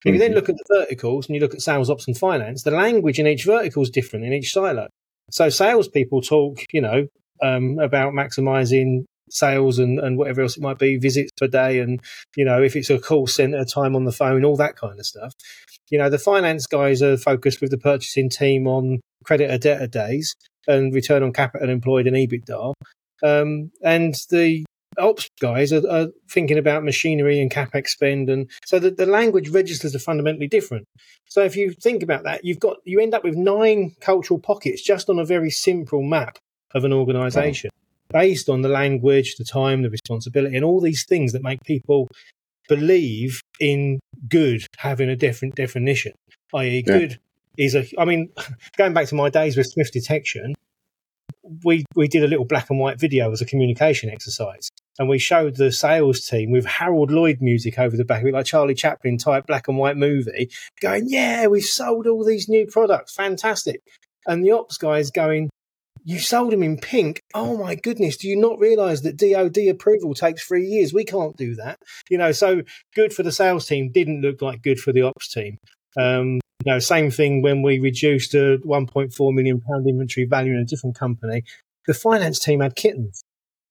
If 0.05 0.13
you 0.13 0.19
then 0.19 0.31
mm-hmm. 0.31 0.37
look 0.37 0.49
at 0.49 0.57
the 0.57 0.65
verticals 0.69 1.27
and 1.27 1.35
you 1.35 1.41
look 1.41 1.55
at 1.55 1.63
sales 1.63 1.91
ops 1.91 2.07
and 2.07 2.17
finance, 2.17 2.63
the 2.63 2.71
language 2.71 3.19
in 3.19 3.27
each 3.27 3.45
vertical 3.45 3.83
is 3.83 3.91
different 3.91 4.25
in 4.25 4.33
each 4.33 4.53
silo. 4.53 4.87
So 5.31 5.49
salespeople 5.49 6.23
talk, 6.23 6.65
you 6.73 6.81
know, 6.81 7.07
um, 7.43 7.79
about 7.79 8.13
maximizing 8.13 9.05
sales 9.31 9.79
and, 9.79 9.99
and 9.99 10.17
whatever 10.17 10.43
else 10.43 10.57
it 10.57 10.63
might 10.63 10.79
be, 10.79 10.97
visits 10.97 11.31
per 11.37 11.47
day, 11.47 11.81
and 11.81 12.01
you 12.37 12.45
know 12.45 12.63
if 12.63 12.77
it's 12.77 12.91
a 12.91 12.99
call 12.99 13.27
center, 13.27 13.65
time 13.65 13.95
on 13.95 14.05
the 14.05 14.13
phone, 14.13 14.45
all 14.45 14.57
that 14.57 14.77
kind 14.77 14.99
of 14.99 15.07
stuff. 15.07 15.33
You 15.91 15.99
know, 15.99 16.11
the 16.11 16.19
finance 16.19 16.67
guys 16.67 17.03
are 17.03 17.17
focused 17.17 17.61
with 17.61 17.71
the 17.71 17.79
purchasing 17.79 18.29
team 18.29 18.67
on 18.67 19.01
creditor 19.25 19.59
debtor 19.59 19.87
days 19.87 20.35
and 20.67 20.95
return 20.95 21.23
on 21.23 21.33
capital 21.33 21.71
employed 21.71 22.07
and 22.07 22.17
EBITDA, 22.17 22.75
um, 23.23 23.71
and 23.83 24.15
the 24.31 24.65
ops 24.99 25.31
guys 25.41 25.73
are, 25.73 25.89
are, 25.89 26.09
thinking 26.29 26.59
about 26.59 26.83
machinery 26.85 27.41
and 27.41 27.51
capex 27.51 27.89
spend, 27.89 28.29
and 28.29 28.51
so 28.65 28.79
the, 28.79 28.91
the 28.91 29.07
language 29.07 29.51
registers 29.51 29.95
are 29.95 30.01
fundamentally 30.01 30.49
different. 30.49 30.87
So 31.27 31.43
if 31.43 31.57
you 31.57 31.73
think 31.73 32.03
about 32.03 32.25
that, 32.25 32.45
you've 32.45 32.61
got 32.61 32.79
you 32.85 33.01
end 33.01 33.15
up 33.15 33.25
with 33.25 33.37
nine 33.37 33.95
cultural 34.01 34.41
pockets 34.41 34.83
just 34.83 35.09
on 35.09 35.19
a 35.19 35.25
very 35.25 35.51
simple 35.51 36.03
map 36.03 36.39
of 36.75 36.85
an 36.85 36.93
organisation 36.93 37.71
based 38.11 38.49
on 38.49 38.63
the 38.63 38.69
language, 38.69 39.37
the 39.37 39.45
time, 39.45 39.83
the 39.83 39.91
responsibility, 39.91 40.57
and 40.57 40.65
all 40.65 40.81
these 40.81 41.05
things 41.05 41.33
that 41.33 41.43
make 41.43 41.63
people 41.65 42.09
believe 42.69 43.41
in 43.61 44.01
good 44.29 44.67
having 44.77 45.09
a 45.09 45.17
different 45.17 45.55
definition, 45.55 46.13
i.e., 46.55 46.83
yeah. 46.87 46.99
good 46.99 47.19
is 47.57 47.75
a. 47.75 47.85
I 47.99 48.05
mean, 48.05 48.31
going 48.77 48.95
back 48.95 49.07
to 49.09 49.15
my 49.15 49.31
days 49.31 49.57
with 49.57 49.67
Swift 49.67 49.93
Detection, 49.93 50.55
we 51.65 51.85
we 51.95 52.09
did 52.09 52.25
a 52.25 52.29
little 52.29 52.45
black 52.45 52.71
and 52.71 52.79
white 52.79 52.99
video 52.99 53.31
as 53.33 53.41
a 53.41 53.47
communication 53.47 54.11
exercise, 54.11 54.69
and 54.99 55.09
we 55.09 55.19
showed 55.19 55.57
the 55.57 55.73
sales 55.73 56.21
team 56.21 56.51
with 56.51 56.67
Harold 56.67 57.11
Lloyd 57.11 57.39
music 57.41 57.79
over 57.79 57.97
the 57.97 58.05
back 58.05 58.23
of 58.23 58.29
it, 58.29 58.35
like 58.35 58.47
Charlie 58.47 58.75
Chaplin 58.75 59.19
type 59.19 59.47
black 59.47 59.69
and 59.69 59.79
white 59.79 59.97
movie, 59.97 60.51
going, 60.81 61.05
"Yeah, 61.07 61.47
we've 61.47 61.65
sold 61.65 62.07
all 62.07 62.25
these 62.25 62.49
new 62.49 62.67
products, 62.67 63.15
fantastic," 63.15 63.81
and 64.27 64.45
the 64.45 64.53
ops 64.53 64.77
guys 64.77 65.11
going, 65.11 65.51
you 66.09 66.19
sold 66.19 66.53
them 66.53 66.63
in 66.63 66.79
pink. 66.79 67.21
Oh 67.35 67.59
my 67.59 67.75
goodness. 67.75 68.17
Do 68.17 68.29
you 68.29 68.37
not 68.37 68.59
realize 68.59 69.03
that 69.03 69.19
DOD 69.19 69.69
approval 69.69 70.15
takes 70.15 70.43
three 70.43 70.65
years? 70.65 70.95
We 70.95 71.05
can't 71.05 71.37
do 71.37 71.55
that. 71.57 71.79
You 72.09 72.17
know, 72.17 72.33
so 72.33 72.63
good 72.95 73.13
for 73.13 73.23
the 73.23 73.31
sales 73.31 73.67
team 73.67 73.91
didn't 73.93 74.23
look 74.23 74.41
like 74.41 74.63
good 74.63 74.81
for 74.81 74.91
the 74.91 75.03
ops 75.03 75.31
team. 75.31 75.59
Um, 75.99 76.41
you 76.65 76.73
know, 76.73 76.79
same 76.79 77.11
thing 77.11 77.43
when 77.43 77.63
we 77.63 77.79
reduced 77.79 78.35
a 78.35 78.59
1.4 78.65 79.35
million 79.35 79.61
pound 79.61 79.89
inventory 79.89 80.27
value 80.27 80.53
in 80.53 80.61
a 80.61 80.65
different 80.65 80.99
company. 80.99 81.45
The 81.87 81.95
finance 81.95 82.39
team 82.39 82.61
had 82.61 82.75
kittens. 82.75 83.23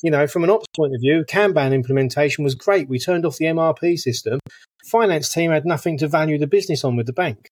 You 0.04 0.12
know, 0.12 0.28
from 0.28 0.44
an 0.44 0.50
ops 0.50 0.68
point 0.76 0.94
of 0.94 1.02
view, 1.02 1.26
Kanban 1.28 1.74
implementation 1.74 2.44
was 2.44 2.56
great. 2.56 2.88
We 2.88 3.00
turned 3.00 3.26
off 3.26 3.38
the 3.38 3.46
MRP 3.46 3.98
system. 3.98 4.40
Finance 4.86 5.34
team 5.34 5.52
had 5.52 5.66
nothing 5.66 5.98
to 5.98 6.08
value 6.08 6.38
the 6.38 6.48
business 6.48 6.84
on 6.84 6.96
with 6.96 7.08
the 7.08 7.14
bank 7.14 7.50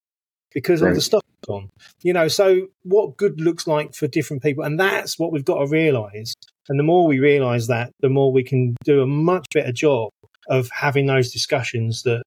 because 0.54 0.82
right. 0.82 0.90
all 0.90 0.96
the 0.96 1.02
stuff 1.02 1.22
on. 1.48 1.70
You 2.02 2.14
know, 2.14 2.28
so 2.28 2.68
what 2.84 3.18
good 3.18 3.42
looks 3.42 3.68
like 3.68 3.94
for 3.94 4.08
different 4.08 4.44
people, 4.44 4.64
and 4.64 4.80
that's 4.80 5.20
what 5.20 5.32
we've 5.32 5.46
got 5.46 5.60
to 5.60 5.68
realise. 5.68 6.34
And 6.70 6.80
the 6.80 6.84
more 6.84 7.08
we 7.08 7.20
realise 7.20 7.68
that, 7.68 7.92
the 8.00 8.10
more 8.10 8.32
we 8.32 8.44
can 8.44 8.76
do 8.84 9.02
a 9.02 9.08
much 9.08 9.46
better 9.54 9.72
job 9.72 10.12
of 10.48 10.70
having 10.72 11.08
those 11.08 11.32
discussions 11.32 12.04
that 12.04 12.24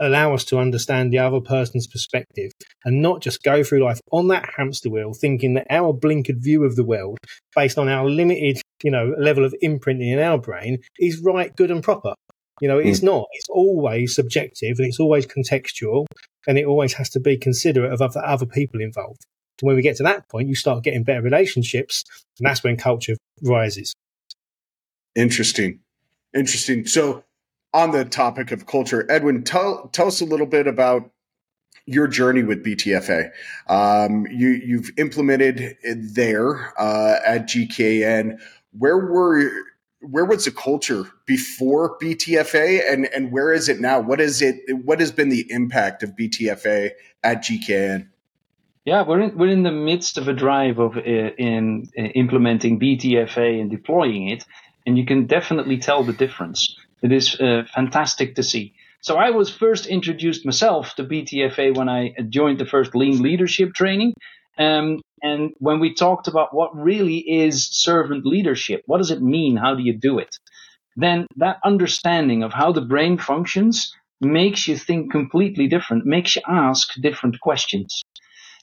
allow 0.00 0.34
us 0.34 0.44
to 0.44 0.58
understand 0.58 1.12
the 1.12 1.18
other 1.18 1.40
person's 1.40 1.86
perspective 1.86 2.50
and 2.84 3.02
not 3.02 3.20
just 3.20 3.42
go 3.42 3.62
through 3.62 3.84
life 3.84 4.00
on 4.12 4.28
that 4.28 4.48
hamster 4.56 4.90
wheel 4.90 5.12
thinking 5.12 5.54
that 5.54 5.66
our 5.70 5.92
blinkered 5.92 6.42
view 6.42 6.64
of 6.64 6.74
the 6.76 6.84
world 6.84 7.18
based 7.54 7.78
on 7.78 7.88
our 7.88 8.08
limited 8.08 8.60
you 8.82 8.90
know 8.90 9.14
level 9.18 9.44
of 9.44 9.54
imprinting 9.60 10.08
in 10.08 10.18
our 10.18 10.38
brain 10.38 10.78
is 10.98 11.20
right 11.20 11.54
good 11.54 11.70
and 11.70 11.82
proper 11.82 12.14
you 12.60 12.68
know, 12.68 12.78
it's 12.78 13.00
mm. 13.00 13.04
not. 13.04 13.26
It's 13.32 13.48
always 13.48 14.14
subjective 14.14 14.78
and 14.78 14.86
it's 14.86 15.00
always 15.00 15.26
contextual 15.26 16.06
and 16.46 16.58
it 16.58 16.66
always 16.66 16.92
has 16.94 17.08
to 17.10 17.20
be 17.20 17.36
considerate 17.36 17.92
of 17.92 18.02
other, 18.02 18.22
other 18.24 18.46
people 18.46 18.80
involved. 18.80 19.24
And 19.60 19.66
when 19.66 19.76
we 19.76 19.82
get 19.82 19.96
to 19.96 20.02
that 20.04 20.28
point, 20.28 20.48
you 20.48 20.54
start 20.54 20.84
getting 20.84 21.02
better 21.02 21.22
relationships 21.22 22.04
and 22.38 22.46
that's 22.46 22.62
when 22.62 22.76
culture 22.76 23.16
rises. 23.42 23.94
Interesting. 25.14 25.80
Interesting. 26.34 26.86
So, 26.86 27.24
on 27.72 27.90
the 27.92 28.04
topic 28.04 28.50
of 28.52 28.66
culture, 28.66 29.06
Edwin, 29.10 29.44
tell, 29.44 29.88
tell 29.88 30.08
us 30.08 30.20
a 30.20 30.24
little 30.24 30.46
bit 30.46 30.66
about 30.66 31.10
your 31.86 32.06
journey 32.06 32.42
with 32.42 32.64
BTFA. 32.64 33.30
Um, 33.68 34.26
you, 34.30 34.48
you've 34.48 34.90
implemented 34.96 35.76
it 35.82 36.14
there 36.14 36.72
uh, 36.78 37.16
at 37.26 37.48
GKN. 37.48 38.38
Where 38.78 38.98
were 38.98 39.50
where 40.00 40.24
was 40.24 40.46
the 40.46 40.50
culture 40.50 41.04
before 41.26 41.98
BTFA 41.98 42.90
and 42.90 43.06
and 43.14 43.30
where 43.30 43.52
is 43.52 43.68
it 43.68 43.80
now? 43.80 44.00
What 44.00 44.20
is 44.20 44.40
it? 44.40 44.56
What 44.84 45.00
has 45.00 45.12
been 45.12 45.28
the 45.28 45.46
impact 45.50 46.02
of 46.02 46.16
BTFA 46.16 46.90
at 47.22 47.42
GKN? 47.42 48.08
Yeah, 48.86 49.06
we're 49.06 49.20
in, 49.20 49.36
we're 49.36 49.50
in 49.50 49.62
the 49.62 49.70
midst 49.70 50.16
of 50.16 50.26
a 50.26 50.32
drive 50.32 50.78
of 50.78 50.96
uh, 50.96 51.00
in 51.00 51.88
uh, 51.98 52.02
implementing 52.02 52.80
BTFA 52.80 53.60
and 53.60 53.70
deploying 53.70 54.28
it, 54.28 54.44
and 54.86 54.96
you 54.96 55.04
can 55.04 55.26
definitely 55.26 55.78
tell 55.78 56.02
the 56.02 56.14
difference. 56.14 56.74
It 57.02 57.12
is 57.12 57.38
uh, 57.40 57.64
fantastic 57.74 58.34
to 58.36 58.42
see. 58.42 58.74
So 59.02 59.16
I 59.16 59.30
was 59.30 59.50
first 59.50 59.86
introduced 59.86 60.44
myself 60.44 60.94
to 60.96 61.04
BTFA 61.04 61.76
when 61.76 61.88
I 61.88 62.14
joined 62.28 62.58
the 62.58 62.66
first 62.66 62.94
Lean 62.94 63.22
Leadership 63.22 63.72
training, 63.72 64.12
um, 64.58 65.00
and 65.22 65.52
when 65.58 65.80
we 65.80 65.94
talked 65.94 66.28
about 66.28 66.54
what 66.54 66.76
really 66.76 67.18
is 67.18 67.68
servant 67.70 68.26
leadership, 68.26 68.82
what 68.86 68.98
does 68.98 69.10
it 69.10 69.22
mean? 69.22 69.56
How 69.56 69.74
do 69.74 69.82
you 69.82 69.96
do 69.96 70.18
it? 70.18 70.36
Then 70.96 71.26
that 71.36 71.58
understanding 71.64 72.42
of 72.42 72.52
how 72.52 72.72
the 72.72 72.80
brain 72.82 73.16
functions 73.16 73.94
makes 74.20 74.68
you 74.68 74.76
think 74.76 75.10
completely 75.10 75.66
different, 75.66 76.04
makes 76.04 76.36
you 76.36 76.42
ask 76.46 76.92
different 77.00 77.40
questions. 77.40 78.02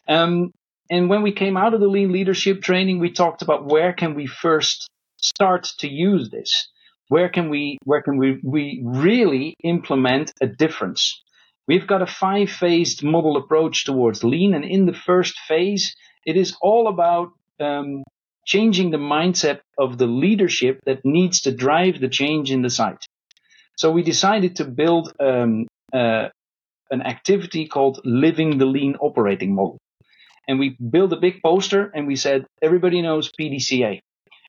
Um, 0.08 0.52
and 0.90 1.10
when 1.10 1.24
we 1.24 1.32
came 1.32 1.58
out 1.58 1.74
of 1.74 1.80
the 1.80 1.88
lean 1.88 2.12
leadership 2.12 2.62
training, 2.62 3.00
we 3.00 3.12
talked 3.12 3.42
about 3.42 3.66
where 3.66 3.94
can 3.94 4.14
we 4.14 4.28
first 4.28 4.88
start 5.18 5.64
to 5.80 5.88
use 5.88 6.30
this? 6.30 6.70
Where 7.10 7.30
can 7.30 7.50
we, 7.50 7.78
where 7.84 8.02
can 8.02 8.18
we, 8.18 8.40
we 8.44 8.82
really 8.84 9.56
implement 9.64 10.34
a 10.42 10.48
difference? 10.48 11.22
We've 11.68 11.88
got 11.88 12.02
a 12.02 12.08
five 12.08 12.50
phased 12.50 13.04
model 13.04 13.38
approach 13.38 13.86
towards 13.86 14.24
lean. 14.24 14.54
And 14.54 14.66
in 14.66 14.86
the 14.86 14.94
first 14.94 15.40
phase, 15.40 15.96
it 16.26 16.38
is 16.38 16.56
all 16.62 16.88
about 16.88 17.32
um, 17.60 18.04
changing 18.46 18.92
the 18.92 18.98
mindset 18.98 19.60
of 19.78 19.98
the 19.98 20.08
leadership 20.08 20.80
that 20.86 21.04
needs 21.04 21.42
to 21.42 21.52
drive 21.52 22.00
the 22.00 22.10
change 22.10 22.52
in 22.52 22.62
the 22.62 22.70
site. 22.70 23.06
So 23.78 23.92
we 23.92 24.04
decided 24.04 24.56
to 24.58 24.66
build 24.66 25.14
um, 25.20 25.68
uh, 25.94 26.30
an 26.90 27.02
activity 27.02 27.68
called 27.68 28.00
Living 28.04 28.58
the 28.58 28.66
Lean 28.66 28.96
Operating 29.00 29.54
Model. 29.54 29.78
And 30.48 30.60
we 30.60 30.78
built 30.80 31.12
a 31.12 31.18
big 31.18 31.42
poster 31.44 31.92
and 31.94 32.08
we 32.08 32.16
said, 32.16 32.46
everybody 32.62 33.02
knows 33.02 33.30
PDCA. 33.40 34.00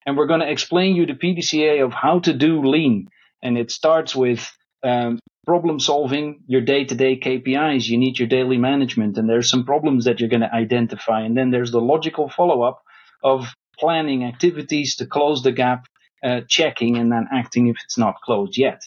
And 0.09 0.17
we're 0.17 0.27
going 0.27 0.41
to 0.41 0.51
explain 0.51 0.97
you 0.97 1.05
the 1.05 1.13
PDCA 1.13 1.85
of 1.85 1.93
how 1.93 2.21
to 2.21 2.33
do 2.33 2.63
lean. 2.63 3.11
And 3.43 3.59
it 3.59 3.71
starts 3.71 4.17
with 4.17 4.51
um, 4.83 5.19
problem 5.47 5.79
solving 5.79 6.45
your 6.47 6.63
day 6.63 6.87
to 6.87 6.95
day 6.95 7.21
KPIs. 7.21 7.87
You 7.87 7.99
need 7.99 8.19
your 8.19 8.27
daily 8.27 8.57
management, 8.57 9.19
and 9.19 9.29
there's 9.29 9.51
some 9.51 9.67
problems 9.67 10.07
that 10.07 10.19
you're 10.19 10.31
going 10.31 10.49
to 10.49 10.55
identify. 10.55 11.21
And 11.21 11.37
then 11.37 11.51
there's 11.51 11.73
the 11.73 11.83
logical 11.83 12.31
follow 12.31 12.63
up 12.63 12.83
of 13.23 13.49
planning 13.79 14.25
activities 14.25 14.97
to 14.97 15.05
close 15.05 15.43
the 15.43 15.53
gap, 15.53 15.85
uh, 16.25 16.41
checking, 16.49 16.97
and 16.97 17.13
then 17.13 17.27
acting 17.31 17.69
if 17.69 17.77
it's 17.85 17.99
not 17.99 18.15
closed 18.25 18.57
yet. 18.57 18.81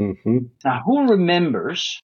Mm-hmm. 0.00 0.38
Now, 0.64 0.82
who 0.86 1.08
remembers 1.08 1.98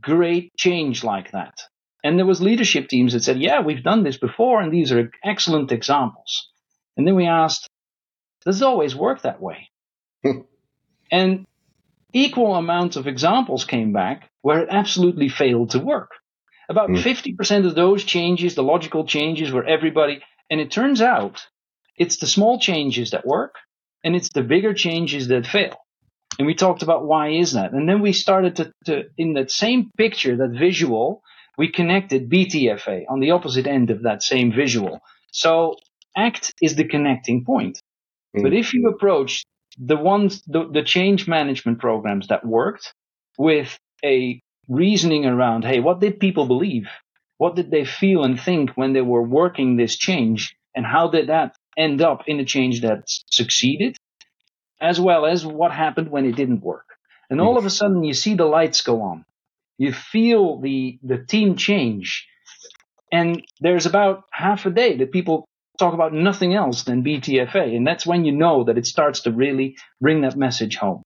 great 0.00 0.56
change 0.56 1.04
like 1.04 1.32
that? 1.32 1.58
And 2.02 2.18
there 2.18 2.24
was 2.24 2.40
leadership 2.40 2.88
teams 2.88 3.12
that 3.12 3.24
said, 3.24 3.42
yeah, 3.42 3.60
we've 3.60 3.84
done 3.84 4.04
this 4.04 4.16
before, 4.16 4.62
and 4.62 4.72
these 4.72 4.90
are 4.90 5.10
excellent 5.22 5.70
examples. 5.70 6.48
And 6.96 7.06
then 7.06 7.14
we 7.14 7.26
asked, 7.26 7.69
does 8.44 8.60
it 8.60 8.64
always 8.64 8.94
work 8.94 9.22
that 9.22 9.40
way? 9.40 9.68
and 11.10 11.46
equal 12.12 12.54
amounts 12.54 12.96
of 12.96 13.06
examples 13.06 13.64
came 13.64 13.92
back 13.92 14.30
where 14.42 14.60
it 14.60 14.68
absolutely 14.70 15.28
failed 15.28 15.70
to 15.70 15.78
work. 15.78 16.10
About 16.68 16.90
mm. 16.90 17.02
50% 17.02 17.66
of 17.66 17.74
those 17.74 18.04
changes, 18.04 18.54
the 18.54 18.62
logical 18.62 19.04
changes 19.04 19.52
where 19.52 19.66
everybody, 19.66 20.22
And 20.48 20.60
it 20.60 20.70
turns 20.70 21.02
out 21.02 21.46
it's 21.96 22.18
the 22.18 22.26
small 22.26 22.58
changes 22.58 23.10
that 23.10 23.26
work 23.26 23.56
and 24.04 24.16
it's 24.16 24.30
the 24.30 24.42
bigger 24.42 24.72
changes 24.72 25.28
that 25.28 25.46
fail. 25.46 25.76
And 26.38 26.46
we 26.46 26.54
talked 26.54 26.82
about 26.82 27.04
why 27.04 27.30
is 27.30 27.52
that? 27.52 27.72
And 27.72 27.88
then 27.88 28.00
we 28.00 28.12
started 28.12 28.56
to, 28.56 28.72
to 28.86 29.04
in 29.18 29.34
that 29.34 29.50
same 29.50 29.90
picture, 29.96 30.36
that 30.36 30.56
visual, 30.58 31.22
we 31.58 31.68
connected 31.70 32.30
BTFA 32.30 33.04
on 33.10 33.20
the 33.20 33.32
opposite 33.32 33.66
end 33.66 33.90
of 33.90 34.04
that 34.04 34.22
same 34.22 34.52
visual. 34.52 35.00
So 35.32 35.76
ACT 36.16 36.54
is 36.62 36.76
the 36.76 36.84
connecting 36.84 37.44
point. 37.44 37.82
Mm. 38.36 38.42
But 38.42 38.52
if 38.52 38.74
you 38.74 38.88
approach 38.88 39.44
the 39.78 39.96
ones, 39.96 40.42
the, 40.46 40.68
the 40.70 40.82
change 40.82 41.28
management 41.28 41.78
programs 41.78 42.28
that 42.28 42.44
worked 42.44 42.92
with 43.38 43.78
a 44.04 44.40
reasoning 44.68 45.26
around, 45.26 45.64
hey, 45.64 45.80
what 45.80 46.00
did 46.00 46.20
people 46.20 46.46
believe? 46.46 46.88
What 47.38 47.56
did 47.56 47.70
they 47.70 47.84
feel 47.84 48.24
and 48.24 48.38
think 48.38 48.70
when 48.70 48.92
they 48.92 49.00
were 49.00 49.22
working 49.22 49.76
this 49.76 49.96
change? 49.96 50.54
And 50.74 50.84
how 50.84 51.08
did 51.08 51.28
that 51.28 51.56
end 51.76 52.02
up 52.02 52.24
in 52.26 52.38
a 52.40 52.44
change 52.44 52.82
that 52.82 53.04
succeeded? 53.30 53.96
As 54.80 55.00
well 55.00 55.26
as 55.26 55.44
what 55.44 55.72
happened 55.72 56.10
when 56.10 56.26
it 56.26 56.36
didn't 56.36 56.62
work. 56.62 56.86
And 57.28 57.40
all 57.40 57.56
of 57.56 57.64
a 57.64 57.70
sudden 57.70 58.02
you 58.02 58.14
see 58.14 58.34
the 58.34 58.44
lights 58.44 58.82
go 58.82 59.02
on. 59.02 59.24
You 59.78 59.92
feel 59.92 60.60
the, 60.60 60.98
the 61.02 61.18
team 61.18 61.56
change. 61.56 62.26
And 63.12 63.42
there's 63.60 63.86
about 63.86 64.24
half 64.32 64.66
a 64.66 64.70
day 64.70 64.96
that 64.98 65.12
people 65.12 65.48
talk 65.80 65.94
about 65.94 66.12
nothing 66.12 66.54
else 66.54 66.84
than 66.84 67.02
BTFA. 67.02 67.74
And 67.76 67.86
that's 67.86 68.06
when 68.06 68.24
you 68.24 68.32
know 68.32 68.64
that 68.64 68.78
it 68.78 68.86
starts 68.86 69.22
to 69.22 69.32
really 69.32 69.76
bring 70.00 70.20
that 70.20 70.36
message 70.36 70.76
home. 70.76 71.02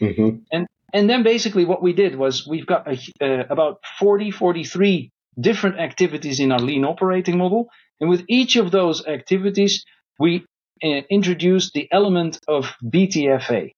Mm-hmm. 0.00 0.40
And 0.52 0.66
and 0.92 1.08
then 1.08 1.22
basically 1.22 1.64
what 1.64 1.82
we 1.82 1.92
did 1.92 2.16
was 2.16 2.46
we've 2.46 2.66
got 2.66 2.86
a, 2.88 2.98
uh, 3.20 3.44
about 3.50 3.80
40, 3.98 4.30
43 4.30 5.10
different 5.38 5.78
activities 5.78 6.40
in 6.40 6.50
our 6.50 6.58
lean 6.58 6.84
operating 6.84 7.38
model. 7.38 7.68
And 8.00 8.08
with 8.08 8.24
each 8.28 8.56
of 8.56 8.70
those 8.70 9.06
activities, 9.06 9.84
we 10.18 10.46
uh, 10.82 11.02
introduced 11.10 11.72
the 11.74 11.88
element 11.92 12.38
of 12.48 12.72
BTFA 12.82 13.72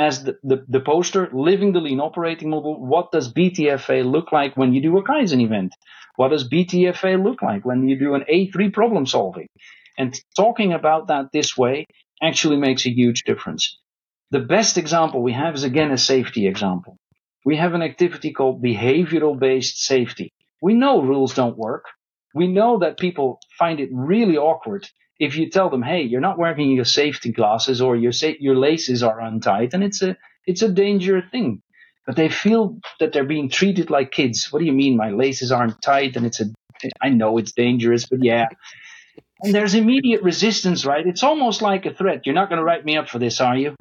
as 0.00 0.24
the, 0.24 0.38
the, 0.42 0.64
the, 0.66 0.80
poster, 0.80 1.28
living 1.30 1.72
the 1.72 1.80
lean 1.80 2.00
operating 2.00 2.48
model. 2.48 2.80
What 2.80 3.12
does 3.12 3.32
BTFA 3.32 4.10
look 4.10 4.32
like 4.32 4.56
when 4.56 4.72
you 4.72 4.80
do 4.80 4.96
a 4.96 5.04
Kaizen 5.04 5.42
event? 5.42 5.74
What 6.16 6.28
does 6.28 6.48
BTFA 6.48 7.22
look 7.22 7.42
like 7.42 7.66
when 7.66 7.86
you 7.86 7.98
do 7.98 8.14
an 8.14 8.24
A3 8.32 8.72
problem 8.72 9.04
solving? 9.04 9.48
And 9.98 10.18
talking 10.34 10.72
about 10.72 11.08
that 11.08 11.26
this 11.34 11.54
way 11.54 11.86
actually 12.22 12.56
makes 12.56 12.86
a 12.86 12.90
huge 12.90 13.24
difference. 13.24 13.78
The 14.30 14.40
best 14.40 14.78
example 14.78 15.22
we 15.22 15.34
have 15.34 15.54
is 15.54 15.64
again 15.64 15.90
a 15.90 15.98
safety 15.98 16.46
example. 16.46 16.96
We 17.44 17.56
have 17.56 17.74
an 17.74 17.82
activity 17.82 18.32
called 18.32 18.62
behavioral 18.62 19.38
based 19.38 19.84
safety. 19.84 20.32
We 20.62 20.72
know 20.72 21.02
rules 21.02 21.34
don't 21.34 21.58
work. 21.58 21.84
We 22.34 22.46
know 22.46 22.78
that 22.78 22.98
people 22.98 23.38
find 23.58 23.80
it 23.80 23.90
really 23.92 24.38
awkward 24.38 24.88
if 25.20 25.36
you 25.36 25.50
tell 25.50 25.70
them, 25.70 25.82
"Hey, 25.82 26.02
you're 26.02 26.20
not 26.28 26.38
wearing 26.38 26.72
your 26.72 26.86
safety 26.86 27.30
glasses 27.30 27.80
or 27.80 27.94
your 27.96 28.12
sa- 28.12 28.40
your 28.40 28.56
laces 28.56 29.02
are 29.04 29.20
untied," 29.20 29.74
and 29.74 29.84
it's 29.84 30.02
a 30.02 30.16
it's 30.46 30.62
a 30.62 30.72
dangerous 30.72 31.26
thing. 31.30 31.62
But 32.06 32.16
they 32.16 32.28
feel 32.30 32.78
that 32.98 33.12
they're 33.12 33.24
being 33.36 33.50
treated 33.50 33.90
like 33.90 34.10
kids. 34.10 34.48
What 34.50 34.60
do 34.60 34.64
you 34.64 34.72
mean 34.72 34.96
my 34.96 35.10
laces 35.10 35.52
aren't 35.52 35.82
tight 35.82 36.16
and 36.16 36.26
it's 36.26 36.40
a 36.40 36.46
I 37.00 37.10
know 37.10 37.38
it's 37.38 37.52
dangerous, 37.52 38.06
but 38.06 38.24
yeah. 38.24 38.48
And 39.42 39.54
there's 39.54 39.74
immediate 39.74 40.22
resistance, 40.22 40.84
right? 40.86 41.06
It's 41.06 41.22
almost 41.22 41.62
like 41.62 41.86
a 41.86 41.94
threat. 41.94 42.22
You're 42.24 42.34
not 42.34 42.48
going 42.48 42.58
to 42.58 42.64
write 42.64 42.84
me 42.84 42.96
up 42.96 43.08
for 43.08 43.18
this, 43.18 43.40
are 43.40 43.56
you? 43.56 43.76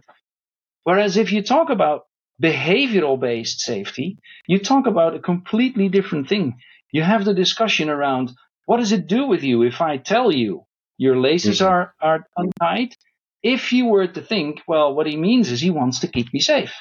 Whereas 0.84 1.18
if 1.18 1.32
you 1.32 1.42
talk 1.44 1.70
about 1.70 2.06
behavioral 2.42 3.20
based 3.20 3.62
safety, 3.62 4.18
you 4.48 4.60
talk 4.60 4.88
about 4.88 5.16
a 5.16 5.20
completely 5.20 5.90
different 5.90 6.30
thing. 6.30 6.56
You 6.92 7.04
have 7.04 7.26
the 7.26 7.34
discussion 7.34 7.90
around 7.90 8.32
what 8.66 8.78
does 8.78 8.92
it 8.92 9.08
do 9.08 9.28
with 9.28 9.44
you 9.44 9.64
if 9.64 9.82
I 9.82 9.98
tell 9.98 10.32
you 10.32 10.64
your 11.00 11.18
laces 11.18 11.62
mm-hmm. 11.62 11.72
are, 11.72 11.94
are 12.02 12.28
untied? 12.38 12.94
If 13.42 13.72
you 13.72 13.86
were 13.86 14.06
to 14.06 14.22
think, 14.22 14.62
well, 14.68 14.94
what 14.94 15.08
he 15.08 15.16
means 15.16 15.50
is 15.50 15.62
he 15.62 15.70
wants 15.72 16.00
to 16.00 16.08
keep 16.08 16.32
me 16.34 16.42
safe. 16.42 16.74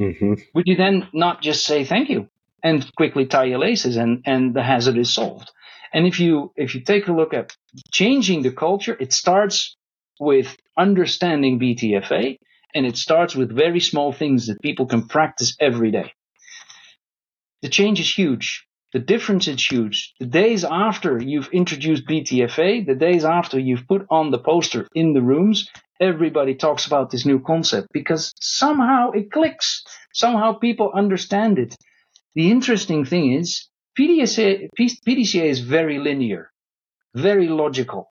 Mm-hmm. 0.00 0.34
Would 0.54 0.66
you 0.66 0.76
then 0.76 1.08
not 1.12 1.42
just 1.42 1.64
say 1.66 1.84
thank 1.84 2.08
you 2.08 2.28
and 2.64 2.90
quickly 2.96 3.26
tie 3.26 3.44
your 3.44 3.58
laces 3.58 3.96
and, 3.96 4.22
and 4.24 4.54
the 4.54 4.62
hazard 4.62 4.96
is 4.96 5.12
solved? 5.12 5.50
And 5.92 6.06
if 6.06 6.20
you 6.20 6.52
if 6.56 6.74
you 6.74 6.80
take 6.80 7.08
a 7.08 7.12
look 7.12 7.34
at 7.34 7.54
changing 7.92 8.42
the 8.42 8.52
culture, 8.52 8.96
it 8.98 9.12
starts 9.12 9.76
with 10.18 10.56
understanding 10.78 11.60
BTFA 11.60 12.38
and 12.74 12.86
it 12.86 12.96
starts 12.96 13.34
with 13.34 13.54
very 13.54 13.80
small 13.80 14.12
things 14.12 14.46
that 14.46 14.62
people 14.62 14.86
can 14.86 15.06
practice 15.06 15.54
every 15.60 15.90
day. 15.90 16.14
The 17.60 17.68
change 17.68 18.00
is 18.00 18.10
huge. 18.10 18.66
The 18.92 18.98
difference 18.98 19.46
is 19.46 19.64
huge. 19.64 20.14
The 20.18 20.26
days 20.26 20.64
after 20.64 21.22
you've 21.22 21.48
introduced 21.52 22.06
BTFA, 22.06 22.86
the 22.86 22.96
days 22.96 23.24
after 23.24 23.58
you've 23.58 23.86
put 23.86 24.04
on 24.10 24.30
the 24.30 24.38
poster 24.38 24.88
in 24.94 25.12
the 25.12 25.22
rooms, 25.22 25.70
everybody 26.00 26.54
talks 26.56 26.86
about 26.86 27.10
this 27.10 27.24
new 27.24 27.40
concept 27.40 27.88
because 27.92 28.32
somehow 28.40 29.12
it 29.12 29.30
clicks. 29.30 29.84
Somehow 30.12 30.54
people 30.54 30.90
understand 30.92 31.58
it. 31.58 31.76
The 32.34 32.50
interesting 32.50 33.04
thing 33.04 33.34
is 33.34 33.68
PDCA, 33.96 34.68
PDCA 34.78 35.44
is 35.44 35.60
very 35.60 35.98
linear, 35.98 36.50
very 37.14 37.48
logical, 37.48 38.10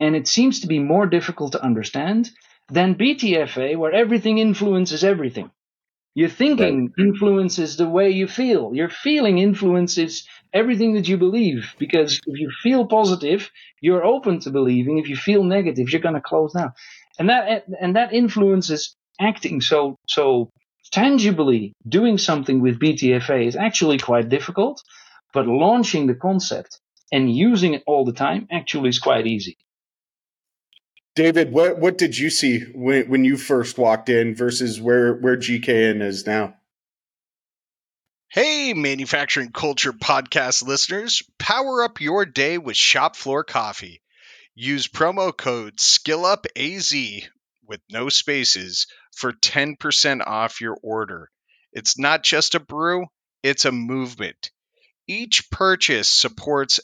and 0.00 0.16
it 0.16 0.28
seems 0.28 0.60
to 0.60 0.66
be 0.66 0.78
more 0.78 1.06
difficult 1.06 1.52
to 1.52 1.62
understand 1.62 2.30
than 2.70 2.94
BTFA, 2.94 3.76
where 3.76 3.92
everything 3.92 4.38
influences 4.38 5.04
everything. 5.04 5.50
Your 6.18 6.28
thinking 6.28 6.86
right. 6.86 7.06
influences 7.06 7.76
the 7.76 7.88
way 7.88 8.10
you 8.10 8.26
feel. 8.26 8.74
Your 8.74 8.88
feeling 8.88 9.38
influences 9.38 10.26
everything 10.52 10.94
that 10.94 11.06
you 11.06 11.16
believe. 11.16 11.76
Because 11.78 12.20
if 12.26 12.40
you 12.40 12.50
feel 12.60 12.86
positive, 12.86 13.52
you're 13.80 14.04
open 14.04 14.40
to 14.40 14.50
believing. 14.50 14.98
If 14.98 15.08
you 15.08 15.14
feel 15.14 15.44
negative, 15.44 15.92
you're 15.92 16.02
going 16.02 16.16
to 16.16 16.20
close 16.20 16.54
down. 16.54 16.72
And 17.20 17.28
that, 17.28 17.66
and 17.80 17.94
that 17.94 18.12
influences 18.12 18.96
acting. 19.20 19.60
So, 19.60 19.94
so 20.08 20.50
tangibly 20.90 21.72
doing 21.88 22.18
something 22.18 22.60
with 22.60 22.80
BTFA 22.80 23.46
is 23.46 23.54
actually 23.54 23.98
quite 23.98 24.28
difficult, 24.28 24.82
but 25.32 25.46
launching 25.46 26.08
the 26.08 26.16
concept 26.16 26.80
and 27.12 27.32
using 27.32 27.74
it 27.74 27.84
all 27.86 28.04
the 28.04 28.12
time 28.12 28.48
actually 28.50 28.88
is 28.88 28.98
quite 28.98 29.28
easy. 29.28 29.56
David, 31.18 31.50
what 31.50 31.80
what 31.80 31.98
did 31.98 32.16
you 32.16 32.30
see 32.30 32.60
when 32.76 33.08
when 33.08 33.24
you 33.24 33.36
first 33.36 33.76
walked 33.76 34.08
in 34.08 34.36
versus 34.36 34.80
where 34.80 35.14
where 35.14 35.36
GKN 35.36 36.00
is 36.00 36.24
now? 36.24 36.54
Hey, 38.28 38.72
manufacturing 38.72 39.50
culture 39.50 39.92
podcast 39.92 40.64
listeners, 40.64 41.24
power 41.36 41.82
up 41.82 42.00
your 42.00 42.24
day 42.24 42.56
with 42.56 42.76
shop 42.76 43.16
floor 43.16 43.42
coffee. 43.42 44.00
Use 44.54 44.86
promo 44.86 45.36
code 45.36 45.78
SkillUpAZ 45.78 47.26
with 47.66 47.80
no 47.90 48.08
spaces 48.10 48.86
for 49.16 49.32
10% 49.32 50.24
off 50.24 50.60
your 50.60 50.78
order. 50.84 51.30
It's 51.72 51.98
not 51.98 52.22
just 52.22 52.54
a 52.54 52.60
brew, 52.60 53.06
it's 53.42 53.64
a 53.64 53.72
movement. 53.72 54.52
Each 55.08 55.50
purchase 55.50 56.08
supports 56.08 56.78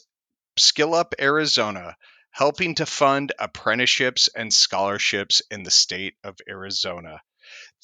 SkillUp 0.59 1.13
Arizona 1.21 1.95
helping 2.35 2.75
to 2.75 2.85
fund 2.85 3.31
apprenticeships 3.39 4.27
and 4.35 4.53
scholarships 4.53 5.41
in 5.49 5.63
the 5.63 5.71
state 5.71 6.15
of 6.21 6.35
Arizona. 6.49 7.21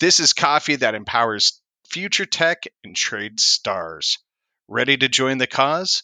This 0.02 0.20
is 0.20 0.34
coffee 0.34 0.76
that 0.76 0.94
empowers 0.94 1.62
future 1.90 2.26
tech 2.26 2.66
and 2.84 2.94
trade 2.94 3.40
stars. 3.40 4.20
Ready 4.68 4.98
to 4.98 5.08
join 5.08 5.38
the 5.38 5.48
cause? 5.48 6.04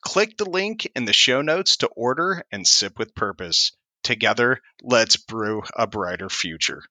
Click 0.00 0.36
the 0.36 0.50
link 0.50 0.88
in 0.96 1.04
the 1.04 1.12
show 1.12 1.42
notes 1.42 1.76
to 1.76 1.86
order 1.86 2.44
and 2.50 2.66
sip 2.66 2.98
with 2.98 3.14
purpose. 3.14 3.70
Together, 4.02 4.58
let's 4.82 5.16
brew 5.16 5.62
a 5.76 5.86
brighter 5.86 6.28
future. 6.28 6.82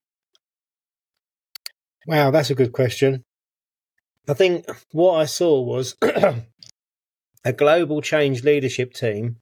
Wow, 2.07 2.31
that's 2.31 2.51
a 2.51 2.55
good 2.55 2.71
question. 2.71 3.25
I 4.29 4.33
think 4.33 4.65
what 4.93 5.15
I 5.15 5.25
saw 5.25 5.61
was 5.61 5.97
a 6.01 7.53
global 7.53 8.01
change 8.01 8.45
leadership 8.45 8.93
team 8.93 9.37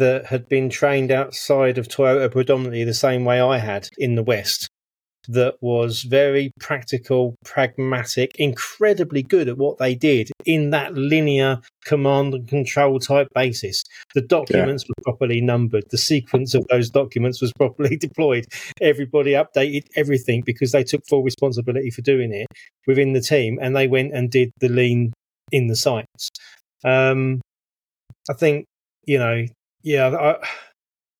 that 0.00 0.26
had 0.26 0.48
been 0.48 0.70
trained 0.70 1.12
outside 1.12 1.76
of 1.76 1.86
Toyota 1.86 2.32
predominantly 2.32 2.84
the 2.84 2.94
same 2.94 3.26
way 3.26 3.38
I 3.38 3.58
had 3.58 3.86
in 3.98 4.14
the 4.14 4.22
West, 4.22 4.66
that 5.28 5.56
was 5.60 6.04
very 6.04 6.52
practical, 6.58 7.36
pragmatic, 7.44 8.32
incredibly 8.36 9.22
good 9.22 9.46
at 9.46 9.58
what 9.58 9.76
they 9.76 9.94
did 9.94 10.30
in 10.46 10.70
that 10.70 10.94
linear 10.94 11.60
command 11.84 12.32
and 12.32 12.48
control 12.48 12.98
type 12.98 13.28
basis. 13.34 13.84
The 14.14 14.22
documents 14.22 14.84
yeah. 14.84 14.94
were 14.96 15.02
properly 15.12 15.42
numbered, 15.42 15.84
the 15.90 15.98
sequence 15.98 16.54
of 16.54 16.66
those 16.68 16.88
documents 16.88 17.42
was 17.42 17.52
properly 17.52 17.96
deployed. 18.00 18.46
Everybody 18.80 19.32
updated 19.32 19.84
everything 19.96 20.42
because 20.46 20.72
they 20.72 20.82
took 20.82 21.02
full 21.10 21.22
responsibility 21.22 21.90
for 21.90 22.00
doing 22.00 22.32
it 22.32 22.46
within 22.86 23.12
the 23.12 23.20
team 23.20 23.58
and 23.60 23.76
they 23.76 23.86
went 23.86 24.14
and 24.14 24.30
did 24.30 24.50
the 24.60 24.70
lean 24.70 25.12
in 25.52 25.66
the 25.66 25.76
sites. 25.76 26.30
Um, 26.84 27.42
I 28.30 28.32
think, 28.32 28.64
you 29.04 29.18
know, 29.18 29.44
yeah, 29.82 30.08
I, 30.08 30.46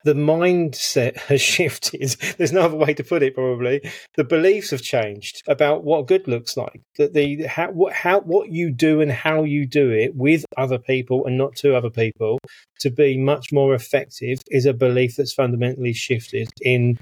the 0.04 0.14
mindset 0.14 1.16
has 1.28 1.40
shifted. 1.40 2.16
There's 2.38 2.52
no 2.52 2.62
other 2.62 2.76
way 2.76 2.94
to 2.94 3.04
put 3.04 3.22
it. 3.22 3.34
Probably 3.34 3.82
the 4.16 4.24
beliefs 4.24 4.70
have 4.70 4.82
changed 4.82 5.42
about 5.46 5.84
what 5.84 6.06
good 6.06 6.26
looks 6.26 6.56
like. 6.56 6.80
That 6.96 7.14
the 7.14 7.44
how 7.44 7.70
what 7.70 7.92
how 7.92 8.20
what 8.20 8.50
you 8.50 8.70
do 8.70 9.00
and 9.00 9.12
how 9.12 9.44
you 9.44 9.66
do 9.66 9.90
it 9.90 10.14
with 10.14 10.44
other 10.56 10.78
people 10.78 11.26
and 11.26 11.36
not 11.36 11.56
to 11.56 11.76
other 11.76 11.90
people 11.90 12.38
to 12.80 12.90
be 12.90 13.18
much 13.18 13.52
more 13.52 13.74
effective 13.74 14.38
is 14.48 14.66
a 14.66 14.72
belief 14.72 15.16
that's 15.16 15.34
fundamentally 15.34 15.92
shifted 15.92 16.48
in 16.62 16.98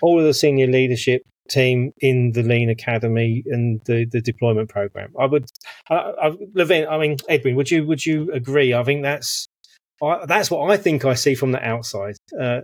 all 0.00 0.18
of 0.18 0.24
the 0.26 0.34
senior 0.34 0.66
leadership 0.66 1.22
team 1.48 1.92
in 2.00 2.32
the 2.32 2.42
Lean 2.42 2.70
Academy 2.70 3.42
and 3.46 3.80
the, 3.84 4.04
the 4.06 4.20
deployment 4.20 4.68
program. 4.68 5.12
I 5.18 5.26
would, 5.26 5.46
I, 5.90 5.94
I, 5.94 6.36
Levent, 6.54 6.88
I 6.88 6.98
mean 6.98 7.16
Edwin, 7.28 7.56
would 7.56 7.70
you 7.70 7.86
would 7.86 8.04
you 8.04 8.30
agree? 8.32 8.74
I 8.74 8.82
think 8.84 9.02
that's 9.02 9.48
I, 10.02 10.26
that's 10.26 10.50
what 10.50 10.70
I 10.70 10.76
think 10.76 11.04
I 11.04 11.14
see 11.14 11.34
from 11.34 11.52
the 11.52 11.62
outside. 11.62 12.16
Uh, 12.38 12.62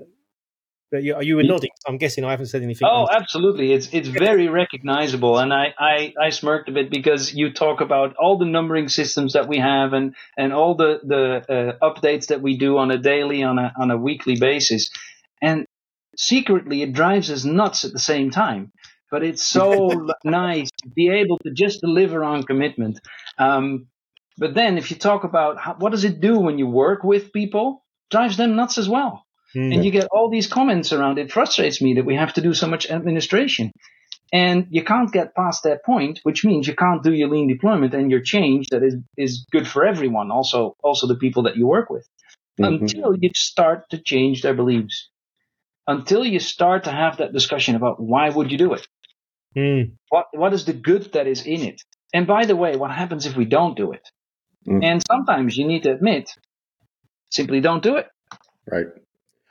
but 0.90 1.02
you, 1.02 1.20
you 1.20 1.36
were 1.36 1.42
nodding. 1.42 1.70
I'm 1.86 1.98
guessing 1.98 2.24
I 2.24 2.30
haven't 2.30 2.46
said 2.46 2.62
anything. 2.62 2.88
Oh, 2.90 3.02
else. 3.02 3.10
absolutely. 3.12 3.72
It's 3.72 3.92
it's 3.92 4.08
very 4.08 4.48
recognizable, 4.48 5.38
and 5.38 5.52
I, 5.52 5.74
I, 5.78 6.14
I 6.18 6.30
smirked 6.30 6.68
a 6.70 6.72
bit 6.72 6.90
because 6.90 7.34
you 7.34 7.52
talk 7.52 7.82
about 7.82 8.16
all 8.16 8.38
the 8.38 8.46
numbering 8.46 8.88
systems 8.88 9.34
that 9.34 9.48
we 9.48 9.58
have 9.58 9.92
and 9.92 10.14
and 10.36 10.52
all 10.54 10.76
the 10.76 11.00
the 11.04 11.76
uh, 11.82 11.90
updates 11.90 12.28
that 12.28 12.40
we 12.40 12.56
do 12.56 12.78
on 12.78 12.90
a 12.90 12.96
daily, 12.96 13.42
on 13.42 13.58
a 13.58 13.72
on 13.78 13.90
a 13.90 13.98
weekly 13.98 14.36
basis, 14.36 14.88
and 15.42 15.66
secretly 16.16 16.80
it 16.82 16.94
drives 16.94 17.30
us 17.30 17.44
nuts 17.44 17.84
at 17.84 17.92
the 17.92 17.98
same 17.98 18.30
time. 18.30 18.72
But 19.10 19.22
it's 19.22 19.42
so 19.42 20.08
nice 20.24 20.70
to 20.82 20.88
be 20.88 21.10
able 21.10 21.38
to 21.44 21.50
just 21.52 21.82
deliver 21.82 22.24
on 22.24 22.44
commitment. 22.44 22.98
Um, 23.36 23.88
but 24.38 24.54
then 24.54 24.78
if 24.78 24.90
you 24.90 24.96
talk 24.96 25.24
about 25.24 25.58
how, 25.58 25.74
what 25.78 25.90
does 25.90 26.04
it 26.04 26.20
do 26.20 26.38
when 26.38 26.58
you 26.58 26.66
work 26.66 27.02
with 27.02 27.32
people, 27.32 27.84
drives 28.10 28.36
them 28.36 28.56
nuts 28.56 28.78
as 28.78 28.88
well. 28.88 29.24
Mm. 29.54 29.74
And 29.74 29.84
you 29.84 29.90
get 29.90 30.08
all 30.12 30.30
these 30.30 30.46
comments 30.46 30.92
around 30.92 31.18
it. 31.18 31.32
Frustrates 31.32 31.80
me 31.80 31.94
that 31.94 32.04
we 32.04 32.14
have 32.14 32.34
to 32.34 32.40
do 32.40 32.54
so 32.54 32.66
much 32.66 32.90
administration. 32.90 33.72
And 34.32 34.66
you 34.70 34.84
can't 34.84 35.10
get 35.10 35.34
past 35.34 35.62
that 35.62 35.84
point, 35.84 36.20
which 36.22 36.44
means 36.44 36.68
you 36.68 36.74
can't 36.74 37.02
do 37.02 37.14
your 37.14 37.28
lean 37.28 37.48
deployment 37.48 37.94
and 37.94 38.10
your 38.10 38.20
change 38.20 38.68
that 38.70 38.82
is, 38.82 38.96
is 39.16 39.46
good 39.50 39.66
for 39.66 39.86
everyone, 39.86 40.30
also 40.30 40.76
also 40.82 41.06
the 41.06 41.16
people 41.16 41.44
that 41.44 41.56
you 41.56 41.66
work 41.66 41.88
with. 41.88 42.06
Mm-hmm. 42.60 42.84
Until 42.84 43.16
you 43.18 43.30
start 43.34 43.88
to 43.90 43.98
change 43.98 44.42
their 44.42 44.54
beliefs. 44.54 45.08
Until 45.86 46.26
you 46.26 46.40
start 46.40 46.84
to 46.84 46.90
have 46.90 47.16
that 47.16 47.32
discussion 47.32 47.74
about 47.74 47.98
why 47.98 48.28
would 48.28 48.52
you 48.52 48.58
do 48.58 48.74
it? 48.74 48.86
Mm. 49.56 49.92
What 50.10 50.26
what 50.32 50.52
is 50.52 50.66
the 50.66 50.74
good 50.74 51.12
that 51.14 51.26
is 51.26 51.46
in 51.46 51.62
it? 51.62 51.80
And 52.12 52.26
by 52.26 52.44
the 52.44 52.56
way, 52.56 52.76
what 52.76 52.90
happens 52.90 53.24
if 53.24 53.34
we 53.34 53.46
don't 53.46 53.76
do 53.76 53.92
it? 53.92 54.06
Mm. 54.66 54.84
And 54.84 55.02
sometimes 55.06 55.56
you 55.56 55.66
need 55.66 55.84
to 55.84 55.92
admit, 55.92 56.30
simply 57.30 57.60
don't 57.60 57.82
do 57.82 57.96
it. 57.96 58.08
Right. 58.66 58.86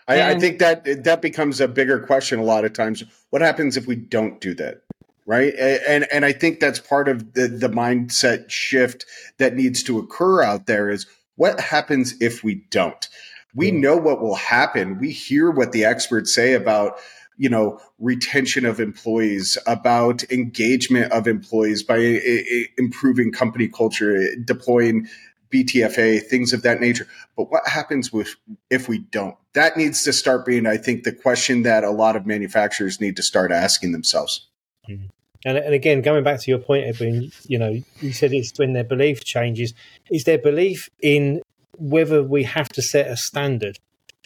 I, 0.07 0.31
I, 0.31 0.39
think 0.39 0.59
that 0.59 1.03
that 1.03 1.21
becomes 1.21 1.59
a 1.59 1.67
bigger 1.67 1.99
question 1.99 2.39
a 2.39 2.43
lot 2.43 2.63
of 2.63 2.73
times. 2.73 3.03
What 3.29 3.41
happens 3.41 3.75
if 3.75 3.87
we 3.87 3.95
don't 3.95 4.39
do 4.39 4.53
that? 4.55 4.81
Right. 5.25 5.53
And 5.55 6.07
and 6.13 6.23
I 6.23 6.31
think 6.31 6.61
that's 6.61 6.79
part 6.79 7.09
of 7.09 7.33
the, 7.33 7.47
the 7.47 7.67
mindset 7.67 8.49
shift 8.49 9.05
that 9.37 9.53
needs 9.53 9.83
to 9.83 9.99
occur 9.99 10.41
out 10.41 10.65
there 10.65 10.89
is 10.89 11.05
what 11.35 11.59
happens 11.59 12.15
if 12.21 12.43
we 12.43 12.63
don't? 12.69 13.07
We 13.53 13.71
know 13.71 13.97
what 13.97 14.21
will 14.21 14.35
happen. 14.35 14.97
We 14.97 15.11
hear 15.11 15.51
what 15.51 15.73
the 15.73 15.83
experts 15.83 16.33
say 16.33 16.53
about 16.53 16.99
you 17.37 17.49
know 17.49 17.79
retention 17.99 18.65
of 18.65 18.79
employees 18.79 19.57
about 19.65 20.23
engagement 20.31 21.11
of 21.11 21.27
employees 21.27 21.83
by 21.83 21.97
eh, 21.97 22.19
eh, 22.23 22.43
eh, 22.49 22.63
improving 22.77 23.31
company 23.31 23.67
culture 23.67 24.35
deploying 24.43 25.07
btfa 25.53 26.21
things 26.23 26.51
of 26.51 26.61
that 26.63 26.81
nature. 26.81 27.07
But 27.37 27.49
what 27.49 27.65
happens 27.67 28.11
with 28.11 28.35
if 28.69 28.89
we 28.89 28.99
don't? 28.99 29.35
That 29.53 29.77
needs 29.77 30.03
to 30.03 30.13
start 30.13 30.45
being 30.45 30.65
i 30.65 30.77
think 30.77 31.03
the 31.03 31.13
question 31.13 31.63
that 31.63 31.83
a 31.83 31.91
lot 31.91 32.15
of 32.15 32.25
manufacturers 32.25 32.99
need 32.99 33.15
to 33.15 33.23
start 33.23 33.51
asking 33.51 33.91
themselves. 33.91 34.47
Mm-hmm. 34.89 35.07
and, 35.45 35.57
and 35.57 35.73
again 35.73 36.01
going 36.01 36.23
back 36.23 36.39
to 36.39 36.49
your 36.49 36.59
point 36.59 36.85
edwin 36.85 37.29
you 37.45 37.59
know 37.59 37.81
you 37.99 38.13
said 38.13 38.31
it's 38.31 38.57
when 38.57 38.73
their 38.73 38.83
belief 38.83 39.23
changes. 39.23 39.73
Is 40.09 40.23
their 40.23 40.37
belief 40.37 40.89
in 41.01 41.41
whether 41.77 42.23
we 42.23 42.43
have 42.43 42.69
to 42.69 42.81
set 42.81 43.07
a 43.07 43.17
standard 43.17 43.77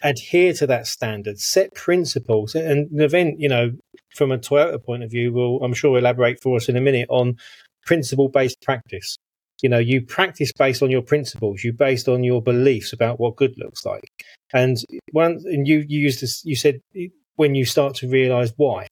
adhere 0.04 0.54
to 0.54 0.68
that 0.68 0.88
standard, 0.88 1.40
set 1.40 1.74
principles, 1.74 2.56
and 2.56 2.90
Levent, 2.92 3.40
you 3.40 3.50
know, 3.50 3.72
from 4.16 4.32
a 4.32 4.38
Toyota 4.38 4.84
point 4.84 5.04
of 5.04 5.12
view, 5.12 5.32
will 5.32 5.64
I'm 5.64 5.74
sure 5.74 5.98
elaborate 5.98 6.42
for 6.42 6.56
us 6.58 6.70
in 6.70 6.76
a 6.76 6.82
minute 6.82 7.08
on 7.10 7.38
principle 7.86 8.30
based 8.30 8.62
practice. 8.62 9.18
You 9.62 9.70
know, 9.70 9.80
you 9.80 10.02
practice 10.02 10.52
based 10.52 10.82
on 10.82 10.90
your 10.90 11.04
principles, 11.04 11.64
you 11.64 11.72
based 11.72 12.08
on 12.08 12.24
your 12.24 12.42
beliefs 12.42 12.94
about 12.94 13.20
what 13.20 13.36
good 13.36 13.54
looks 13.58 13.86
like. 13.86 14.04
And 14.54 14.78
one, 15.12 15.40
and 15.46 15.68
you, 15.68 15.86
you 15.88 16.00
used 16.00 16.22
this, 16.22 16.44
you 16.44 16.56
said 16.56 16.82
when 17.36 17.56
you 17.56 17.66
start 17.66 17.96
to 17.96 18.10
realize 18.10 18.54
why. 18.58 18.88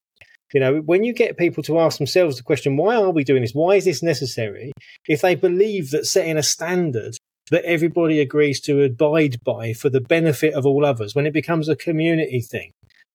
You 0.54 0.60
know, 0.60 0.78
when 0.78 1.04
you 1.04 1.14
get 1.14 1.38
people 1.38 1.62
to 1.64 1.80
ask 1.80 1.98
themselves 1.98 2.38
the 2.38 2.44
question, 2.44 2.78
why 2.78 2.96
are 2.96 3.12
we 3.12 3.24
doing 3.24 3.42
this? 3.42 3.54
Why 3.54 3.76
is 3.76 3.86
this 3.86 4.02
necessary? 4.02 4.72
If 5.08 5.22
they 5.22 5.36
believe 5.36 5.92
that 5.92 6.08
setting 6.08 6.38
a 6.38 6.44
standard 6.44 7.16
that 7.52 7.66
everybody 7.66 8.20
agrees 8.20 8.60
to 8.62 8.82
abide 8.84 9.44
by 9.44 9.74
for 9.74 9.90
the 9.90 10.02
benefit 10.02 10.54
of 10.54 10.66
all 10.66 10.86
others, 10.86 11.16
when 11.16 11.26
it 11.26 11.34
becomes 11.34 11.68
a 11.68 11.76
community 11.76 12.42
thing 12.42 12.72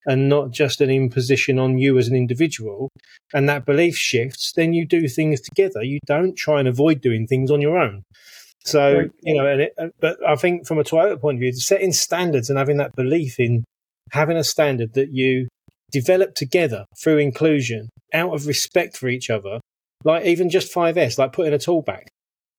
and 0.06 0.28
not 0.28 0.50
just 0.50 0.80
an 0.80 0.90
imposition 0.90 1.58
on 1.58 1.78
you 1.78 1.96
as 1.98 2.08
an 2.08 2.16
individual, 2.16 2.90
and 3.32 3.48
that 3.48 3.64
belief 3.64 3.96
shifts, 3.96 4.52
then 4.54 4.74
you 4.74 4.86
do 4.86 5.08
things 5.08 5.40
together. 5.40 5.82
You 5.82 5.98
don't 6.06 6.36
try 6.36 6.58
and 6.58 6.68
avoid 6.68 7.00
doing 7.00 7.26
things 7.26 7.50
on 7.50 7.60
your 7.60 7.78
own. 7.78 8.02
So, 8.64 8.98
right. 8.98 9.10
you 9.22 9.34
know, 9.34 9.46
it, 9.46 9.72
uh, 9.78 9.88
but 10.00 10.18
I 10.26 10.36
think 10.36 10.66
from 10.66 10.78
a 10.78 10.84
Toyota 10.84 11.20
point 11.20 11.36
of 11.36 11.40
view, 11.40 11.52
setting 11.52 11.92
standards 11.92 12.48
and 12.48 12.58
having 12.58 12.78
that 12.78 12.94
belief 12.96 13.38
in 13.38 13.64
having 14.10 14.36
a 14.36 14.44
standard 14.44 14.94
that 14.94 15.12
you 15.12 15.48
develop 15.90 16.34
together 16.34 16.84
through 17.02 17.18
inclusion 17.18 17.88
out 18.12 18.34
of 18.34 18.46
respect 18.46 18.96
for 18.96 19.08
each 19.08 19.30
other, 19.30 19.60
like 20.02 20.24
even 20.24 20.50
just 20.50 20.74
5S, 20.74 21.18
like 21.18 21.32
putting 21.32 21.52
a 21.52 21.58
tool 21.58 21.82
back. 21.82 22.08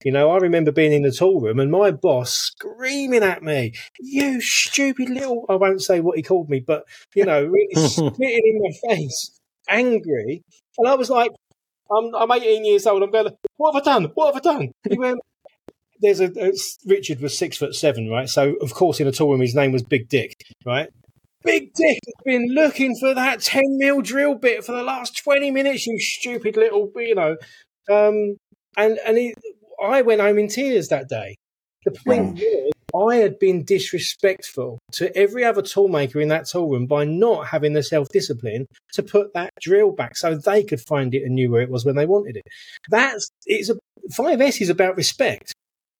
You 0.03 0.11
know, 0.11 0.29
I 0.31 0.37
remember 0.37 0.71
being 0.71 0.93
in 0.93 1.03
the 1.03 1.11
tool 1.11 1.39
room 1.39 1.59
and 1.59 1.71
my 1.71 1.91
boss 1.91 2.31
screaming 2.33 3.23
at 3.23 3.43
me, 3.43 3.73
"You 3.99 4.41
stupid 4.41 5.09
little!" 5.09 5.45
I 5.49 5.55
won't 5.55 5.81
say 5.81 5.99
what 6.01 6.17
he 6.17 6.23
called 6.23 6.49
me, 6.49 6.59
but 6.59 6.83
you 7.15 7.25
know, 7.25 7.43
really 7.45 7.75
spitting 7.87 8.13
in 8.19 8.61
my 8.61 8.93
face, 8.93 9.39
angry. 9.69 10.43
And 10.77 10.87
I 10.87 10.95
was 10.95 11.09
like, 11.09 11.31
"I'm, 11.89 12.13
I'm 12.13 12.31
18 12.31 12.65
years 12.65 12.85
old. 12.85 13.03
I'm 13.03 13.11
going, 13.11 13.29
what 13.57 13.73
have 13.73 13.81
I 13.81 13.85
done? 13.85 14.11
What 14.15 14.33
have 14.33 14.45
I 14.45 14.53
done?" 14.53 14.71
He 14.89 14.97
went, 14.97 15.19
"There's 16.01 16.19
a, 16.19 16.31
a 16.39 16.51
Richard 16.85 17.21
was 17.21 17.37
six 17.37 17.57
foot 17.57 17.73
seven, 17.73 18.09
right? 18.09 18.27
So 18.27 18.55
of 18.61 18.73
course, 18.73 18.99
in 18.99 19.07
a 19.07 19.11
tool 19.11 19.31
room, 19.31 19.41
his 19.41 19.55
name 19.55 19.71
was 19.71 19.83
Big 19.83 20.09
Dick, 20.09 20.35
right?" 20.65 20.89
Big 21.43 21.73
Dick 21.75 21.99
has 22.05 22.15
been 22.25 22.47
looking 22.49 22.95
for 22.99 23.13
that 23.13 23.39
10 23.39 23.61
mil 23.77 24.01
drill 24.01 24.33
bit 24.33 24.65
for 24.65 24.71
the 24.71 24.81
last 24.81 25.23
20 25.23 25.51
minutes, 25.51 25.85
you 25.85 25.99
stupid 25.99 26.57
little, 26.57 26.91
you 26.95 27.13
know. 27.13 27.37
Um, 27.87 28.37
and 28.75 28.97
and 29.05 29.17
he, 29.17 29.35
I 29.83 30.01
went 30.01 30.21
home 30.21 30.37
in 30.39 30.47
tears 30.47 30.89
that 30.89 31.09
day. 31.09 31.35
The 31.85 31.91
point 31.91 32.35
mm. 32.35 32.41
was, 32.41 32.71
I 32.95 33.17
had 33.17 33.39
been 33.39 33.63
disrespectful 33.63 34.79
to 34.93 35.15
every 35.17 35.43
other 35.43 35.61
toolmaker 35.61 36.21
in 36.21 36.29
that 36.29 36.47
tool 36.47 36.69
room 36.69 36.85
by 36.85 37.03
not 37.03 37.47
having 37.47 37.73
the 37.73 37.83
self 37.83 38.07
discipline 38.09 38.67
to 38.93 39.03
put 39.03 39.33
that 39.33 39.49
drill 39.59 39.91
back 39.91 40.15
so 40.15 40.35
they 40.35 40.63
could 40.63 40.81
find 40.81 41.13
it 41.13 41.23
and 41.23 41.35
knew 41.35 41.51
where 41.51 41.61
it 41.61 41.69
was 41.69 41.85
when 41.85 41.95
they 41.95 42.05
wanted 42.05 42.37
it. 42.37 42.43
That's 42.89 43.29
it's 43.45 43.69
a 43.69 43.75
5S 44.13 44.61
is 44.61 44.69
about 44.69 44.95
respect, 44.95 45.53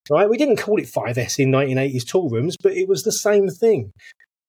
right? 0.10 0.30
We 0.30 0.38
didn't 0.38 0.58
call 0.58 0.80
it 0.80 0.86
5S 0.86 1.40
in 1.40 1.52
1980s 1.52 2.06
tool 2.06 2.30
rooms, 2.30 2.56
but 2.62 2.74
it 2.74 2.88
was 2.88 3.04
the 3.04 3.12
same 3.12 3.50
thing, 3.50 3.92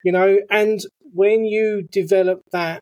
you 0.05 0.13
know. 0.13 0.39
And 0.51 0.81
when 1.13 1.45
you 1.45 1.89
develop 1.91 2.43
that 2.53 2.81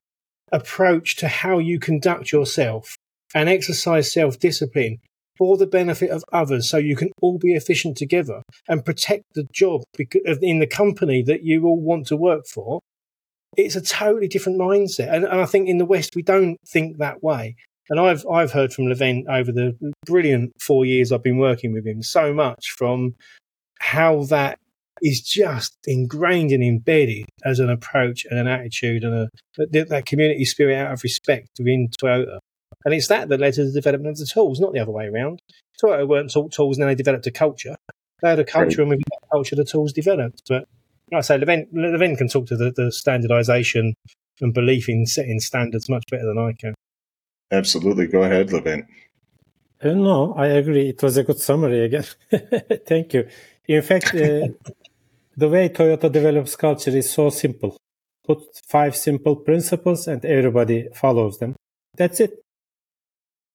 approach 0.53 1.17
to 1.17 1.29
how 1.29 1.59
you 1.59 1.79
conduct 1.79 2.33
yourself 2.33 2.97
and 3.35 3.49
exercise 3.49 4.13
self 4.13 4.39
discipline, 4.39 4.99
for 5.37 5.57
the 5.57 5.67
benefit 5.67 6.11
of 6.11 6.25
others 6.33 6.69
so 6.69 6.77
you 6.77 6.97
can 6.97 7.11
all 7.21 7.39
be 7.39 7.55
efficient 7.55 7.97
together 7.97 8.43
and 8.69 8.85
protect 8.85 9.25
the 9.35 9.47
job 9.53 9.83
in 10.41 10.59
the 10.59 10.67
company 10.67 11.23
that 11.23 11.43
you 11.43 11.65
all 11.67 11.81
want 11.81 12.07
to 12.07 12.17
work 12.17 12.47
for, 12.47 12.81
it's 13.57 13.77
a 13.77 13.81
totally 13.81 14.29
different 14.29 14.59
mindset. 14.59 15.13
And, 15.13 15.27
I 15.27 15.47
think 15.47 15.69
in 15.69 15.79
the 15.79 15.85
West, 15.85 16.17
we 16.17 16.23
don't 16.23 16.59
think 16.67 16.99
that 16.99 17.23
way. 17.23 17.57
And 17.91 18.01
I've, 18.01 18.27
I've 18.27 18.53
heard 18.53 18.73
from 18.73 18.87
Levent 18.87 19.27
over 19.29 19.53
the 19.53 19.77
brilliant 20.07 20.53
four 20.61 20.87
years 20.87 21.13
I've 21.13 21.23
been 21.23 21.39
working 21.39 21.73
with 21.73 21.87
him 21.87 22.03
so 22.03 22.33
much 22.33 22.71
from 22.77 23.15
how 23.79 24.25
that 24.25 24.59
is 25.03 25.21
just 25.21 25.77
ingrained 25.87 26.51
and 26.51 26.63
embedded 26.63 27.27
as 27.45 27.59
an 27.59 27.69
approach 27.69 28.25
and 28.31 28.39
an 28.39 28.47
attitude 28.47 29.05
and 29.05 29.15
a, 29.15 29.29
that, 29.71 29.89
that 29.89 30.07
community 30.07 30.45
spirit 30.45 30.77
out 30.77 30.93
of 30.93 31.03
respect 31.03 31.49
within 31.59 31.89
Toyota. 32.01 32.39
And 32.85 32.93
it's 32.95 33.09
that 33.09 33.29
that 33.29 33.41
led 33.41 33.55
to 33.55 33.65
the 33.65 33.73
development 33.73 34.15
of 34.15 34.19
the 34.19 34.27
tools, 34.27 34.61
not 34.61 34.73
the 34.73 34.81
other 34.81 34.93
way 34.93 35.07
around. 35.07 35.41
Toyota 35.83 36.07
weren't 36.07 36.33
taught 36.33 36.53
tools 36.53 36.77
and 36.77 36.83
then 36.83 36.89
they 36.89 36.95
developed 36.95 37.27
a 37.27 37.31
culture. 37.31 37.77
They 38.23 38.31
had 38.31 38.39
a 38.39 38.45
culture, 38.45 38.79
right. 38.79 38.79
and 38.81 38.89
with 38.91 39.01
that 39.01 39.29
culture, 39.31 39.57
the 39.57 39.65
tools 39.65 39.93
developed. 39.93 40.43
But 40.49 40.69
like 41.11 41.19
I 41.19 41.21
say, 41.23 41.39
Levent, 41.39 41.73
Levent 41.73 42.19
can 42.19 42.29
talk 42.29 42.47
to 42.47 42.57
the, 42.57 42.71
the 42.71 42.93
standardization 42.93 43.95
and 44.41 44.55
belief 44.55 44.89
in 44.89 45.07
setting 45.07 45.41
standards 45.41 45.89
much 45.89 46.05
better 46.11 46.27
than 46.27 46.39
I 46.39 46.53
can. 46.53 46.75
Absolutely. 47.51 48.07
Go 48.07 48.23
ahead, 48.23 48.53
Levent. 48.53 48.87
Uh, 49.83 49.93
no, 49.93 50.35
I 50.35 50.47
agree. 50.47 50.89
It 50.89 51.03
was 51.03 51.17
a 51.17 51.25
good 51.25 51.39
summary 51.39 51.85
again. 51.85 52.05
Thank 52.87 53.15
you. 53.15 53.29
In 53.67 53.83
fact, 53.83 54.15
uh, 54.15 54.49
the 55.37 55.49
way 55.49 55.69
Toyota 55.69 56.11
develops 56.11 56.57
culture 56.57 56.91
is 56.91 57.11
so 57.11 57.31
simple. 57.31 57.77
put 58.27 58.43
five 58.67 58.97
simple 58.97 59.37
principles 59.37 60.09
and 60.09 60.25
everybody 60.25 60.89
follows 60.95 61.39
them. 61.39 61.55
That's 61.97 62.21
it. 62.21 62.44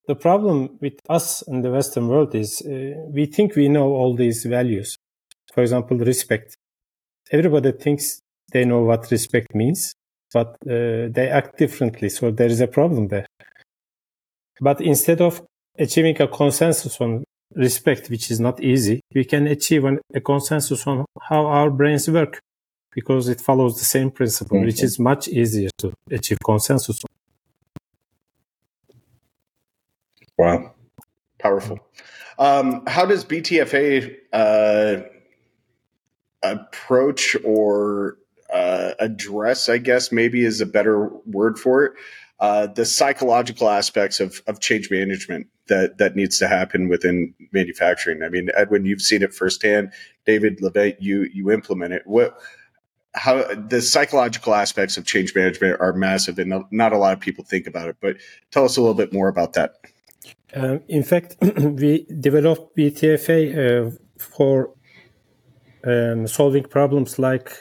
The 0.10 0.16
problem 0.16 0.80
with 0.82 0.97
us 1.07 1.43
in 1.43 1.62
the 1.62 1.70
Western 1.70 2.07
world 2.07 2.34
is 2.34 2.64
uh, 2.66 2.95
we 3.12 3.28
think 3.28 3.55
we 3.55 3.70
know 3.70 3.89
all 3.93 4.16
these 4.16 4.43
values. 4.43 4.97
For 5.53 5.62
example, 5.62 5.97
respect. 5.99 6.57
Everybody 7.32 7.74
thinks 7.74 8.20
they 8.51 8.66
know 8.66 8.82
what 8.82 9.12
respect 9.12 9.53
means, 9.53 9.93
but 10.34 10.47
uh, 10.66 11.14
they 11.16 11.30
act 11.32 11.60
differently. 11.60 12.10
So 12.10 12.32
there 12.32 12.47
is 12.47 12.60
a 12.60 12.66
problem 12.66 13.10
there. 13.10 13.28
But 14.60 14.82
instead 14.82 15.22
of 15.22 15.43
achieving 15.78 16.20
a 16.20 16.28
consensus 16.28 16.99
on 16.99 17.24
respect, 17.53 18.10
which 18.10 18.32
is 18.32 18.39
not 18.39 18.60
easy, 18.64 19.01
we 19.14 19.26
can 19.26 19.45
achieve 19.45 19.86
an, 19.86 19.99
a 20.16 20.22
consensus 20.22 20.88
on 20.88 21.05
how 21.22 21.45
our 21.45 21.70
brains 21.70 22.10
work 22.10 22.39
because 22.95 23.28
it 23.28 23.39
follows 23.39 23.78
the 23.78 23.86
same 23.86 24.10
principle, 24.10 24.57
mm-hmm. 24.57 24.66
which 24.66 24.82
is 24.82 24.97
much 24.97 25.28
easier 25.28 25.70
to 25.78 25.93
achieve 26.10 26.39
consensus 26.43 26.99
Wow. 30.39 30.73
Powerful. 31.37 31.79
Um, 32.37 32.85
how 32.87 33.05
does 33.05 33.25
BTFA 33.25 34.15
uh, 34.31 35.01
approach 36.41 37.35
or 37.43 38.17
uh, 38.49 38.93
address, 39.01 39.67
I 39.67 39.79
guess 39.79 40.13
maybe 40.13 40.45
is 40.45 40.61
a 40.61 40.65
better 40.65 41.09
word 41.25 41.59
for 41.59 41.83
it, 41.83 41.91
uh, 42.39 42.67
the 42.67 42.85
psychological 42.85 43.69
aspects 43.69 44.21
of, 44.21 44.41
of 44.47 44.61
change 44.61 44.89
management 44.89 45.47
that, 45.67 45.97
that 45.97 46.15
needs 46.15 46.39
to 46.39 46.47
happen 46.47 46.87
within 46.87 47.35
manufacturing. 47.51 48.23
I 48.23 48.29
mean, 48.29 48.47
Edwin, 48.55 48.85
you've 48.85 49.01
seen 49.01 49.21
it 49.21 49.33
firsthand. 49.33 49.91
David 50.25 50.61
Levent, 50.61 51.01
you 51.01 51.29
you 51.33 51.51
implement 51.51 51.91
it. 51.91 52.03
What 52.05 52.39
how 53.13 53.43
the 53.55 53.81
psychological 53.81 54.55
aspects 54.55 54.95
of 54.95 55.05
change 55.05 55.35
management 55.35 55.81
are 55.81 55.91
massive, 55.91 56.39
and 56.39 56.63
not 56.71 56.93
a 56.93 56.97
lot 56.97 57.11
of 57.11 57.19
people 57.19 57.43
think 57.43 57.67
about 57.67 57.89
it. 57.89 57.97
But 57.99 58.17
tell 58.51 58.63
us 58.63 58.77
a 58.77 58.81
little 58.81 58.95
bit 58.95 59.11
more 59.11 59.27
about 59.27 59.53
that. 59.53 59.73
Um, 60.54 60.82
in 60.88 61.04
fact, 61.04 61.36
we 61.41 62.06
developed 62.20 62.76
BTFA 62.76 63.88
uh, 63.88 63.91
for 64.18 64.74
um, 65.86 66.28
solving 66.28 66.64
problems 66.64 67.20
like 67.20 67.52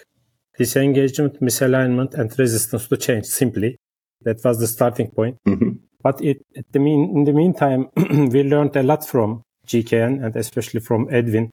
disengagement, 0.57 1.41
misalignment, 1.41 2.15
and 2.15 2.37
resistance 2.39 2.89
to 2.89 2.97
change. 2.97 3.27
Simply, 3.27 3.77
that 4.23 4.39
was 4.45 4.59
the 4.59 4.67
starting 4.67 5.11
point. 5.11 5.37
Mm-hmm. 5.47 5.71
But 6.03 6.21
it, 6.23 6.39
the 6.73 6.79
mean, 6.79 7.13
in 7.17 7.25
the 7.25 7.33
meantime, 7.33 7.89
we 7.97 8.43
learned 8.43 8.77
a 8.77 8.83
lot 8.83 9.07
from 9.07 9.43
GKN 9.67 10.25
and 10.25 10.35
especially 10.37 10.81
from 10.81 11.09
Edwin, 11.11 11.51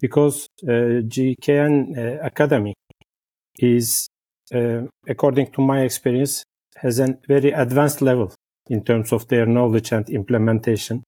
because 0.00 0.48
uh, 0.64 1.02
GKN 1.06 1.96
uh, 1.96 2.24
Academy 2.24 2.74
is, 3.58 4.08
uh, 4.54 4.82
according 5.06 5.52
to 5.52 5.60
my 5.60 5.82
experience, 5.82 6.44
has 6.76 6.98
a 6.98 7.18
very 7.28 7.50
advanced 7.50 8.00
level 8.00 8.32
in 8.70 8.82
terms 8.84 9.12
of 9.12 9.28
their 9.28 9.46
knowledge 9.46 9.92
and 9.92 10.08
implementation 10.08 11.02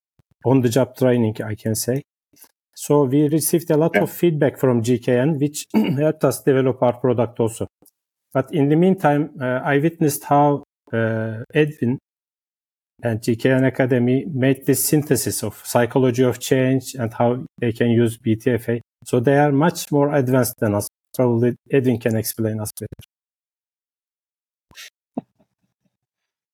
on 0.45 0.61
the 0.61 0.69
job 0.69 0.97
training, 0.97 1.37
I 1.43 1.55
can 1.55 1.75
say. 1.75 2.03
So 2.75 3.05
we 3.05 3.29
received 3.29 3.71
a 3.71 3.77
lot 3.77 3.93
yeah. 3.95 4.03
of 4.03 4.11
feedback 4.11 4.59
from 4.59 4.83
GKN, 4.83 5.39
which 5.41 5.67
helped 5.75 6.25
us 6.25 6.43
develop 6.43 6.83
our 6.83 6.99
product 6.99 7.39
also. 7.39 7.69
But 8.35 8.53
in 8.53 8.69
the 8.69 8.77
meantime, 8.77 9.31
uh, 9.41 9.61
I 9.65 9.79
witnessed 9.79 10.25
how 10.25 10.65
uh, 10.93 11.45
Edwin 11.55 11.99
and 13.03 13.21
GKN 13.21 13.67
Academy 13.67 14.25
made 14.33 14.67
this 14.67 14.85
synthesis 14.85 15.43
of 15.43 15.61
psychology 15.65 16.23
of 16.23 16.39
change 16.39 16.95
and 16.95 17.13
how 17.13 17.45
they 17.61 17.73
can 17.73 17.91
use 17.91 18.19
BTFA. 18.19 18.81
So 19.05 19.21
they 19.21 19.39
are 19.39 19.53
much 19.53 19.91
more 19.91 20.15
advanced 20.15 20.55
than 20.59 20.75
us. 20.75 20.89
Probably 21.15 21.57
Edwin 21.71 21.99
can 21.99 22.17
explain 22.17 22.61
us 22.61 22.71
better. 22.79 23.12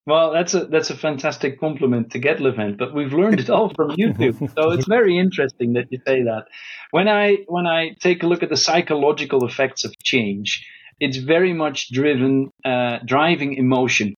Well, 0.09 0.33
that's 0.33 0.55
a 0.55 0.65
that's 0.65 0.89
a 0.89 0.97
fantastic 0.97 1.61
compliment 1.61 2.13
to 2.13 2.19
get, 2.19 2.41
Levent, 2.41 2.79
but 2.79 2.95
we've 2.95 3.13
learned 3.13 3.41
it 3.41 3.51
all 3.51 3.69
from 3.77 3.91
YouTube. 3.91 4.39
so 4.57 4.71
it's 4.71 4.89
very 4.89 5.19
interesting 5.19 5.75
that 5.75 5.89
you 5.91 5.99
say 6.07 6.23
that. 6.23 6.47
When 6.93 7.09
I 7.09 7.45
when 7.47 7.67
I 7.67 7.91
take 8.01 8.23
a 8.23 8.27
look 8.27 8.43
at 8.43 8.49
the 8.49 8.57
psychological 8.57 9.47
effects 9.47 9.85
of 9.85 9.93
change, 10.03 10.67
it's 10.99 11.19
very 11.19 11.53
much 11.53 11.93
driven 11.93 12.51
uh, 12.65 13.01
driving 13.05 13.53
emotion. 13.53 14.15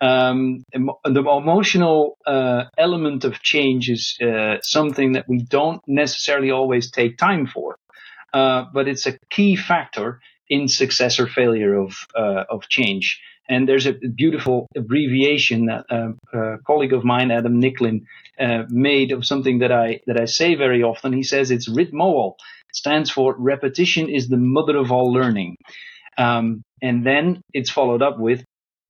Um, 0.00 0.64
the 0.72 1.40
emotional 1.44 2.16
uh, 2.26 2.64
element 2.78 3.24
of 3.24 3.42
change 3.42 3.90
is 3.90 4.16
uh, 4.22 4.56
something 4.62 5.12
that 5.12 5.26
we 5.28 5.42
don't 5.42 5.82
necessarily 5.86 6.52
always 6.52 6.90
take 6.90 7.18
time 7.18 7.46
for, 7.46 7.76
uh, 8.32 8.64
but 8.72 8.88
it's 8.88 9.06
a 9.06 9.18
key 9.28 9.56
factor 9.56 10.20
in 10.48 10.68
success 10.68 11.20
or 11.20 11.26
failure 11.26 11.74
of 11.74 12.06
uh, 12.16 12.44
of 12.48 12.66
change. 12.70 13.20
And 13.48 13.66
there's 13.66 13.86
a 13.86 13.92
beautiful 13.92 14.66
abbreviation 14.76 15.66
that 15.66 15.86
a 15.90 16.58
colleague 16.66 16.92
of 16.92 17.04
mine, 17.04 17.30
Adam 17.30 17.60
Nicklin, 17.60 18.04
uh, 18.38 18.64
made 18.68 19.10
of 19.12 19.24
something 19.24 19.60
that 19.60 19.72
I 19.72 20.00
that 20.06 20.20
I 20.20 20.26
say 20.26 20.54
very 20.54 20.82
often. 20.82 21.12
He 21.12 21.22
says 21.22 21.50
it's 21.50 21.68
RITMOAL. 21.68 22.34
stands 22.72 23.10
for 23.10 23.34
repetition 23.38 24.08
is 24.08 24.28
the 24.28 24.36
mother 24.36 24.76
of 24.76 24.92
all 24.92 25.12
learning. 25.12 25.56
Um, 26.18 26.62
and 26.82 27.06
then 27.06 27.42
it's 27.54 27.70
followed 27.70 28.02
up 28.02 28.18
with, 28.18 28.44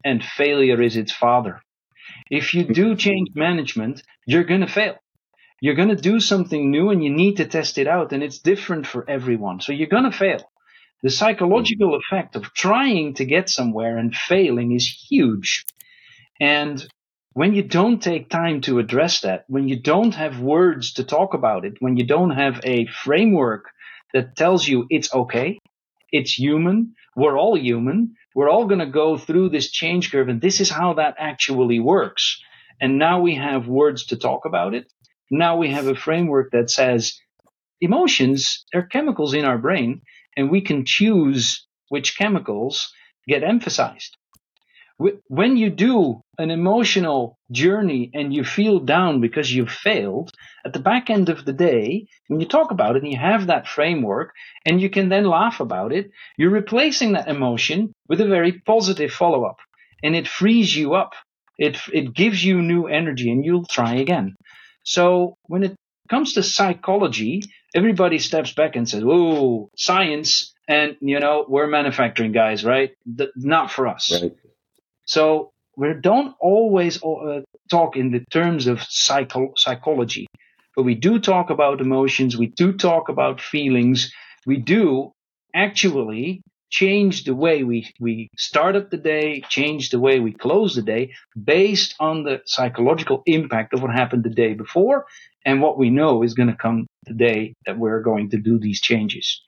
and 0.04 0.22
failure 0.24 0.80
is 0.82 0.96
its 0.96 1.12
father. 1.12 1.60
If 2.30 2.54
you 2.54 2.64
do 2.64 2.96
change 2.96 3.28
management, 3.34 4.02
you're 4.26 4.44
going 4.44 4.62
to 4.62 4.66
fail. 4.66 4.96
You're 5.60 5.74
going 5.74 5.88
to 5.88 5.96
do 5.96 6.20
something 6.20 6.70
new 6.70 6.90
and 6.90 7.02
you 7.02 7.10
need 7.10 7.36
to 7.36 7.46
test 7.46 7.78
it 7.78 7.86
out, 7.86 8.12
and 8.12 8.22
it's 8.22 8.38
different 8.38 8.86
for 8.86 9.08
everyone. 9.08 9.60
So 9.60 9.72
you're 9.72 9.88
going 9.88 10.10
to 10.10 10.16
fail. 10.16 10.50
The 11.02 11.10
psychological 11.10 11.94
effect 11.94 12.34
of 12.34 12.52
trying 12.54 13.14
to 13.14 13.24
get 13.24 13.48
somewhere 13.48 13.98
and 13.98 14.14
failing 14.14 14.72
is 14.72 14.88
huge. 15.08 15.64
And 16.40 16.84
when 17.34 17.54
you 17.54 17.62
don't 17.62 18.02
take 18.02 18.28
time 18.28 18.62
to 18.62 18.80
address 18.80 19.20
that, 19.20 19.44
when 19.46 19.68
you 19.68 19.80
don't 19.80 20.14
have 20.14 20.40
words 20.40 20.94
to 20.94 21.04
talk 21.04 21.34
about 21.34 21.64
it, 21.64 21.74
when 21.78 21.96
you 21.96 22.04
don't 22.04 22.30
have 22.30 22.60
a 22.64 22.86
framework 22.86 23.66
that 24.12 24.34
tells 24.34 24.66
you 24.66 24.86
it's 24.90 25.14
okay, 25.14 25.58
it's 26.10 26.36
human, 26.36 26.94
we're 27.14 27.38
all 27.38 27.56
human, 27.56 28.14
we're 28.34 28.50
all 28.50 28.66
going 28.66 28.80
to 28.80 28.86
go 28.86 29.16
through 29.16 29.50
this 29.50 29.70
change 29.70 30.10
curve, 30.10 30.28
and 30.28 30.40
this 30.40 30.60
is 30.60 30.70
how 30.70 30.94
that 30.94 31.14
actually 31.18 31.78
works. 31.78 32.40
And 32.80 32.98
now 32.98 33.20
we 33.20 33.36
have 33.36 33.68
words 33.68 34.06
to 34.06 34.16
talk 34.16 34.44
about 34.44 34.74
it. 34.74 34.92
Now 35.30 35.58
we 35.58 35.70
have 35.70 35.86
a 35.86 35.94
framework 35.94 36.50
that 36.52 36.70
says 36.70 37.20
emotions 37.80 38.64
are 38.74 38.82
chemicals 38.82 39.34
in 39.34 39.44
our 39.44 39.58
brain 39.58 40.02
and 40.38 40.50
we 40.50 40.62
can 40.62 40.84
choose 40.86 41.66
which 41.88 42.16
chemicals 42.16 42.92
get 43.26 43.42
emphasized. 43.42 44.16
When 45.28 45.56
you 45.56 45.70
do 45.70 46.22
an 46.38 46.50
emotional 46.50 47.38
journey 47.52 48.10
and 48.14 48.32
you 48.34 48.44
feel 48.44 48.80
down 48.80 49.20
because 49.20 49.52
you've 49.52 49.70
failed, 49.70 50.30
at 50.64 50.72
the 50.72 50.80
back 50.80 51.10
end 51.10 51.28
of 51.28 51.44
the 51.44 51.52
day, 51.52 52.06
when 52.28 52.40
you 52.40 52.46
talk 52.46 52.70
about 52.70 52.96
it 52.96 53.02
and 53.02 53.12
you 53.12 53.18
have 53.18 53.46
that 53.48 53.68
framework 53.68 54.32
and 54.64 54.80
you 54.80 54.90
can 54.90 55.08
then 55.08 55.24
laugh 55.24 55.60
about 55.60 55.92
it, 55.92 56.10
you're 56.36 56.50
replacing 56.50 57.12
that 57.12 57.28
emotion 57.28 57.92
with 58.08 58.20
a 58.20 58.26
very 58.26 58.52
positive 58.52 59.12
follow 59.12 59.44
up 59.44 59.58
and 60.02 60.16
it 60.16 60.26
frees 60.26 60.74
you 60.74 60.94
up. 60.94 61.12
It, 61.58 61.78
it 61.92 62.14
gives 62.14 62.44
you 62.44 62.62
new 62.62 62.86
energy 62.86 63.30
and 63.30 63.44
you'll 63.44 63.66
try 63.66 63.94
again. 63.96 64.34
So 64.84 65.36
when 65.42 65.64
it 65.64 65.74
comes 66.08 66.34
to 66.34 66.42
psychology, 66.42 67.42
everybody 67.74 68.18
steps 68.18 68.52
back 68.52 68.76
and 68.76 68.88
says, 68.88 69.02
"Oh, 69.06 69.70
science," 69.76 70.54
and 70.68 70.96
you 71.00 71.20
know 71.20 71.44
we're 71.48 71.66
manufacturing 71.66 72.32
guys, 72.32 72.64
right? 72.64 72.90
The, 73.06 73.30
not 73.36 73.70
for 73.70 73.86
us. 73.88 74.10
Right. 74.22 74.32
So 75.04 75.52
we 75.76 75.94
don't 76.00 76.34
always 76.40 77.02
uh, 77.02 77.42
talk 77.70 77.96
in 77.96 78.10
the 78.10 78.24
terms 78.30 78.66
of 78.66 78.82
psycho- 78.82 79.54
psychology, 79.56 80.26
but 80.76 80.82
we 80.82 80.94
do 80.94 81.18
talk 81.18 81.50
about 81.50 81.80
emotions. 81.80 82.36
We 82.36 82.46
do 82.46 82.72
talk 82.72 83.08
about 83.08 83.40
feelings. 83.40 84.12
We 84.46 84.56
do 84.56 85.12
actually 85.54 86.42
change 86.70 87.24
the 87.24 87.34
way 87.34 87.64
we, 87.64 87.92
we 87.98 88.28
start 88.36 88.76
up 88.76 88.90
the 88.90 88.96
day, 88.96 89.42
change 89.48 89.90
the 89.90 89.98
way 89.98 90.20
we 90.20 90.32
close 90.32 90.74
the 90.74 90.82
day 90.82 91.12
based 91.42 91.94
on 91.98 92.24
the 92.24 92.40
psychological 92.44 93.22
impact 93.26 93.72
of 93.72 93.82
what 93.82 93.92
happened 93.92 94.24
the 94.24 94.30
day 94.30 94.54
before 94.54 95.06
and 95.44 95.62
what 95.62 95.78
we 95.78 95.90
know 95.90 96.22
is 96.22 96.34
going 96.34 96.48
to 96.48 96.56
come 96.56 96.86
today 97.06 97.54
that 97.66 97.78
we're 97.78 98.02
going 98.02 98.30
to 98.30 98.38
do 98.38 98.58
these 98.58 98.80
changes. 98.80 99.42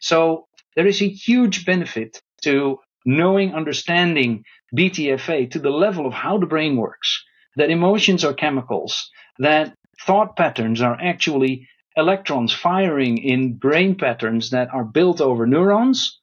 So 0.00 0.46
there 0.76 0.86
is 0.86 1.02
a 1.02 1.08
huge 1.08 1.66
benefit 1.66 2.20
to 2.42 2.78
knowing, 3.04 3.54
understanding 3.54 4.44
BTFA 4.76 5.50
to 5.50 5.58
the 5.58 5.70
level 5.70 6.06
of 6.06 6.12
how 6.12 6.38
the 6.38 6.46
brain 6.46 6.76
works, 6.76 7.24
that 7.56 7.70
emotions 7.70 8.24
are 8.24 8.34
chemicals, 8.34 9.10
that 9.38 9.74
thought 10.06 10.36
patterns 10.36 10.80
are 10.80 10.96
actually 11.00 11.68
electrons 11.96 12.52
firing 12.52 13.18
in 13.18 13.54
brain 13.54 13.96
patterns 13.96 14.50
that 14.50 14.72
are 14.72 14.84
built 14.84 15.20
over 15.20 15.46
neurons 15.46 16.19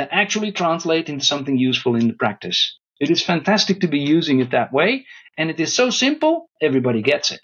that 0.00 0.08
actually 0.12 0.50
translate 0.50 1.10
into 1.10 1.26
something 1.26 1.58
useful 1.58 1.94
in 1.94 2.08
the 2.08 2.14
practice. 2.14 2.78
It 2.98 3.10
is 3.10 3.22
fantastic 3.22 3.80
to 3.80 3.86
be 3.86 3.98
using 3.98 4.40
it 4.40 4.52
that 4.52 4.72
way, 4.72 5.04
and 5.36 5.50
it 5.50 5.60
is 5.60 5.74
so 5.74 5.90
simple, 5.90 6.48
everybody 6.62 7.02
gets 7.02 7.32
it. 7.32 7.40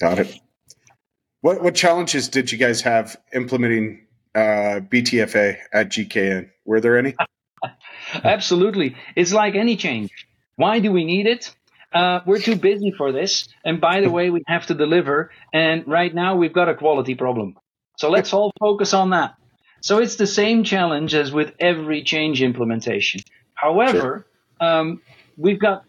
Got 0.00 0.18
it. 0.18 0.34
What 1.40 1.62
what 1.62 1.76
challenges 1.76 2.28
did 2.28 2.50
you 2.50 2.58
guys 2.58 2.80
have 2.80 3.16
implementing 3.32 4.08
uh, 4.34 4.80
BTFA 4.92 5.58
at 5.72 5.90
GKN? 5.90 6.50
Were 6.64 6.80
there 6.80 6.98
any? 6.98 7.14
Absolutely. 8.24 8.96
It's 9.14 9.32
like 9.32 9.54
any 9.54 9.76
change. 9.76 10.10
Why 10.56 10.80
do 10.80 10.90
we 10.90 11.04
need 11.04 11.26
it? 11.28 11.54
Uh, 11.92 12.20
we're 12.26 12.40
too 12.40 12.56
busy 12.56 12.90
for 12.98 13.12
this. 13.12 13.48
And 13.64 13.80
by 13.80 14.00
the 14.00 14.10
way, 14.10 14.30
we 14.30 14.42
have 14.48 14.66
to 14.66 14.74
deliver. 14.74 15.30
And 15.52 15.86
right 15.86 16.12
now 16.12 16.34
we've 16.34 16.52
got 16.52 16.68
a 16.68 16.74
quality 16.74 17.14
problem. 17.14 17.54
So 17.98 18.10
let's 18.10 18.32
all 18.32 18.50
focus 18.58 18.94
on 18.94 19.10
that. 19.10 19.34
So 19.80 19.98
it's 19.98 20.16
the 20.16 20.26
same 20.26 20.64
challenge 20.64 21.14
as 21.14 21.32
with 21.32 21.54
every 21.58 22.02
change 22.02 22.42
implementation. 22.42 23.20
However, 23.54 24.00
sure. 24.00 24.26
um, 24.60 25.02
we've 25.36 25.58
got 25.58 25.84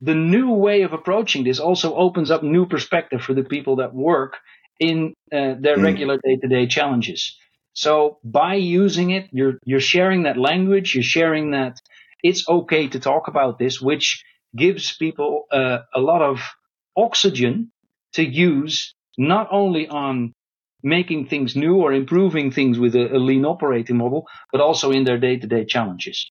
the 0.00 0.14
new 0.14 0.52
way 0.52 0.82
of 0.82 0.92
approaching 0.92 1.44
this 1.44 1.60
also 1.60 1.94
opens 1.94 2.30
up 2.30 2.42
new 2.42 2.66
perspective 2.66 3.22
for 3.22 3.34
the 3.34 3.44
people 3.44 3.76
that 3.76 3.94
work 3.94 4.36
in 4.78 5.14
uh, 5.32 5.54
their 5.58 5.76
mm. 5.76 5.84
regular 5.84 6.18
day-to-day 6.18 6.66
challenges. 6.66 7.38
So 7.72 8.18
by 8.22 8.54
using 8.54 9.10
it, 9.10 9.28
you're 9.32 9.58
you're 9.64 9.80
sharing 9.80 10.24
that 10.24 10.36
language, 10.36 10.94
you're 10.94 11.02
sharing 11.02 11.52
that 11.52 11.80
it's 12.22 12.48
okay 12.48 12.88
to 12.88 13.00
talk 13.00 13.28
about 13.28 13.58
this, 13.58 13.80
which 13.80 14.24
gives 14.56 14.96
people 14.96 15.44
uh, 15.50 15.78
a 15.94 16.00
lot 16.00 16.22
of 16.22 16.40
oxygen 16.96 17.72
to 18.12 18.24
use 18.24 18.94
not 19.18 19.48
only 19.50 19.88
on 19.88 20.32
making 20.84 21.26
things 21.26 21.56
new 21.56 21.76
or 21.76 21.92
improving 21.92 22.52
things 22.52 22.78
with 22.78 22.94
a, 22.94 23.16
a 23.16 23.18
lean 23.18 23.44
operating 23.44 23.96
model, 23.96 24.26
but 24.52 24.60
also 24.60 24.90
in 24.90 25.04
their 25.04 25.18
day-to-day 25.18 25.64
challenges. 25.64 26.30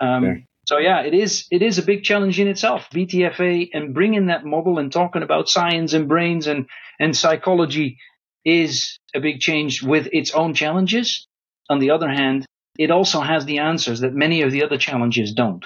Um, 0.00 0.24
yeah. 0.24 0.34
So 0.66 0.78
yeah, 0.78 1.02
it 1.02 1.14
is 1.14 1.46
it 1.50 1.62
is 1.62 1.78
a 1.78 1.82
big 1.82 2.04
challenge 2.04 2.38
in 2.38 2.46
itself. 2.46 2.88
BTFA 2.94 3.70
and 3.72 3.94
bringing 3.94 4.26
that 4.26 4.44
model 4.44 4.78
and 4.78 4.92
talking 4.92 5.22
about 5.22 5.48
science 5.48 5.92
and 5.92 6.08
brains 6.08 6.46
and 6.46 6.68
and 7.00 7.16
psychology 7.16 7.98
is 8.44 8.98
a 9.14 9.20
big 9.20 9.40
change 9.40 9.82
with 9.82 10.08
its 10.12 10.32
own 10.32 10.54
challenges. 10.54 11.26
On 11.68 11.78
the 11.78 11.90
other 11.90 12.08
hand, 12.08 12.46
it 12.78 12.90
also 12.90 13.20
has 13.20 13.44
the 13.44 13.58
answers 13.58 14.00
that 14.00 14.14
many 14.14 14.42
of 14.42 14.52
the 14.52 14.64
other 14.64 14.78
challenges 14.78 15.32
don't. 15.32 15.64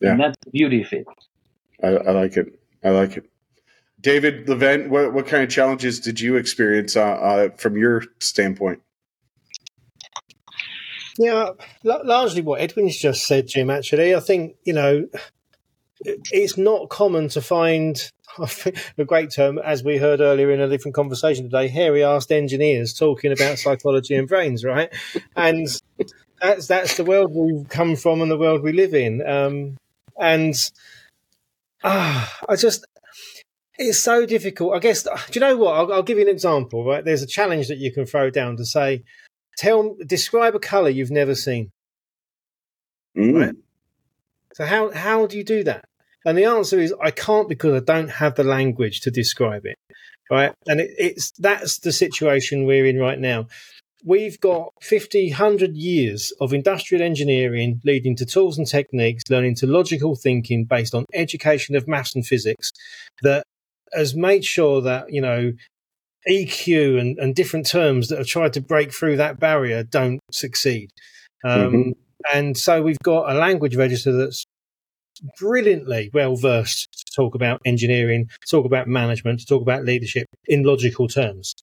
Yeah. 0.00 0.12
And 0.12 0.20
that's 0.20 0.36
the 0.44 0.50
beauty 0.50 0.82
of 0.82 0.92
it. 0.92 1.06
I, 1.82 1.88
I 1.88 2.12
like 2.12 2.36
it. 2.36 2.46
I 2.84 2.90
like 2.90 3.16
it. 3.16 3.24
David 4.00 4.48
Levent, 4.48 4.90
what, 4.90 5.12
what 5.12 5.26
kind 5.26 5.42
of 5.42 5.50
challenges 5.50 6.00
did 6.00 6.20
you 6.20 6.36
experience 6.36 6.96
uh, 6.96 7.02
uh, 7.02 7.48
from 7.56 7.76
your 7.76 8.02
standpoint? 8.20 8.80
Yeah, 11.18 11.50
largely 11.82 12.40
what 12.40 12.60
Edwin's 12.60 12.96
just 12.96 13.26
said, 13.26 13.48
Jim. 13.48 13.68
Actually, 13.68 14.14
I 14.14 14.20
think 14.20 14.56
you 14.64 14.72
know 14.72 15.06
it's 16.04 16.56
not 16.56 16.88
common 16.88 17.28
to 17.30 17.42
find 17.42 18.10
a 18.98 19.04
great 19.04 19.30
term, 19.30 19.58
as 19.58 19.84
we 19.84 19.98
heard 19.98 20.20
earlier 20.20 20.50
in 20.50 20.60
a 20.60 20.68
different 20.68 20.94
conversation 20.94 21.44
today. 21.44 21.68
Hairy 21.68 22.02
asked 22.02 22.32
engineers 22.32 22.94
talking 22.94 23.32
about 23.32 23.58
psychology 23.58 24.14
and 24.14 24.28
brains, 24.28 24.64
right? 24.64 24.92
And 25.36 25.68
that's 26.40 26.66
that's 26.66 26.96
the 26.96 27.04
world 27.04 27.32
we've 27.34 27.68
come 27.68 27.96
from 27.96 28.22
and 28.22 28.30
the 28.30 28.38
world 28.38 28.62
we 28.62 28.72
live 28.72 28.94
in. 28.94 29.26
Um, 29.26 29.76
and 30.18 30.54
ah, 31.84 32.38
I 32.48 32.56
just 32.56 32.86
it's 33.80 33.98
so 33.98 34.26
difficult. 34.26 34.74
I 34.74 34.78
guess. 34.78 35.02
Do 35.02 35.10
you 35.32 35.40
know 35.40 35.56
what? 35.56 35.74
I'll, 35.74 35.92
I'll, 35.94 36.02
give 36.02 36.18
you 36.18 36.24
an 36.24 36.30
example. 36.30 36.84
Right, 36.84 37.04
there's 37.04 37.22
a 37.22 37.26
challenge 37.26 37.68
that 37.68 37.78
you 37.78 37.92
can 37.92 38.06
throw 38.06 38.30
down 38.30 38.56
to 38.58 38.64
say, 38.64 39.02
tell, 39.56 39.96
describe 40.06 40.54
a 40.54 40.60
color 40.60 40.90
you've 40.90 41.10
never 41.10 41.34
seen. 41.34 41.70
Mm. 43.16 43.40
Right. 43.40 43.54
So 44.54 44.66
how 44.66 44.90
how 44.90 45.26
do 45.26 45.36
you 45.36 45.44
do 45.44 45.64
that? 45.64 45.84
And 46.24 46.36
the 46.36 46.44
answer 46.44 46.78
is 46.78 46.94
I 47.02 47.10
can't 47.10 47.48
because 47.48 47.80
I 47.80 47.84
don't 47.84 48.10
have 48.10 48.34
the 48.34 48.44
language 48.44 49.00
to 49.00 49.10
describe 49.10 49.64
it. 49.64 49.76
Right, 50.30 50.52
and 50.68 50.80
it, 50.80 50.90
it's 50.98 51.32
that's 51.38 51.78
the 51.78 51.90
situation 51.90 52.66
we're 52.66 52.86
in 52.86 52.98
right 52.98 53.18
now. 53.18 53.46
We've 54.02 54.40
got 54.40 54.72
50, 54.80 55.28
100 55.28 55.76
years 55.76 56.32
of 56.40 56.54
industrial 56.54 57.04
engineering 57.04 57.82
leading 57.84 58.16
to 58.16 58.24
tools 58.24 58.56
and 58.56 58.66
techniques, 58.66 59.24
learning 59.28 59.56
to 59.56 59.66
logical 59.66 60.16
thinking 60.16 60.64
based 60.64 60.94
on 60.94 61.04
education 61.12 61.76
of 61.76 61.86
maths 61.86 62.14
and 62.14 62.26
physics 62.26 62.72
that 63.20 63.44
has 63.92 64.14
made 64.14 64.44
sure 64.44 64.80
that, 64.82 65.12
you 65.12 65.20
know, 65.20 65.52
EQ 66.28 67.00
and, 67.00 67.18
and 67.18 67.34
different 67.34 67.66
terms 67.66 68.08
that 68.08 68.18
have 68.18 68.26
tried 68.26 68.52
to 68.52 68.60
break 68.60 68.92
through 68.92 69.16
that 69.16 69.40
barrier 69.40 69.82
don't 69.82 70.20
succeed. 70.30 70.90
Um, 71.44 71.60
mm-hmm. 71.60 71.90
And 72.34 72.56
so 72.56 72.82
we've 72.82 72.98
got 73.02 73.30
a 73.30 73.38
language 73.38 73.76
register 73.76 74.12
that's 74.12 74.44
brilliantly 75.38 76.10
well 76.12 76.36
versed 76.36 76.88
to 76.92 77.14
talk 77.14 77.34
about 77.34 77.60
engineering, 77.64 78.28
talk 78.50 78.66
about 78.66 78.88
management, 78.88 79.40
to 79.40 79.46
talk 79.46 79.62
about 79.62 79.84
leadership 79.84 80.26
in 80.46 80.62
logical 80.62 81.08
terms. 81.08 81.54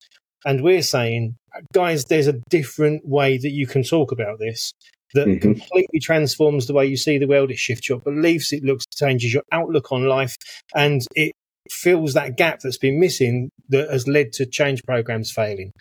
And 0.46 0.64
we're 0.64 0.84
saying, 0.84 1.36
guys, 1.74 2.06
there's 2.06 2.28
a 2.28 2.40
different 2.50 3.08
way 3.08 3.38
that 3.38 3.52
you 3.52 3.68
can 3.68 3.84
talk 3.84 4.12
about 4.12 4.40
this 4.40 4.74
that 5.14 5.28
mm-hmm. 5.28 5.40
completely 5.40 6.00
transforms 6.00 6.68
the 6.68 6.74
way 6.74 6.86
you 6.86 6.98
see 6.98 7.18
the 7.18 7.28
world. 7.28 7.52
It 7.52 7.58
shifts 7.58 7.88
your 7.88 8.00
beliefs, 8.00 8.54
it 8.54 8.64
looks 8.64 8.86
changes 8.96 9.34
your 9.34 9.44
outlook 9.52 9.92
on 9.92 10.06
life, 10.06 10.36
and 10.76 11.02
it 11.16 11.34
fills 11.72 12.14
that 12.14 12.38
gap 12.38 12.60
that's 12.60 12.78
been 12.78 13.00
missing 13.00 13.50
that 13.70 13.90
has 13.90 14.08
led 14.08 14.34
to 14.34 14.46
change 14.46 14.84
programs 14.84 15.32
failing. 15.32 15.72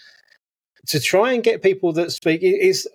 To 0.88 1.00
try 1.00 1.32
and 1.32 1.42
get 1.42 1.62
people 1.62 1.92
that 1.94 2.12
speak 2.12 2.42
is, 2.42 2.88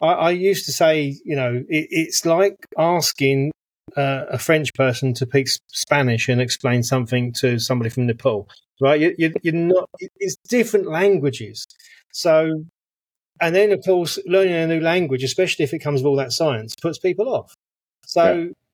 I, 0.00 0.06
I 0.06 0.30
used 0.30 0.66
to 0.66 0.72
say, 0.72 1.16
you 1.24 1.36
know, 1.36 1.62
it, 1.68 1.88
it's 1.90 2.24
like 2.24 2.56
asking 2.78 3.52
uh, 3.96 4.24
a 4.30 4.38
French 4.38 4.72
person 4.74 5.14
to 5.14 5.26
speak 5.26 5.48
Spanish 5.68 6.28
and 6.28 6.40
explain 6.40 6.82
something 6.82 7.32
to 7.34 7.58
somebody 7.58 7.90
from 7.90 8.06
Nepal, 8.06 8.48
right? 8.80 9.00
You, 9.00 9.14
you, 9.18 9.34
you're 9.42 9.54
not. 9.54 9.90
It's 10.18 10.36
different 10.48 10.88
languages, 10.88 11.66
so. 12.12 12.64
And 13.38 13.54
then, 13.54 13.70
of 13.70 13.84
course, 13.84 14.18
learning 14.24 14.54
a 14.54 14.66
new 14.66 14.80
language, 14.80 15.22
especially 15.22 15.64
if 15.64 15.74
it 15.74 15.80
comes 15.80 16.00
with 16.00 16.06
all 16.06 16.16
that 16.16 16.32
science, 16.32 16.74
puts 16.80 16.98
people 16.98 17.28
off. 17.28 17.54
So 18.06 18.32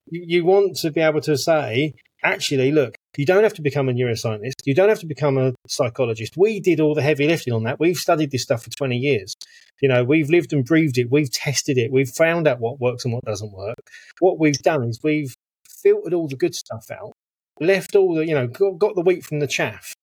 yeah. 0.09 0.21
you 0.25 0.45
want 0.45 0.77
to 0.77 0.93
be 0.93 1.01
able 1.01 1.21
to 1.23 1.37
say, 1.37 1.95
actually, 2.23 2.71
look, 2.71 2.95
you 3.17 3.27
don't 3.27 3.43
have 3.43 3.55
to 3.55 3.63
become 3.63 3.89
a 3.89 3.93
neuroscientist. 3.93 4.55
You 4.65 4.75
don't 4.75 4.89
have 4.89 5.01
to 5.01 5.07
become 5.07 5.37
a 5.37 5.53
psychologist. 5.69 6.37
We 6.37 6.61
did 6.61 6.81
all 6.81 6.95
the 6.95 7.03
heavy 7.03 7.27
lifting 7.27 7.53
on 7.53 7.65
that. 7.65 7.79
We've 7.79 7.97
studied 7.97 8.31
this 8.31 8.43
stuff 8.43 8.65
for 8.65 8.71
20 8.71 8.97
years. 8.97 9.35
You 9.81 9.89
know, 9.89 10.05
we've 10.05 10.31
lived 10.31 10.53
and 10.53 10.65
breathed 10.65 10.97
it. 10.97 11.11
We've 11.11 11.31
tested 11.31 11.77
it. 11.77 11.93
We've 11.93 12.09
found 12.09 12.49
out 12.49 12.61
what 12.61 12.81
works 12.81 13.05
and 13.05 13.13
what 13.13 13.25
doesn't 13.25 13.53
work. 13.53 13.77
What 14.21 14.39
we've 14.39 14.59
done 14.59 14.85
is 14.85 15.01
we've 15.03 15.35
filtered 15.83 16.15
all 16.15 16.29
the 16.29 16.37
good 16.37 16.55
stuff 16.55 16.87
out, 16.91 17.13
left 17.61 17.97
all 17.97 18.15
the, 18.15 18.27
you 18.27 18.35
know, 18.35 18.47
got, 18.47 18.79
got 18.79 18.95
the 18.95 19.03
wheat 19.03 19.25
from 19.25 19.41
the 19.41 19.47
chaff, 19.47 19.95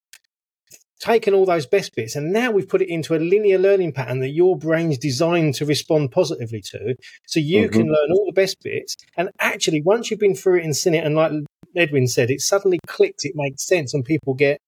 taken 0.99 1.33
all 1.33 1.45
those 1.45 1.65
best 1.65 1.95
bits, 1.95 2.15
and 2.15 2.31
now 2.31 2.51
we've 2.51 2.67
put 2.67 2.81
it 2.81 2.89
into 2.89 3.15
a 3.15 3.17
linear 3.17 3.57
learning 3.57 3.93
pattern 3.93 4.19
that 4.19 4.29
your 4.29 4.57
brain's 4.57 4.97
designed 4.97 5.55
to 5.55 5.65
respond 5.65 6.11
positively 6.11 6.61
to. 6.61 6.95
So 7.25 7.39
you 7.39 7.63
mm-hmm. 7.63 7.71
can 7.71 7.87
learn 7.87 8.11
all 8.11 8.25
the 8.25 8.33
best 8.33 8.57
bits. 8.61 8.97
And 9.15 9.29
actually, 9.39 9.81
once 9.81 10.11
you've 10.11 10.19
been 10.19 10.35
through 10.35 10.59
it 10.59 10.65
and 10.65 10.75
seen 10.75 10.93
it, 10.93 11.05
and 11.05 11.15
like 11.15 11.31
Edwin 11.75 12.07
said, 12.07 12.29
it 12.29 12.41
suddenly 12.41 12.79
clicks, 12.87 13.25
it 13.25 13.33
makes 13.35 13.65
sense, 13.65 13.93
and 13.93 14.03
people 14.03 14.33
get, 14.33 14.59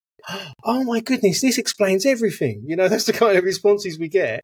oh 0.63 0.83
my 0.83 0.99
goodness, 0.99 1.41
this 1.41 1.57
explains 1.57 2.05
everything. 2.05 2.63
You 2.65 2.75
know, 2.75 2.87
that's 2.89 3.05
the 3.05 3.13
kind 3.13 3.37
of 3.37 3.43
responses 3.43 3.99
we 3.99 4.07
get. 4.07 4.43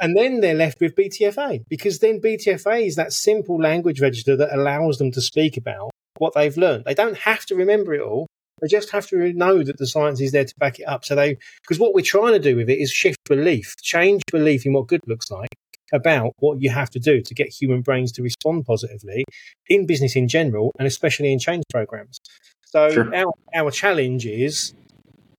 And 0.00 0.16
then 0.16 0.40
they're 0.40 0.54
left 0.54 0.80
with 0.80 0.96
BTFA 0.96 1.64
because 1.68 2.00
then 2.00 2.20
BTFA 2.20 2.86
is 2.86 2.96
that 2.96 3.12
simple 3.12 3.60
language 3.60 4.00
register 4.00 4.36
that 4.36 4.52
allows 4.52 4.98
them 4.98 5.12
to 5.12 5.20
speak 5.20 5.56
about 5.56 5.90
what 6.18 6.34
they've 6.34 6.56
learned. 6.56 6.84
They 6.84 6.94
don't 6.94 7.16
have 7.18 7.46
to 7.46 7.54
remember 7.54 7.94
it 7.94 8.00
all. 8.00 8.26
They 8.60 8.68
just 8.68 8.90
have 8.90 9.06
to 9.08 9.32
know 9.32 9.62
that 9.62 9.78
the 9.78 9.86
science 9.86 10.20
is 10.20 10.32
there 10.32 10.44
to 10.44 10.54
back 10.58 10.80
it 10.80 10.84
up. 10.84 11.04
So 11.04 11.14
they, 11.14 11.36
because 11.62 11.78
what 11.78 11.94
we're 11.94 12.02
trying 12.02 12.32
to 12.32 12.38
do 12.38 12.56
with 12.56 12.68
it 12.68 12.78
is 12.78 12.90
shift 12.90 13.18
belief, 13.28 13.76
change 13.82 14.22
belief 14.32 14.66
in 14.66 14.72
what 14.72 14.88
good 14.88 15.00
looks 15.06 15.30
like 15.30 15.50
about 15.94 16.32
what 16.40 16.60
you 16.60 16.68
have 16.70 16.90
to 16.90 16.98
do 16.98 17.22
to 17.22 17.34
get 17.34 17.48
human 17.48 17.80
brains 17.80 18.12
to 18.12 18.22
respond 18.22 18.66
positively 18.66 19.24
in 19.68 19.86
business 19.86 20.16
in 20.16 20.28
general 20.28 20.72
and 20.78 20.86
especially 20.86 21.32
in 21.32 21.38
change 21.38 21.62
programs. 21.70 22.18
So 22.66 22.90
sure. 22.90 23.14
our, 23.14 23.32
our 23.54 23.70
challenge 23.70 24.26
is 24.26 24.74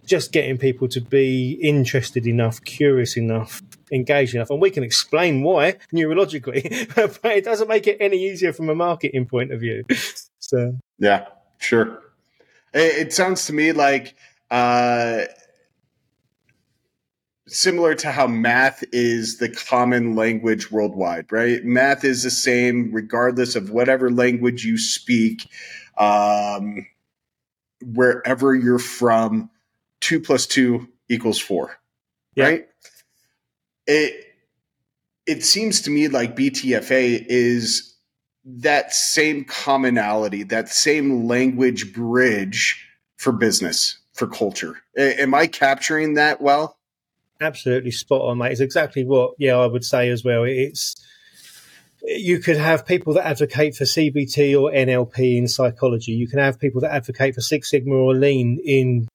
just 0.06 0.32
getting 0.32 0.57
people 0.57 0.88
to 0.88 1.02
be 1.02 1.53
interested 1.61 2.27
enough, 2.27 2.64
curious 2.64 3.18
enough, 3.18 3.61
engaged 3.91 4.36
enough, 4.36 4.49
and 4.49 4.61
we 4.61 4.69
can 4.69 4.84
explain 4.84 5.44
why 5.44 5.76
neurologically, 5.94 6.64
but 7.22 7.32
it 7.32 7.44
doesn't 7.44 7.68
make 7.68 7.88
it 7.88 7.98
any 7.99 8.18
easier 8.18 8.53
from 8.53 8.69
a 8.69 8.76
marketing 8.76 9.26
point 9.26 9.52
of 9.52 9.60
view. 9.60 9.84
So 10.48 10.77
yeah, 10.99 11.26
sure. 11.57 12.03
It, 12.72 13.11
sounds 13.11 13.48
to 13.48 13.53
me 13.53 13.72
like 13.72 14.15
uh, 14.52 15.23
similar 17.47 17.95
to 17.95 18.11
how 18.11 18.27
math 18.27 18.84
is 18.91 19.38
the 19.38 19.49
common 19.49 20.15
language 20.15 20.72
worldwide, 20.72 21.31
right? 21.31 21.63
Math 21.63 22.03
is 22.03 22.23
the 22.23 22.31
same 22.31 22.91
regardless 22.91 23.55
of 23.55 23.69
whatever 23.69 24.09
language 24.09 24.65
you 24.65 24.77
speak, 24.77 25.47
um, 25.97 26.88
wherever 27.81 28.55
you're 28.55 28.80
from. 28.80 29.49
Two 30.01 30.19
plus 30.19 30.45
two 30.45 30.88
equals 31.09 31.39
four, 31.39 31.77
yeah. 32.35 32.45
right? 32.45 32.67
It 33.88 34.26
it 35.26 35.43
seems 35.43 35.81
to 35.81 35.89
me 35.89 36.07
like 36.07 36.35
BTFA 36.35 37.26
is 37.27 37.95
that 38.45 38.93
same 38.93 39.43
commonality, 39.45 40.43
that 40.43 40.69
same 40.69 41.27
language 41.27 41.93
bridge 41.93 42.85
for 43.17 43.31
business, 43.31 43.97
for 44.13 44.27
culture. 44.27 44.77
A- 44.97 45.22
am 45.22 45.34
I 45.34 45.47
capturing 45.47 46.15
that 46.15 46.41
well? 46.41 46.74
Absolutely 47.41 47.91
spot 47.91 48.22
on, 48.22 48.38
mate. 48.38 48.52
It's 48.52 48.62
exactly 48.62 49.06
what, 49.06 49.34
yeah, 49.38 49.56
I 49.56 49.66
would 49.66 49.84
say 49.84 50.10
as 50.10 50.24
well. 50.24 50.44
It's 50.44 50.95
you 52.07 52.40
could 52.40 52.57
have 52.57 52.86
people 52.86 53.14
that 53.14 53.26
advocate 53.26 53.76
for 53.76 53.86
CBT 53.86 54.60
or 54.60 54.72
NLP 54.72 55.38
in 55.38 55.48
psychology. 55.48 56.12
You 56.12 56.28
can 56.28 56.40
have 56.40 56.60
people 56.60 56.82
that 56.82 56.94
advocate 56.94 57.34
for 57.36 57.41
Six 57.41 57.70
Sigma 57.72 57.95
or 57.95 58.14
Lean 58.14 58.60
in 58.64 59.07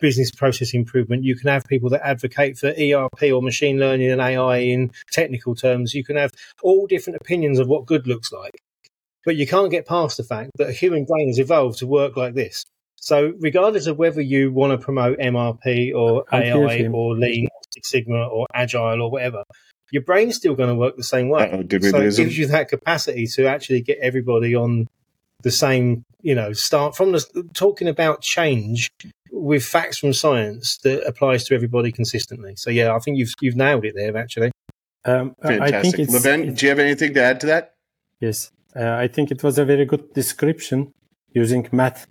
business 0.00 0.30
process 0.30 0.74
improvement. 0.74 1.24
You 1.24 1.36
can 1.36 1.48
have 1.48 1.64
people 1.64 1.88
that 1.90 2.06
advocate 2.06 2.58
for 2.58 2.68
ERP 2.68 3.32
or 3.32 3.40
machine 3.42 3.78
learning 3.78 4.10
and 4.10 4.20
AI 4.20 4.58
in 4.58 4.90
technical 5.10 5.54
terms. 5.54 5.94
You 5.94 6.04
can 6.04 6.16
have 6.16 6.32
all 6.62 6.86
different 6.86 7.18
opinions 7.20 7.58
of 7.58 7.68
what 7.68 7.86
good 7.86 8.06
looks 8.06 8.32
like. 8.32 8.60
But 9.24 9.36
you 9.36 9.46
can't 9.46 9.70
get 9.70 9.86
past 9.86 10.16
the 10.16 10.24
fact 10.24 10.52
that 10.56 10.68
a 10.68 10.72
human 10.72 11.04
brain 11.04 11.28
has 11.28 11.38
evolved 11.38 11.78
to 11.78 11.86
work 11.86 12.16
like 12.16 12.34
this. 12.34 12.64
So, 13.06 13.34
regardless 13.38 13.86
of 13.86 13.98
whether 13.98 14.20
you 14.20 14.50
want 14.50 14.72
to 14.72 14.84
promote 14.84 15.20
MRP 15.20 15.94
or 15.94 16.24
AI 16.32 16.88
or 16.88 17.14
Lean, 17.14 17.44
or 17.44 17.60
Six 17.72 17.88
Sigma 17.88 18.26
or 18.26 18.46
Agile 18.52 19.00
or 19.00 19.12
whatever, 19.12 19.44
your 19.92 20.02
brain's 20.02 20.34
still 20.34 20.56
going 20.56 20.70
to 20.70 20.74
work 20.74 20.96
the 20.96 21.04
same 21.04 21.28
way. 21.28 21.48
so 21.70 22.00
it 22.00 22.16
gives 22.16 22.36
you 22.36 22.48
that 22.48 22.68
capacity 22.68 23.28
to 23.28 23.46
actually 23.46 23.80
get 23.80 23.98
everybody 24.02 24.56
on 24.56 24.88
the 25.44 25.52
same, 25.52 26.02
you 26.20 26.34
know, 26.34 26.52
start 26.52 26.96
from 26.96 27.12
the 27.12 27.48
talking 27.54 27.86
about 27.86 28.22
change 28.22 28.90
with 29.30 29.64
facts 29.64 29.98
from 29.98 30.12
science 30.12 30.78
that 30.78 31.06
applies 31.06 31.44
to 31.44 31.54
everybody 31.54 31.92
consistently. 31.92 32.54
So 32.56 32.70
yeah, 32.70 32.92
I 32.92 32.98
think 32.98 33.18
you've 33.18 33.34
you've 33.40 33.54
nailed 33.54 33.84
it 33.84 33.94
there 33.94 34.16
actually. 34.16 34.50
Um, 35.04 35.36
Fantastic. 35.42 35.74
I 35.74 35.82
think 35.82 35.98
it's, 36.00 36.12
Levent, 36.12 36.58
do 36.58 36.66
you 36.66 36.70
have 36.70 36.80
anything 36.80 37.14
to 37.14 37.22
add 37.22 37.38
to 37.38 37.46
that? 37.46 37.74
Yes, 38.18 38.50
uh, 38.74 38.94
I 38.94 39.06
think 39.06 39.30
it 39.30 39.44
was 39.44 39.58
a 39.58 39.64
very 39.64 39.84
good 39.84 40.12
description 40.12 40.92
using 41.32 41.68
math. 41.70 42.08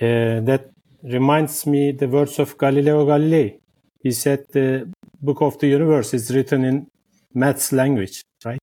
Uh, 0.00 0.40
that 0.40 0.70
reminds 1.02 1.66
me 1.66 1.92
the 1.92 2.08
words 2.08 2.38
of 2.38 2.58
Galileo 2.58 3.06
Galilei. 3.06 3.58
He 4.02 4.12
said 4.12 4.46
the 4.52 4.92
book 5.20 5.40
of 5.40 5.58
the 5.58 5.68
universe 5.68 6.12
is 6.14 6.34
written 6.34 6.64
in 6.64 6.86
maths 7.32 7.72
language, 7.72 8.22
right? 8.44 8.58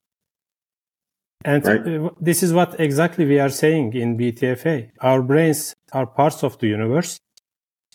And 1.45 1.65
right. 1.65 1.87
Uh, 1.87 2.09
this 2.19 2.43
is 2.43 2.53
what 2.53 2.79
exactly 2.79 3.25
we 3.25 3.39
are 3.39 3.49
saying 3.49 3.93
in 3.93 4.17
BTFA. 4.17 4.91
Our 5.01 5.21
brains 5.21 5.73
are 5.91 6.05
parts 6.05 6.43
of 6.43 6.57
the 6.59 6.67
universe, 6.67 7.19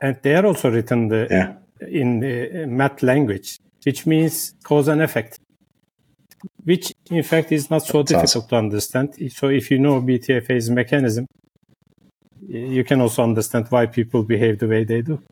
and 0.03 0.19
they 0.23 0.35
are 0.35 0.47
also 0.47 0.71
written 0.71 1.09
the, 1.09 1.29
yeah. 1.31 1.55
in 1.89 2.21
the 2.21 2.67
math 2.67 3.03
language, 3.03 3.59
which 3.85 4.07
means 4.07 4.55
cause 4.65 4.89
and 4.89 5.01
effect, 5.01 5.39
which 6.65 6.93
in 7.11 7.23
fact 7.23 7.53
is 7.53 7.71
not 7.71 7.83
so 7.85 8.03
That's 8.03 8.11
difficult 8.11 8.37
awesome. 8.37 8.49
to 8.49 8.57
understand. 8.57 9.33
So 9.33 9.49
if 9.49 9.71
you 9.71 9.79
know 9.79 10.03
BTFA's 10.03 10.71
mechanism, 10.71 11.27
you 12.47 12.85
can 12.85 13.01
also 13.01 13.23
understand 13.23 13.67
why 13.71 13.87
people 13.87 14.23
behave 14.23 14.59
the 14.59 14.69
way 14.69 14.85
they 14.85 15.03
do. 15.03 15.23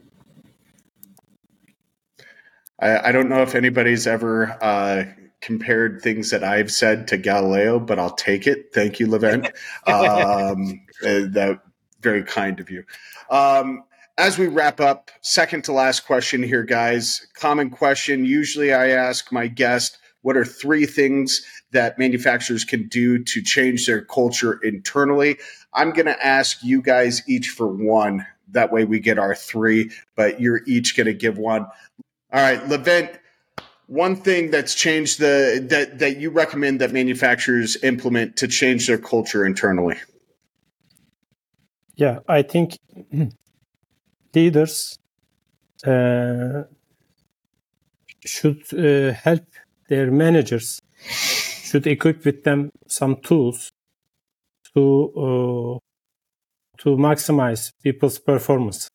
I, 2.80 3.08
I 3.08 3.12
don't 3.12 3.28
know 3.28 3.42
if 3.42 3.54
anybody's 3.54 4.06
ever 4.06 4.56
uh, 4.62 5.04
compared 5.40 6.02
things 6.02 6.30
that 6.30 6.44
I've 6.44 6.70
said 6.70 7.08
to 7.08 7.16
Galileo, 7.16 7.78
but 7.78 7.98
I'll 7.98 8.14
take 8.14 8.46
it. 8.46 8.72
Thank 8.74 9.00
you, 9.00 9.08
Levent. 9.08 9.46
um, 9.86 10.80
uh, 11.02 11.30
that 11.30 11.60
very 12.00 12.22
kind 12.22 12.60
of 12.60 12.70
you. 12.70 12.84
Um, 13.30 13.84
as 14.18 14.38
we 14.38 14.46
wrap 14.46 14.80
up, 14.80 15.10
second 15.20 15.64
to 15.64 15.72
last 15.72 16.06
question 16.06 16.42
here, 16.42 16.62
guys. 16.62 17.26
Common 17.34 17.70
question. 17.70 18.24
Usually 18.24 18.72
I 18.72 18.88
ask 18.88 19.30
my 19.30 19.46
guest, 19.46 19.98
what 20.22 20.36
are 20.36 20.44
three 20.44 20.86
things 20.86 21.44
that 21.72 21.98
manufacturers 21.98 22.64
can 22.64 22.88
do 22.88 23.22
to 23.24 23.42
change 23.42 23.86
their 23.86 24.02
culture 24.02 24.60
internally? 24.62 25.38
I'm 25.72 25.92
going 25.92 26.06
to 26.06 26.26
ask 26.26 26.62
you 26.62 26.82
guys 26.82 27.22
each 27.28 27.48
for 27.48 27.66
one. 27.66 28.26
That 28.52 28.72
way 28.72 28.84
we 28.84 29.00
get 29.00 29.18
our 29.18 29.34
three, 29.34 29.90
but 30.14 30.40
you're 30.40 30.62
each 30.66 30.96
going 30.96 31.06
to 31.06 31.14
give 31.14 31.36
one. 31.38 31.66
All 32.32 32.40
right, 32.40 32.66
Levent, 32.68 33.10
one 33.86 34.16
thing 34.16 34.50
that's 34.50 34.74
changed 34.74 35.20
the 35.20 35.64
that 35.70 35.98
that 36.00 36.18
you 36.18 36.30
recommend 36.30 36.80
that 36.80 36.92
manufacturers 36.92 37.76
implement 37.82 38.36
to 38.36 38.48
change 38.48 38.86
their 38.86 38.98
culture 38.98 39.44
internally. 39.44 39.96
Yeah, 41.94 42.18
I 42.28 42.42
think 42.42 42.78
leaders 44.34 44.98
uh, 45.86 46.64
should 48.24 48.62
uh, 48.72 49.12
help 49.12 49.44
their 49.88 50.10
managers, 50.10 50.80
should 51.66 51.86
equip 51.86 52.24
with 52.24 52.44
them 52.44 52.70
some 52.86 53.16
tools 53.28 53.70
to 54.74 54.82
uh, 55.24 55.78
to 56.82 56.88
maximize 56.96 57.72
people's 57.82 58.18
performance. 58.18 58.88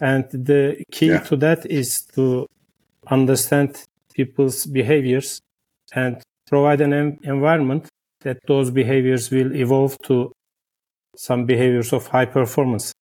And 0.00 0.24
the 0.32 0.82
key 0.90 1.08
yeah. 1.08 1.20
to 1.28 1.36
that 1.36 1.66
is 1.66 2.02
to 2.14 2.46
understand 3.06 3.76
people's 4.14 4.66
behaviors 4.66 5.40
and 5.94 6.22
provide 6.48 6.80
an 6.80 6.92
em- 6.92 7.18
environment 7.22 7.88
that 8.22 8.38
those 8.46 8.70
behaviors 8.70 9.30
will 9.30 9.54
evolve 9.54 9.96
to 10.04 10.32
some 11.16 11.46
behaviors 11.46 11.92
of 11.92 12.06
high 12.08 12.26
performance. 12.26 12.92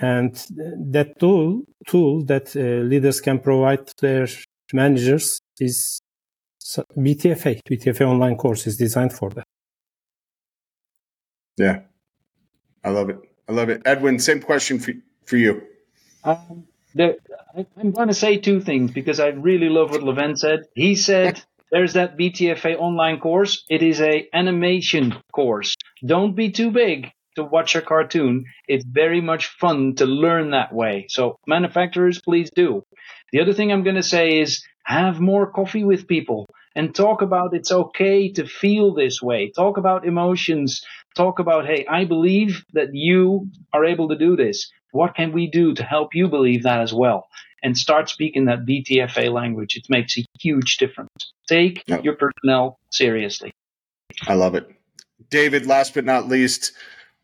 And 0.00 0.34
that 0.96 1.18
tool, 1.20 1.62
tool 1.86 2.24
that 2.24 2.54
uh, 2.56 2.84
leaders 2.84 3.20
can 3.20 3.38
provide 3.38 3.86
to 3.86 3.94
their 4.00 4.26
managers 4.72 5.40
is 5.60 6.00
BTFA. 6.96 7.60
BTFA 7.68 8.06
online 8.06 8.36
course 8.36 8.66
is 8.66 8.76
designed 8.76 9.12
for 9.12 9.30
that. 9.30 9.44
Yeah, 11.56 11.80
I 12.84 12.90
love 12.90 13.08
it. 13.10 13.18
I 13.48 13.52
love 13.52 13.68
it. 13.68 13.82
Edwin, 13.84 14.18
same 14.18 14.40
question 14.40 14.78
for, 14.78 14.92
for 15.24 15.36
you. 15.36 15.62
Um, 16.24 16.66
there, 16.94 17.16
I'm 17.76 17.92
going 17.92 18.08
to 18.08 18.14
say 18.14 18.38
two 18.38 18.60
things 18.60 18.90
because 18.90 19.20
I 19.20 19.28
really 19.28 19.68
love 19.68 19.90
what 19.90 20.02
Levent 20.02 20.38
said. 20.38 20.64
He 20.74 20.96
said 20.96 21.42
there's 21.70 21.94
that 21.94 22.18
BTFA 22.18 22.76
online 22.76 23.20
course. 23.20 23.64
It 23.70 23.82
is 23.82 24.00
a 24.00 24.28
animation 24.32 25.14
course. 25.32 25.76
Don't 26.04 26.34
be 26.34 26.50
too 26.50 26.70
big 26.70 27.12
to 27.36 27.44
watch 27.44 27.76
a 27.76 27.82
cartoon. 27.82 28.46
It's 28.66 28.84
very 28.84 29.20
much 29.20 29.46
fun 29.46 29.94
to 29.96 30.06
learn 30.06 30.50
that 30.50 30.72
way. 30.72 31.06
So 31.08 31.38
manufacturers, 31.46 32.20
please 32.20 32.50
do. 32.50 32.82
The 33.32 33.40
other 33.40 33.52
thing 33.52 33.72
I'm 33.72 33.84
going 33.84 33.96
to 33.96 34.02
say 34.02 34.40
is 34.40 34.64
have 34.86 35.20
more 35.20 35.50
coffee 35.50 35.84
with 35.84 36.06
people 36.06 36.46
and 36.76 36.94
talk 36.94 37.20
about 37.20 37.54
it's 37.54 37.72
okay 37.72 38.30
to 38.32 38.46
feel 38.46 38.94
this 38.94 39.20
way. 39.20 39.50
Talk 39.50 39.78
about 39.78 40.06
emotions. 40.06 40.84
Talk 41.16 41.40
about, 41.40 41.66
hey, 41.66 41.84
I 41.88 42.04
believe 42.04 42.64
that 42.72 42.94
you 42.94 43.48
are 43.72 43.84
able 43.84 44.08
to 44.10 44.16
do 44.16 44.36
this. 44.36 44.70
What 44.92 45.16
can 45.16 45.32
we 45.32 45.48
do 45.48 45.74
to 45.74 45.82
help 45.82 46.14
you 46.14 46.28
believe 46.28 46.62
that 46.62 46.80
as 46.80 46.94
well? 46.94 47.26
And 47.62 47.76
start 47.76 48.08
speaking 48.08 48.44
that 48.44 48.64
BTFA 48.64 49.32
language. 49.32 49.76
It 49.76 49.86
makes 49.88 50.16
a 50.18 50.24
huge 50.38 50.76
difference. 50.76 51.10
Take 51.48 51.82
yep. 51.86 52.04
your 52.04 52.14
personnel 52.14 52.78
seriously. 52.90 53.50
I 54.28 54.34
love 54.34 54.54
it. 54.54 54.70
David, 55.30 55.66
last 55.66 55.94
but 55.94 56.04
not 56.04 56.28
least, 56.28 56.72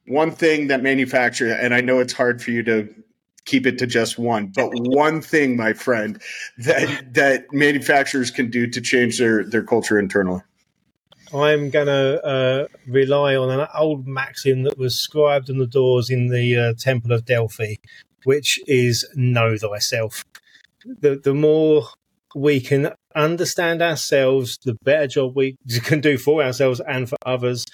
one 0.06 0.32
thing 0.32 0.66
that 0.66 0.82
manufacturer, 0.82 1.52
and 1.52 1.72
I 1.72 1.80
know 1.80 2.00
it's 2.00 2.12
hard 2.12 2.42
for 2.42 2.50
you 2.50 2.64
to 2.64 2.92
keep 3.44 3.66
it 3.66 3.78
to 3.78 3.86
just 3.86 4.18
one, 4.18 4.48
but 4.54 4.70
one 4.72 5.20
thing, 5.20 5.56
my 5.56 5.72
friend, 5.72 6.20
that 6.58 7.14
that 7.14 7.44
manufacturers 7.52 8.30
can 8.30 8.50
do 8.50 8.66
to 8.66 8.80
change 8.80 9.18
their 9.18 9.44
their 9.44 9.62
culture 9.62 9.98
internally. 9.98 10.40
I'm 11.34 11.70
going 11.70 11.86
to 11.86 12.22
uh, 12.22 12.66
rely 12.86 13.36
on 13.36 13.58
an 13.58 13.66
old 13.74 14.06
maxim 14.06 14.64
that 14.64 14.76
was 14.76 15.00
scribed 15.00 15.48
on 15.48 15.56
the 15.56 15.66
doors 15.66 16.10
in 16.10 16.28
the 16.28 16.56
uh, 16.58 16.74
Temple 16.78 17.12
of 17.12 17.24
Delphi, 17.24 17.76
which 18.24 18.60
is 18.66 19.08
know 19.14 19.56
thyself. 19.56 20.24
The 20.84 21.16
the 21.16 21.34
more 21.34 21.84
we 22.34 22.60
can 22.60 22.92
understand 23.14 23.82
ourselves, 23.82 24.58
the 24.64 24.76
better 24.82 25.06
job 25.06 25.36
we 25.36 25.56
can 25.84 26.00
do 26.00 26.18
for 26.18 26.42
ourselves 26.42 26.80
and 26.86 27.08
for 27.08 27.16
others. 27.24 27.64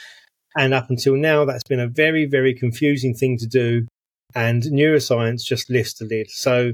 And 0.57 0.75
up 0.75 0.91
until 0.91 1.15
now, 1.15 1.45
that's 1.45 1.65
been 1.65 1.81
a 1.81 1.89
very, 1.89 2.27
very 2.27 2.55
confusing 2.55 3.15
thing 3.15 3.37
to 3.39 3.47
do. 3.47 3.87
And 4.35 4.63
neuroscience 4.63 5.43
just 5.43 5.71
lifts 5.71 5.95
the 5.95 6.05
lid. 6.05 6.31
So 6.31 6.73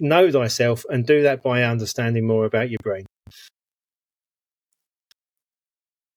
know 0.00 0.30
thyself 0.30 0.84
and 0.88 1.06
do 1.06 1.22
that 1.22 1.42
by 1.42 1.62
understanding 1.62 2.26
more 2.26 2.44
about 2.44 2.70
your 2.70 2.78
brain. 2.82 3.06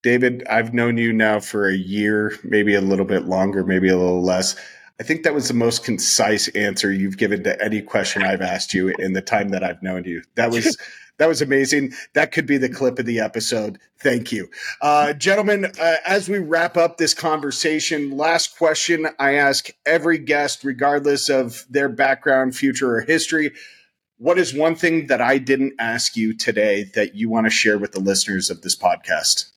David, 0.01 0.45
I've 0.49 0.73
known 0.73 0.97
you 0.97 1.11
now 1.11 1.41
for 1.41 1.67
a 1.67 1.75
year, 1.75 2.37
maybe 2.43 2.73
a 2.73 2.81
little 2.81 3.05
bit 3.05 3.25
longer, 3.25 3.65
maybe 3.65 3.89
a 3.89 3.97
little 3.97 4.23
less. 4.23 4.55
I 4.99 5.03
think 5.03 5.23
that 5.23 5.33
was 5.33 5.47
the 5.47 5.53
most 5.53 5.83
concise 5.83 6.47
answer 6.49 6.91
you've 6.91 7.17
given 7.17 7.43
to 7.43 7.61
any 7.63 7.81
question 7.81 8.23
I've 8.23 8.41
asked 8.41 8.73
you 8.73 8.89
in 8.99 9.13
the 9.13 9.21
time 9.21 9.49
that 9.49 9.63
I've 9.63 9.83
known 9.83 10.05
you. 10.05 10.21
That 10.35 10.51
was 10.51 10.77
that 11.19 11.27
was 11.27 11.41
amazing. 11.41 11.93
That 12.15 12.31
could 12.31 12.47
be 12.47 12.57
the 12.57 12.69
clip 12.69 12.97
of 12.97 13.05
the 13.05 13.19
episode. 13.19 13.77
Thank 13.99 14.31
you, 14.31 14.49
uh, 14.81 15.13
gentlemen. 15.13 15.65
Uh, 15.79 15.95
as 16.05 16.27
we 16.27 16.39
wrap 16.39 16.77
up 16.77 16.97
this 16.97 17.13
conversation, 17.13 18.17
last 18.17 18.57
question 18.57 19.07
I 19.19 19.35
ask 19.35 19.69
every 19.85 20.17
guest, 20.17 20.63
regardless 20.63 21.29
of 21.29 21.65
their 21.69 21.89
background, 21.89 22.55
future, 22.55 22.95
or 22.95 23.01
history. 23.01 23.51
What 24.17 24.37
is 24.37 24.53
one 24.53 24.75
thing 24.75 25.07
that 25.07 25.21
I 25.21 25.37
didn't 25.37 25.75
ask 25.79 26.17
you 26.17 26.35
today 26.35 26.91
that 26.95 27.15
you 27.15 27.29
want 27.29 27.45
to 27.45 27.49
share 27.49 27.77
with 27.77 27.93
the 27.93 28.01
listeners 28.01 28.49
of 28.49 28.61
this 28.61 28.75
podcast? 28.75 29.51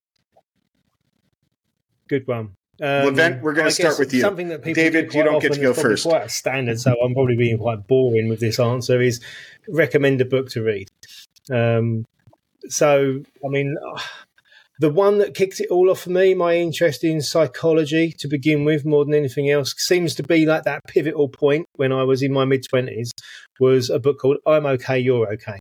Good 2.09 2.26
one. 2.28 2.56
Um, 2.80 3.06
Levent, 3.06 3.43
we're 3.43 3.52
going 3.52 3.68
to 3.68 3.72
start 3.72 3.98
with 3.98 4.12
you. 4.12 4.20
Something 4.20 4.48
that 4.48 4.62
people 4.62 4.82
David, 4.82 5.10
do 5.10 5.18
you 5.18 5.24
don't 5.24 5.40
get 5.40 5.52
to 5.52 5.60
go 5.60 5.72
first. 5.72 6.05
Quite 6.05 6.30
standard, 6.30 6.80
so 6.80 6.97
I'm 7.01 7.14
probably 7.14 7.36
being 7.36 7.59
quite 7.59 7.86
boring 7.86 8.28
with 8.28 8.40
this 8.40 8.59
answer. 8.59 9.01
Is 9.01 9.20
recommend 9.68 10.20
a 10.20 10.24
book 10.24 10.51
to 10.51 10.62
read. 10.62 10.90
Um, 11.51 12.05
so, 12.69 13.23
I 13.44 13.48
mean, 13.48 13.77
the 14.78 14.90
one 14.90 15.19
that 15.19 15.35
kicked 15.35 15.60
it 15.60 15.69
all 15.70 15.90
off 15.90 16.01
for 16.01 16.10
me, 16.10 16.35
my 16.35 16.56
interest 16.56 17.05
in 17.05 17.20
psychology 17.20 18.12
to 18.19 18.28
begin 18.28 18.64
with, 18.64 18.85
more 18.85 19.05
than 19.05 19.14
anything 19.14 19.51
else, 19.51 19.74
seems 19.77 20.14
to 20.16 20.23
be 20.23 20.47
like 20.47 20.64
that 20.64 20.81
pivotal 20.89 21.28
point 21.28 21.66
when 21.77 21.93
I 21.93 22.05
was 22.05 22.23
in 22.23 22.32
my 22.32 22.44
mid 22.44 22.64
twenties. 22.69 23.12
Was 23.60 23.90
a 23.90 23.98
book 23.98 24.19
called 24.19 24.39
"I'm 24.47 24.66
Okay, 24.66 24.98
You're 24.98 25.32
Okay," 25.35 25.60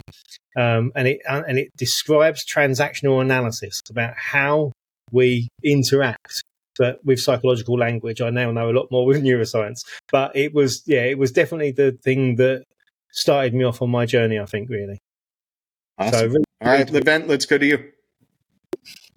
um, 0.58 0.91
and 0.95 1.08
it 1.08 1.20
and 1.28 1.60
it 1.60 1.70
describes 1.78 2.45
transactional 2.45 3.22
analysis 3.22 3.80
about 3.90 4.14
how 4.16 4.72
we 5.12 5.49
interact 5.64 6.41
but 6.78 7.03
with 7.06 7.20
psychological 7.20 7.78
language. 7.78 8.22
I 8.22 8.30
now 8.30 8.52
know 8.52 8.70
a 8.70 8.72
lot 8.72 8.88
more 8.91 9.06
with 9.10 9.24
neuroscience. 9.24 9.82
But 10.12 10.36
it 10.36 10.53
was, 10.53 10.84
yeah, 10.86 11.03
it 11.03 11.18
was 11.18 11.32
definitely 11.32 11.72
the 11.72 11.91
thing 12.03 12.36
that 12.38 12.64
started 13.12 13.53
me 13.53 13.64
off 13.64 13.82
on 13.82 13.91
my 13.91 14.06
journey, 14.06 14.40
I 14.40 14.45
think, 14.45 14.70
really. 14.70 14.99
Awesome. 15.97 16.13
So, 16.13 16.26
really, 16.27 16.43
All 16.61 16.72
right, 16.72 16.89
Levent, 16.89 17.27
let's 17.27 17.45
go 17.45 17.57
to 17.57 17.65
you. 17.65 17.91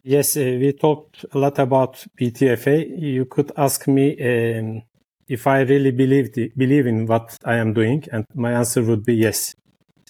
Yes, 0.02 0.36
uh, 0.36 0.40
we 0.40 0.72
talked 0.72 1.24
a 1.32 1.38
lot 1.38 1.58
about 1.58 2.04
BTFA. 2.20 3.00
You 3.00 3.24
could 3.24 3.52
ask 3.56 3.88
me 3.88 4.12
um, 4.20 4.82
if 5.28 5.46
I 5.46 5.60
really 5.60 5.92
believe 5.92 6.34
the, 6.34 6.52
believe 6.56 6.86
in 6.86 7.06
what 7.06 7.38
I 7.44 7.56
am 7.56 7.72
doing, 7.72 8.04
and 8.12 8.26
my 8.34 8.52
answer 8.52 8.82
would 8.82 9.04
be 9.04 9.14
yes. 9.14 9.54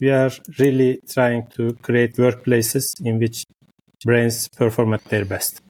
We 0.00 0.10
are 0.10 0.32
really 0.58 1.00
trying 1.08 1.46
to 1.50 1.74
create 1.74 2.16
workplaces 2.16 2.94
in 3.04 3.20
which 3.20 3.44
brains 4.04 4.48
perform 4.48 4.94
at 4.94 5.04
their 5.04 5.24
best. 5.24 5.60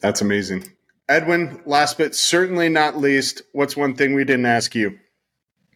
That's 0.00 0.20
amazing. 0.20 0.70
Edwin, 1.08 1.60
last 1.66 1.98
but 1.98 2.14
certainly 2.14 2.68
not 2.68 2.96
least, 2.96 3.42
what's 3.52 3.76
one 3.76 3.96
thing 3.96 4.14
we 4.14 4.24
didn't 4.24 4.46
ask 4.46 4.74
you? 4.76 4.98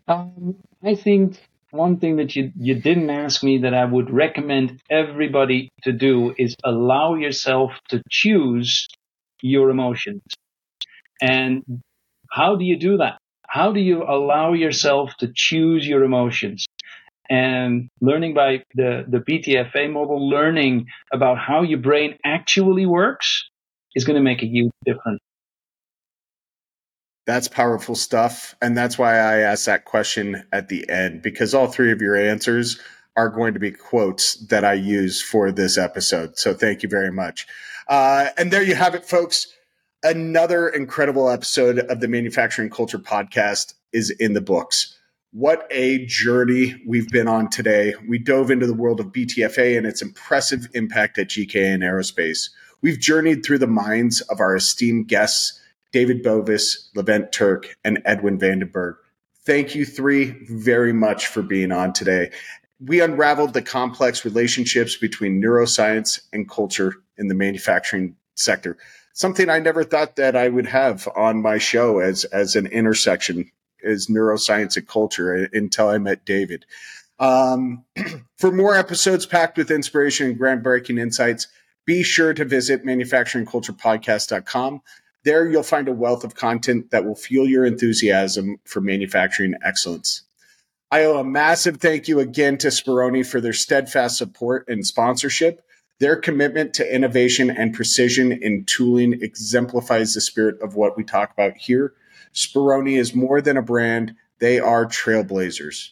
Um, 0.07 0.55
I 0.83 0.95
think 0.95 1.41
one 1.75 1.99
thing 1.99 2.17
that 2.17 2.37
you, 2.37 2.53
you 2.57 2.75
didn't 2.81 3.11
ask 3.11 3.43
me 3.43 3.59
that 3.59 3.75
I 3.75 3.85
would 3.85 4.11
recommend 4.11 4.81
everybody 4.91 5.71
to 5.83 5.93
do 5.93 6.35
is 6.39 6.55
allow 6.65 7.15
yourself 7.15 7.73
to 7.89 8.01
choose 8.09 8.87
your 9.43 9.71
emotions. 9.71 10.23
And 11.21 11.63
how 12.31 12.57
do 12.57 12.65
you 12.65 12.79
do 12.79 12.99
that? 12.99 13.19
How 13.49 13.73
do 13.73 13.81
you 13.81 14.05
allow 14.05 14.53
yourself 14.53 15.13
to 15.19 15.33
choose 15.35 15.87
your 15.87 16.05
emotions? 16.05 16.65
And 17.29 17.89
learning 18.01 18.35
by 18.35 18.63
the, 18.75 19.05
the 19.09 19.19
BTFA 19.19 19.91
model, 19.93 20.29
learning 20.29 20.87
about 21.13 21.39
how 21.39 21.63
your 21.63 21.79
brain 21.81 22.19
actually 22.25 22.87
works 22.87 23.49
is 23.95 24.05
going 24.05 24.17
to 24.17 24.23
make 24.23 24.43
a 24.43 24.47
huge 24.47 24.73
difference. 24.85 25.21
That's 27.27 27.49
powerful 27.49 27.95
stuff. 27.95 28.55
And 28.61 28.77
that's 28.77 28.99
why 28.99 29.15
I 29.15 29.39
asked 29.39 29.67
that 29.67 29.87
question 29.87 30.45
at 30.53 30.69
the 30.69 30.89
end, 30.89 31.23
because 31.23 31.55
all 31.55 31.69
three 31.69 31.91
of 31.91 32.03
your 32.03 32.17
answers 32.17 32.79
are 33.17 33.29
going 33.29 33.55
to 33.55 33.61
be 33.61 33.71
quotes 33.71 34.35
that 34.49 34.65
I 34.65 34.75
use 34.75 35.23
for 35.23 35.51
this 35.51 35.79
episode. 35.79 36.37
So 36.37 36.53
thank 36.53 36.83
you 36.83 36.89
very 36.89 37.13
much. 37.13 37.47
Uh, 37.89 38.29
and 38.37 38.53
there 38.53 38.63
you 38.63 38.75
have 38.75 38.95
it, 38.95 39.07
folks. 39.07 39.47
Another 40.03 40.69
incredible 40.69 41.31
episode 41.31 41.79
of 41.79 42.01
the 42.01 42.09
Manufacturing 42.09 42.69
Culture 42.69 42.99
Podcast 42.99 43.75
is 43.93 44.11
in 44.11 44.35
the 44.35 44.41
books. 44.41 44.99
What 45.33 45.67
a 45.71 46.05
journey 46.07 46.75
we've 46.87 47.09
been 47.09 47.27
on 47.27 47.49
today. 47.49 47.95
We 48.07 48.19
dove 48.19 48.51
into 48.51 48.67
the 48.67 48.75
world 48.75 49.01
of 49.01 49.07
BTFA 49.13 49.79
and 49.79 49.87
its 49.87 50.03
impressive 50.03 50.69
impact 50.75 51.19
at 51.19 51.29
GKN 51.29 51.79
Aerospace. 51.79 52.51
We've 52.83 53.01
journeyed 53.01 53.45
through 53.45 53.59
the 53.59 53.67
minds 53.67 54.21
of 54.23 54.41
our 54.41 54.55
esteemed 54.55 55.09
guests 55.09 55.59
David 55.95 56.25
Bovis, 56.25 56.91
Levent 56.97 57.31
Turk, 57.31 57.77
and 57.85 58.03
Edwin 58.05 58.37
van 58.37 58.59
den 58.59 58.69
Berg. 58.69 58.97
Thank 59.47 59.77
you 59.77 59.87
three 59.87 60.35
very 60.51 60.93
much 60.93 61.29
for 61.29 61.41
being 61.41 61.71
on 61.71 61.93
today. 61.93 62.33
We 62.81 63.01
unraveled 63.01 63.53
the 63.53 63.63
complex 63.63 64.25
relationships 64.25 64.97
between 64.97 65.41
neuroscience 65.41 66.21
and 66.33 66.51
culture 66.51 66.95
in 67.17 67.29
the 67.29 67.35
manufacturing 67.37 68.17
sector. 68.35 68.77
Something 69.13 69.49
I 69.49 69.61
never 69.61 69.85
thought 69.85 70.17
that 70.17 70.35
I 70.35 70.49
would 70.49 70.67
have 70.67 71.09
on 71.15 71.41
my 71.41 71.59
show 71.59 72.01
as 72.01 72.25
as 72.25 72.57
an 72.57 72.67
intersection 72.67 73.49
is 73.79 74.09
neuroscience 74.09 74.77
and 74.77 74.89
culture 74.89 75.49
until 75.53 75.91
I 75.91 75.99
met 75.99 76.25
David. 76.25 76.67
Um, 77.21 77.85
for 78.37 78.51
more 78.51 78.75
episodes 78.75 79.27
packed 79.27 79.57
with 79.57 79.71
inspiration 79.71 80.27
and 80.27 80.41
groundbreaking 80.41 80.99
insights, 80.99 81.47
be 81.87 82.03
sure 82.03 82.35
to 82.35 82.45
visit 82.45 82.85
manufacturingculturepodcast.com. 82.85 84.83
There, 85.25 85.49
you'll 85.49 85.63
find 85.63 85.89
a 85.89 85.93
wealth 85.93 86.23
of 86.23 86.35
content 86.35 86.91
that 86.91 87.05
will 87.05 87.15
fuel 87.15 87.49
your 87.49 87.65
enthusiasm 87.65 88.59
for 88.65 88.81
manufacturing 88.81 89.55
excellence. 89.65 90.23
I 90.91 91.05
owe 91.05 91.19
a 91.19 91.25
massive 91.25 91.79
thank 91.79 92.09
you 92.09 92.21
again 92.21 92.59
to 92.59 92.69
Speroni 92.69 93.27
for 93.27 93.41
their 93.41 93.53
steadfast 93.53 94.19
support 94.19 94.69
and 94.69 94.87
sponsorship. 94.87 95.65
Their 95.99 96.17
commitment 96.17 96.75
to 96.75 96.95
innovation 96.95 97.51
and 97.51 97.75
precision 97.75 98.33
in 98.33 98.65
tooling 98.65 99.15
exemplifies 99.23 100.15
the 100.15 100.21
spirit 100.21 100.61
of 100.61 100.77
what 100.77 100.97
we 100.97 101.05
talk 101.05 101.33
about 101.33 101.57
here. 101.57 101.95
Speroni 102.35 102.99
is 102.99 103.15
more 103.15 103.41
than 103.41 103.57
a 103.57 103.63
brand, 103.63 104.15
they 104.41 104.61
are 104.61 104.87
trailblazers. 104.87 105.91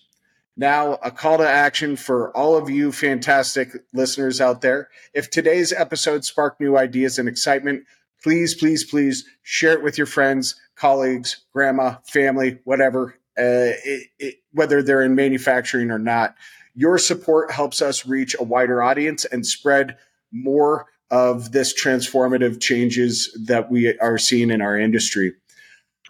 Now, 0.56 0.98
a 1.02 1.10
call 1.10 1.38
to 1.38 1.48
action 1.48 1.96
for 1.96 2.36
all 2.36 2.56
of 2.56 2.68
you 2.68 2.92
fantastic 2.92 3.70
listeners 3.94 4.40
out 4.40 4.60
there. 4.60 4.90
If 5.14 5.30
today's 5.30 5.72
episode 5.72 6.24
sparked 6.24 6.60
new 6.60 6.76
ideas 6.76 7.18
and 7.18 7.28
excitement, 7.28 7.84
please, 8.22 8.54
please, 8.54 8.84
please 8.84 9.24
share 9.42 9.72
it 9.72 9.82
with 9.82 9.98
your 9.98 10.06
friends, 10.06 10.56
colleagues, 10.76 11.44
grandma, 11.52 11.96
family, 12.06 12.58
whatever, 12.64 13.14
uh, 13.38 13.74
it, 13.84 14.08
it, 14.18 14.34
whether 14.52 14.82
they're 14.82 15.02
in 15.02 15.14
manufacturing 15.14 15.90
or 15.90 15.98
not. 15.98 16.34
Your 16.74 16.98
support 16.98 17.50
helps 17.50 17.82
us 17.82 18.06
reach 18.06 18.34
a 18.38 18.44
wider 18.44 18.82
audience 18.82 19.24
and 19.24 19.46
spread 19.46 19.96
more 20.32 20.86
of 21.10 21.52
this 21.52 21.74
transformative 21.74 22.60
changes 22.60 23.36
that 23.46 23.70
we 23.70 23.98
are 23.98 24.16
seeing 24.16 24.50
in 24.50 24.62
our 24.62 24.78
industry. 24.78 25.34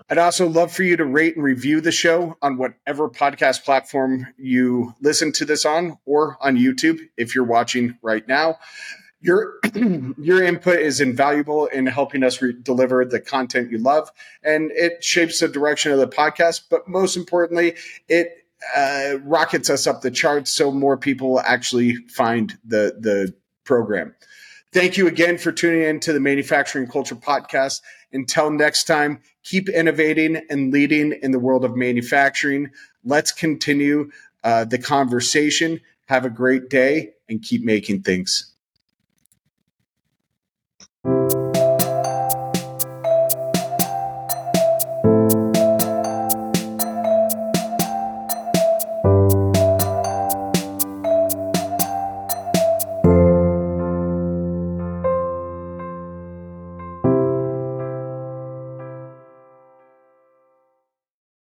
I'd 0.08 0.18
also 0.18 0.48
love 0.48 0.72
for 0.72 0.82
you 0.82 0.96
to 0.96 1.04
rate 1.04 1.36
and 1.36 1.44
review 1.44 1.80
the 1.80 1.92
show 1.92 2.36
on 2.42 2.56
whatever 2.56 3.08
podcast 3.08 3.64
platform 3.64 4.26
you 4.36 4.94
listen 5.00 5.32
to 5.32 5.44
this 5.44 5.64
on 5.64 5.98
or 6.06 6.36
on 6.40 6.56
YouTube 6.56 7.00
if 7.16 7.34
you're 7.34 7.44
watching 7.44 7.98
right 8.02 8.26
now 8.26 8.58
your 9.22 9.54
your 10.18 10.42
input 10.42 10.78
is 10.78 11.00
invaluable 11.00 11.66
in 11.66 11.86
helping 11.86 12.22
us 12.22 12.42
re- 12.42 12.54
deliver 12.62 13.04
the 13.04 13.20
content 13.20 13.70
you 13.70 13.78
love 13.78 14.10
and 14.42 14.70
it 14.72 15.02
shapes 15.02 15.40
the 15.40 15.48
direction 15.48 15.92
of 15.92 15.98
the 15.98 16.08
podcast 16.08 16.62
but 16.68 16.86
most 16.86 17.16
importantly 17.16 17.74
it 18.08 18.42
uh, 18.76 19.14
rockets 19.24 19.70
us 19.70 19.86
up 19.86 20.02
the 20.02 20.10
charts 20.10 20.50
so 20.50 20.70
more 20.70 20.96
people 20.96 21.40
actually 21.40 21.96
find 22.08 22.58
the 22.64 22.96
the 22.98 23.34
program. 23.64 24.14
Thank 24.72 24.96
you 24.96 25.06
again 25.06 25.38
for 25.38 25.52
tuning 25.52 25.82
in 25.82 26.00
to 26.00 26.12
the 26.12 26.20
manufacturing 26.20 26.86
culture 26.86 27.14
podcast. 27.14 27.82
Until 28.12 28.50
next 28.50 28.84
time 28.84 29.20
keep 29.44 29.68
innovating 29.68 30.40
and 30.48 30.72
leading 30.72 31.12
in 31.22 31.30
the 31.30 31.38
world 31.38 31.64
of 31.64 31.76
manufacturing. 31.76 32.70
Let's 33.04 33.32
continue 33.32 34.10
uh, 34.44 34.64
the 34.64 34.78
conversation. 34.78 35.80
Have 36.06 36.24
a 36.24 36.30
great 36.30 36.68
day 36.68 37.12
and 37.28 37.42
keep 37.42 37.64
making 37.64 38.02
things 38.02 38.51
Thank 41.04 41.31
you. 41.31 41.31